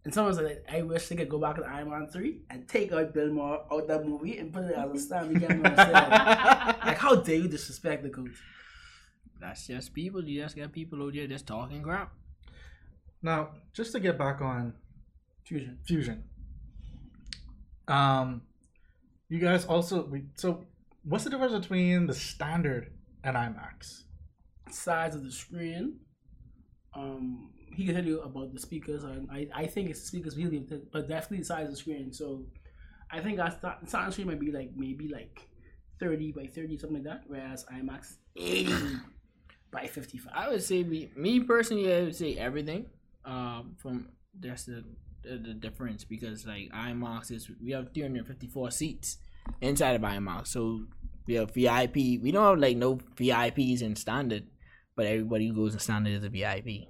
And 0.04 0.12
someone 0.12 0.34
said, 0.34 0.62
I 0.70 0.82
wish 0.82 1.08
they 1.08 1.16
could 1.16 1.30
go 1.30 1.38
back 1.38 1.56
to 1.56 1.64
Iron 1.64 1.88
Man 1.90 2.06
3 2.08 2.42
and 2.50 2.68
take 2.68 2.92
out 2.92 3.14
Bill 3.14 3.32
Maher 3.32 3.60
out 3.72 3.88
that 3.88 4.06
movie 4.06 4.36
and 4.38 4.52
put 4.52 4.64
it 4.64 4.76
as 4.76 4.90
a 4.92 4.98
Stan 4.98 5.32
Lee 5.32 5.40
cameo. 5.46 5.62
Like, 5.62 6.98
how 6.98 7.16
dare 7.16 7.36
you 7.36 7.48
disrespect 7.48 8.02
the 8.02 8.10
coach? 8.10 8.36
That's 9.40 9.66
just 9.66 9.94
people. 9.94 10.22
You 10.22 10.42
just 10.42 10.56
got 10.56 10.72
people 10.72 11.02
out 11.02 11.14
there 11.14 11.26
just 11.26 11.46
talking 11.46 11.82
crap. 11.82 12.12
now, 13.22 13.50
just 13.72 13.92
to 13.92 14.00
get 14.00 14.18
back 14.18 14.42
on 14.42 14.74
Fusion. 15.44 15.78
Fusion. 15.86 16.24
Um, 17.88 18.42
you 19.28 19.38
guys 19.38 19.64
also 19.66 20.04
we, 20.06 20.24
so 20.36 20.64
what's 21.02 21.24
the 21.24 21.30
difference 21.30 21.52
between 21.54 22.06
the 22.06 22.14
standard 22.14 22.92
and 23.22 23.36
IMAX? 23.36 24.04
Size 24.70 25.14
of 25.14 25.24
the 25.24 25.32
screen. 25.32 25.98
Um, 26.94 27.50
he 27.74 27.84
can 27.84 27.94
tell 27.94 28.04
you 28.04 28.20
about 28.20 28.52
the 28.52 28.60
speakers. 28.60 29.04
And 29.04 29.28
I, 29.30 29.48
I 29.54 29.66
think 29.66 29.90
it's 29.90 30.00
the 30.00 30.06
speakers 30.06 30.36
really, 30.36 30.66
but 30.92 31.08
definitely 31.08 31.38
the 31.38 31.44
size 31.44 31.64
of 31.66 31.70
the 31.70 31.76
screen. 31.76 32.12
So 32.12 32.44
I 33.10 33.20
think 33.20 33.38
our 33.38 33.50
sta- 33.50 33.78
sound 33.86 34.12
screen 34.12 34.28
might 34.28 34.40
be 34.40 34.50
like 34.50 34.70
maybe 34.76 35.08
like 35.08 35.48
30 36.00 36.32
by 36.32 36.46
30, 36.46 36.78
something 36.78 36.96
like 36.96 37.04
that. 37.04 37.22
Whereas 37.26 37.64
IMAX 37.72 38.14
80 38.36 38.74
by 39.70 39.86
55. 39.86 40.32
I 40.34 40.48
would 40.48 40.62
say 40.62 40.82
me, 40.82 41.10
me 41.16 41.40
personally, 41.40 41.92
I 41.94 42.02
would 42.02 42.16
say 42.16 42.36
everything. 42.36 42.86
Um, 43.24 43.76
from 43.78 44.08
that's 44.38 44.64
the, 44.64 44.84
the 45.22 45.38
the 45.38 45.54
difference 45.54 46.04
because 46.04 46.46
like 46.46 46.70
IMAX 46.72 47.30
is 47.30 47.50
we 47.62 47.72
have 47.72 47.94
354 47.94 48.70
seats 48.70 49.16
inside 49.60 49.96
of 49.96 50.02
IMAX, 50.02 50.48
so 50.48 50.82
we 51.26 51.34
have 51.34 51.52
VIP. 51.52 51.96
We 51.96 52.30
don't 52.32 52.44
have 52.44 52.58
like 52.58 52.76
no 52.76 52.96
VIPs 53.16 53.82
in 53.82 53.96
standard, 53.96 54.44
but 54.96 55.06
everybody 55.06 55.48
who 55.48 55.54
goes 55.54 55.72
in 55.72 55.80
standard 55.80 56.12
is 56.12 56.24
a 56.24 56.28
VIP. 56.28 56.88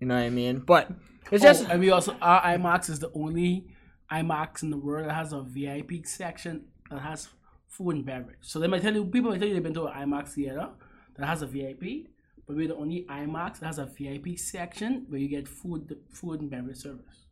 You 0.00 0.06
know 0.06 0.14
what 0.16 0.24
I 0.24 0.30
mean? 0.30 0.60
But 0.60 0.90
it's 1.30 1.44
Oh, 1.44 1.48
just 1.48 1.68
and 1.68 1.80
we 1.80 1.90
also 1.90 2.16
our 2.20 2.42
IMAX 2.42 2.90
is 2.90 2.98
the 3.00 3.10
only 3.14 3.66
IMAX 4.10 4.62
in 4.62 4.70
the 4.70 4.76
world 4.78 5.06
that 5.08 5.14
has 5.14 5.32
a 5.32 5.42
VIP 5.42 6.04
section 6.06 6.66
that 6.90 7.00
has 7.00 7.28
food 7.68 7.96
and 7.96 8.04
beverage. 8.06 8.38
So 8.42 8.58
they 8.58 8.66
might 8.66 8.82
tell 8.82 8.94
you 8.94 9.04
people 9.06 9.30
might 9.30 9.38
tell 9.38 9.48
you 9.48 9.54
they've 9.54 9.62
been 9.62 9.74
to 9.74 9.86
an 9.86 9.94
IMAX 10.10 10.28
theater 10.30 10.70
that 11.16 11.26
has 11.26 11.42
a 11.42 11.46
VIP, 11.46 12.08
but 12.46 12.56
we're 12.56 12.68
the 12.68 12.76
only 12.76 13.06
IMAX 13.08 13.60
that 13.60 13.66
has 13.66 13.78
a 13.78 13.86
VIP 13.86 14.38
section 14.38 15.06
where 15.08 15.20
you 15.20 15.28
get 15.28 15.48
food 15.48 15.96
food 16.12 16.40
and 16.40 16.50
beverage 16.50 16.78
service. 16.78 17.26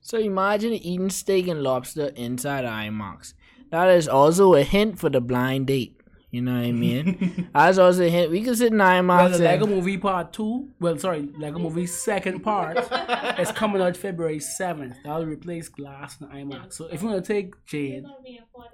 so 0.00 0.18
imagine 0.18 0.72
eating 0.72 1.10
steak 1.10 1.46
and 1.48 1.62
lobster 1.62 2.06
inside 2.16 2.64
IMAX. 2.64 3.34
That 3.70 3.88
is 3.90 4.08
also 4.08 4.54
a 4.54 4.62
hint 4.62 4.98
for 4.98 5.08
the 5.10 5.20
blind 5.20 5.68
date. 5.68 5.99
You 6.30 6.42
know 6.42 6.52
what 6.54 6.64
I 6.64 6.70
mean? 6.72 7.48
That's 7.52 7.78
also 7.78 8.04
a 8.04 8.08
hint. 8.08 8.30
We 8.30 8.42
can 8.42 8.54
sit 8.54 8.70
in 8.72 8.78
Well, 8.78 9.02
IMAX. 9.02 9.32
the 9.32 9.38
Lego 9.44 9.66
and, 9.66 9.74
Movie 9.74 9.98
Part 9.98 10.32
Two, 10.32 10.68
well, 10.78 10.96
sorry, 10.96 11.28
Lego 11.36 11.58
Movie 11.58 11.86
Second 11.86 12.40
Part 12.40 12.78
is 13.40 13.50
coming 13.50 13.82
out 13.82 13.96
February 13.96 14.38
seventh. 14.38 14.94
That'll 15.04 15.26
replace 15.26 15.68
Glass 15.68 16.20
and 16.20 16.30
IMAX. 16.30 16.74
So 16.74 16.86
if 16.86 17.02
you 17.02 17.08
want 17.08 17.24
to 17.24 17.32
take 17.32 17.54
Jade, 17.66 18.04
gonna 18.04 18.14
be 18.22 18.36
in 18.36 18.44
40, 18.52 18.68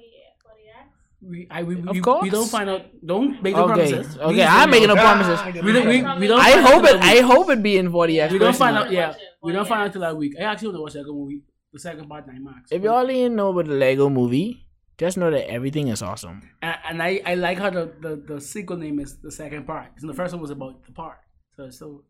4DX. 0.45 1.31
we 1.31 1.47
I 1.51 1.63
we, 1.63 1.77
Of 1.79 1.89
we, 1.89 2.01
we 2.23 2.31
don't 2.31 2.51
find 2.51 2.69
out. 2.69 2.83
Don't 3.05 3.43
make 3.43 3.55
no 3.57 3.65
okay, 3.65 3.91
promises. 3.91 4.19
okay, 4.19 4.35
We 4.35 4.43
I'm 4.43 4.71
making 4.71 4.89
no 4.89 4.95
know. 4.95 5.01
promises. 5.09 5.65
We 5.65 5.73
don't. 5.73 5.87
We, 5.89 6.03
we 6.21 6.27
don't. 6.27 6.39
I 6.41 6.61
hope 6.61 6.85
it. 6.85 6.97
I 6.97 7.21
hope 7.21 7.49
it 7.51 7.63
be 7.63 7.79
in 7.79 7.91
4DX. 7.91 8.33
We 8.33 8.39
don't 8.39 8.55
find 8.57 8.77
out. 8.77 8.91
Yeah, 8.93 9.15
we 9.43 9.53
don't 9.53 9.67
find 9.67 9.83
out 9.83 9.93
till 9.93 10.03
that 10.03 10.17
week. 10.17 10.35
I 10.39 10.43
actually 10.45 10.69
want 10.69 10.77
to 10.77 10.83
watch 10.83 10.93
the 10.93 10.99
Lego 11.01 11.13
Movie, 11.15 11.41
the 11.73 11.79
second 11.81 12.07
part 12.07 12.27
in 12.29 12.35
IMAX. 12.45 12.65
If 12.71 12.83
y'all 12.83 13.07
didn't 13.07 13.35
know 13.35 13.49
about 13.49 13.67
the 13.67 13.75
Lego 13.75 14.11
movie, 14.11 14.66
just 14.99 15.17
know 15.17 15.31
that 15.31 15.51
everything 15.51 15.89
is 15.89 16.03
awesome. 16.03 16.51
and, 16.63 16.77
and 16.89 17.03
I, 17.03 17.21
I 17.25 17.35
like 17.35 17.59
how 17.59 17.71
the, 17.71 17.93
the, 18.01 18.17
the 18.17 18.41
sequel 18.41 18.77
name 18.77 18.99
is 18.99 19.17
the 19.19 19.31
second 19.31 19.67
part. 19.67 19.95
Because 19.95 20.09
the 20.09 20.15
first 20.15 20.33
one 20.33 20.43
was 20.43 20.51
about 20.51 20.85
the 20.85 20.93
part. 20.93 21.19
So 21.57 21.65
it's 21.65 21.79
so 21.79 22.05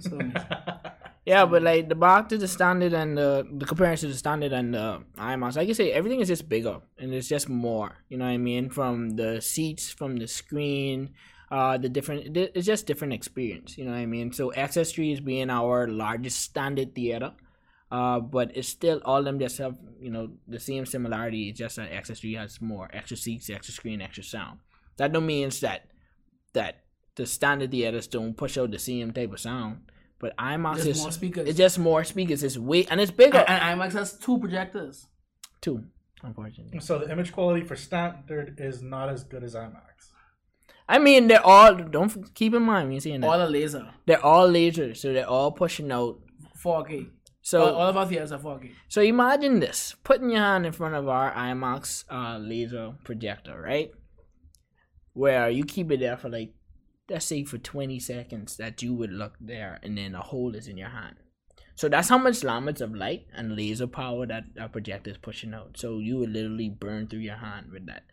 so 0.00 0.16
amazing. 0.18 0.34
Yeah, 1.26 1.46
but 1.46 1.62
like 1.62 1.88
the 1.88 1.94
box 1.94 2.28
to 2.28 2.38
the 2.38 2.46
standard 2.46 2.92
and 2.92 3.16
the 3.16 3.48
the 3.50 3.64
comparison 3.64 4.08
to 4.08 4.12
the 4.12 4.18
standard 4.18 4.52
and 4.52 4.74
the 4.74 5.02
IMAX, 5.16 5.56
like 5.56 5.70
I 5.70 5.72
say, 5.72 5.90
everything 5.90 6.20
is 6.20 6.28
just 6.28 6.50
bigger 6.50 6.80
and 6.98 7.14
it's 7.14 7.28
just 7.28 7.48
more. 7.48 7.96
You 8.10 8.18
know 8.18 8.26
what 8.26 8.32
I 8.32 8.36
mean? 8.36 8.68
From 8.68 9.16
the 9.16 9.40
seats, 9.40 9.90
from 9.90 10.16
the 10.16 10.28
screen, 10.28 11.14
uh, 11.50 11.78
the 11.78 11.88
different. 11.88 12.36
It's 12.36 12.66
just 12.66 12.86
different 12.86 13.14
experience. 13.14 13.78
You 13.78 13.86
know 13.86 13.92
what 13.92 14.00
I 14.00 14.06
mean? 14.06 14.32
So 14.32 14.50
XS3 14.50 15.14
is 15.14 15.20
being 15.20 15.48
our 15.48 15.88
largest 15.88 16.42
standard 16.42 16.94
theater. 16.94 17.32
Uh, 17.94 18.18
but 18.18 18.50
it's 18.56 18.66
still 18.68 19.00
all 19.04 19.18
of 19.18 19.24
them 19.24 19.38
just 19.38 19.58
have 19.58 19.76
you 20.00 20.10
know 20.10 20.28
the 20.48 20.58
same 20.58 20.84
similarity. 20.84 21.48
It's 21.48 21.58
just 21.60 21.76
that 21.76 21.92
XS3 21.92 22.38
has 22.38 22.60
more 22.60 22.90
extra 22.92 23.16
seats, 23.16 23.48
extra 23.48 23.72
screen, 23.72 24.00
extra 24.02 24.24
sound. 24.24 24.58
That 24.96 25.12
don't 25.12 25.26
means 25.26 25.60
that 25.60 25.86
that 26.54 26.72
the 27.14 27.24
standard 27.24 27.70
theaters 27.70 28.08
don't 28.08 28.36
push 28.36 28.58
out 28.58 28.72
the 28.72 28.80
same 28.80 29.12
type 29.12 29.32
of 29.32 29.38
sound. 29.38 29.92
But 30.18 30.36
IMAX 30.36 30.76
Just 30.76 30.88
is 30.88 31.02
more 31.02 31.12
speakers. 31.12 31.48
It's 31.48 31.58
just 31.58 31.78
more 31.78 32.02
speakers. 32.02 32.42
It's 32.42 32.58
way 32.58 32.84
and 32.90 33.00
it's 33.00 33.12
bigger 33.12 33.38
and, 33.38 33.62
and 33.62 33.80
IMAX 33.80 33.92
has 33.92 34.18
two 34.18 34.38
projectors. 34.38 35.06
Two, 35.60 35.84
Unfortunately, 36.20 36.80
So 36.80 36.98
the 36.98 37.12
image 37.12 37.30
quality 37.32 37.64
for 37.64 37.76
standard 37.76 38.58
is 38.58 38.82
not 38.82 39.08
as 39.08 39.22
good 39.22 39.44
as 39.44 39.54
IMAX. 39.54 40.10
I 40.88 40.98
mean 40.98 41.28
they're 41.28 41.46
all. 41.46 41.76
Don't 41.76 42.34
keep 42.34 42.54
in 42.54 42.62
mind 42.62 42.86
when 42.86 42.92
you're 42.94 43.06
saying 43.08 43.20
that 43.20 43.30
All 43.30 43.38
the 43.38 43.48
laser. 43.48 43.86
they're 44.04 44.24
all 44.32 44.48
laser, 44.48 44.94
so 44.96 45.12
they're 45.12 45.28
all 45.28 45.52
pushing 45.52 45.92
out. 45.92 46.18
4K. 46.60 47.10
So 47.44 47.60
all, 47.60 47.74
all 47.74 47.88
of 47.88 47.96
our 47.98 48.06
theaters 48.06 48.32
are 48.32 48.38
4K. 48.38 48.70
So 48.88 49.02
imagine 49.02 49.60
this: 49.60 49.94
putting 50.02 50.30
your 50.30 50.40
hand 50.40 50.64
in 50.64 50.72
front 50.72 50.94
of 50.94 51.06
our 51.08 51.30
IMAX 51.34 52.04
uh, 52.10 52.38
laser 52.38 52.94
projector, 53.04 53.60
right? 53.60 53.90
Where 55.12 55.50
you 55.50 55.64
keep 55.64 55.92
it 55.92 56.00
there 56.00 56.16
for 56.16 56.30
like, 56.30 56.54
let's 57.10 57.26
say 57.26 57.44
for 57.44 57.58
twenty 57.58 58.00
seconds, 58.00 58.56
that 58.56 58.82
you 58.82 58.94
would 58.94 59.12
look 59.12 59.34
there, 59.38 59.78
and 59.82 59.98
then 59.98 60.14
a 60.14 60.22
hole 60.22 60.54
is 60.54 60.68
in 60.68 60.78
your 60.78 60.88
hand. 60.88 61.16
So 61.74 61.90
that's 61.90 62.08
how 62.08 62.16
much 62.16 62.40
lumens 62.40 62.80
of 62.80 62.94
light 62.94 63.26
and 63.34 63.54
laser 63.54 63.88
power 63.88 64.24
that 64.26 64.44
our 64.58 64.70
projector 64.70 65.10
is 65.10 65.18
pushing 65.18 65.52
out. 65.52 65.76
So 65.76 65.98
you 65.98 66.16
would 66.20 66.30
literally 66.30 66.70
burn 66.70 67.08
through 67.08 67.20
your 67.20 67.36
hand 67.36 67.66
with 67.72 67.84
that. 67.86 68.04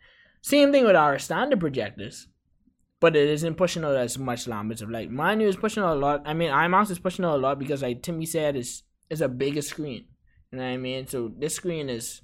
Same 0.42 0.72
thing 0.72 0.84
with 0.84 0.96
our 0.96 1.18
standard 1.18 1.60
projectors, 1.60 2.28
but 3.00 3.16
it 3.16 3.30
isn't 3.30 3.54
pushing 3.54 3.82
out 3.82 3.96
as 3.96 4.18
much 4.18 4.44
lumens 4.44 4.82
of 4.82 4.90
light. 4.90 5.10
Mine 5.10 5.40
is 5.40 5.56
pushing 5.56 5.82
out 5.82 5.96
a 5.96 6.00
lot. 6.00 6.22
I 6.26 6.34
mean, 6.34 6.50
IMAX 6.50 6.90
is 6.90 6.98
pushing 6.98 7.24
out 7.24 7.36
a 7.36 7.38
lot 7.38 7.58
because, 7.58 7.80
like 7.80 8.02
Timmy 8.02 8.26
said, 8.26 8.56
is 8.56 8.82
is 9.12 9.20
a 9.20 9.28
bigger 9.28 9.62
screen. 9.62 10.06
You 10.50 10.58
know 10.58 10.64
what 10.64 10.70
I 10.70 10.76
mean? 10.78 11.06
So 11.06 11.30
this 11.38 11.54
screen 11.54 11.88
is 11.90 12.22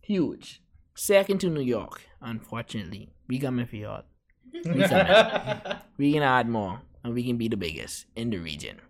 huge. 0.00 0.62
Second 0.94 1.40
to 1.40 1.50
New 1.50 1.60
York, 1.60 2.02
unfortunately. 2.22 3.10
We 3.28 3.38
coming 3.38 3.66
for 3.66 3.76
y'all. 3.76 4.04
We 4.52 4.70
we 5.98 6.12
can 6.12 6.22
add 6.22 6.48
more, 6.48 6.80
and 7.02 7.12
we 7.12 7.24
can 7.24 7.36
be 7.36 7.48
the 7.48 7.56
biggest 7.56 8.06
in 8.16 8.30
the 8.30 8.38
region. 8.38 8.80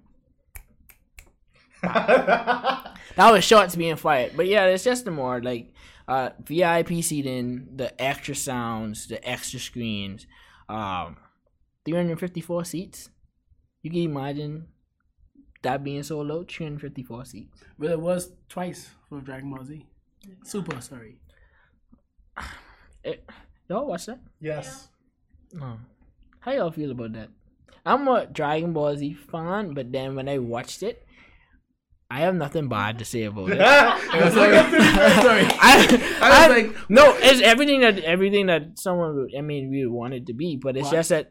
That 3.18 3.32
was 3.32 3.42
shots 3.42 3.74
being 3.74 3.96
fired, 3.96 4.36
but 4.36 4.46
yeah, 4.46 4.66
it's 4.66 4.84
just 4.84 5.04
the 5.04 5.10
more 5.10 5.42
like 5.42 5.72
uh, 6.06 6.30
VIP 6.44 7.02
seating, 7.02 7.66
the 7.74 7.90
extra 8.00 8.36
sounds, 8.36 9.08
the 9.08 9.18
extra 9.28 9.58
screens, 9.58 10.24
um, 10.68 11.16
354 11.84 12.64
seats. 12.64 13.10
You 13.82 13.90
can 13.90 14.02
imagine 14.02 14.68
that 15.62 15.82
being 15.84 16.02
so 16.02 16.20
low, 16.20 16.44
354 16.44 17.24
seats. 17.24 17.62
Well, 17.78 17.92
it 17.92 18.00
was 18.00 18.30
twice 18.48 18.90
for 19.08 19.20
Dragon 19.20 19.50
Ball 19.54 19.64
Z. 19.64 19.86
Super, 20.44 20.80
sorry. 20.80 21.20
It, 23.04 23.24
eh, 23.28 23.32
y'all 23.68 23.86
watch 23.86 24.06
that? 24.06 24.20
yes. 24.40 24.88
No. 25.52 25.78
How 26.40 26.52
y'all 26.52 26.70
feel 26.70 26.90
about 26.90 27.12
that? 27.14 27.30
I'm 27.86 28.06
a 28.08 28.26
Dragon 28.26 28.72
Ball 28.74 28.96
Z 28.96 29.14
fan, 29.14 29.72
but 29.74 29.90
then 29.92 30.14
when 30.14 30.28
I 30.28 30.38
watched 30.38 30.82
it, 30.82 31.04
I 32.10 32.20
have 32.20 32.34
nothing 32.34 32.68
bad 32.68 32.98
to 32.98 33.04
say 33.04 33.24
about 33.24 33.50
it. 33.50 33.58
sorry. 33.58 34.32
sorry. 34.32 35.44
I, 35.60 36.18
I 36.20 36.28
I, 36.30 36.48
was 36.48 36.56
like- 36.62 36.90
no, 36.90 37.14
it's 37.18 37.40
everything 37.42 37.80
that 37.80 37.98
everything 38.00 38.46
that 38.46 38.78
someone 38.78 39.14
would, 39.16 39.34
I 39.36 39.40
mean, 39.40 39.70
we 39.70 39.84
would 39.86 39.92
want 39.94 40.14
it 40.14 40.26
to 40.26 40.34
be, 40.34 40.56
but 40.56 40.76
it's 40.76 40.84
What? 40.86 40.92
just 40.92 41.08
that 41.10 41.30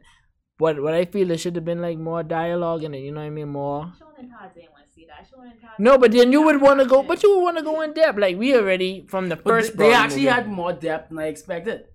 what 0.57 0.81
what 0.81 0.93
I 0.93 1.05
feel 1.05 1.27
there 1.27 1.37
should 1.37 1.55
have 1.55 1.65
been 1.65 1.81
like 1.81 1.97
more 1.97 2.23
dialogue 2.23 2.83
in 2.83 2.93
it. 2.93 2.99
You 2.99 3.11
know 3.11 3.21
what 3.21 3.27
I 3.27 3.29
mean? 3.29 3.49
More. 3.49 3.91
Sean 3.99 4.29
Todd 4.29 4.51
didn't 4.55 4.71
want 4.71 4.87
to 4.87 4.93
see 4.93 5.05
that. 5.07 5.27
Sean 5.29 5.45
Todd. 5.61 5.71
No, 5.79 5.97
but 5.97 6.11
then 6.11 6.31
you 6.31 6.41
would 6.41 6.59
want 6.61 6.79
to 6.79 6.85
go, 6.85 7.03
but 7.03 7.21
you 7.23 7.35
would 7.35 7.43
want 7.43 7.57
to 7.57 7.63
go 7.63 7.81
in 7.81 7.93
depth. 7.93 8.17
Like 8.17 8.37
we 8.37 8.55
already 8.55 9.05
from 9.07 9.29
the 9.29 9.35
But 9.35 9.45
first. 9.45 9.77
they, 9.77 9.87
they 9.89 9.93
actually 9.93 10.21
movie. 10.25 10.31
had 10.33 10.47
more 10.49 10.73
depth 10.73 11.09
than 11.09 11.19
I 11.19 11.27
expected. 11.27 11.85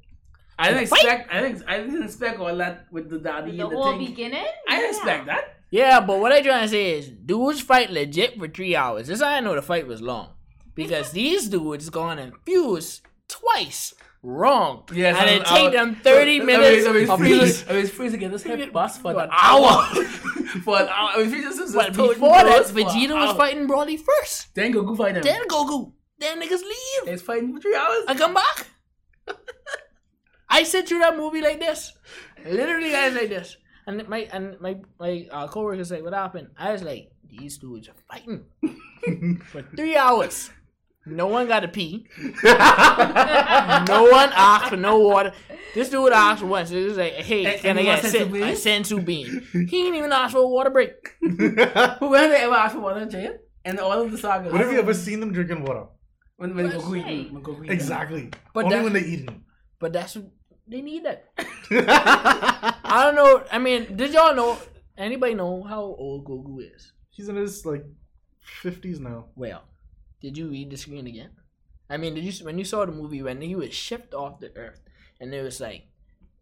I 0.59 0.69
didn't 0.73 0.89
Fight? 0.89 0.99
expect. 1.05 1.33
I 1.35 1.41
didn't. 1.41 1.65
I 1.67 1.79
didn't 1.79 2.03
expect 2.05 2.39
all 2.39 2.57
that 2.57 2.87
with 2.93 3.11
the 3.11 3.19
daddy 3.19 3.57
the 3.57 3.63
and 3.65 3.73
the 3.73 3.77
whole 3.77 3.93
thing. 3.99 4.07
beginning. 4.07 4.45
I 4.69 4.77
didn't 4.77 4.83
Yeah. 4.83 4.89
expect 4.97 5.27
that. 5.27 5.45
Yeah, 5.71 6.01
but 6.01 6.21
what 6.21 6.33
I 6.33 6.43
trying 6.43 6.63
to 6.65 6.69
say 6.69 6.99
is, 6.99 7.09
dudes 7.09 7.63
fight 7.63 7.91
legit 7.91 8.39
for 8.39 8.47
three 8.47 8.77
hours. 8.77 9.07
This 9.09 9.17
is 9.19 9.23
how 9.25 9.31
I 9.31 9.41
know 9.41 9.55
the 9.55 9.63
fight 9.63 9.87
was 9.87 10.03
long, 10.03 10.29
because 10.75 11.13
these 11.13 11.49
dudes 11.49 11.89
gone 11.89 12.19
and 12.19 12.35
fused 12.45 13.01
twice 13.27 13.95
wrong. 14.23 14.85
Yes, 14.93 15.17
and 15.19 15.29
it 15.31 15.43
I- 15.47 15.59
take 15.59 15.73
them 15.73 15.97
thirty 15.97 16.39
so- 16.39 16.45
minutes 16.47 16.85
so, 16.85 16.93
so, 16.93 17.05
so, 17.07 17.13
of 17.15 17.19
freezing, 17.21 17.41
peace. 17.47 17.65
I 17.69 17.77
was 17.77 17.91
freezing 17.91 18.21
get 18.21 18.31
this 18.33 18.43
head 18.43 18.73
bus 18.73 18.99
for 19.03 19.11
an 19.21 19.29
hour. 19.31 19.85
for 20.65 20.81
an 20.81 20.89
hour. 20.89 21.11
I 21.15 21.17
was 21.19 21.29
freezing 21.31 21.53
since 21.53 21.75
But 21.75 21.93
before 21.95 22.31
that, 22.43 22.65
Vegeta 22.67 23.15
was 23.15 23.37
fighting 23.37 23.67
Broly 23.69 23.99
first. 23.99 24.55
Then 24.55 24.73
Goku 24.73 24.97
fight 24.97 25.17
him. 25.17 25.23
Then 25.23 25.47
Goku. 25.49 25.93
Then 26.19 26.41
niggas 26.41 26.63
leave. 26.63 27.09
It's 27.13 27.23
fighting 27.23 27.53
for 27.55 27.61
three 27.61 27.75
hours. 27.75 28.05
I 28.07 28.15
come 28.15 28.35
back. 28.35 28.67
I 30.49 30.63
sit 30.65 30.87
through 30.89 31.01
that 31.01 31.17
movie 31.17 31.41
like 31.41 31.59
this. 31.59 31.93
Literally, 32.45 32.91
guys, 32.91 33.15
like 33.15 33.29
this. 33.29 33.57
And 33.87 34.07
my 34.09 34.29
and 34.33 34.61
my 34.61 34.77
my 35.01 35.27
uh, 35.33 35.49
coworkers 35.49 35.91
like, 35.91 36.05
"What 36.05 36.13
happened?" 36.15 36.49
I 36.57 36.71
was 36.73 36.83
like, 36.85 37.11
"These 37.27 37.59
dudes 37.59 37.89
are 37.89 37.97
fighting 38.09 38.45
for 39.51 39.63
three 39.75 39.97
hours. 39.97 40.51
No 41.05 41.27
one 41.27 41.49
got 41.49 41.61
to 41.61 41.69
pee. 41.69 42.07
no 42.23 44.09
one 44.11 44.31
asked 44.35 44.69
for 44.71 44.77
no 44.77 44.99
water. 44.99 45.33
This 45.75 45.89
dude 45.89 46.13
asked 46.13 46.43
once. 46.43 46.71
It 46.71 46.85
was 46.85 46.97
like, 46.97 47.15
"Hey, 47.15 47.45
And- 47.47 47.61
can 47.61 47.71
and 47.71 47.79
I 47.79 47.83
you 47.83 47.87
get 47.87 47.99
a 47.99 48.03
want 48.03 48.13
sip?" 48.13 48.33
bean? 48.33 48.43
Senzu 48.85 49.05
bean. 49.05 49.47
He 49.53 49.65
didn't 49.67 49.95
even 49.97 50.13
ask 50.13 50.33
for 50.33 50.39
a 50.43 50.47
water 50.49 50.71
break. 50.71 50.93
But 51.21 52.01
when 52.01 52.21
have 52.21 52.31
they 52.31 52.37
ever 52.43 52.55
asked 52.55 52.75
for 52.75 52.81
water 52.81 53.01
in 53.01 53.11
jail? 53.11 53.37
And 53.65 53.79
all 53.81 54.01
of 54.03 54.11
the 54.13 54.19
sagas. 54.19 54.53
What 54.53 54.61
have 54.61 54.73
you 54.73 54.79
ever 54.79 54.93
seen 54.95 55.21
them 55.21 55.33
drinking 55.33 55.63
water? 55.65 55.85
When, 56.37 56.55
when 56.57 56.69
Well, 56.69 56.81
Goku 56.83 56.97
shit. 57.03 57.07
eating. 57.13 57.35
When 57.35 57.43
Goku 57.43 57.59
eating. 57.65 57.71
Exactly. 57.73 58.31
But 58.55 58.65
Only 58.67 58.81
when 58.83 58.93
they 58.93 59.01
eat 59.01 59.21
it. 59.21 59.31
But 59.79 59.93
that's 59.93 60.17
what 60.17 60.27
they 60.69 60.81
need 60.83 61.05
that. 61.05 61.25
I 62.85 63.05
don't 63.05 63.15
know. 63.15 63.43
I 63.51 63.59
mean, 63.59 63.97
did 63.97 64.13
y'all 64.13 64.35
know? 64.35 64.59
Anybody 64.99 65.35
know 65.35 65.63
how 65.63 65.81
old 65.81 66.25
Goku 66.27 66.59
is? 66.75 66.93
He's 67.11 67.29
in 67.29 67.37
his 67.37 67.65
like 67.65 67.85
fifties 68.41 69.01
now. 69.01 69.27
Well, 69.37 69.63
did 70.23 70.39
you 70.39 70.49
read 70.49 70.71
the 70.71 70.77
screen 70.77 71.07
again? 71.07 71.31
I 71.91 71.97
mean, 71.97 72.15
did 72.15 72.25
you 72.25 72.45
when 72.45 72.59
you 72.59 72.65
saw 72.65 72.87
the 72.87 72.93
movie 72.93 73.23
when 73.23 73.41
he 73.41 73.55
was 73.55 73.75
shipped 73.75 74.15
off 74.15 74.41
the 74.41 74.57
Earth 74.57 74.81
and 75.21 75.35
it 75.35 75.43
was 75.43 75.61
like 75.61 75.89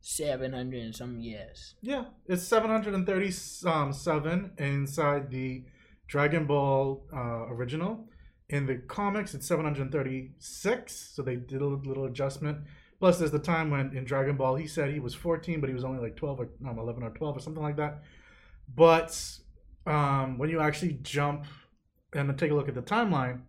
seven 0.00 0.52
hundred 0.52 0.82
and 0.82 0.94
some 0.94 1.18
years? 1.20 1.74
Yeah, 1.80 2.04
it's 2.26 2.42
seven 2.42 2.70
hundred 2.70 2.94
and 2.94 3.06
thirty-seven 3.06 4.52
inside 4.58 5.30
the 5.30 5.64
Dragon 6.06 6.46
Ball 6.46 7.04
uh, 7.12 7.46
original. 7.48 8.08
In 8.48 8.66
the 8.66 8.76
comics, 8.76 9.34
it's 9.34 9.46
seven 9.46 9.64
hundred 9.64 9.90
thirty-six. 9.90 11.12
So 11.14 11.22
they 11.22 11.36
did 11.36 11.62
a 11.62 11.66
little 11.66 12.04
adjustment. 12.04 12.58
Plus, 12.98 13.18
there's 13.18 13.30
the 13.30 13.38
time 13.38 13.70
when 13.70 13.96
in 13.96 14.04
Dragon 14.04 14.36
Ball 14.36 14.56
he 14.56 14.66
said 14.66 14.92
he 14.92 15.00
was 15.00 15.14
fourteen, 15.14 15.60
but 15.60 15.68
he 15.68 15.74
was 15.74 15.84
only 15.84 16.00
like 16.00 16.16
twelve 16.16 16.38
or 16.38 16.50
um, 16.68 16.78
eleven 16.78 17.02
or 17.02 17.10
twelve 17.10 17.36
or 17.36 17.40
something 17.40 17.62
like 17.62 17.76
that. 17.76 18.02
But 18.74 19.18
um, 19.86 20.38
when 20.38 20.50
you 20.50 20.60
actually 20.60 20.98
jump 21.02 21.46
and 22.12 22.36
take 22.38 22.50
a 22.50 22.54
look 22.54 22.68
at 22.68 22.74
the 22.74 22.82
timeline, 22.82 23.42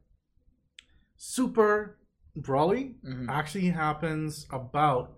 Super 1.26 1.99
Broly 2.35 2.95
Mhm. 3.06 3.30
actually 3.30 3.69
happens 3.69 4.48
about 4.52 5.18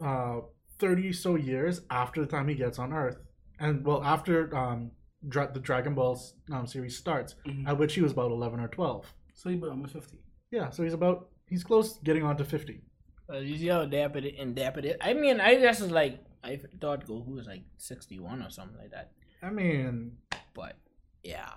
uh, 0.00 0.40
30 0.78 1.12
so 1.14 1.34
years 1.34 1.80
after 1.90 2.20
the 2.20 2.26
time 2.26 2.46
he 2.46 2.54
gets 2.54 2.78
on 2.78 2.92
Earth. 2.92 3.16
And 3.58 3.84
well, 3.86 4.04
after 4.04 4.54
um, 4.54 4.92
Dra- 5.26 5.50
the 5.52 5.60
Dragon 5.60 5.94
Balls 5.94 6.34
um, 6.52 6.66
series 6.66 6.96
starts, 6.96 7.34
Mhm. 7.46 7.66
at 7.66 7.78
which 7.78 7.94
he 7.94 8.02
was 8.02 8.12
about 8.12 8.30
11 8.30 8.60
or 8.60 8.68
12. 8.68 9.12
So 9.34 9.48
he 9.50 9.58
almost 9.62 9.94
fifty. 9.94 10.18
Yeah, 10.50 10.68
so 10.70 10.82
he's 10.84 10.92
about, 10.92 11.30
he's 11.48 11.64
close 11.64 11.98
getting 12.00 12.22
on 12.22 12.36
to 12.36 12.44
50. 12.44 12.82
Uh, 13.30 13.38
you 13.38 13.56
see 13.56 13.68
how 13.68 13.84
dapper 13.86 14.18
it 14.18 14.34
and 14.38 14.54
dapper 14.54 14.80
it. 14.80 14.98
I 15.00 15.14
mean, 15.14 15.40
I 15.40 15.54
guess 15.56 15.80
it's 15.80 15.90
like 15.90 16.22
I 16.44 16.60
thought 16.80 17.06
Goku 17.06 17.34
was 17.34 17.46
like 17.46 17.64
sixty 17.78 18.18
one 18.20 18.42
or 18.42 18.50
something 18.50 18.76
like 18.78 18.90
that. 18.90 19.12
I 19.42 19.50
mean, 19.50 20.18
But 20.54 20.76
yeah, 21.22 21.54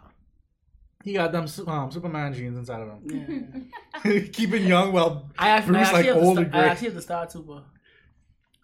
he 1.04 1.14
got 1.14 1.32
them 1.32 1.48
um, 1.68 1.92
Superman 1.92 2.34
genes 2.34 2.58
inside 2.58 2.82
of 2.82 2.90
him. 2.90 3.72
Yeah. 4.04 4.20
Keeping 4.34 4.66
young 4.68 4.92
while 4.92 5.30
I 5.38 5.50
actually, 5.50 5.74
Bruce, 5.74 5.88
I 5.88 5.92
like, 5.92 6.06
actually 6.06 6.14
have 6.14 6.24
old 6.24 6.38
the 6.38 6.42
and 6.42 6.50
star, 6.52 6.60
I 6.60 6.64
gray. 6.64 6.72
actually 6.72 6.88
have 6.88 6.96
the 6.96 7.02
Star 7.02 7.30
Super. 7.30 7.64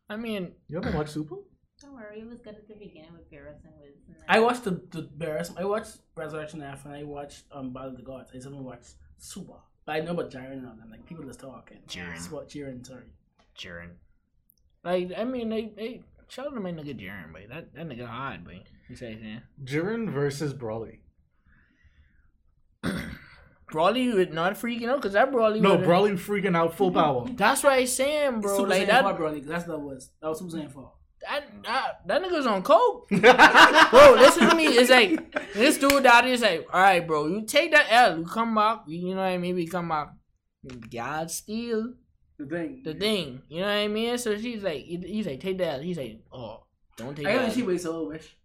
I 0.10 0.16
mean, 0.16 0.52
You 0.68 0.78
ever 0.78 0.92
watch 0.98 1.10
Super? 1.10 1.36
Don't 1.82 1.94
worry, 1.94 2.20
it 2.22 2.28
was 2.28 2.40
good 2.40 2.56
at 2.56 2.68
the 2.68 2.74
beginning 2.74 3.14
with 3.14 3.30
Beerus 3.32 3.64
and 3.64 3.74
Whis. 3.80 3.94
and 4.08 4.16
then- 4.16 4.24
I 4.28 4.40
watched 4.40 4.64
the 4.64 4.72
the 4.92 5.04
Bears. 5.04 5.52
I 5.58 5.64
watched 5.66 5.98
Resurrection 6.16 6.62
F 6.64 6.86
and 6.86 6.94
I 6.94 7.04
watched 7.04 7.44
um 7.52 7.72
Battle 7.74 7.92
of 7.92 7.98
the 7.98 8.04
Gods. 8.04 8.32
I 8.32 8.36
just 8.38 8.46
haven't 8.48 8.64
watched 8.64 8.96
Super. 9.18 9.54
But 9.86 9.96
I 9.96 10.00
know 10.02 10.12
about 10.12 10.32
Jiren 10.32 10.54
and 10.54 10.68
all 10.68 10.76
them. 10.76 10.90
Like 10.92 11.06
people 11.06 11.24
just 11.24 11.40
talking. 11.40 11.78
Jiren. 11.88 12.32
What 12.32 12.50
Jiren? 12.50 12.86
Sorry. 12.86 13.04
Jiren. 13.58 13.92
Like 14.84 15.12
I 15.18 15.24
mean, 15.24 15.50
they 15.50 15.72
they 15.76 16.02
shout 16.30 16.48
out 16.48 16.54
to 16.56 16.60
my 16.60 16.72
nigga 16.72 17.00
Jiren, 17.00 17.32
but 17.32 17.48
that 17.50 17.74
that 17.76 17.88
nigga 17.88 18.08
hard, 18.08 18.44
but 18.44 18.56
you 18.90 18.96
say 18.96 19.18
yeah. 19.22 19.40
Jiren 19.64 20.10
versus 20.10 20.54
Broly. 20.54 21.00
Broly 23.72 24.14
would 24.14 24.34
not 24.34 24.54
freaking 24.54 24.88
out 24.90 24.98
because 24.98 25.14
that 25.14 25.32
Broly. 25.32 25.60
No, 25.62 25.72
would've- 25.76 25.86
Broly 25.88 26.14
freaking 26.18 26.56
out 26.56 26.76
full 26.76 26.92
power. 27.02 27.28
That's 27.30 27.64
what 27.64 27.74
I'm 27.74 27.86
saying, 27.88 28.42
bro. 28.42 28.56
Super 28.58 28.70
like 28.70 28.84
Saiyan 28.84 28.88
that, 28.88 29.04
4 29.04 29.14
Broly, 29.14 29.40
'cause 29.40 29.48
that's 29.48 29.68
what 29.68 29.74
that 29.78 29.80
was. 29.84 30.10
That 30.22 30.28
was 30.30 30.40
Super 30.40 30.52
Saiyan 30.58 30.72
4. 30.72 30.92
that, 31.22 31.44
that, 31.64 31.92
that 32.08 32.24
nigga's 32.24 32.46
on 32.48 32.64
coke. 32.64 33.10
bro, 33.10 34.14
listen 34.18 34.50
to 34.50 34.56
me. 34.56 34.68
It's 34.68 34.90
like 34.90 35.54
this 35.54 35.78
dude 35.78 36.06
out 36.06 36.24
here 36.24 36.34
is 36.34 36.42
like, 36.42 36.66
all 36.72 36.80
right, 36.82 37.06
bro, 37.06 37.28
you 37.28 37.42
take 37.46 37.72
that 37.72 37.88
L, 37.90 38.20
you 38.20 38.26
come 38.26 38.56
back, 38.56 38.84
you 38.88 39.10
know 39.10 39.18
what 39.22 39.24
I 39.28 39.38
mean? 39.38 39.56
We 39.56 39.68
come 39.68 39.90
back. 39.90 40.10
God 40.92 41.30
steal 41.32 41.94
The 42.38 42.46
thing. 42.46 42.82
the 42.86 42.94
thing, 42.94 43.42
you 43.50 43.62
know 43.62 43.68
what 43.68 43.74
I 43.74 43.88
mean? 43.88 44.18
So 44.18 44.38
she's 44.38 44.64
like, 44.64 44.84
he- 44.84 45.04
he's 45.06 45.26
like, 45.28 45.40
take 45.42 45.58
that. 45.58 45.82
He's 45.84 45.98
like, 45.98 46.20
oh, 46.32 46.64
don't 46.96 47.16
take 47.16 47.28
I 47.28 47.34
that. 47.34 47.42
think 47.44 47.54
she 47.56 47.64
weighs 47.64 47.84
so 47.84 48.08
wish. 48.08 48.36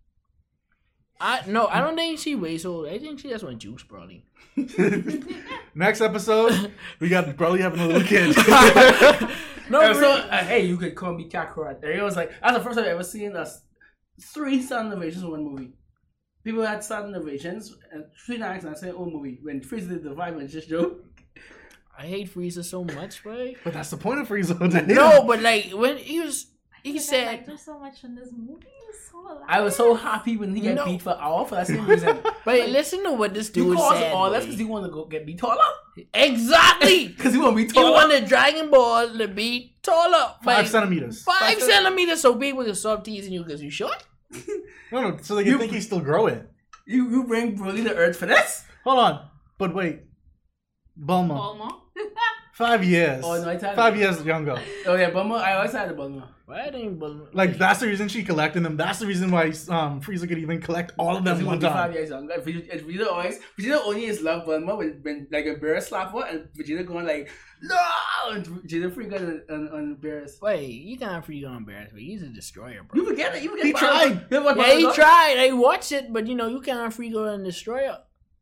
I 1.23 1.43
no, 1.47 1.69
I 1.69 1.81
don't 1.81 1.95
think 1.97 2.19
she 2.19 2.35
weighs 2.35 2.67
old. 2.67 2.89
I 2.89 2.99
think 2.99 3.21
she 3.21 3.29
just 3.29 3.45
want 3.45 3.59
juice, 3.59 3.85
Broly. 3.85 4.23
Next 5.75 6.01
episode, 6.01 6.73
we 6.99 7.09
got 7.09 7.27
Broly 7.37 7.61
having 7.61 7.81
a 7.81 7.87
little 7.87 8.03
kid. 8.03 8.37
No, 9.71 9.93
so, 9.95 10.11
uh, 10.13 10.45
hey, 10.45 10.67
you 10.67 10.77
could 10.77 10.95
call 10.95 11.15
me 11.15 11.31
Kakarot. 11.31 11.83
And 11.83 11.93
it 11.93 12.03
was 12.03 12.15
like, 12.17 12.31
that's 12.43 12.59
the 12.59 12.61
first 12.63 12.77
time 12.77 12.85
I've 12.85 12.91
ever 12.91 13.05
seen 13.05 13.35
us 13.37 13.63
three 14.21 14.61
sound 14.61 14.93
innovations 14.93 15.23
in 15.23 15.31
one 15.31 15.45
movie. 15.45 15.73
People 16.45 16.63
had 16.63 16.85
sound 16.85 17.15
innovations, 17.15 17.75
and 17.91 18.05
three 18.27 18.37
nights 18.37 18.65
in 18.65 18.73
the 18.73 18.77
same 18.77 18.95
old 18.97 19.13
movie. 19.13 19.39
When 19.41 19.63
Freeze 19.63 19.87
did 19.87 20.03
the 20.03 20.15
five 20.15 20.37
just 20.51 20.69
joke. 20.69 21.03
I 21.97 22.07
hate 22.07 22.35
Frieza 22.35 22.65
so 22.65 22.85
much, 22.85 23.23
boy. 23.25 23.55
but 23.65 23.73
that's 23.73 23.91
the 23.91 23.97
point 23.97 24.21
of 24.21 24.29
Frieza. 24.29 24.87
No, 24.89 25.25
but 25.27 25.41
like 25.41 25.71
when 25.71 25.97
he 25.97 26.21
was, 26.21 26.49
he 26.83 26.93
Because 26.93 27.09
I 27.09 27.11
said, 27.11 27.27
liked 27.29 27.49
her 27.49 27.57
so 27.57 27.79
much 27.79 28.05
in 28.05 28.15
this 28.15 28.29
movie. 28.37 28.67
It 28.93 28.97
was 28.97 29.39
so. 29.39 29.45
I 29.49 29.61
was 29.61 29.77
so 29.77 29.95
happy 29.95 30.37
when 30.37 30.55
he 30.55 30.61
got 30.61 30.75
No. 30.75 30.85
beat 30.85 31.01
for 31.03 31.17
hour 31.19 31.45
for 31.47 31.55
that 31.57 31.67
same 31.67 31.87
reason. 31.87 32.19
but 32.45 32.69
listen 32.69 33.03
to 33.05 33.13
what 33.13 33.33
this 33.35 33.51
dude 33.51 33.77
caused 33.77 33.99
said. 33.99 34.13
all 34.13 34.31
that 34.31 34.41
boy. 34.41 34.45
because 34.47 34.59
he 34.59 34.65
want 34.65 34.85
to 34.85 34.91
go 34.91 35.05
get 35.07 35.25
beat 35.27 35.39
taller? 35.39 35.65
Exactly. 36.13 37.09
Because 37.17 37.33
he 37.35 37.39
want 37.41 37.53
to 37.53 37.57
be 37.57 37.63
You 37.63 37.69
taller? 37.73 37.93
want 37.93 38.11
the 38.13 38.21
Dragon 38.27 38.71
Ball 38.71 39.09
to 39.19 39.29
be 39.29 39.77
taller 39.83 40.35
by 40.45 40.57
Five 40.57 40.69
centimeters. 40.69 41.23
five 41.23 41.39
Five 41.39 41.61
centimeters, 41.63 42.21
so 42.21 42.37
people 42.37 42.65
can 42.65 42.75
stop 42.75 43.05
teasing 43.05 43.33
you 43.33 43.43
because 43.45 43.63
you 43.63 43.71
short. 43.71 44.05
No, 44.93 45.01
no, 45.11 45.17
so 45.23 45.35
they 45.37 45.45
can 45.45 45.53
You- 45.53 45.59
think 45.59 45.73
he's 45.73 45.87
still 45.87 46.01
growing. 46.01 46.47
you, 46.87 47.09
you 47.11 47.25
bring 47.25 47.57
Broly 47.57 47.85
to 47.85 47.95
Earth 47.95 48.17
for 48.19 48.27
this? 48.27 48.65
Hold 48.85 48.99
on. 48.99 49.29
But 49.59 49.75
wait. 49.75 50.01
Bulma. 50.99 51.37
Bulma. 51.39 51.71
Five 52.53 52.85
years. 52.85 53.25
Oh, 53.25 53.41
no, 53.43 53.49
I 53.49 53.57
tried 53.57 53.75
Five 53.77 53.95
it. 53.97 54.01
years 54.01 54.23
younger. 54.25 54.61
Oh, 54.87 54.95
yeah, 54.95 55.11
Bulma. 55.11 55.41
I 55.41 55.55
always 55.55 55.73
had 55.73 55.89
the 55.89 55.95
Bulma. 55.95 56.29
Why 56.45 56.67
didn't 56.67 56.99
Bulma? 57.01 57.29
Like, 57.33 57.57
that's 57.57 57.81
the 57.81 57.87
reason 57.87 58.09
she 58.09 58.23
collected 58.23 58.63
them. 58.63 58.77
That's 58.77 58.99
the 58.99 59.07
reason 59.07 59.31
why 59.31 59.47
um, 59.71 60.03
Frieza 60.03 60.29
could 60.29 60.37
even 60.39 60.61
collect 60.61 60.93
all 60.99 61.17
of 61.17 61.25
them 61.25 61.39
one 61.47 61.47
would 61.57 61.61
be 61.61 61.67
five 61.67 61.95
years 61.95 62.11
younger. 62.11 62.35
Vegeta, 62.35 62.71
and 62.73 62.81
Vegeta 62.83 63.07
always, 63.11 63.39
Vegeta 63.59 63.81
only 63.87 64.05
is 64.05 64.21
love 64.21 64.47
Bulma 64.47 64.77
when, 64.77 65.01
when 65.03 65.29
like 65.33 65.47
a 65.47 65.55
bear 65.55 65.81
slap 65.81 66.13
her 66.13 66.27
and 66.27 66.49
Vegeta 66.59 66.85
going 66.87 67.07
like, 67.07 67.31
no! 67.63 67.79
And 68.33 68.45
Vegeta 68.45 68.93
freak 68.93 69.13
out 69.15 69.23
on, 69.23 69.43
on, 69.49 69.69
on 69.69 69.97
Beerus. 70.03 70.33
Wait, 70.43 70.69
you 70.69 70.99
can't 70.99 71.25
free 71.25 71.43
on 71.45 71.65
Beerus, 71.65 71.91
but 71.93 72.01
he's 72.03 72.23
a 72.23 72.27
destroyer, 72.29 72.83
bro. 72.83 73.01
You 73.01 73.09
forget 73.09 73.35
it. 73.35 73.43
You 73.45 73.51
forget 73.51 73.65
He 73.65 73.71
about- 73.71 73.81
tried. 73.81 74.27
You 74.31 74.41
know 74.41 74.43
what 74.45 74.57
Yeah, 74.59 74.75
he 74.77 74.93
tried. 74.93 75.37
I 75.39 75.53
watched 75.53 75.93
it, 75.93 76.13
but 76.13 76.27
you 76.27 76.35
know 76.35 76.49
you 76.49 76.61
can't 76.61 76.93
free 76.93 77.09
go 77.09 77.25
and 77.25 77.45
destroy 77.45 77.89
it. 77.91 77.97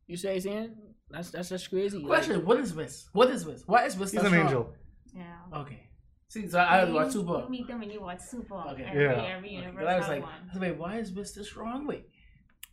You 0.09 0.17
say 0.17 0.31
what 0.31 0.35
I'm 0.37 0.41
saying? 0.41 0.77
That's 1.11 1.31
that's 1.31 1.49
just 1.49 1.69
crazy. 1.71 1.99
Like, 1.99 2.07
Question: 2.07 2.45
What 2.45 2.59
is 2.61 2.75
this? 2.75 3.09
What 3.13 3.31
is 3.31 3.45
this? 3.45 3.63
What 3.67 3.87
is 3.87 3.97
this? 3.97 4.13
He's 4.13 4.23
an 4.23 4.35
angel. 4.35 4.73
Yeah. 5.15 5.25
Okay. 5.61 5.89
See, 6.29 6.47
so 6.49 6.59
I 6.61 6.87
You- 6.87 6.95
watch 6.95 7.11
Super. 7.13 7.41
You 7.45 7.49
meet 7.49 7.67
them 7.67 7.81
when 7.81 7.91
you 7.91 8.01
watch 8.01 8.21
Super. 8.21 8.55
Okay. 8.55 8.85
Every, 8.85 9.03
Yeah. 9.05 9.35
every 9.37 9.51
universe 9.51 9.75
But 9.85 9.87
I 9.89 9.99
was 9.99 10.09
like, 10.09 10.23
one. 10.23 10.65
I 10.65 10.71
why 10.73 10.99
is 10.99 11.13
this 11.13 11.33
this 11.33 11.57
wrong? 11.57 11.87
Wait. 11.87 12.07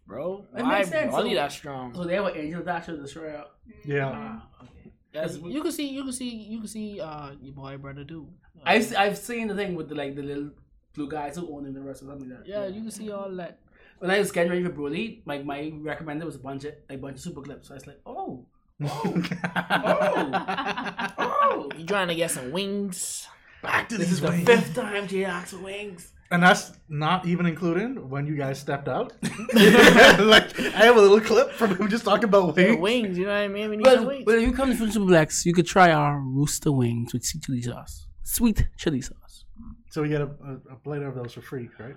bro, 0.06 0.46
It 0.56 0.62
why 0.64 0.78
makes 0.78 0.90
sense. 0.90 1.14
Broly 1.14 1.30
So- 1.32 1.36
that 1.36 1.52
strong? 1.52 1.94
So 1.96 2.04
they 2.06 2.16
have 2.16 2.26
an 2.28 2.38
angel 2.38 2.64
Dasher 2.64 2.96
destroyer. 2.96 3.44
Yeah. 3.84 4.12
Ah, 4.14 4.48
okay. 4.64 4.94
Yeah, 5.14 5.22
That's- 5.22 5.38
you 5.56 5.62
can 5.62 5.72
see, 5.72 5.88
you 5.90 6.04
can 6.04 6.14
see, 6.14 6.30
you 6.30 6.60
can 6.60 6.68
see 6.68 7.02
uh 7.02 7.32
your 7.42 7.54
boy 7.56 7.78
brother 7.78 8.06
too. 8.06 8.30
Uh, 8.58 8.62
I've 8.72 8.96
I've 8.96 9.18
seen 9.18 9.48
the 9.48 9.56
thing 9.56 9.74
with 9.76 9.90
the 9.90 9.96
like 9.96 10.16
the 10.16 10.22
little 10.22 10.52
blue 10.94 11.10
guys 11.10 11.36
who 11.38 11.44
own 11.54 11.74
the 11.74 11.82
rest 11.82 12.04
or 12.04 12.06
something 12.12 12.30
like 12.30 12.40
that. 12.46 12.48
yeah, 12.48 12.68
you 12.68 12.82
can 12.84 12.92
see 12.92 13.12
all 13.12 13.32
that. 13.42 13.60
When 14.00 14.12
I 14.12 14.20
was 14.20 14.32
getting 14.32 14.52
ready 14.52 14.64
for 14.64 14.70
Broly, 14.72 15.22
like 15.26 15.44
my 15.46 15.72
recommended 15.82 16.26
was 16.26 16.36
a 16.36 16.40
bunch 16.40 16.66
of 16.66 16.74
like 16.90 17.02
bunch 17.02 17.16
of 17.16 17.22
super 17.22 17.42
clips. 17.42 17.68
So 17.68 17.74
I 17.74 17.78
was 17.78 17.88
like, 17.88 18.00
oh, 18.06 18.46
oh, 18.84 19.24
oh. 19.56 21.14
oh. 21.18 21.70
You 21.78 21.86
trying 21.86 22.08
to 22.10 22.16
get 22.16 22.32
some 22.32 22.52
wings? 22.52 23.28
Back 23.62 23.90
to 23.90 23.98
This 23.98 24.12
is 24.12 24.22
the 24.22 24.30
wings. 24.30 24.46
fifth 24.46 24.76
time 24.76 25.08
J 25.08 25.26
Axe 25.26 25.54
wings. 25.54 26.12
And 26.30 26.44
that's 26.44 26.74
not 26.90 27.26
even 27.26 27.46
including 27.46 28.10
when 28.10 28.28
you 28.28 28.36
guys 28.36 28.60
stepped 28.60 28.88
out. 28.90 29.14
like 29.54 30.60
I 30.60 30.84
have 30.86 30.98
a 30.98 31.02
little 31.02 31.22
clip 31.22 31.52
from 31.54 31.76
him 31.78 31.88
just 31.88 32.04
talking 32.04 32.26
about 32.26 32.56
Yeah, 32.58 32.72
wings. 32.76 32.82
wings, 32.82 33.18
you 33.18 33.26
know 33.26 33.32
what 33.32 33.38
I 33.40 33.48
mean? 33.48 33.70
We 33.70 33.78
need 33.78 33.86
some 33.86 33.96
Well, 34.00 34.08
wings. 34.08 34.26
when 34.26 34.42
you 34.42 34.52
come 34.52 34.70
to 34.76 34.92
Super 34.92 35.06
Blacks, 35.06 35.46
you 35.46 35.54
could 35.54 35.66
try 35.66 35.92
our 35.92 36.20
rooster 36.20 36.72
wings 36.72 37.14
with 37.14 37.24
sweet 37.24 37.44
chili 37.44 37.62
sauce. 37.62 38.08
Sweet 38.24 38.68
chili 38.78 39.02
sauce. 39.02 39.46
So 39.90 40.02
we 40.02 40.10
get 40.10 40.22
a, 40.22 40.26
a, 40.26 40.74
a 40.74 40.76
plate 40.76 41.02
of 41.02 41.16
those 41.16 41.34
for 41.34 41.42
free, 41.42 41.70
right? 41.80 41.96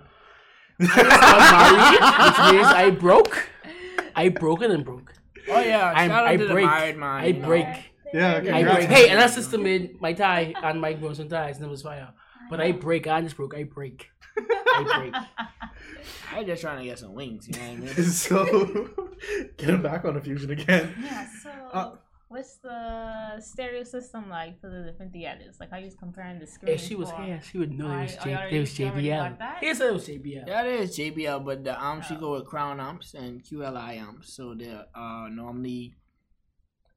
Which 0.77 0.89
means 0.89 2.67
I 2.67 2.89
broke. 2.97 3.47
I 4.15 4.29
broke 4.29 4.61
it 4.61 4.71
and 4.71 4.83
broke. 4.85 5.13
oh 5.49 5.59
yeah, 5.59 5.91
I'm- 5.95 6.09
shout 6.09 6.23
out 6.23 6.27
I 6.27 6.37
to 6.37 6.45
the 6.45 6.53
break. 6.53 6.65
married 6.65 6.97
man. 6.97 7.09
I 7.21 7.25
you 7.27 7.33
know. 7.33 7.47
break. 7.47 7.65
Yeah, 8.13 8.35
I 8.53 8.63
break. 8.63 8.89
Hey, 8.89 9.09
and 9.09 9.19
that 9.19 9.29
sister 9.31 9.57
made 9.57 10.01
my 10.01 10.11
tie 10.13 10.53
and 10.63 10.81
my 10.81 10.93
Bronson 10.93 11.29
ties, 11.29 11.57
and 11.57 11.65
it 11.65 11.69
was 11.69 11.81
fire. 11.83 12.09
But 12.49 12.59
I 12.59 12.73
break. 12.73 13.07
I 13.07 13.21
just 13.21 13.37
broke. 13.37 13.55
I 13.55 13.63
break. 13.63 14.09
I 14.37 14.83
break. 14.97 15.13
I 16.33 16.43
just 16.43 16.61
trying 16.61 16.79
to 16.79 16.83
get 16.85 16.99
some 16.99 17.13
wings. 17.13 17.47
You 17.47 17.53
know 17.55 17.67
what 17.67 17.91
I 17.91 17.95
mean? 17.97 18.03
so 18.11 18.89
get 19.57 19.69
him 19.69 19.81
back 19.81 20.03
on 20.05 20.15
the 20.15 20.21
fusion 20.21 20.51
again. 20.51 20.93
Yeah, 21.01 21.27
so 21.41 21.49
Uh, 21.73 21.95
what's 22.31 22.55
the 22.57 23.39
stereo 23.39 23.83
system 23.83 24.29
like 24.29 24.59
for 24.61 24.69
the 24.69 24.81
different 24.83 25.11
theaters? 25.13 25.57
Like 25.59 25.69
how 25.71 25.77
you 25.77 25.91
comparing 25.99 26.39
the 26.39 26.47
screen? 26.47 26.73
If 26.73 26.81
she 26.81 26.95
was 26.95 27.11
for- 27.11 27.21
here, 27.23 27.41
she 27.47 27.57
would 27.59 27.71
know 27.77 27.91
it 27.99 28.03
was, 28.03 28.15
J- 28.23 28.47
it 28.55 28.59
was 28.59 28.73
JBL. 28.77 29.17
got 29.29 29.39
that? 29.39 29.63
It 29.63 29.79
was 29.93 30.07
JBL. 30.07 30.45
That 30.47 30.65
is 30.65 30.97
JBL, 30.97 31.39
but 31.45 31.63
the 31.63 31.75
amps 31.89 32.07
she 32.07 32.15
Oh. 32.15 32.19
go 32.19 32.31
with 32.33 32.45
Crown 32.45 32.79
amps 32.79 33.13
and 33.13 33.43
QLI 33.43 33.93
amps. 33.97 34.33
So 34.33 34.53
they're 34.53 34.85
uh, 34.95 35.27
normally 35.29 35.95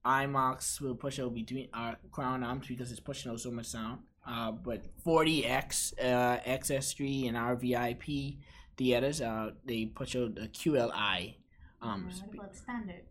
IMAX 0.04 0.80
will 0.80 0.94
push 0.94 1.18
out 1.18 1.34
between 1.34 1.68
uh, 1.72 1.94
Crown 2.12 2.44
amps 2.44 2.68
because 2.68 2.90
it's 2.90 3.00
pushing 3.00 3.32
out 3.32 3.40
so 3.40 3.50
much 3.50 3.66
sound. 3.66 4.00
Uh, 4.26 4.52
but 4.52 4.82
4DX, 5.04 5.94
uh, 6.00 6.38
XS3, 6.46 7.28
and 7.28 7.36
RVIP 7.36 8.38
theaters, 8.76 9.20
uh, 9.20 9.50
they 9.66 9.86
push 9.86 10.16
out 10.16 10.34
the 10.34 10.48
QLI. 10.48 11.34
Um, 11.82 12.06
what 12.06 12.34
about 12.34 12.56
standard? 12.56 13.02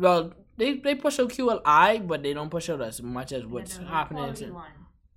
Well, 0.00 0.32
they, 0.56 0.74
they 0.78 0.94
push 0.94 1.18
out 1.20 1.28
QLI, 1.30 2.06
but 2.06 2.22
they 2.22 2.32
don't 2.34 2.50
push 2.50 2.68
out 2.70 2.80
as 2.82 3.02
much 3.02 3.32
as 3.32 3.44
what's 3.46 3.76
The 3.76 3.84
happening. 3.84 4.34
to- 4.34 4.54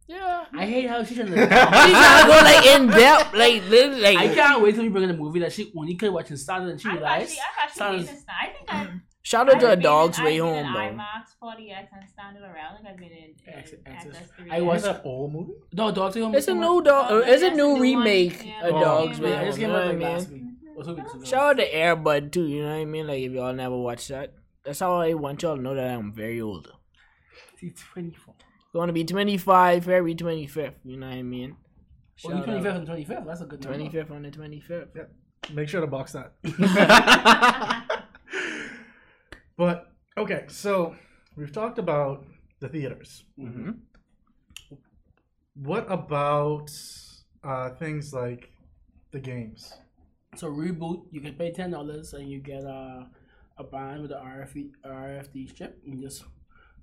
Yeah. 0.07 0.45
I 0.53 0.65
hate 0.65 0.87
how 0.89 1.03
she's 1.05 1.17
trying 1.17 1.31
to. 1.31 1.35
She's 1.37 1.47
trying 1.47 2.25
to 2.25 2.31
go 2.31 2.37
like 2.51 2.65
in 2.75 2.87
depth, 2.87 3.33
like 3.33 3.63
literally, 3.69 4.01
like 4.01 4.17
I 4.17 4.33
can't 4.33 4.61
wait 4.61 4.75
till 4.75 4.83
we 4.83 4.89
bring 4.89 5.05
in 5.05 5.09
a 5.11 5.17
movie 5.17 5.39
that 5.39 5.53
she 5.53 5.71
only 5.75 5.95
could 5.95 6.11
watch 6.13 6.29
in 6.31 6.37
standard 6.37 6.71
and 6.71 6.81
she 6.81 6.89
I've 6.89 6.95
realized. 6.95 7.31
actually, 7.31 7.39
I've 7.39 7.69
actually 7.69 7.97
been 7.97 8.05
sounds- 8.07 8.25
I 8.29 8.45
think 8.53 8.73
I've. 8.73 8.89
shout 9.23 9.49
out 9.49 9.59
to 9.61 9.67
a 9.67 9.71
I've 9.71 9.77
been 9.79 9.83
dog's 9.83 10.19
in, 10.19 10.25
way 10.25 10.31
I've 10.41 10.43
been 10.43 10.65
home 10.65 10.65
in 10.65 10.97
though. 10.97 11.03
IMAX, 11.03 11.23
4DX, 11.41 11.87
and 11.93 12.09
standard 12.09 12.43
around. 12.43 12.75
Like 12.83 12.91
I've 12.93 12.97
been 12.97 13.11
in, 13.11 13.33
in 13.47 13.53
Access- 13.53 13.79
access. 13.85 14.15
XS3. 14.39 14.51
I 14.51 14.61
watched- 14.61 14.83
that 14.83 15.01
old 15.05 15.33
movie? 15.33 15.53
No, 15.73 15.91
Dog 15.91 16.13
to 16.13 16.23
Home. 16.23 16.35
It's 16.35 16.47
a 16.49 16.53
new 16.53 16.81
dog. 16.83 17.07
Oh, 17.09 17.17
it's 17.19 17.41
a 17.43 17.49
new 17.51 17.73
new 17.75 17.79
remake. 17.81 18.45
Yeah. 18.45 18.67
A 18.67 18.71
Oh, 18.73 18.79
dog's 18.81 19.19
yeah, 19.19 19.25
way 19.25 19.33
I 19.33 19.37
home. 19.37 19.45
just 19.47 19.57
You 19.59 19.63
came 19.65 19.73
know 19.73 19.79
out 19.79 19.85
what 19.85 19.95
I 19.95 19.97
like 19.97 20.17
last 20.17 20.29
week. 20.29 20.41
Or 20.75 20.83
two 20.83 20.95
weeks 20.95 21.13
ago. 21.13 21.23
Shout 21.23 21.43
out 21.51 21.57
to 21.57 21.73
Air 21.75 21.95
Bud 21.95 22.33
too. 22.33 22.45
You 22.47 22.63
know 22.63 22.69
what 22.75 22.81
I 22.81 22.85
mean? 22.85 23.07
Like 23.07 23.19
if 23.21 23.31
y'all 23.31 23.53
never 23.53 23.77
watched 23.77 24.09
that, 24.09 24.33
that's 24.63 24.79
how 24.79 24.95
I 24.95 25.13
want 25.13 25.41
y'all 25.41 25.55
to 25.57 25.61
know 25.61 25.75
that 25.75 25.91
I'm 25.91 26.13
very 26.13 26.41
old. 26.41 26.71
He's 27.59 27.73
24. 27.93 28.33
Going 28.73 28.87
to 28.87 28.93
be 28.93 29.03
25 29.03 29.83
February 29.83 30.15
25th. 30.15 30.73
You 30.83 30.97
know 30.97 31.07
what 31.07 31.15
I 31.15 31.21
mean? 31.21 31.55
You 32.23 32.29
25th 32.29 32.65
out. 32.65 32.75
and 32.77 32.87
25th. 32.87 33.25
That's 33.25 33.41
a 33.41 33.45
good 33.45 33.63
number. 33.63 33.77
25th 33.77 34.11
on 34.11 34.23
the 34.23 34.31
25th. 34.31 35.07
Make 35.53 35.69
sure 35.69 35.81
to 35.81 35.87
box 35.87 36.13
that. 36.13 36.33
but 39.57 39.91
okay, 40.17 40.45
so 40.47 40.95
we've 41.35 41.51
talked 41.51 41.79
about 41.79 42.25
the 42.59 42.69
theaters. 42.69 43.25
hmm 43.37 43.71
What 45.55 45.85
about 45.91 46.71
uh, 47.43 47.71
things 47.71 48.13
like 48.13 48.49
the 49.11 49.19
games? 49.19 49.73
So 50.35 50.49
reboot, 50.49 51.03
you 51.11 51.21
can 51.21 51.33
pay 51.35 51.51
ten 51.51 51.71
dollars 51.71 52.13
and 52.13 52.29
you 52.29 52.39
get 52.39 52.63
uh, 52.63 53.03
a 53.57 53.63
band 53.63 54.01
with 54.01 54.09
the 54.11 54.17
RFID 54.17 54.71
RFID 54.85 55.55
chip 55.55 55.81
and 55.85 56.01
just 56.01 56.23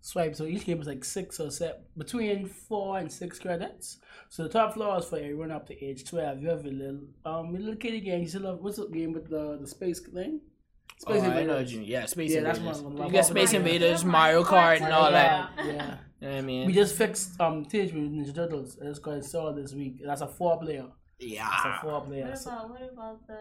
swipe. 0.00 0.34
So 0.36 0.44
each 0.44 0.64
game 0.64 0.80
is 0.80 0.86
like 0.86 1.04
six 1.04 1.40
or 1.40 1.50
seven, 1.50 1.82
between 1.96 2.46
four 2.46 2.98
and 2.98 3.10
six 3.10 3.38
credits. 3.38 3.98
So 4.28 4.42
the 4.44 4.48
top 4.48 4.74
floor 4.74 4.98
is 4.98 5.04
for 5.06 5.16
everyone 5.16 5.50
up 5.50 5.66
to 5.68 5.84
age 5.84 6.08
twelve. 6.08 6.40
You 6.42 6.48
have 6.48 6.64
a 6.64 6.68
little 6.68 7.00
um 7.24 7.54
a 7.54 7.58
little 7.58 7.76
kiddie 7.76 8.00
game. 8.00 8.22
You 8.22 8.28
still 8.28 8.46
have 8.46 8.58
what's 8.60 8.76
the 8.78 8.86
game 8.88 9.12
with 9.12 9.28
the 9.28 9.58
the 9.60 9.66
space 9.66 10.00
thing? 10.00 10.40
Oh, 11.06 11.18
I 11.18 11.44
know 11.44 11.56
what 11.56 11.68
you 11.70 11.78
mean. 11.80 11.88
Yeah, 11.88 12.04
Space 12.04 12.30
Yeah, 12.32 12.42
that's 12.42 12.58
Invaders. 12.58 12.82
one 12.82 13.00
of. 13.00 13.06
You 13.06 13.12
got 13.12 13.24
Space 13.24 13.52
Mario- 13.54 13.66
Invaders, 13.66 14.04
Mario 14.04 14.42
Mario 14.44 14.44
Kart, 14.44 14.84
and 14.84 14.92
all 14.92 15.10
that. 15.10 15.50
Yeah, 15.56 15.64
yeah. 15.72 15.96
You 16.20 16.28
know 16.28 16.34
what 16.34 16.62
I 16.62 16.66
We 16.66 16.72
just 16.74 16.94
fixed 16.94 17.40
um 17.40 17.64
Teenage 17.64 17.94
Mutant 17.94 18.26
Ninja 18.26 18.34
Turtles. 18.34 18.76
It's 18.82 18.98
called 18.98 19.24
Saw 19.24 19.50
this 19.52 19.72
week. 19.72 20.02
That's 20.04 20.20
a 20.20 20.28
four 20.28 20.58
player. 20.60 20.86
It's 21.18 21.32
a 21.32 21.34
Yeah. 21.36 21.80
four 21.80 22.02
player. 22.02 22.26
What 22.28 22.38
So, 22.38 22.50
about 22.50 22.70
what 22.70 22.82
about 22.92 23.26
the 23.26 23.38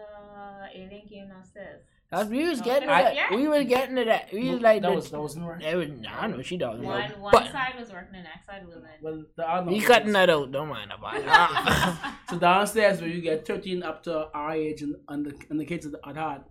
alien 0.74 1.06
game 1.06 1.28
downstairs? 1.28 1.82
That's, 2.10 2.28
we 2.28 2.48
was 2.48 2.58
No, 2.58 2.64
getting 2.64 2.88
to 2.88 2.94
I- 2.94 3.12
yeah. 3.12 3.34
We 3.36 3.46
were 3.46 3.62
getting 3.62 3.94
to 3.96 4.04
that. 4.06 4.32
We 4.32 4.50
was 4.50 4.60
like, 4.60 4.82
that 4.82 4.88
the- 4.88 4.94
was 4.96 5.10
that 5.10 5.20
wasn't 5.20 5.46
right. 5.46 5.62
it 5.62 5.76
was, 5.76 5.88
I 6.08 6.20
don't 6.22 6.30
know 6.32 6.36
what 6.38 6.46
she 6.46 6.58
talking 6.58 6.82
One 6.82 7.02
about. 7.04 7.20
one 7.20 7.32
But 7.32 7.52
side 7.52 7.74
was 7.78 7.92
working, 7.92 8.12
the 8.12 8.22
next 8.22 8.46
side 8.46 8.66
wasn't. 8.66 8.84
Well, 9.00 9.24
the 9.36 9.48
other 9.48 9.70
we 9.70 9.80
cutting 9.80 10.12
that 10.12 10.28
out. 10.28 10.50
Don't 10.50 10.68
mind 10.68 10.90
about 10.92 11.16
it. 11.16 11.24
Ah. 11.28 12.18
So 12.30 12.38
downstairs 12.38 13.00
where 13.00 13.10
you 13.10 13.20
get 13.20 13.46
13 13.46 13.82
up 13.82 14.02
to 14.04 14.28
our 14.34 14.52
age 14.52 14.82
and, 14.82 14.96
and, 15.08 15.26
the, 15.26 15.34
and 15.50 15.60
the 15.60 15.64
kids 15.64 15.86
at, 15.86 15.94
at 16.06 16.16
heart. 16.16 16.42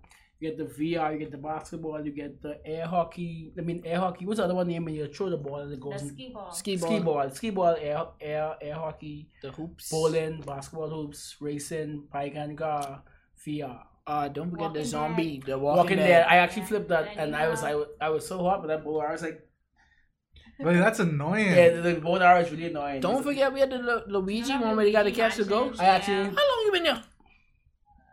You 0.41 0.49
get 0.51 0.57
the 0.57 0.63
VR, 0.73 1.11
you 1.11 1.19
get 1.19 1.31
the 1.31 1.37
basketball, 1.37 2.01
you 2.05 2.13
get 2.13 2.41
the 2.41 2.61
air 2.65 2.85
hockey. 2.87 3.51
I 3.57 3.61
mean 3.61 3.81
air 3.85 3.99
hockey. 3.99 4.25
What's 4.25 4.37
the 4.39 4.45
other 4.45 4.55
one 4.55 4.69
name 4.69 4.85
when 4.85 4.95
you 4.95 5.05
throw 5.07 5.29
the 5.29 5.35
ball 5.35 5.57
and 5.59 5.73
it 5.73 5.75
the 5.75 5.81
goes 5.81 6.01
in? 6.01 6.09
ski 6.11 6.31
ball. 6.33 6.51
Ski 6.53 6.77
ball, 6.77 6.87
Ski 6.89 6.99
ball, 7.01 7.29
ski 7.31 7.49
ball, 7.49 7.75
air, 7.77 8.05
air, 8.21 8.55
air 8.61 8.75
hockey, 8.75 9.27
the 9.41 9.51
hoops. 9.51 9.89
bowling, 9.89 10.39
basketball 10.39 10.89
hoops, 10.89 11.35
racing, 11.41 12.05
bike 12.13 12.35
and 12.35 12.57
car, 12.57 13.03
VR. 13.45 13.81
Uh, 14.09 14.27
don't 14.27 14.49
forget 14.49 14.73
the 14.73 14.79
Walking 14.79 14.85
zombie, 14.95 15.43
the 15.45 15.57
Walking, 15.57 15.77
walking, 15.77 15.97
Dead. 15.97 16.07
dead. 16.07 16.25
I 16.27 16.37
actually 16.37 16.65
flipped 16.65 16.89
that 16.89 17.05
And 17.11 17.19
and 17.19 17.35
I 17.35 17.47
was 17.47 17.63
I 17.63 17.75
was, 17.75 17.87
I 18.01 18.09
was 18.09 18.27
so 18.27 18.41
hot 18.43 18.61
with 18.61 18.69
that 18.71 18.83
ball. 18.83 19.01
I 19.01 19.11
was 19.11 19.21
like, 19.21 19.39
Like, 20.59 20.77
that's 20.77 20.99
annoying. 20.99 21.53
yeah, 21.55 21.69
the, 21.75 21.81
the 21.81 22.01
ball 22.01 22.17
arrow 22.21 22.41
is 22.41 22.49
really 22.51 22.65
annoying. 22.73 23.01
Don't 23.01 23.23
forget 23.23 23.53
we 23.53 23.59
had 23.61 23.69
the 23.69 23.77
Lu- 23.77 24.03
Luigi 24.07 24.41
Remember 24.53 24.67
one 24.67 24.75
where 24.77 24.85
they 24.85 24.91
got 24.91 25.03
to 25.03 25.11
catch 25.11 25.35
the 25.37 25.45
Mansion? 25.45 25.67
ghost. 25.69 25.81
I 25.81 25.85
actually- 25.85 26.15
Yeah. 26.15 26.31
How 26.39 26.49
long 26.49 26.59
you 26.65 26.71
been 26.73 26.83
there? 26.89 27.03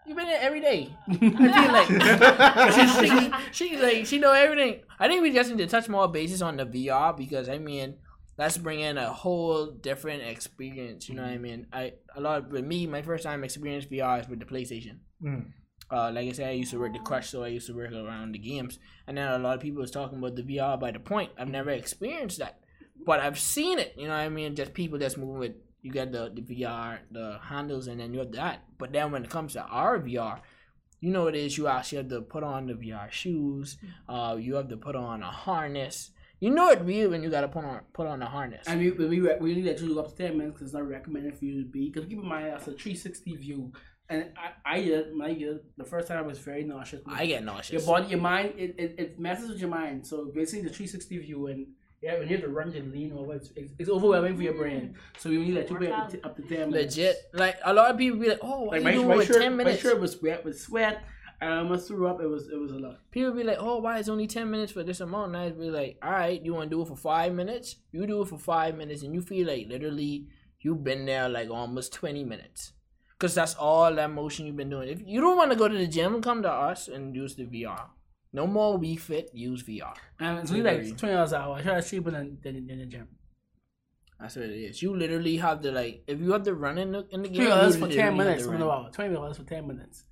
You 0.06 0.14
been 0.14 0.26
there 0.26 0.40
every 0.40 0.60
day. 0.60 0.94
I 1.08 1.14
feel 1.56 1.72
like 1.78 3.42
she, 3.50 3.66
she 3.68 3.76
like 3.76 4.06
she 4.06 4.18
know 4.18 4.32
everything. 4.32 4.80
I 5.00 5.08
think 5.08 5.22
we 5.22 5.32
just 5.32 5.50
need 5.50 5.58
to 5.58 5.66
touch 5.66 5.88
more 5.88 6.06
bases 6.06 6.42
on 6.42 6.56
the 6.58 6.66
VR 6.66 7.16
because 7.16 7.48
I 7.48 7.58
mean 7.58 7.94
that's 8.36 8.56
bringing 8.58 8.96
a 8.98 9.12
whole 9.12 9.66
different 9.72 10.22
experience. 10.22 11.08
You 11.08 11.16
know 11.16 11.22
what 11.22 11.32
I 11.32 11.38
mean? 11.38 11.66
I 11.72 11.94
a 12.14 12.20
lot 12.20 12.50
with 12.50 12.64
me, 12.64 12.86
my 12.86 13.02
first 13.02 13.24
time 13.24 13.42
experience 13.42 13.86
VR 13.86 14.20
is 14.20 14.28
with 14.28 14.38
the 14.38 14.46
PlayStation. 14.46 14.98
Mm. 15.20 15.46
Uh, 15.90 16.10
like 16.12 16.28
I 16.28 16.32
said, 16.32 16.48
I 16.48 16.52
used 16.52 16.72
to 16.72 16.80
work 16.80 16.92
the 16.92 16.98
crush, 16.98 17.30
so 17.30 17.44
I 17.44 17.48
used 17.48 17.68
to 17.68 17.74
work 17.74 17.92
around 17.92 18.32
the 18.32 18.38
games. 18.38 18.78
And 19.06 19.16
then 19.16 19.30
a 19.30 19.38
lot 19.38 19.54
of 19.54 19.60
people 19.60 19.80
was 19.80 19.90
talking 19.90 20.18
about 20.18 20.36
the 20.36 20.42
VR 20.42 20.78
by 20.78 20.90
the 20.90 20.98
point. 20.98 21.30
I've 21.38 21.48
never 21.48 21.70
experienced 21.70 22.38
that, 22.38 22.60
but 23.04 23.20
I've 23.20 23.38
seen 23.38 23.78
it. 23.78 23.94
You 23.96 24.04
know 24.04 24.16
what 24.16 24.20
I 24.20 24.28
mean? 24.28 24.56
Just 24.56 24.74
people 24.74 24.98
just 24.98 25.18
moving 25.18 25.38
with. 25.38 25.52
You 25.82 25.92
got 25.92 26.10
the, 26.10 26.32
the 26.34 26.42
VR, 26.42 26.98
the 27.12 27.38
handles, 27.40 27.86
and 27.86 28.00
then 28.00 28.12
you 28.12 28.18
have 28.18 28.32
that. 28.32 28.64
But 28.76 28.92
then 28.92 29.12
when 29.12 29.22
it 29.22 29.30
comes 29.30 29.52
to 29.52 29.62
our 29.62 30.00
VR, 30.00 30.40
you 31.00 31.12
know 31.12 31.24
what 31.24 31.36
it 31.36 31.44
is. 31.44 31.56
You 31.56 31.68
actually 31.68 31.98
have 31.98 32.08
to 32.08 32.22
put 32.22 32.42
on 32.42 32.66
the 32.66 32.74
VR 32.74 33.10
shoes. 33.10 33.76
Uh, 34.08 34.36
you 34.38 34.54
have 34.56 34.68
to 34.68 34.76
put 34.76 34.96
on 34.96 35.22
a 35.22 35.30
harness. 35.30 36.10
You 36.40 36.50
know 36.50 36.70
it 36.70 36.82
real 36.82 37.10
when 37.10 37.22
you 37.22 37.30
gotta 37.30 37.48
put 37.48 37.64
on 37.64 37.80
put 37.92 38.06
on 38.06 38.20
a 38.22 38.26
harness. 38.26 38.66
And 38.66 38.80
we, 38.80 38.90
we, 38.90 39.20
we 39.20 39.28
really 39.40 39.62
let 39.62 39.80
you 39.80 39.94
go 39.94 40.00
up 40.00 40.08
to 40.08 40.16
10 40.16 40.36
minutes 40.36 40.54
because 40.54 40.68
it's 40.68 40.74
not 40.74 40.86
recommended 40.88 41.38
for 41.38 41.44
you 41.44 41.62
to 41.62 41.68
be. 41.68 41.90
Because 41.90 42.08
keep 42.08 42.18
in 42.18 42.26
mind, 42.26 42.46
that's 42.46 42.66
a 42.66 42.72
360 42.72 43.36
view. 43.36 43.72
And 44.08 44.30
I, 44.36 44.76
I 44.76 44.82
did, 44.82 45.14
my 45.14 45.32
did, 45.32 45.60
the 45.76 45.84
first 45.84 46.08
time 46.08 46.18
I 46.18 46.22
was 46.22 46.38
very 46.38 46.62
nauseous. 46.62 47.02
I 47.06 47.26
get 47.26 47.44
nauseous. 47.44 47.70
Your 47.72 47.80
nauseous. 47.80 47.86
body, 47.86 48.10
your 48.10 48.20
mind, 48.20 48.52
it, 48.56 48.74
it, 48.78 48.94
it 48.98 49.18
messes 49.18 49.50
with 49.50 49.58
your 49.58 49.70
mind. 49.70 50.06
So 50.06 50.26
basically, 50.32 50.62
the 50.62 50.74
360 50.74 51.18
view, 51.18 51.46
and 51.48 51.66
yeah, 52.00 52.18
when 52.18 52.28
you 52.28 52.36
have 52.36 52.44
to 52.44 52.50
run, 52.50 52.72
you 52.72 52.82
lean 52.82 53.12
over, 53.12 53.34
it's, 53.34 53.50
it's, 53.56 53.72
it's 53.78 53.90
overwhelming 53.90 54.36
for 54.36 54.42
your 54.42 54.54
brain. 54.54 54.94
Mm. 54.94 55.20
So 55.20 55.30
we 55.30 55.38
really 55.38 55.52
let 55.52 55.70
you 55.70 55.78
be 55.78 55.88
up 55.88 56.08
to, 56.10 56.24
up 56.24 56.36
to 56.36 56.42
10 56.42 56.70
minutes. 56.70 56.96
Legit. 56.96 57.16
Like 57.32 57.56
a 57.64 57.74
lot 57.74 57.90
of 57.90 57.98
people 57.98 58.20
be 58.20 58.28
like, 58.28 58.38
"Oh, 58.42 58.64
why 58.64 58.78
Like 58.78 58.78
you 58.78 58.84
my, 58.84 58.92
doing 58.92 59.18
my, 59.18 59.24
shirt, 59.24 59.42
ten 59.42 59.52
my 59.56 59.64
minutes?" 59.64 59.82
shirt 59.82 60.00
was 60.00 60.22
wet 60.22 60.44
with 60.44 60.60
sweat. 60.60 61.02
I 61.40 61.56
almost 61.58 61.88
threw 61.88 62.06
up. 62.06 62.20
It 62.20 62.26
was 62.26 62.48
it 62.48 62.56
was 62.56 62.72
a 62.72 62.78
lot. 62.78 62.98
People 63.10 63.32
be 63.32 63.42
like, 63.42 63.58
"Oh, 63.60 63.78
why 63.78 63.98
is 63.98 64.08
only 64.08 64.26
ten 64.26 64.50
minutes 64.50 64.72
for 64.72 64.82
this 64.82 65.00
amount?" 65.00 65.34
And 65.34 65.36
I'd 65.36 65.58
be 65.58 65.70
like, 65.70 65.98
"All 66.02 66.10
right, 66.10 66.40
you 66.40 66.54
want 66.54 66.70
to 66.70 66.76
do 66.76 66.82
it 66.82 66.88
for 66.88 66.96
five 66.96 67.34
minutes? 67.34 67.76
You 67.92 68.06
do 68.06 68.22
it 68.22 68.28
for 68.28 68.38
five 68.38 68.76
minutes, 68.76 69.02
and 69.02 69.12
you 69.12 69.20
feel 69.20 69.46
like 69.48 69.66
literally 69.68 70.28
you've 70.60 70.82
been 70.84 71.04
there 71.06 71.28
like 71.28 71.50
almost 71.50 71.92
twenty 71.92 72.24
minutes, 72.24 72.72
because 73.18 73.34
that's 73.34 73.54
all 73.54 73.94
that 73.94 74.10
motion 74.10 74.46
you've 74.46 74.56
been 74.56 74.70
doing. 74.70 74.88
If 74.88 75.00
you 75.06 75.20
don't 75.20 75.36
want 75.36 75.50
to 75.52 75.56
go 75.56 75.68
to 75.68 75.76
the 75.76 75.86
gym, 75.86 76.20
come 76.22 76.42
to 76.42 76.50
us 76.50 76.88
and 76.88 77.14
use 77.14 77.34
the 77.34 77.44
VR. 77.44 77.86
No 78.32 78.46
more 78.46 78.78
Wii 78.78 78.98
Fit, 78.98 79.30
use 79.32 79.62
VR. 79.62 79.94
And 80.20 80.38
it's 80.38 80.50
really 80.50 80.62
like 80.64 80.98
twenty 80.98 81.14
dollars 81.14 81.32
an 81.32 81.40
hour. 81.42 81.56
I 81.56 81.62
try 81.62 81.80
to 81.80 81.88
cheaper 81.88 82.10
than, 82.10 82.38
than, 82.42 82.66
than 82.66 82.78
the 82.80 82.86
gym. 82.86 83.08
That's 84.20 84.36
what 84.36 84.46
it 84.46 84.58
is. 84.58 84.82
You 84.82 84.96
literally 84.96 85.36
have 85.38 85.60
to 85.62 85.72
like, 85.72 86.02
if 86.06 86.20
you 86.20 86.32
have 86.32 86.42
to 86.44 86.54
run 86.54 86.78
in 86.78 86.92
the 86.92 87.06
in 87.10 87.22
the 87.22 87.28
game, 87.28 87.46
Twenty 87.46 87.50
dollars 87.50 87.76
for 87.76 87.88
ten 87.88 88.16
minutes. 88.16 88.46
the 88.46 88.70
hour. 88.70 88.90
Twenty 88.90 89.14
dollars 89.14 89.36
for 89.38 89.44
ten 89.44 89.66
minutes, 89.66 90.04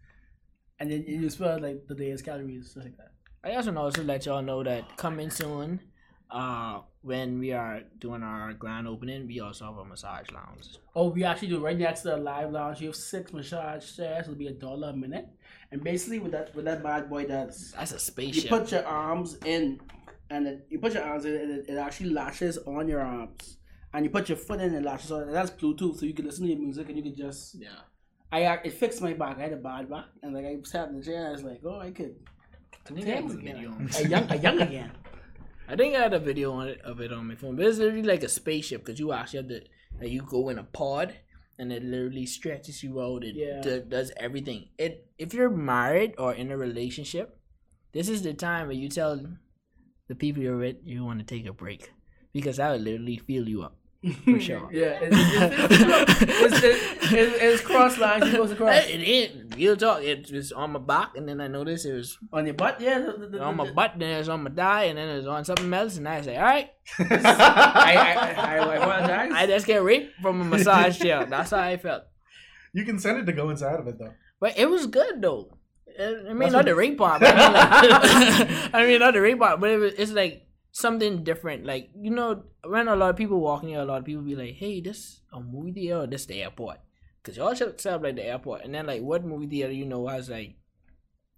and 0.79 0.91
then 0.91 1.05
you 1.07 1.29
spell 1.31 1.61
like 1.61 1.87
the 1.87 1.95
day's 1.95 2.23
calories, 2.23 2.71
stuff 2.71 2.85
like 2.85 2.97
that. 2.97 3.13
I 3.43 3.57
also 3.57 3.73
want 3.73 3.95
to 3.95 4.01
also 4.01 4.05
let 4.05 4.25
y'all 4.25 4.43
know 4.43 4.63
that 4.63 4.97
coming 4.97 5.29
soon, 5.29 5.81
uh, 6.31 6.81
when 7.05 7.39
we 7.39 7.53
are 7.53 7.83
doing 7.99 8.23
our 8.23 8.55
grand 8.55 8.89
opening, 8.89 9.27
we 9.27 9.39
also 9.41 9.67
have 9.67 9.77
a 9.77 9.85
massage 9.85 10.31
lounge. 10.33 10.79
Oh, 10.97 11.09
we 11.11 11.23
actually 11.23 11.49
do 11.49 11.61
right 11.61 11.77
next 11.79 12.01
to 12.03 12.09
the 12.09 12.17
live 12.17 12.51
lounge. 12.51 12.81
You 12.81 12.89
have 12.89 12.97
six 12.97 13.33
massage 13.33 13.85
chairs. 13.97 14.23
It'll 14.23 14.35
be 14.35 14.47
a 14.47 14.53
dollar 14.53 14.89
a 14.91 14.97
minute. 14.97 15.29
And 15.71 15.85
basically, 15.85 16.19
with 16.19 16.33
that 16.33 16.55
with 16.55 16.65
that 16.65 16.83
bad 16.83 17.11
boy, 17.11 17.27
that's 17.27 17.73
That's 17.73 17.93
a 17.93 17.99
spaceship. 17.99 18.45
you 18.45 18.49
put 18.49 18.73
your 18.73 18.87
arms 18.87 19.37
in, 19.45 19.81
and 20.31 20.47
it, 20.47 20.67
you 20.71 20.79
put 20.79 20.95
your 20.95 21.03
arms 21.03 21.27
in, 21.27 21.35
and 21.35 21.51
it, 21.51 21.69
it 21.69 21.77
actually 21.77 22.11
lashes 22.11 22.57
on 22.67 22.89
your 22.89 23.03
arms. 23.03 23.59
And 23.93 24.05
you 24.05 24.11
put 24.11 24.29
your 24.29 24.39
foot 24.39 24.61
in, 24.61 24.75
and 24.75 24.77
it 24.77 24.83
lashes 24.85 25.13
on. 25.13 25.23
And 25.25 25.35
that's 25.35 25.51
Bluetooth, 25.51 25.99
so 25.99 26.07
you 26.07 26.15
can 26.15 26.25
listen 26.25 26.45
to 26.45 26.51
your 26.51 26.59
music, 26.59 26.89
and 26.89 26.97
you 26.97 27.03
can 27.03 27.15
just. 27.15 27.55
yeah. 27.55 27.69
I 28.33 28.41
it 28.65 28.73
fixed 28.73 29.01
my 29.03 29.13
back. 29.13 29.39
I 29.39 29.43
had 29.43 29.53
a 29.53 29.57
bad 29.57 29.91
back, 29.91 30.07
and 30.23 30.35
like 30.35 30.47
I 30.47 30.57
sat 30.65 30.89
in 30.89 30.99
the 30.99 31.05
chair, 31.05 31.19
and 31.19 31.29
I 31.29 31.33
was 31.33 31.45
like, 31.45 31.61
oh, 31.65 31.79
I 31.79 31.91
could. 31.91 32.17
I 32.87 32.93
think 32.95 33.09
I 33.09 33.13
a 33.13 33.23
video. 33.23 33.71
on 33.71 33.89
I 33.95 34.01
young, 34.01 34.31
I 34.31 34.35
young 34.35 34.61
again. 34.69 34.91
I 35.69 35.77
think 35.77 35.95
I 35.95 36.01
had 36.01 36.13
a 36.15 36.19
video 36.19 36.53
on 36.53 36.69
it 36.69 36.81
of 36.83 37.01
it 37.01 37.13
on 37.13 37.27
my 37.29 37.35
phone, 37.37 37.57
but 37.57 37.65
it's 37.67 37.79
literally 37.79 38.03
like 38.03 38.23
a 38.23 38.29
spaceship 38.29 38.85
because 38.85 39.01
you 39.01 39.13
actually 39.13 39.39
have 39.39 39.49
to 39.49 39.61
like 40.01 40.11
you 40.11 40.23
go 40.23 40.49
in 40.51 40.59
a 40.59 40.65
pod 40.65 41.15
and 41.59 41.73
it 41.73 41.83
literally 41.85 42.27
stretches 42.27 42.83
you 42.83 43.01
out. 43.01 43.25
It 43.25 43.35
Yeah. 43.37 43.61
do- 43.63 43.85
does 43.89 44.13
everything. 44.17 44.69
It 44.79 45.07
if 45.19 45.33
you're 45.33 45.51
married 45.51 46.15
or 46.19 46.35
in 46.35 46.51
a 46.51 46.57
relationship, 46.57 47.39
this 47.93 48.09
is 48.09 48.23
the 48.23 48.35
time 48.35 48.67
where 48.67 48.77
you 48.77 48.89
tell 48.89 49.21
the 50.09 50.15
people 50.15 50.43
you're 50.43 50.59
with 50.59 50.77
you 50.85 51.05
want 51.05 51.21
to 51.21 51.25
take 51.25 51.47
a 51.47 51.53
break 51.53 51.91
because 52.33 52.57
that 52.59 52.71
would 52.73 52.83
literally 52.83 53.17
fill 53.17 53.49
you 53.49 53.63
up 53.63 53.77
for 54.25 54.39
sure. 54.49 54.69
Yeah, 54.71 54.99
it's, 55.01 55.17
it's, 55.17 56.23
it's, 56.23 56.63
it's, 56.63 57.13
it's, 57.13 57.43
it's 57.43 57.63
cross 57.71 57.97
lines. 57.97 58.25
It 58.27 58.37
goes 58.37 58.51
across 58.51 58.85
It 58.87 59.01
is 59.01 59.44
real 59.57 59.77
talk. 59.77 60.03
It 60.03 60.31
was 60.31 60.53
on 60.53 60.73
my 60.73 60.79
back, 60.81 61.17
and 61.17 61.29
then 61.29 61.41
I 61.41 61.49
noticed 61.49 61.87
it 61.87 61.93
was 61.95 62.19
on 62.33 62.45
your 62.47 62.55
butt. 62.55 62.81
Yeah, 62.81 62.99
the, 63.01 63.13
the, 63.13 63.27
the, 63.27 63.41
on 63.43 63.57
my 63.57 63.67
the- 63.67 63.73
butt, 63.73 63.93
then 63.99 64.11
it 64.15 64.19
was 64.19 64.29
on 64.29 64.43
my 64.43 64.51
thigh, 64.51 64.85
and 64.85 64.99
then 64.99 65.09
it 65.09 65.17
was 65.17 65.27
on 65.27 65.45
something 65.45 65.73
else, 65.73 65.97
and 65.97 66.09
I 66.09 66.21
say, 66.23 66.37
all 66.37 66.43
right. 66.45 66.71
I, 66.99 67.95
I, 67.97 68.59
I, 68.59 69.27
I. 69.29 69.43
I 69.43 69.47
just 69.47 69.67
get 69.67 69.83
raped 69.83 70.21
from 70.21 70.41
a 70.41 70.45
massage 70.45 70.99
chair. 70.99 71.25
That's 71.27 71.51
how 71.51 71.59
I 71.59 71.77
felt. 71.77 72.05
you 72.73 72.85
can 72.85 72.99
send 72.99 73.19
it 73.19 73.27
to 73.27 73.33
go 73.33 73.51
inside 73.51 73.81
of 73.81 73.87
it 73.87 73.99
though. 73.99 74.13
But 74.41 74.59
it 74.59 74.69
was 74.69 74.87
good 74.87 75.23
though. 75.23 75.57
I 75.99 76.05
I 76.05 76.33
mean, 76.33 76.39
That's 76.41 76.53
not 76.53 76.65
the 76.65 76.75
rape 76.75 76.99
part. 76.99 77.23
I, 77.25 77.31
mean, 77.31 77.91
like, 77.93 78.75
I 78.75 78.87
mean, 78.87 78.99
not 78.99 79.15
the 79.15 79.21
rape 79.21 79.39
part, 79.39 79.61
but 79.61 79.71
it 79.71 79.79
was, 79.79 79.93
it's 79.95 80.13
like 80.13 80.47
something 80.73 81.23
different. 81.23 81.65
Like 81.65 81.91
you 81.97 82.11
know, 82.11 82.43
when 82.65 82.89
a 82.89 82.97
lot 82.97 83.11
of 83.11 83.17
people 83.17 83.41
walking 83.41 83.71
here, 83.71 83.81
a 83.81 83.85
lot 83.85 83.99
of 83.99 84.05
people 84.05 84.23
be 84.23 84.35
like, 84.35 84.55
"Hey, 84.55 84.81
this 84.81 85.21
a 85.33 85.39
movie 85.41 85.73
theater 85.73 86.01
or 86.01 86.07
this 86.09 86.27
the 86.27 86.43
airport?" 86.43 86.79
Because 87.25 87.39
y'all 87.39 87.55
should 87.55 87.81
set 87.81 87.95
up 87.95 88.03
like 88.03 88.17
the 88.17 88.25
airport, 88.27 88.65
and 88.65 88.75
then 88.75 88.87
like 88.87 89.01
what 89.01 89.25
movie 89.25 89.47
theater 89.47 89.73
you 89.73 89.87
know 89.87 90.07
has 90.09 90.29
like 90.29 90.57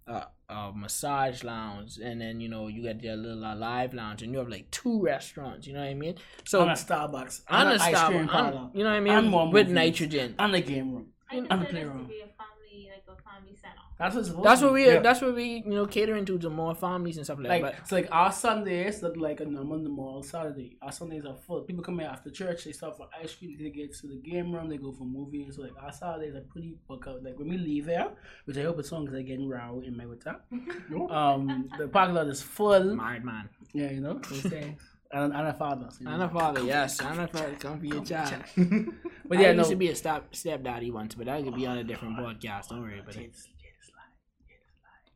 a, 0.05 0.25
a 0.49 0.71
massage 0.75 1.43
lounge, 1.45 1.97
and 1.97 2.19
then 2.19 2.41
you 2.41 2.49
know 2.49 2.67
you 2.67 2.83
got 2.83 3.01
your 3.01 3.15
little 3.15 3.45
uh, 3.45 3.55
live 3.55 3.93
lounge, 3.93 4.21
and 4.21 4.33
you 4.33 4.39
have 4.39 4.49
like 4.49 4.69
two 4.69 5.01
restaurants. 5.01 5.65
You 5.65 5.73
know 5.75 5.79
what 5.79 5.89
I 5.89 5.93
mean? 5.93 6.15
So 6.45 6.59
on 6.61 6.69
a 6.69 6.73
Starbucks, 6.73 7.41
on 7.49 7.61
on 7.61 7.67
a 7.67 7.75
an 7.75 7.81
ice 7.81 7.95
stop, 7.97 8.11
cream 8.11 8.29
on- 8.29 8.71
you 8.73 8.83
know 8.83 8.89
what 8.89 8.95
I 8.95 9.15
and 9.15 9.23
mean? 9.23 9.31
more 9.31 9.45
With 9.51 9.67
movies. 9.67 9.73
nitrogen. 9.75 10.35
on 10.39 10.51
the 10.51 10.61
game 10.61 10.91
room. 10.93 11.07
I 11.31 11.37
On 11.37 11.43
the 11.43 11.47
consider 11.49 11.65
this 11.65 11.71
playroom. 11.73 12.07
be 12.07 12.19
a 12.19 12.27
family, 12.35 12.89
like 12.91 13.03
a 13.07 13.21
family 13.21 13.55
center. 13.55 13.86
That's 13.99 14.15
what's 14.15 14.27
supposed 14.27 14.45
That's 14.45 14.61
what 14.61 14.73
we. 14.73 14.85
Yeah. 14.85 14.99
That's 14.99 15.21
what 15.21 15.33
we. 15.33 15.63
You 15.65 15.73
know, 15.73 15.85
catering 15.87 16.23
to 16.25 16.37
the 16.37 16.49
more 16.51 16.75
families 16.75 17.17
and 17.17 17.25
stuff 17.25 17.39
like, 17.39 17.49
Like 17.49 17.61
that. 17.63 17.75
it's 17.81 17.91
like 17.91 18.07
our 18.11 18.31
Sundays 18.31 19.01
look 19.01 19.17
like 19.17 19.39
a 19.39 19.45
normal 19.45 19.81
the 19.81 19.89
mall 19.89 20.21
Saturday. 20.21 20.77
Our 20.81 20.91
Sundays 20.91 21.25
are 21.25 21.35
full. 21.35 21.61
People 21.61 21.83
come 21.83 21.97
here 21.99 22.07
after 22.07 22.29
church. 22.29 22.65
They 22.65 22.73
stop 22.73 22.97
for 22.97 23.07
ice 23.19 23.33
cream. 23.33 23.57
They 23.59 23.69
get 23.71 23.95
to 23.97 24.07
the 24.07 24.17
game 24.17 24.53
room. 24.53 24.69
They 24.69 24.77
go 24.77 24.91
for 24.91 25.03
movies. 25.05 25.55
So 25.55 25.63
like 25.63 25.71
our 25.81 25.91
Saturdays 25.91 26.35
are 26.35 26.41
pretty 26.41 26.75
booked 26.87 27.07
out. 27.07 27.23
Like 27.23 27.39
when 27.39 27.49
we 27.49 27.57
leave 27.57 27.85
here, 27.87 28.09
which 28.45 28.57
I 28.57 28.63
hope 28.63 28.77
it's 28.79 28.91
on 28.91 29.05
because 29.05 29.17
I 29.17 29.23
getting 29.23 29.47
row 29.49 29.81
in 29.85 29.97
my 29.97 30.05
winter. 30.05 30.35
Um, 31.09 31.69
the 31.77 31.87
parking 31.87 32.15
lot 32.15 32.27
is 32.27 32.41
full. 32.41 32.95
married 32.95 33.23
man. 33.25 33.49
Yeah, 33.73 33.91
you 33.91 34.01
know. 34.01 34.19
They 34.29 34.49
say. 34.49 34.77
And, 35.11 35.33
and 35.33 35.47
a 35.47 35.53
father. 35.53 35.87
you 35.99 36.05
know. 36.05 36.13
And 36.13 36.23
a 36.23 36.29
father, 36.29 36.61
yes. 36.63 36.99
And 36.99 37.19
a 37.21 37.27
father, 37.27 37.55
come 37.59 37.79
for 37.79 37.85
your 37.85 38.03
child. 38.03 38.43
But 39.29 39.39
yeah, 39.39 39.47
I 39.47 39.51
yeah, 39.51 39.57
used 39.57 39.69
no. 39.69 39.69
to 39.71 39.75
be 39.75 39.89
a 39.89 39.95
step 39.95 40.33
stepdaddy 40.35 40.89
once, 40.91 41.15
but 41.15 41.25
that 41.25 41.43
could 41.43 41.55
be 41.55 41.65
on 41.65 41.77
a 41.77 41.83
different 41.83 42.17
podcast. 42.17 42.69
Don't 42.69 42.81
worry 42.81 42.99
about 42.99 43.15
it. 43.17 43.33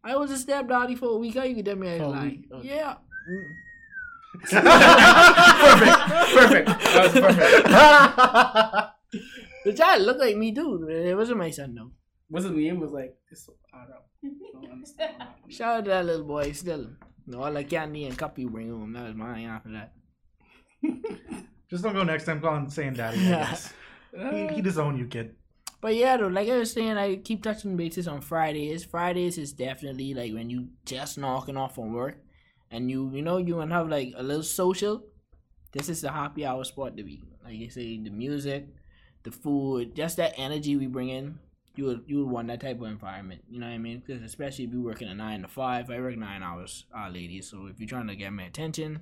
I 0.03 0.15
was 0.15 0.31
a 0.31 0.37
stepdaddy 0.37 0.95
for 0.97 1.09
a 1.09 1.17
week. 1.17 1.35
How 1.35 1.43
you 1.43 1.55
could 1.55 1.65
tell 1.65 1.75
me 1.75 1.93
I 1.93 1.97
For 1.99 2.03
a 2.03 2.07
was 2.07 2.15
lying? 2.15 2.45
okay. 2.51 2.51
Oh. 2.51 2.61
Yeah. 2.63 2.95
perfect. 4.49 5.99
Perfect. 6.33 6.67
That 6.67 7.03
was 7.03 7.13
perfect. 7.21 7.67
The 9.63 9.73
child 9.73 10.01
looked 10.03 10.19
like 10.19 10.35
me 10.37 10.49
dude. 10.51 10.89
It 10.89 11.15
wasn't 11.15 11.37
my 11.37 11.51
son 11.51 11.75
though. 11.75 11.91
What's 12.29 12.45
his 12.45 12.55
name? 12.55 12.79
Was 12.79 12.91
like 12.93 13.15
this. 13.29 13.47
I 13.71 13.83
don't, 13.85 14.63
don't 14.63 14.71
understand. 14.71 15.13
Shout 15.49 15.77
out 15.79 15.83
to 15.85 15.89
that 15.91 16.03
little 16.05 16.25
boy 16.25 16.51
still. 16.53 16.87
No, 17.27 17.43
all 17.43 17.53
the 17.53 17.63
candy 17.63 18.05
and 18.05 18.17
cup 18.17 18.39
you 18.39 18.49
bring 18.49 18.71
home. 18.71 18.93
That 18.93 19.03
was 19.05 19.13
mine 19.15 19.45
after 19.45 19.69
that. 19.73 19.93
Just 21.69 21.83
don't 21.83 21.93
go 21.93 22.01
next 22.03 22.23
time 22.25 22.41
calling 22.41 22.69
saying 22.71 22.93
daddy. 22.93 23.19
I 23.19 23.29
guess. 23.45 23.71
he, 24.31 24.47
he 24.55 24.61
disown 24.61 24.97
you, 24.97 25.05
kid. 25.05 25.35
But 25.81 25.95
yeah, 25.95 26.15
though, 26.17 26.27
like 26.27 26.47
I 26.47 26.59
was 26.59 26.71
saying, 26.71 26.97
I 26.97 27.15
keep 27.15 27.41
touching 27.41 27.75
bases 27.75 28.07
on 28.07 28.21
Fridays. 28.21 28.85
Fridays 28.85 29.39
is 29.39 29.51
definitely 29.51 30.13
like 30.13 30.31
when 30.31 30.49
you 30.49 30.69
just 30.85 31.17
knocking 31.17 31.57
off 31.57 31.73
from 31.73 31.91
work, 31.91 32.17
and 32.69 32.89
you 32.89 33.09
you 33.11 33.23
know 33.23 33.37
you 33.37 33.55
want 33.55 33.71
to 33.71 33.75
have 33.75 33.89
like 33.89 34.13
a 34.15 34.21
little 34.21 34.43
social. 34.43 35.03
This 35.71 35.89
is 35.89 36.01
the 36.01 36.11
happy 36.11 36.45
hour 36.45 36.63
spot 36.63 36.95
to 36.97 37.03
be. 37.03 37.23
Like 37.43 37.55
you 37.55 37.69
say, 37.71 37.97
the 37.97 38.11
music, 38.11 38.67
the 39.23 39.31
food, 39.31 39.95
just 39.95 40.17
that 40.17 40.35
energy 40.37 40.75
we 40.75 40.85
bring 40.85 41.09
in. 41.09 41.39
You 41.75 41.85
would 41.85 42.03
you 42.05 42.19
would 42.19 42.31
want 42.31 42.47
that 42.49 42.61
type 42.61 42.79
of 42.79 42.87
environment. 42.87 43.41
You 43.49 43.59
know 43.59 43.65
what 43.65 43.73
I 43.73 43.79
mean? 43.79 44.03
Because 44.05 44.21
especially 44.21 44.65
if 44.65 44.71
you're 44.73 44.83
working 44.83 45.07
a 45.07 45.15
nine 45.15 45.41
to 45.41 45.47
five, 45.47 45.89
I 45.89 45.99
work 45.99 46.15
nine 46.17 46.43
hours, 46.43 46.85
uh, 46.95 47.09
ladies. 47.09 47.49
So 47.49 47.67
if 47.67 47.79
you're 47.79 47.89
trying 47.89 48.07
to 48.07 48.15
get 48.15 48.31
my 48.33 48.43
attention, 48.43 48.99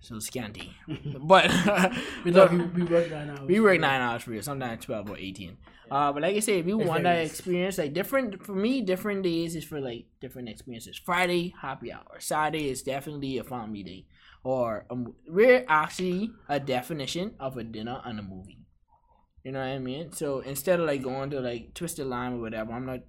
so 0.00 0.18
scanty. 0.18 0.72
but 1.20 1.46
We 2.24 2.32
thought 2.32 2.52
we, 2.52 2.58
we 2.58 2.84
worked 2.84 3.10
nine 3.10 3.30
hours. 3.30 3.40
we 3.40 3.60
work 3.60 3.80
nine 3.80 4.00
hours 4.00 4.22
for 4.22 4.32
you, 4.32 4.42
sometimes 4.42 4.84
twelve 4.84 5.10
or 5.10 5.16
eighteen. 5.16 5.58
Uh, 5.90 6.12
but 6.12 6.22
like 6.22 6.36
I 6.36 6.40
say, 6.40 6.58
if 6.58 6.66
you 6.66 6.80
It 6.80 6.86
want 6.86 7.04
that 7.04 7.24
experience, 7.24 7.78
like 7.78 7.94
different 7.94 8.44
for 8.44 8.52
me, 8.54 8.82
different 8.82 9.22
days 9.22 9.56
is 9.56 9.64
for 9.64 9.80
like 9.80 10.06
different 10.20 10.48
experiences. 10.48 11.00
Friday 11.02 11.54
happy 11.62 11.92
hour, 11.92 12.16
Saturday 12.18 12.68
is 12.68 12.82
definitely 12.82 13.38
a 13.38 13.44
family 13.44 13.82
day, 13.82 14.06
or 14.44 14.84
um, 14.90 15.14
we're 15.26 15.64
actually 15.66 16.30
a 16.48 16.60
definition 16.60 17.34
of 17.40 17.56
a 17.56 17.64
dinner 17.64 18.02
and 18.04 18.18
a 18.18 18.22
movie. 18.22 18.66
You 19.44 19.52
know 19.52 19.60
what 19.60 19.68
I 19.68 19.78
mean? 19.78 20.12
So 20.12 20.40
instead 20.40 20.78
of 20.78 20.86
like 20.86 21.02
going 21.02 21.30
to 21.30 21.40
like 21.40 21.72
Twisted 21.72 22.06
Lime 22.06 22.34
or 22.34 22.40
whatever, 22.40 22.72
I'm 22.72 22.84
not 22.84 23.00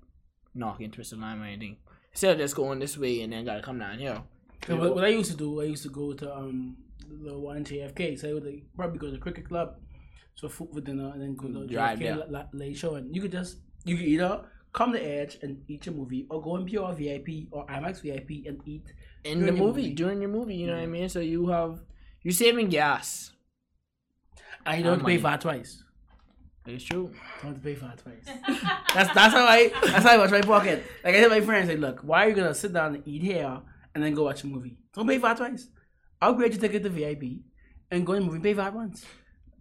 knocking 0.55 0.89
Twisted 0.91 1.19
Lime 1.19 1.41
or 1.41 1.45
anything. 1.45 1.77
Instead 2.13 2.33
of 2.33 2.37
just 2.37 2.55
going 2.55 2.79
this 2.79 2.97
way 2.97 3.21
and 3.21 3.33
then 3.33 3.43
gotta 3.45 3.61
come 3.61 3.79
down 3.79 3.99
here. 3.99 4.21
So 4.67 4.75
what, 4.75 4.95
what 4.95 5.03
I 5.05 5.09
used 5.09 5.31
to 5.31 5.37
do, 5.37 5.61
I 5.61 5.65
used 5.65 5.83
to 5.83 5.89
go 5.89 6.13
to 6.13 6.35
um 6.35 6.77
the 7.23 7.37
one 7.37 7.63
JFK. 7.63 8.19
So 8.19 8.29
I 8.29 8.33
would 8.33 8.45
like, 8.45 8.63
probably 8.75 8.99
go 8.99 9.07
to 9.07 9.13
the 9.13 9.17
cricket 9.17 9.47
club, 9.47 9.75
so 10.35 10.47
food 10.49 10.69
for 10.73 10.81
dinner, 10.81 11.11
and 11.13 11.21
then 11.21 11.35
go 11.35 11.47
to 11.47 11.67
Drive 11.67 11.99
JFK 11.99 12.01
there. 12.03 12.15
la- 12.17 12.25
la- 12.39 12.45
late 12.53 12.77
show. 12.77 12.95
And 12.95 13.13
you 13.15 13.21
could 13.21 13.31
just 13.31 13.57
you 13.85 13.95
could 13.97 14.05
either 14.05 14.41
come 14.73 14.91
to 14.93 14.99
Edge 14.99 15.37
and 15.41 15.63
eat 15.67 15.85
your 15.85 15.95
movie, 15.95 16.27
or 16.29 16.41
go 16.41 16.55
in 16.57 16.65
pure 16.65 16.91
VIP 16.93 17.47
or 17.51 17.65
IMAX 17.67 18.01
VIP 18.01 18.45
and 18.47 18.61
eat. 18.65 18.85
In 19.23 19.45
the 19.45 19.51
movie, 19.51 19.81
movie. 19.81 19.93
during 19.95 20.21
your 20.21 20.29
movie, 20.29 20.55
you 20.55 20.67
know 20.67 20.75
what 20.75 20.83
I 20.83 20.87
mean? 20.87 21.09
So 21.09 21.19
you 21.19 21.47
have 21.47 21.79
you're 22.21 22.31
saving 22.33 22.69
gas. 22.69 23.31
I 24.65 24.81
don't 24.81 25.03
pay 25.05 25.17
for 25.17 25.31
it 25.33 25.41
twice. 25.41 25.83
It's 26.65 26.83
true. 26.83 27.09
You 27.43 27.49
don't 27.49 27.63
pay 27.63 27.73
for 27.75 27.85
it 27.87 27.97
twice. 28.03 28.25
That's 28.93 29.13
that's 29.13 29.33
how 29.33 29.45
I 29.45 29.71
that's 29.83 30.03
how 30.05 30.11
I 30.13 30.17
watch 30.17 30.29
my 30.31 30.41
pocket. 30.41 30.83
Like 31.03 31.15
I 31.15 31.19
tell 31.21 31.29
my 31.29 31.41
friends, 31.41 31.69
like, 31.69 31.79
look, 31.79 32.01
why 32.01 32.25
are 32.25 32.29
you 32.29 32.35
gonna 32.35 32.53
sit 32.53 32.73
down 32.73 32.95
and 32.95 33.07
eat 33.07 33.23
here 33.23 33.59
and 33.95 34.03
then 34.03 34.13
go 34.13 34.23
watch 34.23 34.43
a 34.43 34.47
movie? 34.47 34.77
Don't 34.93 35.07
pay 35.07 35.17
for 35.19 35.31
it 35.31 35.37
twice. 35.37 35.69
Upgrade 36.21 36.51
your 36.53 36.61
ticket 36.61 36.83
to 36.83 36.89
VIP 36.89 37.23
and 37.91 38.05
go 38.05 38.13
in 38.13 38.23
the 38.25 38.31
movie. 38.31 38.39
Pay 38.41 38.53
for 38.53 38.67
it 38.67 38.73
once. 38.73 39.05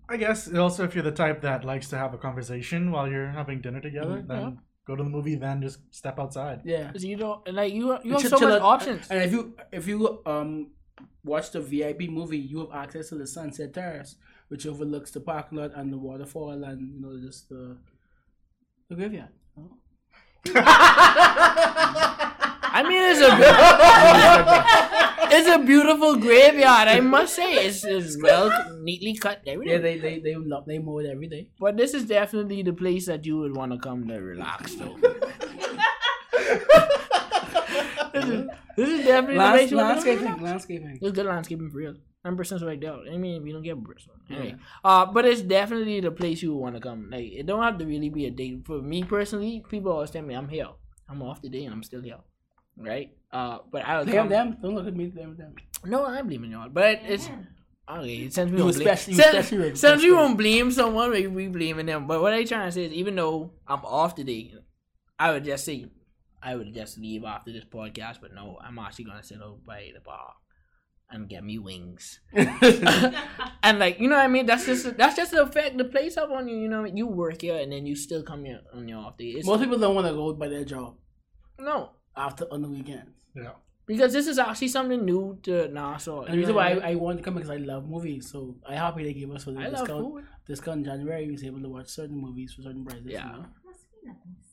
I 0.08 0.16
guess 0.16 0.52
also 0.54 0.84
if 0.84 0.94
you're 0.94 1.04
the 1.04 1.12
type 1.12 1.42
that 1.42 1.64
likes 1.64 1.88
to 1.90 1.98
have 1.98 2.14
a 2.14 2.18
conversation 2.18 2.90
while 2.90 3.08
you're 3.08 3.28
having 3.28 3.60
dinner 3.60 3.80
together, 3.80 4.22
Mhm. 4.22 4.26
then 4.28 4.58
go 4.86 4.96
to 4.96 5.02
the 5.04 5.08
movie, 5.10 5.34
then 5.34 5.60
just 5.60 5.80
step 5.94 6.18
outside. 6.18 6.62
Yeah. 6.64 6.90
'Cause 6.90 7.04
you 7.04 7.16
don't 7.16 7.46
like 7.52 7.72
you. 7.74 7.98
You 8.02 8.12
have 8.12 8.22
so 8.22 8.38
chill 8.38 8.48
much 8.48 8.62
out. 8.62 8.74
options. 8.74 9.06
And 9.10 9.22
if 9.22 9.32
you 9.32 9.54
if 9.70 9.86
you 9.86 10.22
um 10.24 10.70
watch 11.22 11.50
the 11.52 11.60
VIP 11.60 12.08
movie, 12.08 12.38
you 12.38 12.58
have 12.60 12.72
access 12.72 13.10
to 13.10 13.16
the 13.16 13.26
Sunset 13.26 13.72
Terrace, 13.74 14.16
which 14.48 14.66
overlooks 14.66 15.10
the 15.10 15.20
parking 15.20 15.58
lot 15.58 15.72
and 15.74 15.92
the 15.92 15.98
waterfall 15.98 16.64
and 16.64 16.94
you 16.94 17.00
know 17.02 17.20
just 17.20 17.48
the 17.50 17.76
the 18.88 18.94
graveyard. 18.96 19.28
Oh. 19.58 19.76
I 22.78 22.82
mean, 22.88 23.02
it's 23.10 23.20
a 23.20 23.30
it's 25.36 25.48
a 25.48 25.58
beautiful 25.58 26.16
graveyard. 26.16 26.86
I 26.86 27.00
must 27.00 27.34
say, 27.34 27.66
it's, 27.66 27.84
it's 27.84 28.16
well 28.22 28.52
neatly 28.80 29.16
cut. 29.16 29.42
Everything. 29.46 29.74
Yeah, 29.74 29.80
they 29.82 29.98
they 29.98 30.20
they 30.20 30.36
love 30.36 30.64
they 30.66 30.78
mow 30.78 30.98
it 30.98 31.06
every 31.06 31.26
day. 31.26 31.50
but 31.58 31.76
this 31.76 31.92
is 31.92 32.04
definitely 32.04 32.62
the 32.62 32.72
place 32.72 33.06
that 33.06 33.26
you 33.26 33.38
would 33.38 33.56
want 33.56 33.72
to 33.72 33.78
come 33.78 34.06
to 34.06 34.14
relax. 34.14 34.76
Though. 34.76 34.96
this, 38.12 38.24
is, 38.24 38.46
this 38.76 38.88
is 38.88 39.04
definitely 39.04 39.38
the 39.38 39.50
place 39.50 39.58
Lands, 39.58 39.70
you 39.72 39.76
wanna 39.76 39.88
landscaping, 39.88 40.40
landscaping. 40.40 40.98
It's 41.02 41.12
good 41.12 41.26
landscaping 41.26 41.70
for 41.70 41.78
real. 41.78 41.94
And 42.24 42.36
Bristol's 42.36 42.62
right 42.62 42.80
there. 42.80 42.94
I 43.12 43.16
mean, 43.16 43.42
we 43.42 43.50
don't 43.50 43.62
get 43.62 43.76
Bristol. 43.82 44.14
Anyway, 44.30 44.54
uh, 44.84 45.06
but 45.06 45.24
it's 45.24 45.42
definitely 45.42 46.00
the 46.00 46.12
place 46.12 46.42
you 46.42 46.54
want 46.54 46.76
to 46.76 46.80
come. 46.80 47.10
Like, 47.10 47.32
it 47.32 47.46
don't 47.46 47.62
have 47.62 47.78
to 47.78 47.86
really 47.86 48.08
be 48.08 48.26
a 48.26 48.30
date. 48.30 48.66
For 48.66 48.80
me 48.80 49.02
personally, 49.02 49.64
people 49.68 49.90
always 49.90 50.10
tell 50.10 50.22
me 50.22 50.34
I'm 50.34 50.48
here. 50.48 50.68
I'm 51.08 51.22
off 51.22 51.40
today 51.40 51.64
and 51.64 51.74
I'm 51.74 51.82
still 51.82 52.02
here. 52.02 52.18
Right? 52.78 53.10
Uh, 53.32 53.58
but 53.70 53.84
I 53.84 53.98
would 53.98 54.06
Blame 54.06 54.18
come. 54.20 54.28
them. 54.28 54.56
Don't 54.62 54.74
look 54.74 54.86
at 54.86 54.94
me. 54.96 55.06
Blame 55.06 55.36
them. 55.36 55.54
No, 55.84 56.06
I'm 56.06 56.26
blaming 56.26 56.52
y'all. 56.52 56.68
But 56.68 57.00
it's 57.04 57.28
okay. 57.90 58.30
Since 58.30 58.50
we 58.52 58.58
You 58.58 58.64
won't 58.64 58.76
blame, 58.76 58.88
especially- 58.88 59.14
you 59.14 59.22
since, 59.22 59.36
especially- 59.36 59.76
since 59.76 60.02
we 60.02 60.12
won't 60.12 60.36
blame 60.38 60.70
someone, 60.70 61.10
we 61.10 61.26
we 61.26 61.48
blaming 61.48 61.86
them. 61.86 62.06
But 62.06 62.22
what 62.22 62.32
I 62.32 62.44
trying 62.44 62.68
to 62.68 62.72
say 62.72 62.84
is, 62.84 62.92
even 62.92 63.16
though 63.16 63.52
I'm 63.66 63.84
off 63.84 64.14
today, 64.14 64.54
I 65.18 65.32
would 65.32 65.44
just 65.44 65.64
say 65.64 65.86
I 66.42 66.54
would 66.56 66.72
just 66.72 66.98
leave 66.98 67.24
after 67.24 67.52
this 67.52 67.64
podcast. 67.64 68.20
But 68.20 68.32
no, 68.34 68.58
I'm 68.62 68.78
actually 68.78 69.06
gonna 69.06 69.22
sit 69.22 69.42
out 69.42 69.64
by 69.66 69.90
the 69.92 70.00
bar 70.00 70.34
and 71.10 71.28
get 71.28 71.42
me 71.44 71.58
wings. 71.58 72.20
and 72.32 73.78
like 73.78 73.98
you 74.00 74.08
know 74.08 74.16
what 74.16 74.24
I 74.24 74.28
mean? 74.28 74.46
That's 74.46 74.66
just 74.66 74.96
that's 74.96 75.16
just 75.16 75.32
the 75.32 75.42
effect 75.42 75.76
the 75.78 75.84
place 75.84 76.16
up 76.16 76.30
on 76.30 76.48
you. 76.48 76.56
You 76.56 76.68
know, 76.68 76.80
I 76.80 76.84
mean? 76.84 76.96
you 76.96 77.06
work 77.06 77.42
here 77.42 77.56
and 77.58 77.72
then 77.72 77.86
you 77.86 77.94
still 77.96 78.22
come 78.22 78.44
here 78.44 78.60
on 78.74 78.88
your 78.88 79.00
off 79.00 79.16
day. 79.18 79.26
It's, 79.36 79.46
Most 79.46 79.60
people 79.60 79.78
don't 79.78 79.94
want 79.94 80.06
to 80.06 80.12
go 80.14 80.32
by 80.32 80.48
their 80.48 80.64
job 80.64 80.94
no, 81.60 81.90
after 82.18 82.44
on 82.52 82.62
the 82.62 82.68
weekends. 82.68 83.24
Yeah. 83.34 83.52
because 83.86 84.12
this 84.12 84.26
is 84.26 84.38
actually 84.38 84.68
something 84.68 85.04
new 85.04 85.38
to 85.44 85.68
Nassau. 85.68 86.22
And 86.22 86.34
the 86.34 86.38
reason 86.38 86.54
why 86.54 86.72
I, 86.72 86.90
I 86.90 86.94
wanted 86.96 87.18
to 87.18 87.22
come 87.24 87.34
because 87.34 87.50
I 87.50 87.56
love 87.56 87.88
movies, 87.88 88.30
so 88.30 88.56
I 88.68 88.74
happy 88.74 89.04
they 89.04 89.14
gave 89.14 89.30
us 89.30 89.44
for 89.44 89.52
the 89.52 89.60
I 89.60 89.70
discount. 89.70 89.88
food. 90.04 90.24
Discount 90.46 90.78
in 90.80 90.84
January, 90.84 91.26
we 91.26 91.32
was 91.32 91.44
able 91.44 91.62
to 91.62 91.68
watch 91.68 91.88
certain 91.88 92.18
movies 92.20 92.52
for 92.54 92.62
certain 92.62 92.84
prices. 92.84 93.06
Yeah. 93.06 93.26
You 93.26 93.32
know? 93.32 93.46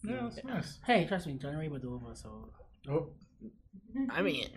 Yeah, 0.03 0.21
that's 0.29 0.43
nice. 0.43 0.79
Hey, 0.85 1.05
trust 1.05 1.27
me, 1.27 1.33
January 1.33 1.67
was 1.69 1.83
over, 1.83 2.13
so. 2.13 2.49
Oh, 2.89 3.09
I 4.09 4.21
mean, 4.21 4.47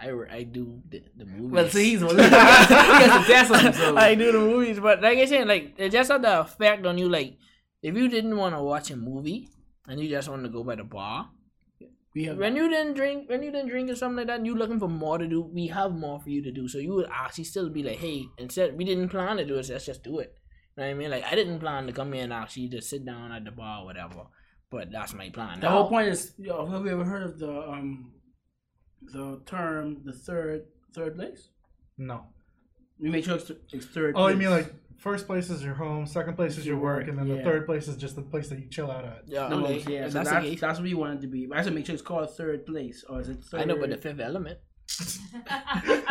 I, 0.00 0.10
I 0.30 0.42
do 0.44 0.80
the, 0.88 1.02
the 1.16 1.24
movies. 1.24 1.50
Well, 1.50 1.68
see, 1.68 1.90
he's 1.90 2.04
one. 2.08 2.16
he 2.16 2.22
has 2.22 3.26
to 3.26 3.32
test 3.32 3.50
them, 3.52 3.72
so. 3.72 3.96
I 3.96 4.14
do 4.14 4.30
the 4.32 4.38
movies, 4.38 4.78
but 4.78 5.02
like 5.02 5.18
I 5.18 5.24
said, 5.26 5.48
like 5.48 5.74
it 5.78 5.90
just 5.90 6.10
had 6.10 6.22
the 6.22 6.40
effect 6.40 6.86
on 6.86 6.98
you. 6.98 7.08
Like 7.08 7.36
if 7.82 7.96
you 7.96 8.08
didn't 8.08 8.36
want 8.36 8.54
to 8.54 8.62
watch 8.62 8.90
a 8.90 8.96
movie 8.96 9.48
and 9.88 9.98
you 10.00 10.08
just 10.08 10.28
want 10.28 10.42
to 10.44 10.48
go 10.50 10.62
by 10.62 10.76
the 10.76 10.84
bar, 10.84 11.30
we 12.16 12.24
have 12.24 12.38
when 12.38 12.56
you 12.56 12.68
didn't 12.70 12.94
drink, 12.94 13.28
when 13.30 13.42
you 13.44 13.52
didn't 13.52 13.68
drink 13.68 13.90
or 13.90 13.94
something 13.94 14.16
like 14.16 14.26
that, 14.28 14.38
and 14.38 14.46
you 14.46 14.54
looking 14.56 14.80
for 14.80 14.88
more 14.88 15.18
to 15.18 15.26
do. 15.28 15.42
We 15.42 15.66
have 15.68 15.92
more 15.92 16.18
for 16.20 16.30
you 16.30 16.42
to 16.44 16.50
do, 16.58 16.66
so 16.66 16.78
you 16.78 16.94
would 16.94 17.08
actually 17.12 17.44
still 17.44 17.68
be 17.68 17.82
like, 17.82 17.98
hey, 17.98 18.24
instead 18.38 18.76
we 18.76 18.84
didn't 18.84 19.10
plan 19.10 19.36
to 19.36 19.44
do 19.44 19.56
it, 19.58 19.68
let's 19.68 19.86
just 19.86 20.02
do 20.02 20.18
it. 20.20 20.34
You 20.76 20.82
know 20.82 20.88
what 20.88 20.90
I 20.90 20.94
mean? 20.94 21.10
Like 21.10 21.24
I 21.24 21.34
didn't 21.34 21.60
plan 21.60 21.86
to 21.86 21.92
come 21.92 22.12
here 22.14 22.24
and 22.24 22.32
actually 22.32 22.68
just 22.68 22.88
sit 22.90 23.04
down 23.04 23.32
at 23.32 23.44
the 23.44 23.50
bar 23.52 23.82
or 23.82 23.84
whatever, 23.86 24.22
but 24.70 24.90
that's 24.90 25.12
my 25.14 25.28
plan. 25.30 25.60
The 25.60 25.66
Now- 25.68 25.72
whole 25.82 25.88
point 25.88 26.08
is, 26.08 26.34
you 26.38 26.48
know, 26.48 26.66
have 26.66 26.84
you 26.86 26.92
ever 26.92 27.04
heard 27.04 27.22
of 27.22 27.38
the 27.38 27.52
um, 27.74 28.12
the 29.02 29.40
term 29.46 30.02
the 30.04 30.12
third 30.12 30.62
third 30.94 31.16
place? 31.16 31.50
no. 31.98 32.18
We 32.98 33.10
make 33.10 33.24
sure 33.24 33.36
it's, 33.36 33.50
it's 33.72 33.86
third. 33.86 34.14
Oh, 34.16 34.28
you 34.28 34.34
place. 34.36 34.38
mean 34.48 34.50
like 34.50 34.74
first 34.98 35.26
place 35.26 35.50
is 35.50 35.62
your 35.62 35.74
home, 35.74 36.06
second 36.06 36.34
place 36.36 36.56
is 36.58 36.66
your 36.66 36.78
work, 36.78 37.08
and 37.08 37.18
then 37.18 37.28
the 37.28 37.36
Yeah. 37.36 37.44
third 37.44 37.66
place 37.66 37.86
is 37.88 37.96
just 37.96 38.16
the 38.16 38.22
place 38.22 38.48
that 38.48 38.58
you 38.58 38.66
chill 38.68 38.90
out 38.90 39.04
at. 39.04 39.22
Yeah, 39.26 39.48
the 39.48 39.56
okay. 39.56 39.74
yeah. 39.88 40.06
So 40.08 40.14
that's 40.14 40.30
that's, 40.30 40.44
the 40.44 40.50
case. 40.50 40.60
that's 40.60 40.78
what 40.78 40.84
we 40.84 40.94
want 40.94 41.18
it 41.18 41.20
to 41.22 41.26
be. 41.28 41.46
But 41.46 41.54
I 41.54 41.58
have 41.58 41.66
to 41.66 41.72
make 41.72 41.86
sure 41.86 41.94
it's 41.94 42.02
called 42.02 42.30
third 42.36 42.64
place, 42.66 43.04
or 43.08 43.20
is 43.20 43.28
it 43.28 43.44
third? 43.44 43.60
I 43.60 43.64
know, 43.64 43.76
but 43.78 43.90
the 43.90 43.96
fifth 43.98 44.20
element. 44.20 44.58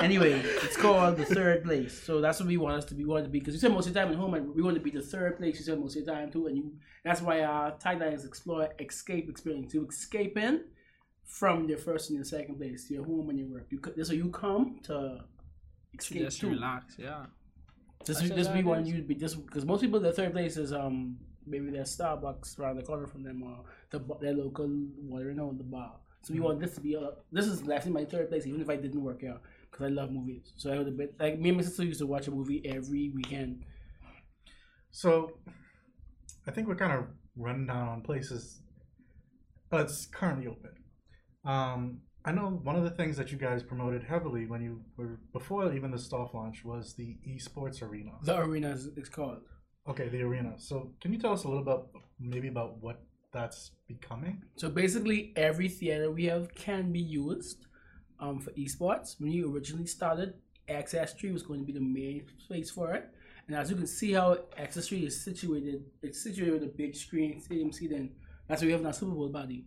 Anyway, 0.00 0.32
it's 0.62 0.76
called 0.76 1.16
the 1.16 1.24
third 1.24 1.64
place. 1.64 2.02
So 2.02 2.20
that's 2.20 2.38
what 2.40 2.48
we 2.48 2.56
want 2.56 2.76
us 2.76 2.84
to 2.86 2.94
be. 2.94 3.04
We 3.04 3.10
want 3.10 3.24
to 3.24 3.30
be 3.30 3.38
because 3.38 3.54
you 3.54 3.60
said 3.60 3.72
most 3.72 3.86
of 3.86 3.94
the 3.94 4.00
time 4.00 4.10
at 4.10 4.16
home, 4.16 4.34
and 4.34 4.54
we 4.54 4.62
want 4.62 4.76
to 4.76 4.82
be 4.82 4.90
the 4.90 5.00
third 5.00 5.38
place. 5.38 5.58
You 5.58 5.64
said 5.64 5.78
most 5.80 5.96
of 5.96 6.04
the 6.04 6.12
time 6.12 6.30
too, 6.30 6.46
and 6.46 6.56
you. 6.56 6.72
That's 7.04 7.22
why 7.22 7.40
uh, 7.40 7.46
our 7.48 7.72
tagline 7.78 8.12
is 8.14 8.24
explore, 8.24 8.68
escape, 8.78 9.28
experience. 9.30 9.72
You 9.74 9.86
escaping 9.88 10.60
from 11.24 11.68
your 11.68 11.78
first 11.78 12.10
and 12.10 12.16
your 12.16 12.24
second 12.24 12.56
place, 12.56 12.90
your 12.90 13.04
home 13.04 13.30
and 13.30 13.38
your 13.38 13.48
work. 13.48 13.66
You 13.70 13.78
co- 13.78 14.02
so 14.02 14.12
you 14.12 14.28
come 14.30 14.80
to 14.84 15.20
escape 15.98 16.22
Just 16.24 16.40
too. 16.40 16.50
relax, 16.50 16.94
yeah. 16.98 17.26
This 18.04 18.18
That's 18.18 18.30
is 18.30 18.36
this 18.36 18.46
what 18.48 18.56
we 18.56 18.62
that 18.62 18.68
want 18.68 18.86
you 18.86 18.96
to 18.96 19.02
be 19.02 19.14
just 19.14 19.44
because 19.46 19.64
most 19.64 19.80
people 19.80 19.98
the 20.00 20.12
third 20.12 20.32
place 20.32 20.56
is 20.56 20.72
um 20.72 21.16
maybe 21.46 21.70
their 21.70 21.84
Starbucks 21.84 22.58
around 22.58 22.76
the 22.76 22.82
corner 22.82 23.06
from 23.06 23.22
them 23.22 23.42
or 23.42 23.64
the 23.90 23.98
their 24.20 24.34
local 24.34 24.66
whatever 24.66 25.30
you 25.30 25.36
know 25.36 25.52
the 25.56 25.64
bar. 25.64 25.92
So 26.22 26.32
we 26.34 26.40
want 26.40 26.60
this 26.60 26.74
to 26.74 26.80
be 26.80 26.94
a, 26.94 27.10
this 27.32 27.46
is 27.46 27.68
actually 27.68 27.92
my 27.92 28.04
third 28.04 28.28
place 28.30 28.46
even 28.46 28.60
if 28.60 28.70
I 28.70 28.76
didn't 28.76 29.02
work 29.02 29.22
out 29.24 29.42
because 29.70 29.86
I 29.86 29.88
love 29.88 30.10
movies. 30.10 30.52
So 30.56 30.72
I 30.72 30.78
would 30.78 30.86
have 30.86 30.96
been 30.96 31.10
like 31.18 31.38
me 31.38 31.50
and 31.50 31.58
my 31.58 31.64
sister 31.64 31.84
used 31.84 32.00
to 32.00 32.06
watch 32.06 32.28
a 32.28 32.30
movie 32.30 32.62
every 32.64 33.10
weekend. 33.14 33.64
So, 34.90 35.32
I 36.46 36.52
think 36.52 36.68
we're 36.68 36.76
kind 36.76 36.92
of 36.92 37.06
running 37.36 37.66
down 37.66 37.88
on 37.88 38.00
places 38.02 38.60
that's 39.70 40.06
currently 40.06 40.46
open. 40.46 40.70
Um, 41.44 42.00
I 42.24 42.32
know 42.32 42.60
one 42.62 42.74
of 42.74 42.84
the 42.84 42.90
things 42.90 43.16
that 43.18 43.30
you 43.30 43.36
guys 43.36 43.62
promoted 43.62 44.02
heavily 44.02 44.46
when 44.46 44.62
you 44.62 44.80
were 44.96 45.18
before 45.32 45.72
even 45.74 45.90
the 45.90 45.98
soft 45.98 46.34
launch 46.34 46.64
was 46.64 46.94
the 46.94 47.18
esports 47.28 47.82
arena. 47.82 48.12
The 48.22 48.38
arena 48.38 48.70
is 48.70 48.88
it's 48.96 49.10
called. 49.10 49.40
Okay, 49.86 50.08
the 50.08 50.22
arena. 50.22 50.54
So, 50.56 50.92
can 51.02 51.12
you 51.12 51.18
tell 51.18 51.32
us 51.32 51.44
a 51.44 51.48
little 51.48 51.62
about 51.62 51.90
maybe 52.18 52.48
about 52.48 52.82
what 52.82 53.02
that's 53.32 53.72
becoming? 53.86 54.42
So 54.56 54.70
basically, 54.70 55.34
every 55.36 55.68
theater 55.68 56.10
we 56.10 56.24
have 56.24 56.54
can 56.54 56.90
be 56.90 57.00
used 57.00 57.66
um, 58.18 58.40
for 58.40 58.52
esports. 58.52 59.20
When 59.20 59.30
you 59.30 59.54
originally 59.54 59.86
started, 59.86 60.32
XS3 60.68 61.32
was 61.32 61.42
going 61.42 61.60
to 61.60 61.66
be 61.66 61.74
the 61.74 61.80
main 61.80 62.24
space 62.38 62.70
for 62.70 62.94
it. 62.94 63.10
And 63.46 63.54
as 63.54 63.68
you 63.68 63.76
can 63.76 63.86
see 63.86 64.12
how 64.12 64.38
XS3 64.58 65.06
is 65.06 65.22
situated, 65.22 65.84
it's 66.02 66.22
situated 66.22 66.54
with 66.54 66.62
a 66.62 66.72
big 66.74 66.96
screen, 66.96 67.38
stadium 67.40 67.70
seating. 67.70 68.12
That's 68.48 68.62
why 68.62 68.66
we 68.66 68.72
have 68.72 68.86
our 68.86 68.92
Super 68.94 69.12
Bowl 69.12 69.28
body. 69.28 69.66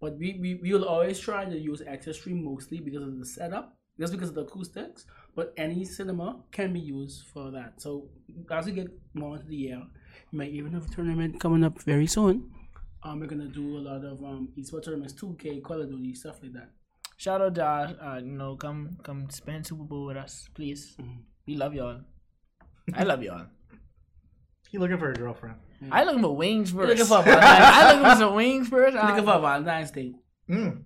But 0.00 0.16
we, 0.16 0.38
we, 0.40 0.54
we 0.54 0.72
will 0.72 0.84
always 0.84 1.18
try 1.18 1.44
to 1.44 1.58
use 1.58 1.80
XS3 1.82 2.40
mostly 2.42 2.78
because 2.80 3.02
of 3.02 3.18
the 3.18 3.26
setup, 3.26 3.76
just 3.98 4.12
because 4.12 4.28
of 4.28 4.36
the 4.36 4.42
acoustics. 4.42 5.06
But 5.34 5.52
any 5.56 5.84
cinema 5.84 6.40
can 6.52 6.72
be 6.72 6.80
used 6.80 7.26
for 7.32 7.50
that. 7.50 7.80
So 7.80 8.08
as 8.50 8.66
we 8.66 8.72
get 8.72 8.88
more 9.14 9.36
into 9.36 9.48
the 9.48 9.56
year, 9.56 9.82
we 10.32 10.38
might 10.38 10.50
even 10.52 10.72
have 10.72 10.86
a 10.86 10.94
tournament 10.94 11.40
coming 11.40 11.64
up 11.64 11.80
very 11.82 12.06
soon. 12.06 12.50
Um, 13.02 13.20
we're 13.20 13.26
gonna 13.26 13.46
do 13.46 13.78
a 13.78 13.82
lot 13.90 14.04
of 14.04 14.22
um 14.24 14.48
esports 14.58 14.84
tournaments, 14.84 15.14
2K, 15.14 15.62
Call 15.62 15.80
of 15.82 15.88
Duty, 15.88 16.14
stuff 16.14 16.42
like 16.42 16.52
that. 16.54 16.70
Shout 17.16 17.40
out 17.40 17.54
to 17.56 17.64
uh, 17.64 17.92
uh, 18.02 18.18
you 18.18 18.32
know, 18.32 18.56
come 18.56 18.98
come 19.02 19.30
spend 19.30 19.66
Super 19.66 19.84
Bowl 19.84 20.06
with 20.06 20.16
us, 20.16 20.48
please. 20.54 20.96
Mhm. 21.00 21.18
We 21.46 21.56
love 21.56 21.74
y'all. 21.74 22.00
I 22.94 23.04
love 23.04 23.22
y'all. 23.22 23.46
You 24.70 24.80
looking 24.80 24.98
for 24.98 25.10
a 25.10 25.14
girlfriend? 25.14 25.56
I 25.90 26.04
looking 26.04 26.22
for 26.22 26.36
wings 26.36 26.72
You're 26.72 26.86
looking 26.86 27.04
first. 27.04 27.08
for 27.26 27.30
I 27.40 27.92
looking 27.92 28.10
for 28.10 28.16
some 28.16 28.34
wings 28.34 28.68
first. 28.68 28.94
you're 28.94 29.02
looking 29.06 29.28
Uh, 29.28 29.32
for 29.32 29.38
a 29.38 29.40
Valentine's 29.48 29.90
Day. 29.90 30.14
Mm, 30.50 30.82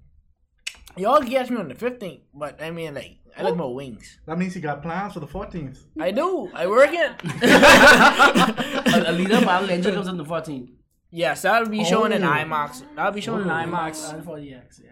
y'all 0.97 1.23
catch 1.23 1.51
me 1.51 1.56
on 1.56 1.69
the 1.69 1.74
fifteenth, 1.74 2.23
but 2.35 2.60
I 2.62 2.70
mean, 2.70 2.94
like, 2.94 3.16
I 3.39 3.43
look 3.43 3.56
for 3.56 3.74
wings. 3.74 4.19
that 4.27 4.39
means 4.39 4.55
you 4.55 4.60
got 4.60 4.82
plans 4.82 5.14
for 5.14 5.20
the 5.20 5.27
14th. 5.27 5.78
I 5.98 6.10
do. 6.10 6.51
I 6.52 6.66
work 6.66 6.90
it. 6.93 7.12
a, 7.24 9.05
Alita 9.10 9.44
Battle 9.44 9.70
Angel 9.70 9.93
comes 9.94 10.09
on 10.09 10.16
the 10.19 10.24
14th. 10.24 10.69
yes, 11.10 11.43
that'll 11.43 11.69
be 11.69 11.85
showing 11.85 12.12
in 12.12 12.24
Oh. 12.24 12.28
IMAX. 12.31 12.82
That'll 12.94 13.12
be 13.12 13.20
showing 13.20 13.43
in 13.43 13.48
IMAX. 13.48 14.12
And 14.12 14.24
4DX, 14.24 14.81
yeah. 14.85 14.90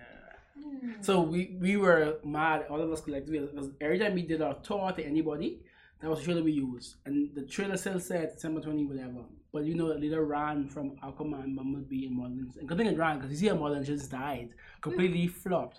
So 1.03 1.21
we 1.21 1.57
we 1.61 1.77
were 1.77 2.19
mad, 2.25 2.65
all 2.71 2.81
of 2.81 2.91
us 2.91 3.01
collectively, 3.03 3.41
because 3.41 3.69
every 3.81 3.99
time 3.99 4.15
we 4.15 4.23
did 4.23 4.41
our 4.41 4.55
tour 4.63 4.93
to 4.93 5.05
anybody, 5.05 5.61
that 6.01 6.09
was 6.09 6.21
the 6.21 6.25
trailer 6.27 6.43
we 6.43 6.53
used. 6.53 6.97
And 7.05 7.35
the 7.35 7.43
trailer 7.47 7.77
still 7.77 8.01
said 8.01 8.33
December 8.35 8.61
20, 8.63 8.87
whatever. 8.87 9.25
But 9.53 9.65
you 9.65 9.75
know, 9.75 9.89
that 9.89 10.01
leader 10.01 10.25
ran 10.25 10.69
from 10.69 10.93
Aquaman, 11.05 11.57
Bumblebee, 11.57 12.07
and 12.07 12.17
Marlins. 12.19 12.57
And 12.57 12.69
good 12.69 12.79
thing 12.79 12.87
it 12.87 12.97
ran, 12.99 13.17
because 13.19 13.31
you 13.33 13.37
see 13.37 13.49
how 13.49 13.57
Marlins 13.57 13.87
just 13.87 14.11
died. 14.11 14.55
Completely 14.81 15.27
flopped. 15.43 15.79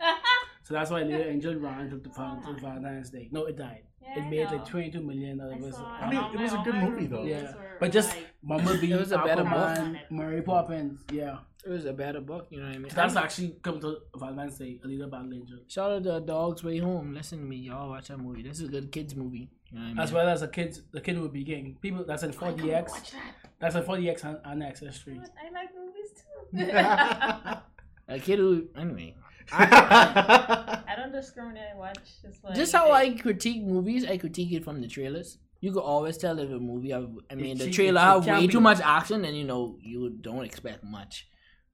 So 0.64 0.74
that's 0.74 0.92
why 0.92 1.04
Alita 1.04 1.26
Angel 1.28 1.56
ran 1.56 1.90
to 1.90 1.98
the 1.98 2.10
Val- 2.18 2.42
to 2.46 2.54
Valentine's 2.60 3.10
Day. 3.10 3.30
No, 3.32 3.46
it 3.46 3.58
died. 3.58 3.84
Yeah, 4.02 4.20
it 4.20 4.24
I 4.24 4.30
made 4.30 4.52
know. 4.52 4.58
like 4.58 4.66
22 4.68 5.02
million. 5.02 5.38
That 5.38 5.54
I 5.54 5.58
was, 5.58 5.76
I 5.80 6.10
mean, 6.10 6.24
it 6.34 6.40
was 6.40 6.54
a 6.54 6.58
good 6.66 6.76
movie, 6.76 7.06
though. 7.06 7.24
Yeah. 7.24 7.54
But 7.80 7.92
just 7.92 8.10
like, 8.16 8.28
Bumblebee, 8.44 8.92
It 8.94 9.00
was 9.00 9.12
a 9.12 9.20
better 9.20 9.44
book. 9.44 9.54
Aquaman, 9.54 10.00
Mary 10.10 10.42
Poppins. 10.42 11.00
Yeah. 11.12 11.38
It 11.64 11.70
was 11.70 11.86
a 11.86 11.94
better 11.94 12.20
book, 12.22 12.48
you 12.50 12.60
know 12.60 12.66
what 12.66 12.76
I 12.76 12.80
mean? 12.80 12.92
That's 12.94 13.16
actually 13.16 13.56
come 13.62 13.80
to 13.82 14.00
Valentine's 14.16 14.58
Day, 14.58 14.80
a 14.84 14.88
little 14.88 15.08
Battle 15.08 15.32
Angel. 15.32 15.60
Shout 15.68 15.92
out 15.92 16.04
to 16.06 16.20
Dog's 16.20 16.64
Way 16.64 16.80
Home. 16.80 17.14
Listen 17.14 17.38
to 17.38 17.46
me, 17.46 17.58
y'all 17.58 17.88
watch 17.90 18.08
that 18.08 18.18
movie. 18.18 18.42
This 18.42 18.60
is 18.60 18.68
a 18.68 18.72
good 18.72 18.92
kids 18.92 19.16
movie. 19.16 19.48
You 19.70 19.78
know 19.78 19.82
what 19.82 19.86
I 19.86 19.88
mean? 19.90 20.00
As 20.00 20.12
well 20.12 20.28
as 20.28 20.42
a 20.42 20.48
kid, 20.48 20.80
the 20.92 21.00
kid 21.00 21.20
would 21.22 21.32
be 21.32 21.44
getting 21.44 21.76
People 21.76 22.04
that's 22.04 22.24
in 22.24 22.32
I 22.32 22.34
gotta 22.34 22.54
4DX. 22.64 22.90
watch 22.90 23.12
that. 23.12 23.36
That's 23.62 23.76
a 23.76 23.82
4DX 23.82 24.26
on, 24.26 24.40
on 24.44 24.60
XS3. 24.60 25.22
But 25.22 25.30
I 25.40 25.52
like 25.54 25.70
movies 25.78 26.12
too. 26.18 27.62
a 28.14 28.20
kid 28.20 28.40
who, 28.40 28.68
anyway. 28.76 29.16
I 29.52 30.96
don't 30.98 31.12
discriminate. 31.12 31.64
I 31.76 31.78
watch 31.78 32.00
just 32.22 32.44
what 32.44 32.56
Just 32.56 32.74
how 32.74 32.94
think. 32.98 33.20
I 33.20 33.22
critique 33.22 33.64
movies, 33.64 34.06
I 34.06 34.18
critique 34.18 34.52
it 34.52 34.64
from 34.64 34.82
the 34.82 34.88
trailers. 34.88 35.38
You 35.60 35.72
could 35.72 35.84
always 35.84 36.18
tell 36.18 36.40
if 36.40 36.50
a 36.50 36.60
movie, 36.60 36.90
have, 36.90 37.10
I 37.30 37.36
mean, 37.36 37.58
the 37.58 37.70
trailer 37.70 38.02
have 38.02 38.26
way 38.26 38.48
too 38.48 38.60
much 38.60 38.80
action, 38.80 39.24
and 39.26 39.38
you 39.38 39.44
know 39.44 39.78
you 39.80 40.10
don't 40.10 40.44
expect 40.44 40.84
much 40.84 41.28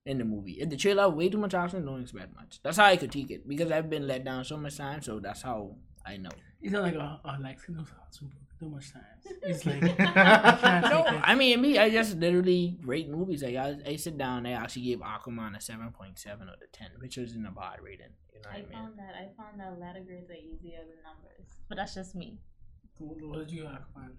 in 0.06 0.18
the 0.18 0.26
movie. 0.26 0.58
If 0.60 0.70
the 0.70 0.76
trailer 0.76 1.04
have 1.04 1.14
way 1.14 1.30
too 1.30 1.38
much 1.38 1.54
action, 1.54 1.86
don't 1.86 2.02
expect 2.02 2.36
much. 2.36 2.60
That's 2.64 2.78
how 2.78 2.86
I 2.86 2.98
critique 2.98 3.32
it 3.32 3.48
because 3.48 3.72
I've 3.72 3.90
been 3.90 4.06
let 4.06 4.26
down 4.26 4.44
so 4.44 4.58
much 4.58 4.76
time. 4.76 5.02
So 5.02 5.20
that's 5.20 5.42
how 5.42 5.76
I 6.06 6.18
know. 6.18 6.32
He's 6.62 6.72
not 6.72 6.84
like, 6.84 6.96
oh, 6.96 7.18
oh 7.24 7.36
like, 7.42 7.60
you 7.68 7.76
know, 7.76 7.86
so 8.10 8.26
too 8.60 8.70
much 8.70 8.92
time. 8.94 9.04
He's 9.46 9.66
like, 9.66 9.84
I 10.00 10.82
No. 10.90 11.06
I 11.24 11.36
mean 11.36 11.62
me. 11.62 11.78
I 11.78 11.90
just 11.90 12.18
literally 12.18 12.78
rate 12.84 13.10
movies. 13.10 13.44
Like 13.44 13.56
I, 13.56 13.78
I 13.86 13.96
sit 13.96 14.18
down. 14.18 14.46
I 14.46 14.52
actually 14.52 14.84
gave 14.84 15.00
Aquaman 15.00 15.56
a 15.58 15.62
seven 15.62 15.92
point 15.92 16.18
seven 16.20 16.48
out 16.50 16.56
of 16.62 16.72
ten, 16.72 16.90
which 17.00 17.18
was 17.18 17.34
in 17.34 17.46
a 17.46 17.52
bad 17.52 17.80
rating. 17.84 18.14
You 18.34 18.42
know 18.42 18.50
what 18.50 18.56
I 18.56 18.58
I 18.58 18.62
mean? 18.62 18.72
found 18.72 18.94
that 19.00 19.14
I 19.16 19.24
found 19.38 19.60
that 19.60 19.80
letter 19.80 20.04
grades 20.06 20.30
are 20.30 20.34
easier 20.36 20.80
than 20.80 20.98
numbers, 21.04 21.50
but 21.70 21.76
that's 21.76 21.94
just 21.96 22.16
me. 22.16 22.40
What 23.00 23.18
what 23.22 23.40
did 23.40 23.52
you 23.52 23.64
have, 23.66 23.84
man? 23.96 24.12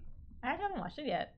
I 0.43 0.51
haven't 0.51 0.77
watched 0.79 0.99
it 0.99 1.07
yet. 1.07 1.35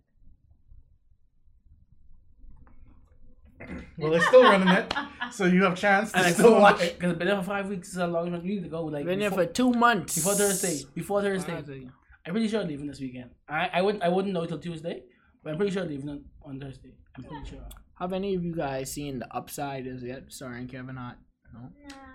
well, 3.97 4.11
they're 4.11 4.21
still 4.21 4.41
running 4.43 4.67
it, 4.69 4.91
so 5.31 5.45
you 5.45 5.63
have 5.63 5.75
chance 5.77 6.11
to 6.11 6.17
And 6.17 6.33
still 6.33 6.45
still 6.47 6.61
watch. 6.61 6.79
watch 6.79 6.93
because 6.97 7.15
been 7.17 7.27
there 7.27 7.37
for 7.37 7.43
five 7.43 7.67
weeks. 7.69 7.89
Is 7.89 7.97
a 7.97 8.07
long 8.07 8.31
time. 8.31 8.43
You 8.43 8.55
need 8.55 8.63
to 8.63 8.69
go. 8.69 8.85
Like 8.85 9.05
Been 9.05 9.19
there 9.19 9.29
for 9.31 9.45
two 9.45 9.71
months. 9.71 10.15
before 10.15 10.33
Thursday. 10.33 10.81
Before 10.95 11.21
Thursday. 11.21 11.53
Thursday. 11.53 11.89
I'm 12.25 12.33
pretty 12.33 12.47
sure 12.47 12.61
I'm 12.61 12.67
leaving 12.67 12.87
this 12.87 12.99
weekend. 12.99 13.31
I 13.49 13.69
I 13.73 13.81
wouldn't 13.81 14.03
I 14.03 14.09
wouldn't 14.09 14.33
know 14.33 14.45
till 14.45 14.59
Tuesday, 14.59 15.03
but 15.43 15.51
I'm 15.51 15.57
pretty 15.57 15.71
sure 15.71 15.83
I'm 15.83 15.89
leaving 15.89 16.09
on, 16.09 16.23
on 16.43 16.59
Thursday. 16.59 16.93
I'm 17.17 17.23
pretty 17.23 17.49
sure. 17.49 17.67
Have 17.99 18.13
any 18.13 18.35
of 18.35 18.43
you 18.43 18.55
guys 18.55 18.91
seen 18.91 19.19
The 19.19 19.35
Upside 19.35 19.85
as 19.87 20.01
yet, 20.03 20.23
starring 20.29 20.67
Kevin 20.67 20.95
Hart? 20.95 21.17
No. 21.53 21.59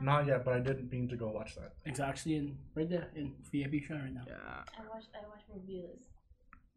Nah, 0.00 0.14
Not 0.18 0.26
yet, 0.26 0.44
but 0.44 0.54
I 0.54 0.60
didn't 0.60 0.90
mean 0.90 1.08
to 1.08 1.16
go 1.16 1.28
watch 1.28 1.54
that. 1.56 1.74
It's 1.84 2.00
actually 2.00 2.36
in 2.36 2.56
right 2.74 2.88
there 2.88 3.08
in 3.14 3.34
VIP 3.52 3.82
show 3.86 3.94
right 3.94 4.12
now. 4.12 4.22
Yeah. 4.26 4.34
I 4.78 4.88
watched 4.92 5.08
I 5.14 5.26
watched 5.28 5.44
reviews 5.54 6.08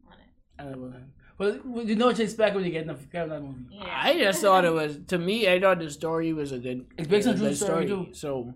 on 0.06 0.12
it. 0.12 0.30
I 0.58 0.64
don't 0.64 0.90
know. 0.90 0.96
Well, 1.38 1.58
well, 1.64 1.84
you 1.86 1.96
know 1.96 2.06
what 2.06 2.18
you 2.18 2.24
expect 2.24 2.54
when 2.54 2.64
you 2.64 2.70
get 2.70 2.82
in 2.84 2.90
a 2.90 2.94
Kevin 2.94 3.30
Hart 3.30 3.42
movie. 3.42 3.64
Yeah. 3.70 4.00
I 4.02 4.18
just 4.18 4.42
thought 4.42 4.64
it 4.64 4.72
was. 4.72 4.98
To 5.08 5.18
me, 5.18 5.48
I 5.48 5.58
thought 5.58 5.78
the 5.78 5.90
story 5.90 6.32
was 6.32 6.52
a 6.52 6.58
good. 6.58 6.86
It's 6.98 7.08
based 7.08 7.26
on 7.28 7.34
a 7.34 7.38
true 7.38 7.48
good 7.48 7.56
story, 7.56 7.86
too. 7.86 8.08
So, 8.12 8.54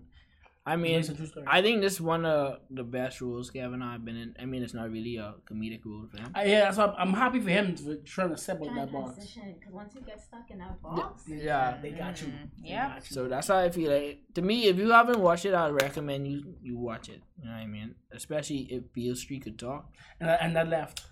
I 0.67 0.77
mean, 0.77 0.97
It's 0.99 1.09
a 1.09 1.13
true 1.13 1.27
story. 1.27 1.45
I 1.47 1.61
think 1.61 1.81
this 1.81 1.93
is 1.93 2.01
one 2.01 2.25
of 2.25 2.57
the 2.71 2.83
best 2.83 3.21
rules 3.21 3.51
Kevin 3.51 3.81
Hart 3.81 4.03
been 4.03 4.15
in. 4.15 4.35
I 4.39 4.45
mean, 4.45 4.63
it's 4.63 4.73
not 4.73 4.89
really 4.89 5.17
a 5.17 5.35
comedic 5.47 5.85
rule 5.85 6.07
for 6.11 6.17
him. 6.19 6.31
I, 6.33 6.45
yeah, 6.45 6.71
so 6.71 6.85
I'm, 6.87 7.09
I'm 7.09 7.13
happy 7.13 7.39
for 7.39 7.49
him 7.51 7.75
for 7.77 7.95
trying 7.97 8.29
to 8.31 8.37
step 8.37 8.59
out 8.61 8.73
that 8.73 8.87
to 8.87 8.91
box. 8.91 9.15
because 9.35 9.71
once 9.71 9.93
you 9.93 10.01
get 10.01 10.19
stuck 10.19 10.49
in 10.49 10.57
that 10.57 10.81
box, 10.81 11.23
Yeah. 11.27 11.77
they 11.83 11.91
got 11.91 12.19
you. 12.19 12.29
Mhm. 12.29 12.49
They 12.63 12.69
Yep. 12.69 12.89
got 12.89 13.09
you. 13.09 13.13
So 13.13 13.27
that's 13.27 13.47
how 13.47 13.57
I 13.57 13.69
feel. 13.69 13.91
Like 13.91 14.21
to 14.33 14.41
me, 14.41 14.65
if 14.65 14.77
you 14.77 14.89
haven't 14.89 15.19
watched 15.19 15.45
it, 15.45 15.53
I'd 15.53 15.69
recommend 15.69 16.27
you 16.27 16.55
you 16.63 16.77
watch 16.79 17.09
it. 17.09 17.21
You 17.37 17.45
know 17.45 17.51
what 17.51 17.59
I 17.61 17.67
mean? 17.67 17.93
Especially 18.11 18.61
if 18.71 18.91
Beale 18.91 19.15
Street 19.15 19.43
could 19.43 19.59
talk. 19.59 19.93
and, 20.19 20.29
that- 20.29 20.41
and 20.41 20.55
that 20.55 20.67
left. 20.67 21.05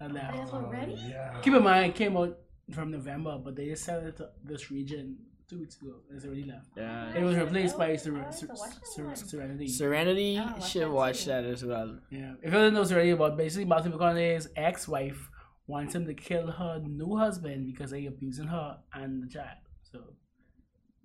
That 0.00 0.12
left. 0.12 0.34
That's 0.34 0.52
already. 0.52 0.92
Yeah. 0.94 1.40
Keep 1.42 1.54
in 1.54 1.62
mind, 1.62 1.90
it 1.90 1.94
came 1.94 2.16
out 2.16 2.38
from 2.72 2.90
November, 2.90 3.36
but 3.36 3.54
they 3.54 3.66
just 3.66 3.84
sent 3.84 4.06
it 4.06 4.16
to 4.16 4.30
this 4.44 4.70
region 4.70 5.18
two 5.48 5.60
weeks 5.60 5.76
ago. 5.80 5.94
It's 6.14 6.24
already 6.24 6.44
left. 6.44 6.66
Yeah. 6.76 7.14
It 7.14 7.22
was 7.22 7.36
replaced 7.36 7.78
by 7.78 7.92
Oh, 7.92 7.96
Ser- 7.96 8.10
Ser- 8.12 8.16
have 8.18 8.38
to 8.40 8.46
watch 8.48 8.74
that 8.74 9.18
Ser- 9.18 9.26
Serenity. 9.26 9.68
Serenity 9.68 10.38
Oh, 10.40 10.60
should 10.60 10.88
watch 10.90 11.24
too. 11.24 11.30
that 11.30 11.44
as 11.44 11.64
well. 11.64 11.98
Yeah. 12.10 12.32
If 12.42 12.52
you 12.52 12.58
don't 12.58 12.74
know 12.74 12.84
Serenity 12.84 13.10
about 13.10 13.36
basically 13.36 13.64
Matthew 13.64 13.92
McConaughey's 13.92 14.48
ex-wife 14.56 15.30
wants 15.66 15.94
him 15.94 16.06
to 16.06 16.14
kill 16.14 16.50
her 16.50 16.80
new 16.84 17.16
husband 17.16 17.66
because 17.66 17.90
they 17.90 18.06
abusing 18.06 18.46
her 18.48 18.78
and 18.94 19.22
the 19.22 19.28
child. 19.28 19.58
So 19.82 20.00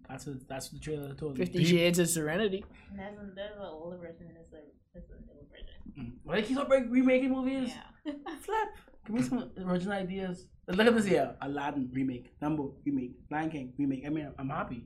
that's 0.09 0.25
what 0.27 0.47
that's 0.47 0.71
what 0.71 0.81
the 0.81 0.85
trailer 0.85 1.13
told 1.15 1.37
me. 1.37 1.45
Fifty 1.45 1.63
Shades 1.63 1.99
of 1.99 2.09
Serenity. 2.09 2.63
And 2.91 2.99
there's 2.99 3.17
a, 3.17 3.31
there's 3.35 3.55
an 3.57 3.61
older 3.65 3.97
version 3.97 4.27
and 4.27 4.35
there's 4.35 4.53
a 4.53 4.65
there's 4.93 5.05
a 5.09 5.21
new 5.21 5.47
version. 5.49 6.11
Mm. 6.11 6.17
Why 6.23 6.35
they 6.35 6.41
keep 6.43 6.57
on 6.57 6.69
re- 6.69 6.87
remaking 6.89 7.31
movies? 7.31 7.71
Yeah. 8.05 8.13
Flip. 8.41 8.67
Give 9.05 9.15
me 9.15 9.21
some 9.21 9.51
original 9.65 9.93
ideas. 9.93 10.47
Look 10.67 10.87
at 10.87 10.95
this 10.95 11.05
here. 11.05 11.35
Aladdin 11.41 11.89
remake. 11.93 12.39
Dumbo 12.41 12.73
remake. 12.85 13.11
Lion 13.29 13.49
King 13.49 13.73
remake. 13.77 14.03
I 14.05 14.09
mean, 14.09 14.31
I'm 14.39 14.49
happy. 14.49 14.85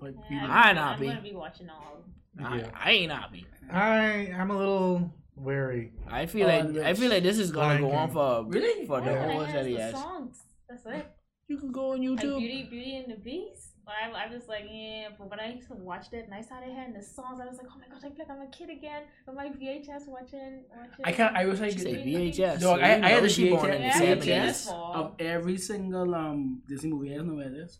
But 0.00 0.14
Yeah. 0.30 0.44
I'm 0.44 0.50
I'm 0.50 0.76
happy. 0.76 1.06
gonna 1.06 1.20
be 1.22 1.34
watching 1.34 1.68
all. 1.68 2.04
Yeah. 2.38 2.70
I 2.74 2.92
ain't 2.92 3.12
happy. 3.12 3.46
I 3.70 4.32
I'm 4.38 4.50
a 4.50 4.56
little 4.56 5.12
wary. 5.36 5.92
I 6.08 6.26
feel 6.26 6.48
Oh, 6.48 6.56
like 6.60 6.76
I 6.84 6.94
feel 6.94 7.10
like 7.10 7.22
this 7.22 7.38
is 7.38 7.50
gonna 7.50 7.68
Lion 7.74 7.82
go 7.82 7.92
on 7.92 8.10
for 8.10 8.44
Really? 8.48 8.86
for 8.86 9.00
the 9.00 9.10
All 9.20 9.30
whole 9.32 9.40
have 9.44 9.50
set 9.52 9.64
the 9.64 9.90
songs. 9.92 10.42
That's 10.68 10.86
it. 10.86 11.06
You 11.48 11.58
can 11.58 11.72
go 11.72 11.92
on 11.92 12.00
Like 12.00 12.20
YouTube. 12.20 12.38
Beauty, 12.38 12.62
Beauty 12.70 12.96
and 12.96 13.12
the 13.12 13.16
Beast. 13.16 13.74
But 13.88 13.96
I, 14.04 14.24
I 14.24 14.34
was 14.34 14.46
like, 14.48 14.66
yeah. 14.70 15.08
But 15.18 15.30
when 15.30 15.40
I 15.40 15.54
used 15.54 15.68
to 15.68 15.74
watch 15.74 16.08
it 16.12 16.26
and 16.26 16.34
I 16.34 16.42
saw 16.42 16.60
they 16.60 16.72
had 16.74 16.94
the 16.94 17.02
songs, 17.02 17.40
I 17.40 17.46
was 17.46 17.56
like, 17.56 17.68
oh 17.74 17.78
my 17.82 17.88
gosh, 17.88 18.04
I 18.04 18.10
feel 18.14 18.26
like 18.28 18.30
I'm 18.36 18.42
a 18.46 18.50
kid 18.50 18.68
again 18.68 19.04
with 19.26 19.34
my 19.34 19.48
VHS 19.48 20.06
watching. 20.08 20.64
watching 20.76 21.04
I 21.04 21.12
can't. 21.12 21.34
I 21.34 21.46
wish 21.46 21.58
I 21.60 21.70
She 21.70 21.76
could. 21.76 21.82
said 21.84 21.94
VHS. 22.06 22.60
Dog, 22.60 22.80
so 22.80 22.84
I, 22.84 23.00
I 23.06 23.08
had 23.08 23.22
know 23.22 23.24
a 23.24 23.28
she 23.30 23.48
born 23.48 23.70
in 23.72 23.80
the 23.80 23.86
Yeah, 23.88 24.00
VHS, 24.16 24.66
VHS. 24.68 24.94
of 24.94 25.14
every 25.18 25.56
single 25.56 26.14
um 26.14 26.60
Disney 26.68 26.90
movie. 26.90 27.14
I 27.14 27.16
don't 27.16 27.28
know 27.28 27.34
where 27.36 27.46
it 27.46 27.54
is. 27.56 27.78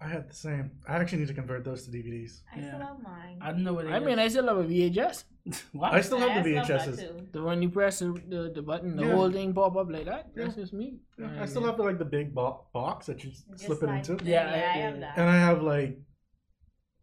I 0.00 0.08
had 0.08 0.28
the 0.28 0.34
same. 0.34 0.72
I 0.88 0.96
actually 0.96 1.18
need 1.20 1.28
to 1.28 1.34
convert 1.34 1.64
those 1.64 1.84
to 1.86 1.92
DVDs. 1.92 2.40
I 2.52 2.58
Yeah. 2.58 2.66
still 2.68 2.80
have 2.80 3.00
mine. 3.02 3.38
I 3.40 3.52
don't 3.52 3.62
know 3.62 3.74
what. 3.74 3.86
it 3.86 3.92
I 3.92 4.00
mean, 4.00 4.18
I 4.18 4.26
still 4.26 4.48
have 4.48 4.58
a 4.58 4.64
VHS. 4.64 5.22
what? 5.72 5.92
I 5.94 6.00
still 6.00 6.18
have 6.18 6.42
the 6.44 6.50
Yeah, 6.50 6.64
VHSs. 6.64 7.32
The 7.32 7.42
one 7.42 7.62
you 7.62 7.68
press 7.70 8.00
the, 8.00 8.12
the, 8.28 8.50
the 8.54 8.62
button, 8.62 8.96
the 8.96 9.04
Yeah. 9.04 9.12
whole 9.14 9.30
thing 9.30 9.54
pop 9.54 9.76
up 9.76 9.88
like 9.90 10.06
that. 10.06 10.30
Yeah. 10.34 10.44
That's 10.44 10.56
just 10.56 10.72
me. 10.72 10.98
Yeah, 11.18 11.32
Yeah, 11.34 11.42
I 11.42 11.46
still 11.46 11.64
have 11.64 11.76
the, 11.76 11.84
like 11.84 11.98
the 11.98 12.04
big 12.04 12.34
bo- 12.34 12.66
box 12.72 13.06
that 13.06 13.22
you 13.22 13.30
Just 13.30 13.60
slip 13.60 13.82
it 13.82 13.86
like- 13.86 14.08
into, 14.08 14.24
Yeah, 14.24 14.44
Yeah, 14.44 14.50
I- 14.50 14.78
I, 14.78 14.78
have 14.82 15.00
that. 15.00 15.18
and 15.18 15.28
I 15.30 15.36
have 15.36 15.62
like, 15.62 15.98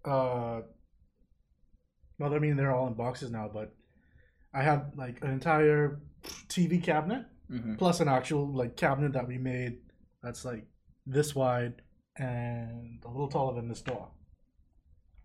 uh, 0.05 0.61
well, 2.19 2.33
I 2.33 2.39
mean 2.39 2.55
they're 2.57 2.73
all 2.75 2.87
in 2.87 2.93
boxes 2.93 3.31
now, 3.31 3.49
but 3.53 3.73
I 4.53 4.61
had 4.63 4.91
like 4.95 5.23
an 5.23 5.31
entire 5.31 5.99
TV 6.47 6.81
cabinet 6.83 7.25
Mhm. 7.49 7.77
plus 7.77 7.99
an 7.99 8.07
actual 8.07 8.45
like 8.47 8.75
cabinet 8.77 9.13
that 9.13 9.27
we 9.27 9.37
made 9.37 9.79
that's 10.21 10.45
like 10.45 10.65
this 11.05 11.33
wide 11.35 11.81
and 12.17 13.01
a 13.05 13.09
little 13.09 13.27
taller 13.27 13.55
than 13.55 13.67
this 13.67 13.81
door, 13.81 14.09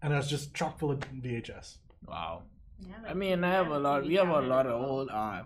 and 0.02 0.12
it's 0.12 0.28
just 0.28 0.54
chock 0.54 0.78
full 0.78 0.90
of 0.90 1.00
VHS. 1.00 1.78
Wow. 2.06 2.44
Yeah, 2.80 2.94
I 3.06 3.14
mean, 3.14 3.44
I 3.44 3.48
TV 3.48 3.52
have 3.52 3.68
a 3.68 3.78
lot. 3.78 4.04
We 4.06 4.14
have 4.14 4.28
a 4.28 4.40
lot 4.40 4.66
of 4.66 4.80
old. 4.80 5.08
Uh, 5.10 5.42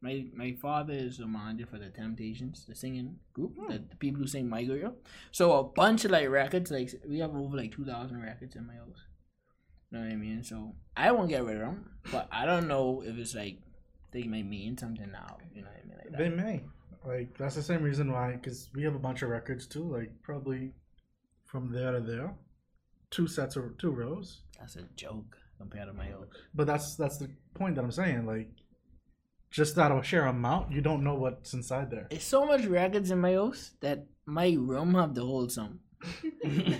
my 0.00 0.26
my 0.34 0.52
father 0.60 0.92
is 0.94 1.20
a 1.20 1.26
manager 1.26 1.66
for 1.66 1.78
the 1.78 1.88
Temptations, 1.90 2.66
the 2.66 2.74
singing 2.74 3.16
group, 3.32 3.52
Hmm. 3.56 3.70
the, 3.72 3.78
the 3.78 3.96
people 3.96 4.20
who 4.20 4.26
sing 4.26 4.48
My 4.48 4.64
Girl. 4.64 4.96
So 5.30 5.52
a 5.58 5.64
bunch 5.64 6.04
of 6.04 6.10
like 6.10 6.28
records, 6.28 6.70
like 6.70 6.90
we 7.08 7.20
have 7.20 7.34
over 7.34 7.56
like 7.56 7.72
two 7.72 7.84
thousand 7.84 8.20
records 8.22 8.56
in 8.56 8.66
my 8.66 8.74
house. 8.74 9.02
You 9.90 9.98
know 9.98 10.04
what 10.04 10.12
I 10.12 10.16
mean? 10.16 10.42
So 10.42 10.74
I 10.96 11.12
won't 11.12 11.28
get 11.28 11.44
rid 11.44 11.56
of 11.56 11.62
them, 11.62 11.90
but 12.10 12.28
I 12.32 12.46
don't 12.46 12.66
know 12.66 13.02
if 13.06 13.16
it's 13.16 13.34
like 13.34 13.58
they 14.12 14.24
may 14.24 14.42
mean 14.42 14.76
something 14.76 15.10
now. 15.10 15.38
You 15.54 15.62
know 15.62 15.68
what 15.68 15.80
I 15.84 15.86
mean? 15.86 15.96
Like 15.98 16.10
that. 16.10 16.18
They 16.18 16.28
may. 16.28 16.64
Like 17.04 17.36
that's 17.38 17.54
the 17.54 17.62
same 17.62 17.82
reason 17.82 18.12
why, 18.12 18.32
because 18.32 18.70
we 18.74 18.82
have 18.84 18.94
a 18.94 18.98
bunch 18.98 19.22
of 19.22 19.28
records 19.28 19.66
too. 19.66 19.84
Like 19.84 20.10
probably 20.22 20.72
from 21.44 21.70
there 21.72 21.92
to 21.92 22.00
there, 22.00 22.34
two 23.10 23.26
sets 23.26 23.56
or 23.56 23.74
two 23.78 23.90
rows. 23.90 24.42
That's 24.58 24.76
a 24.76 24.82
joke 24.96 25.36
compared 25.62 25.88
to 25.88 25.94
my 26.02 26.06
house. 26.14 26.28
But 26.54 26.66
that's 26.66 26.96
that's 26.96 27.18
the 27.22 27.28
point 27.54 27.76
that 27.76 27.84
I'm 27.84 27.92
saying. 28.02 28.26
Like, 28.26 28.48
just 29.50 29.78
out 29.78 29.92
of 29.92 30.04
sheer 30.06 30.24
amount, 30.26 30.72
you 30.72 30.80
don't 30.88 31.02
know 31.04 31.14
what's 31.14 31.52
inside 31.54 31.90
there. 31.90 32.06
It's 32.10 32.24
so 32.36 32.44
much 32.50 32.64
records 32.66 33.10
in 33.10 33.20
my 33.20 33.34
house 33.34 33.62
that 33.80 33.98
my 34.26 34.48
room 34.58 34.94
have 34.94 35.14
to 35.14 35.22
hold 35.32 35.52
some. 35.58 35.80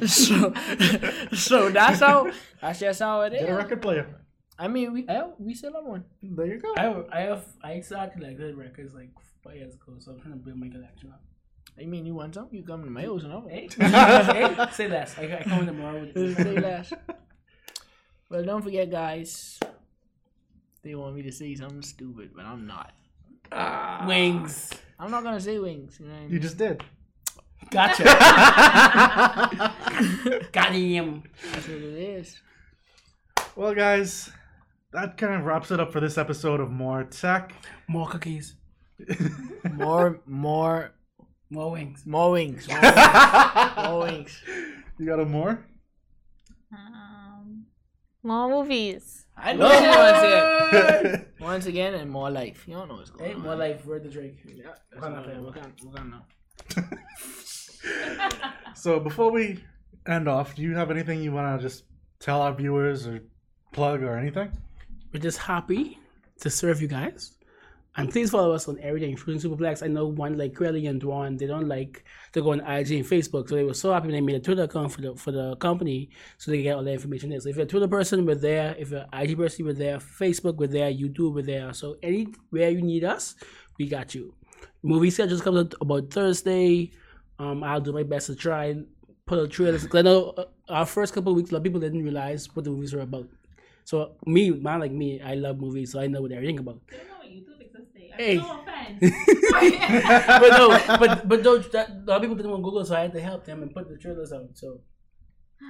so, 0.07 0.53
so 1.49 1.69
that's 1.71 2.01
how 2.01 2.19
that's 2.61 2.81
just 2.81 3.01
how 3.01 3.21
it 3.23 3.31
Get 3.33 3.49
a 3.49 3.55
record 3.55 3.81
player. 3.83 4.07
I 4.59 4.67
mean, 4.69 4.93
we 4.93 5.01
I, 5.09 5.29
we 5.39 5.55
still 5.55 5.75
have 5.75 5.85
one. 5.85 6.05
There 6.23 6.47
you 6.47 6.59
go. 6.61 6.75
I 6.77 6.83
have, 6.83 7.07
I 7.13 7.21
have 7.31 7.45
I 7.63 7.81
started 7.81 8.13
collecting 8.17 8.57
records 8.57 8.95
like 8.95 9.11
five 9.45 9.57
years 9.57 9.75
ago, 9.75 9.93
so 9.99 10.13
I'm 10.13 10.21
trying 10.21 10.35
to 10.35 10.41
build 10.47 10.59
my 10.59 10.69
collection 10.69 11.11
up. 11.11 11.23
I 11.81 11.85
mean, 11.87 12.05
you 12.05 12.15
want 12.15 12.35
some? 12.35 12.49
You 12.51 12.63
come 12.63 12.85
to 12.85 12.91
my 12.91 13.03
house 13.03 13.23
and 13.25 13.33
have 13.33 13.49
Hey, 13.49 13.65
it. 13.71 13.75
hey, 13.75 14.67
say 14.73 14.89
less. 14.89 15.17
I, 15.19 15.23
I 15.39 15.43
come 15.43 15.61
in 15.61 15.67
tomorrow 15.67 16.01
with 16.01 16.37
Say 16.47 16.59
less. 16.69 16.93
Well, 18.33 18.45
don't 18.45 18.63
forget, 18.63 18.91
guys. 18.91 19.61
They 20.83 20.95
want 20.95 21.15
me 21.15 21.21
to 21.23 21.31
say 21.33 21.55
something 21.55 21.83
stupid, 21.83 22.31
but 22.35 22.47
I'm 22.47 22.67
not. 22.67 22.93
wings. 24.09 24.71
I'm 24.99 25.11
not 25.11 25.23
gonna 25.23 25.39
say 25.39 25.59
wings. 25.59 25.99
You 26.01 26.07
know 26.07 26.15
what 26.15 26.23
I 26.23 26.27
You 26.29 26.39
just 26.41 26.57
did. 26.57 26.83
Gotcha. 27.71 28.05
Got 30.53 30.73
him. 30.73 31.23
That's 31.53 31.69
what 31.69 31.77
it 31.77 31.83
is. 31.95 32.41
Well, 33.55 33.75
guys, 33.75 34.31
that 34.93 35.19
kind 35.19 35.35
of 35.35 35.45
wraps 35.45 35.71
it 35.71 35.79
up 35.79 35.93
for 35.93 36.01
this 36.01 36.17
episode 36.17 36.61
of 36.61 36.71
More 36.71 37.05
Tech. 37.05 37.53
More 37.87 38.09
cookies. 38.09 38.55
More, 39.75 40.21
more, 40.27 40.93
More 41.51 41.71
wings. 41.73 42.05
more 42.07 42.31
wings. 42.33 42.67
More 42.67 42.81
wings. 42.85 43.77
More 43.77 43.99
wings. 44.01 44.43
You 44.99 45.05
got 45.07 45.21
a 45.21 45.27
more? 45.27 45.67
Um, 46.73 47.02
more 48.23 48.49
movies. 48.49 49.27
I 49.36 49.53
know 49.55 49.69
once 49.69 50.23
again. 50.23 51.27
Once 51.40 51.66
again, 51.66 51.94
and 51.94 52.09
more 52.11 52.31
life. 52.31 52.65
You 52.69 52.77
don't 52.77 52.89
know 52.89 52.94
what's 52.97 53.11
going 53.11 53.31
Hey, 53.31 53.35
on. 53.35 53.40
more 53.43 53.57
life. 53.57 53.85
word 53.85 54.05
the 54.05 54.09
Drake. 54.11 54.39
Yeah, 54.47 54.62
that's 54.93 55.03
Come 55.03 55.12
what 55.15 55.24
on, 55.24 55.28
I'm- 55.31 55.35
fam. 55.35 55.44
we're 55.44 55.51
gonna- 55.51 55.73
we're 55.85 55.93
gonna- 55.93 56.99
so 58.74 59.01
before 59.01 59.31
we 59.32 59.65
end 60.07 60.28
off, 60.28 60.55
do 60.55 60.62
you 60.62 60.74
have 60.77 60.90
anything 60.90 61.20
you 61.23 61.32
want 61.32 61.61
to 61.61 61.66
just 61.69 61.85
tell 62.20 62.40
our 62.43 62.55
viewers 62.55 63.07
or 63.07 63.20
plug 63.73 64.03
or 64.03 64.16
anything? 64.16 64.53
We're 65.12 65.20
just 65.20 65.39
happy 65.39 65.99
to 66.40 66.51
serve 66.51 66.81
you 66.81 66.89
guys. 66.89 67.32
And 67.94 68.10
please 68.10 68.31
follow 68.31 68.52
us 68.52 68.69
on 68.69 68.78
everything, 68.81 69.10
including 69.10 69.43
Superplex. 69.43 69.82
I 69.82 69.86
know 69.86 70.06
one 70.06 70.39
like 70.39 70.55
Quelly 70.55 70.86
and 70.89 71.01
Dwan, 71.01 71.39
they 71.39 71.47
don't 71.47 71.69
like 71.69 72.05
to 72.32 72.40
go 72.40 72.52
on 72.52 72.60
IG 72.60 72.93
and 72.93 73.05
Facebook. 73.05 73.51
So 73.51 73.55
they 73.56 73.64
were 73.64 73.74
so 73.74 73.93
happy 73.93 74.06
when 74.06 74.14
they 74.14 74.23
made 74.23 74.36
a 74.36 74.40
Twitter 74.40 74.62
account 74.62 74.93
for 74.93 75.02
the 75.02 75.14
for 75.14 75.31
the 75.31 75.56
company 75.56 76.09
so 76.39 76.51
they 76.51 76.62
get 76.62 76.74
all 76.77 76.82
the 76.85 76.93
information 76.93 77.28
there. 77.28 77.40
So 77.40 77.51
if 77.51 77.56
you're 77.56 77.66
a 77.66 77.69
Twitter 77.69 77.89
person, 77.89 78.24
we're 78.24 78.35
there. 78.35 78.74
If 78.78 78.90
you're 78.93 79.05
an 79.12 79.20
IG 79.20 79.36
person, 79.36 79.66
we're 79.66 79.74
there. 79.74 79.98
Facebook, 79.98 80.56
we're 80.56 80.69
there. 80.69 80.90
YouTube, 80.90 81.35
we're 81.35 81.43
there. 81.43 81.74
So 81.74 81.97
anywhere 82.02 82.70
you 82.70 82.81
need 82.81 83.05
us, 83.05 83.35
we 83.78 83.86
got 83.89 84.14
you. 84.14 84.35
Movie 84.82 85.10
schedules 85.10 85.43
comes 85.43 85.59
out 85.59 85.74
about 85.82 86.10
Thursday. 86.10 86.93
Um, 87.39 87.62
I'll 87.62 87.81
do 87.81 87.93
my 87.93 88.05
best 88.05 88.27
to 88.28 88.35
try 88.35 88.66
and 88.66 88.86
put 89.27 89.39
a 89.39 89.47
trailer. 89.47 89.78
'Cause 89.78 89.94
I 89.94 90.02
know 90.02 90.31
uh, 90.39 90.44
our 90.70 90.86
first 90.86 91.12
couple 91.12 91.32
of 91.32 91.36
weeks, 91.36 91.51
a 91.51 91.55
lot 91.55 91.59
of 91.59 91.64
people 91.64 91.81
didn't 91.81 92.02
realize 92.02 92.48
what 92.56 92.64
the 92.64 92.70
movies 92.70 92.94
were 92.94 93.02
about. 93.02 93.28
So 93.85 94.12
me, 94.24 94.51
man 94.51 94.81
like 94.81 94.93
me, 94.93 95.20
I 95.20 95.35
love 95.35 95.59
movies, 95.60 95.93
so 95.93 96.01
I 96.01 96.06
know 96.06 96.23
what 96.23 96.31
they're 96.31 96.39
everything 96.39 96.59
about. 96.60 96.81
I 98.14 98.18
don't 98.18 98.36
know 98.36 98.48
what 98.48 98.66
YouTube 98.66 98.98
existed. 98.98 99.01
Hey. 99.01 99.01
No 99.01 99.09
offense. 99.80 100.28
but 100.40 100.48
no, 100.59 100.97
but 100.98 101.28
but 101.28 101.43
those 101.43 101.68
that 101.70 101.90
a 101.90 102.05
lot 102.06 102.16
of 102.16 102.22
people 102.22 102.36
didn't 102.36 102.51
want 102.51 102.62
Google, 102.62 102.84
so 102.84 102.94
I 102.97 103.01
had 103.02 103.12
to 103.14 103.20
help 103.20 103.44
them 103.44 103.62
and 103.62 103.72
put 103.74 103.89
the 103.89 103.97
trailers 103.97 104.32
out. 104.32 104.48
So 104.55 104.80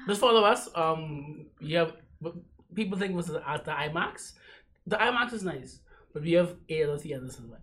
just 0.09 0.21
follow 0.21 0.43
us. 0.45 0.69
Um, 0.75 1.47
we 1.61 1.73
have 1.73 1.93
but 2.21 2.35
people 2.75 2.99
think 2.99 3.13
it 3.13 3.17
was 3.17 3.31
at 3.31 3.65
the 3.65 3.73
IMAX. 3.73 4.33
The 4.87 4.97
IMAX 4.97 5.33
is 5.33 5.43
nice, 5.45 5.81
but 6.13 6.23
we 6.23 6.33
have 6.33 6.57
eight 6.69 6.85
other 6.85 6.99
theaters 6.99 7.39
as 7.39 7.43
well. 7.47 7.61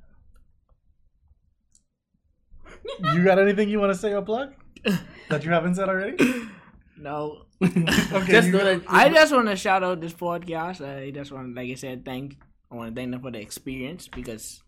You 3.14 3.23
got 3.23 3.39
anything 3.39 3.69
you 3.69 3.80
want 3.80 3.93
to 3.93 3.99
say 3.99 4.14
or 4.14 4.22
plug 4.22 4.53
that 5.30 5.43
you 5.43 5.51
haven't 5.51 5.76
said 5.76 5.89
already? 5.89 6.18
No. 7.01 7.43
Okay, 7.64 8.31
just 8.31 8.47
you- 8.47 8.53
know 8.53 8.64
that 8.64 8.81
I 8.88 9.07
just 9.10 9.31
want 9.34 9.47
to 9.47 9.56
shout 9.56 9.84
out 9.85 10.01
this 10.01 10.14
podcast. 10.14 10.81
I 10.85 11.11
just 11.11 11.31
want, 11.31 11.56
like 11.56 11.69
I 11.72 11.76
said, 11.76 12.03
thank. 12.03 12.35
I 12.69 12.76
want 12.76 12.93
to 12.93 12.99
thank 12.99 13.11
them 13.11 13.22
for 13.22 13.31
the 13.31 13.39
experience 13.39 14.10
because 14.10 14.61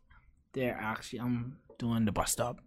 they're 0.53 0.77
actually 0.79 1.19
I'm 1.19 1.57
doing 1.79 2.05
the 2.05 2.11
bus 2.11 2.31
stop. 2.31 2.57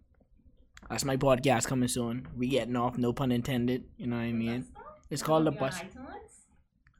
That's 0.89 1.05
my 1.05 1.17
podcast 1.17 1.65
coming 1.67 1.87
soon. 1.87 2.27
We 2.37 2.47
getting 2.47 2.75
off, 2.75 2.97
no 2.97 3.11
pun 3.13 3.31
intended. 3.31 3.85
You 3.97 4.07
know 4.07 4.17
what 4.17 4.23
I 4.23 4.31
mean? 4.31 4.65
It's 5.09 5.23
called 5.23 5.45
the 5.47 5.51
bus. 5.51 5.79
iTunes? 5.79 6.05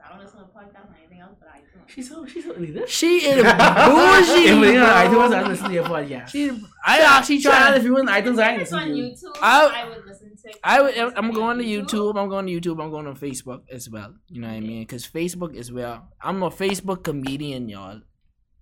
I 0.03 0.09
don't 0.09 0.19
listen 0.23 0.39
to 0.39 0.45
podcasts 0.45 0.89
or 0.91 0.95
anything 0.99 1.19
else 1.19 1.35
but 1.39 1.49
iTunes. 1.49 1.87
she's 1.89 2.09
so 2.09 2.25
she's 2.25 2.45
so 2.45 2.53
elitist. 2.53 2.87
She 2.87 3.17
is 3.17 3.37
If 3.43 3.57
bougie. 3.57 4.59
we 4.59 4.77
on 4.77 4.85
iTunes, 4.87 5.35
I 5.35 5.47
listen 5.47 5.67
to 5.67 5.73
your 5.73 5.83
podcast. 5.83 6.29
She, 6.29 6.49
I 6.85 6.99
actually 6.99 7.39
Shout 7.41 7.53
out 7.53 7.59
trying. 7.67 7.77
if 7.79 7.83
you 7.83 7.97
on 7.97 8.07
iTunes, 8.07 8.39
I 8.41 8.53
If 8.55 8.61
it's 8.61 8.71
listen 8.71 8.79
on 8.79 8.87
to 8.89 8.95
you. 8.95 9.03
YouTube, 9.05 9.37
I- 9.41 9.81
I, 9.83 9.89
would 9.89 10.05
listen 10.05 10.35
to. 10.35 10.53
I 10.63 10.81
would, 10.81 10.97
I'm 11.17 11.31
going 11.31 11.57
to 11.57 11.63
YouTube. 11.63 12.19
I'm 12.19 12.29
going 12.29 12.45
to 12.47 12.51
YouTube. 12.61 12.81
I'm 12.83 12.91
going 12.91 13.05
to 13.05 13.13
Facebook 13.13 13.63
as 13.71 13.89
well. 13.89 14.13
You 14.29 14.41
know 14.41 14.47
what 14.47 14.53
I 14.55 14.59
mean? 14.61 14.81
Because 14.83 15.07
Facebook 15.07 15.55
is 15.55 15.71
where 15.71 16.01
I'm 16.21 16.43
a 16.43 16.49
Facebook 16.51 17.03
comedian, 17.03 17.67
y'all. 17.69 18.01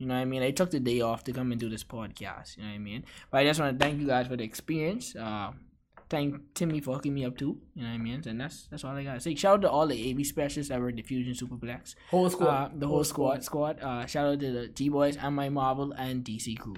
You 0.03 0.09
know 0.09 0.15
what 0.15 0.19
I 0.19 0.25
mean? 0.25 0.43
I 0.43 0.51
took 0.51 0.69
the 0.69 0.81
day 0.81 0.99
off 0.99 1.23
to 1.23 1.31
come 1.31 1.53
and 1.53 1.61
do 1.61 1.69
this 1.69 1.85
podcast. 1.85 2.57
You 2.57 2.63
know 2.63 2.69
what 2.71 2.75
I 2.75 2.79
mean? 2.79 3.05
But 3.31 3.37
I 3.37 3.45
just 3.45 3.57
want 3.57 3.79
to 3.79 3.81
thank 3.81 4.01
you 4.01 4.05
guys 4.05 4.27
for 4.27 4.35
the 4.35 4.43
experience. 4.43 5.15
Uh, 5.15 5.51
thank 6.09 6.53
Timmy 6.55 6.81
for 6.81 6.95
hooking 6.95 7.13
me 7.13 7.23
up 7.23 7.37
too. 7.37 7.57
You 7.73 7.83
know 7.83 7.87
what 7.87 7.95
I 7.95 7.99
mean? 7.99 8.21
And 8.27 8.41
that's 8.41 8.67
that's 8.69 8.83
all 8.83 8.91
I 8.91 9.05
gotta 9.05 9.21
say. 9.21 9.33
Shout 9.35 9.53
out 9.53 9.61
to 9.61 9.69
all 9.69 9.87
the 9.87 10.11
AV 10.11 10.25
specialists 10.25 10.71
that 10.71 10.81
were 10.81 10.89
at 10.89 10.97
the 10.97 11.03
Fusion 11.03 11.33
Superplex. 11.33 11.95
Whole 12.11 12.29
squad. 12.29 12.49
Uh, 12.49 12.69
the 12.75 12.85
whole 12.85 13.05
squad 13.05 13.45
squad. 13.45 13.81
Uh, 13.81 14.05
shout 14.05 14.27
out 14.27 14.41
to 14.41 14.51
the 14.51 14.67
G 14.67 14.89
Boys 14.89 15.15
and 15.15 15.37
my 15.37 15.47
Marvel 15.47 15.93
and 15.93 16.25
DC 16.25 16.59
crew. 16.59 16.75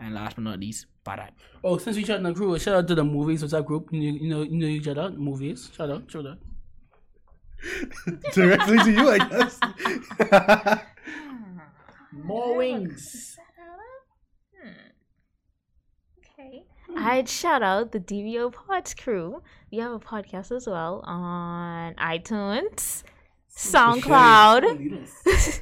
And 0.00 0.14
last 0.14 0.36
but 0.36 0.44
not 0.44 0.58
least, 0.58 0.86
bye 1.04 1.28
Oh, 1.62 1.76
since 1.76 1.98
we 1.98 2.04
shouting 2.04 2.24
out 2.24 2.32
the 2.32 2.40
crew, 2.40 2.58
shout 2.58 2.76
out 2.76 2.88
to 2.88 2.94
the 2.94 3.04
movies. 3.04 3.42
What's 3.42 3.52
up, 3.52 3.66
group? 3.66 3.90
You 3.92 4.00
know, 4.00 4.18
you 4.22 4.28
know, 4.30 4.42
you 4.42 4.56
know 4.56 4.66
each 4.68 4.88
other. 4.88 5.10
Movies. 5.10 5.70
Shout 5.76 5.90
out, 5.90 6.10
shout 6.10 6.24
out. 6.24 6.38
Directly 8.32 8.78
to 8.78 8.90
you, 8.90 9.10
I 9.10 9.18
guess. 9.18 10.80
More 12.12 12.56
wings. 12.56 13.36
Hmm. 14.60 14.68
Okay. 16.18 16.64
I'd 16.96 17.28
shout 17.28 17.62
out 17.62 17.92
the 17.92 18.00
DVO 18.00 18.52
Pods 18.52 18.94
crew. 18.94 19.42
We 19.70 19.78
have 19.78 19.92
a 19.92 19.98
podcast 19.98 20.54
as 20.56 20.66
well 20.66 21.02
on 21.04 21.94
iTunes 21.94 23.02
SoundCloud, 23.58 25.08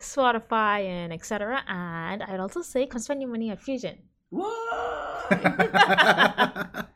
Spotify, 0.00 0.84
and 0.84 1.12
etc. 1.12 1.64
And 1.66 2.22
I'd 2.22 2.40
also 2.40 2.62
say 2.62 2.86
come 2.86 3.00
spend 3.00 3.22
your 3.22 3.30
money 3.30 3.50
at 3.50 3.62
Fusion. 3.62 3.98
What? 4.28 5.30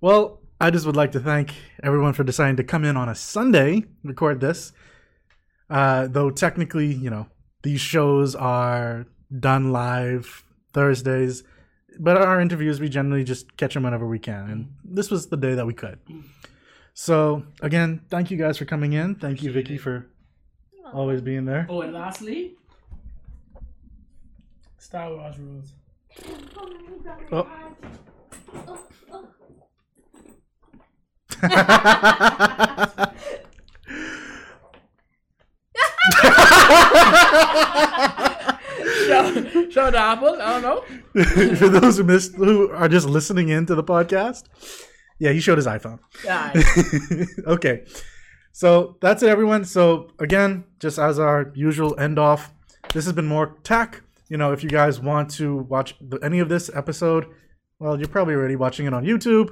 well, 0.00 0.40
I 0.60 0.70
just 0.70 0.86
would 0.86 0.96
like 0.96 1.12
to 1.12 1.20
thank 1.20 1.52
everyone 1.82 2.12
for 2.12 2.22
deciding 2.22 2.56
to 2.56 2.64
come 2.64 2.84
in 2.84 2.96
on 2.96 3.08
a 3.08 3.14
Sunday 3.14 3.84
record 4.04 4.40
this. 4.40 4.72
Uh, 5.68 6.06
though 6.06 6.30
technically, 6.30 6.94
you 6.94 7.10
know, 7.10 7.26
these 7.66 7.80
shows 7.80 8.36
are 8.36 9.06
done 9.40 9.72
live 9.72 10.44
Thursdays, 10.72 11.42
but 11.98 12.16
our 12.16 12.40
interviews 12.40 12.78
we 12.78 12.88
generally 12.88 13.24
just 13.24 13.56
catch 13.56 13.74
them 13.74 13.82
whenever 13.82 14.06
we 14.06 14.20
can, 14.20 14.48
and 14.48 14.72
this 14.84 15.10
was 15.10 15.26
the 15.26 15.36
day 15.36 15.56
that 15.56 15.66
we 15.66 15.74
could. 15.74 15.98
So 16.94 17.44
again, 17.60 18.02
thank 18.08 18.30
you 18.30 18.36
guys 18.36 18.56
for 18.56 18.66
coming 18.66 18.92
in. 18.92 19.16
Thank 19.16 19.42
you, 19.42 19.50
Vicky, 19.50 19.78
for 19.78 20.06
always 20.94 21.20
being 21.20 21.44
there. 21.44 21.66
oh, 21.68 21.80
and 21.80 21.92
lastly, 21.92 22.54
Star 24.78 25.12
Wars 25.12 25.36
rules. 25.36 25.72
Oh. 27.32 27.48
Show, 39.06 39.70
show 39.70 39.90
the 39.90 39.98
apple. 39.98 40.40
I 40.40 40.60
don't 40.60 40.62
know. 40.62 41.24
for 41.56 41.68
those 41.68 41.98
who 41.98 42.04
missed, 42.04 42.34
who 42.34 42.70
are 42.70 42.88
just 42.88 43.06
listening 43.08 43.48
in 43.48 43.66
to 43.66 43.74
the 43.74 43.84
podcast, 43.84 44.44
yeah, 45.18 45.32
he 45.32 45.40
showed 45.40 45.58
his 45.58 45.66
iPhone. 45.66 45.98
Yeah. 46.24 46.52
okay. 47.46 47.84
So 48.52 48.96
that's 49.00 49.22
it, 49.22 49.28
everyone. 49.28 49.64
So 49.64 50.10
again, 50.18 50.64
just 50.80 50.98
as 50.98 51.18
our 51.18 51.52
usual 51.54 51.98
end 51.98 52.18
off, 52.18 52.52
this 52.92 53.04
has 53.04 53.12
been 53.12 53.26
more 53.26 53.56
tech. 53.62 54.02
You 54.28 54.36
know, 54.36 54.52
if 54.52 54.62
you 54.62 54.70
guys 54.70 55.00
want 55.00 55.30
to 55.32 55.56
watch 55.56 55.94
the, 56.00 56.18
any 56.18 56.40
of 56.40 56.48
this 56.48 56.70
episode, 56.74 57.26
well, 57.78 57.98
you're 57.98 58.08
probably 58.08 58.34
already 58.34 58.56
watching 58.56 58.86
it 58.86 58.94
on 58.94 59.04
YouTube. 59.04 59.50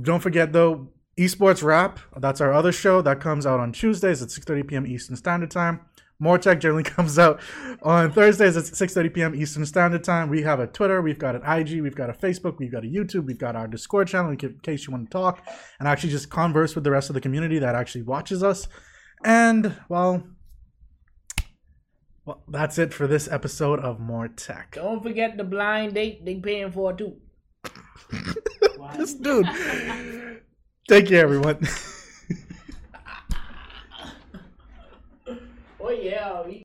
Don't 0.00 0.20
forget 0.20 0.52
though, 0.52 0.88
Esports 1.18 1.62
Wrap. 1.62 1.98
That's 2.16 2.40
our 2.40 2.52
other 2.52 2.72
show 2.72 3.02
that 3.02 3.20
comes 3.20 3.46
out 3.46 3.60
on 3.60 3.72
Tuesdays 3.72 4.22
at 4.22 4.28
6:30 4.28 4.68
p.m. 4.68 4.86
Eastern 4.86 5.16
Standard 5.16 5.50
Time. 5.50 5.80
More 6.20 6.38
Tech 6.38 6.60
generally 6.60 6.82
comes 6.96 7.18
out 7.18 7.40
on 7.82 8.12
Thursdays 8.12 8.56
at 8.56 8.64
6:30 8.64 9.14
p.m. 9.14 9.34
Eastern 9.34 9.66
Standard 9.66 10.04
Time. 10.04 10.28
We 10.28 10.42
have 10.42 10.60
a 10.60 10.66
Twitter, 10.66 11.02
we've 11.02 11.18
got 11.18 11.34
an 11.34 11.42
IG, 11.42 11.82
we've 11.82 11.96
got 11.96 12.10
a 12.10 12.12
Facebook, 12.12 12.58
we've 12.58 12.70
got 12.70 12.84
a 12.84 12.88
YouTube, 12.88 13.24
we've 13.24 13.38
got 13.38 13.56
our 13.56 13.66
Discord 13.66 14.06
channel 14.06 14.30
in 14.30 14.36
case 14.62 14.86
you 14.86 14.92
want 14.92 15.10
to 15.10 15.10
talk 15.10 15.44
and 15.78 15.88
actually 15.88 16.10
just 16.10 16.30
converse 16.30 16.74
with 16.74 16.84
the 16.84 16.90
rest 16.90 17.10
of 17.10 17.14
the 17.14 17.20
community 17.20 17.58
that 17.58 17.74
actually 17.74 18.02
watches 18.02 18.42
us. 18.42 18.68
And 19.24 19.76
well, 19.88 20.22
well, 22.24 22.44
that's 22.48 22.78
it 22.78 22.94
for 22.94 23.06
this 23.06 23.26
episode 23.28 23.80
of 23.80 23.98
More 23.98 24.28
Tech. 24.28 24.76
Don't 24.76 25.02
forget 25.02 25.36
the 25.36 25.44
blind 25.44 25.94
date 25.94 26.24
they 26.24 26.36
paying 26.36 26.70
for 26.70 26.92
too. 26.92 27.16
This 28.96 29.14
dude. 29.14 29.46
Take 30.88 31.06
care, 31.06 31.22
everyone. 31.22 31.60
Oh, 35.90 35.94
yeah. 35.94 36.42
we- 36.46 36.62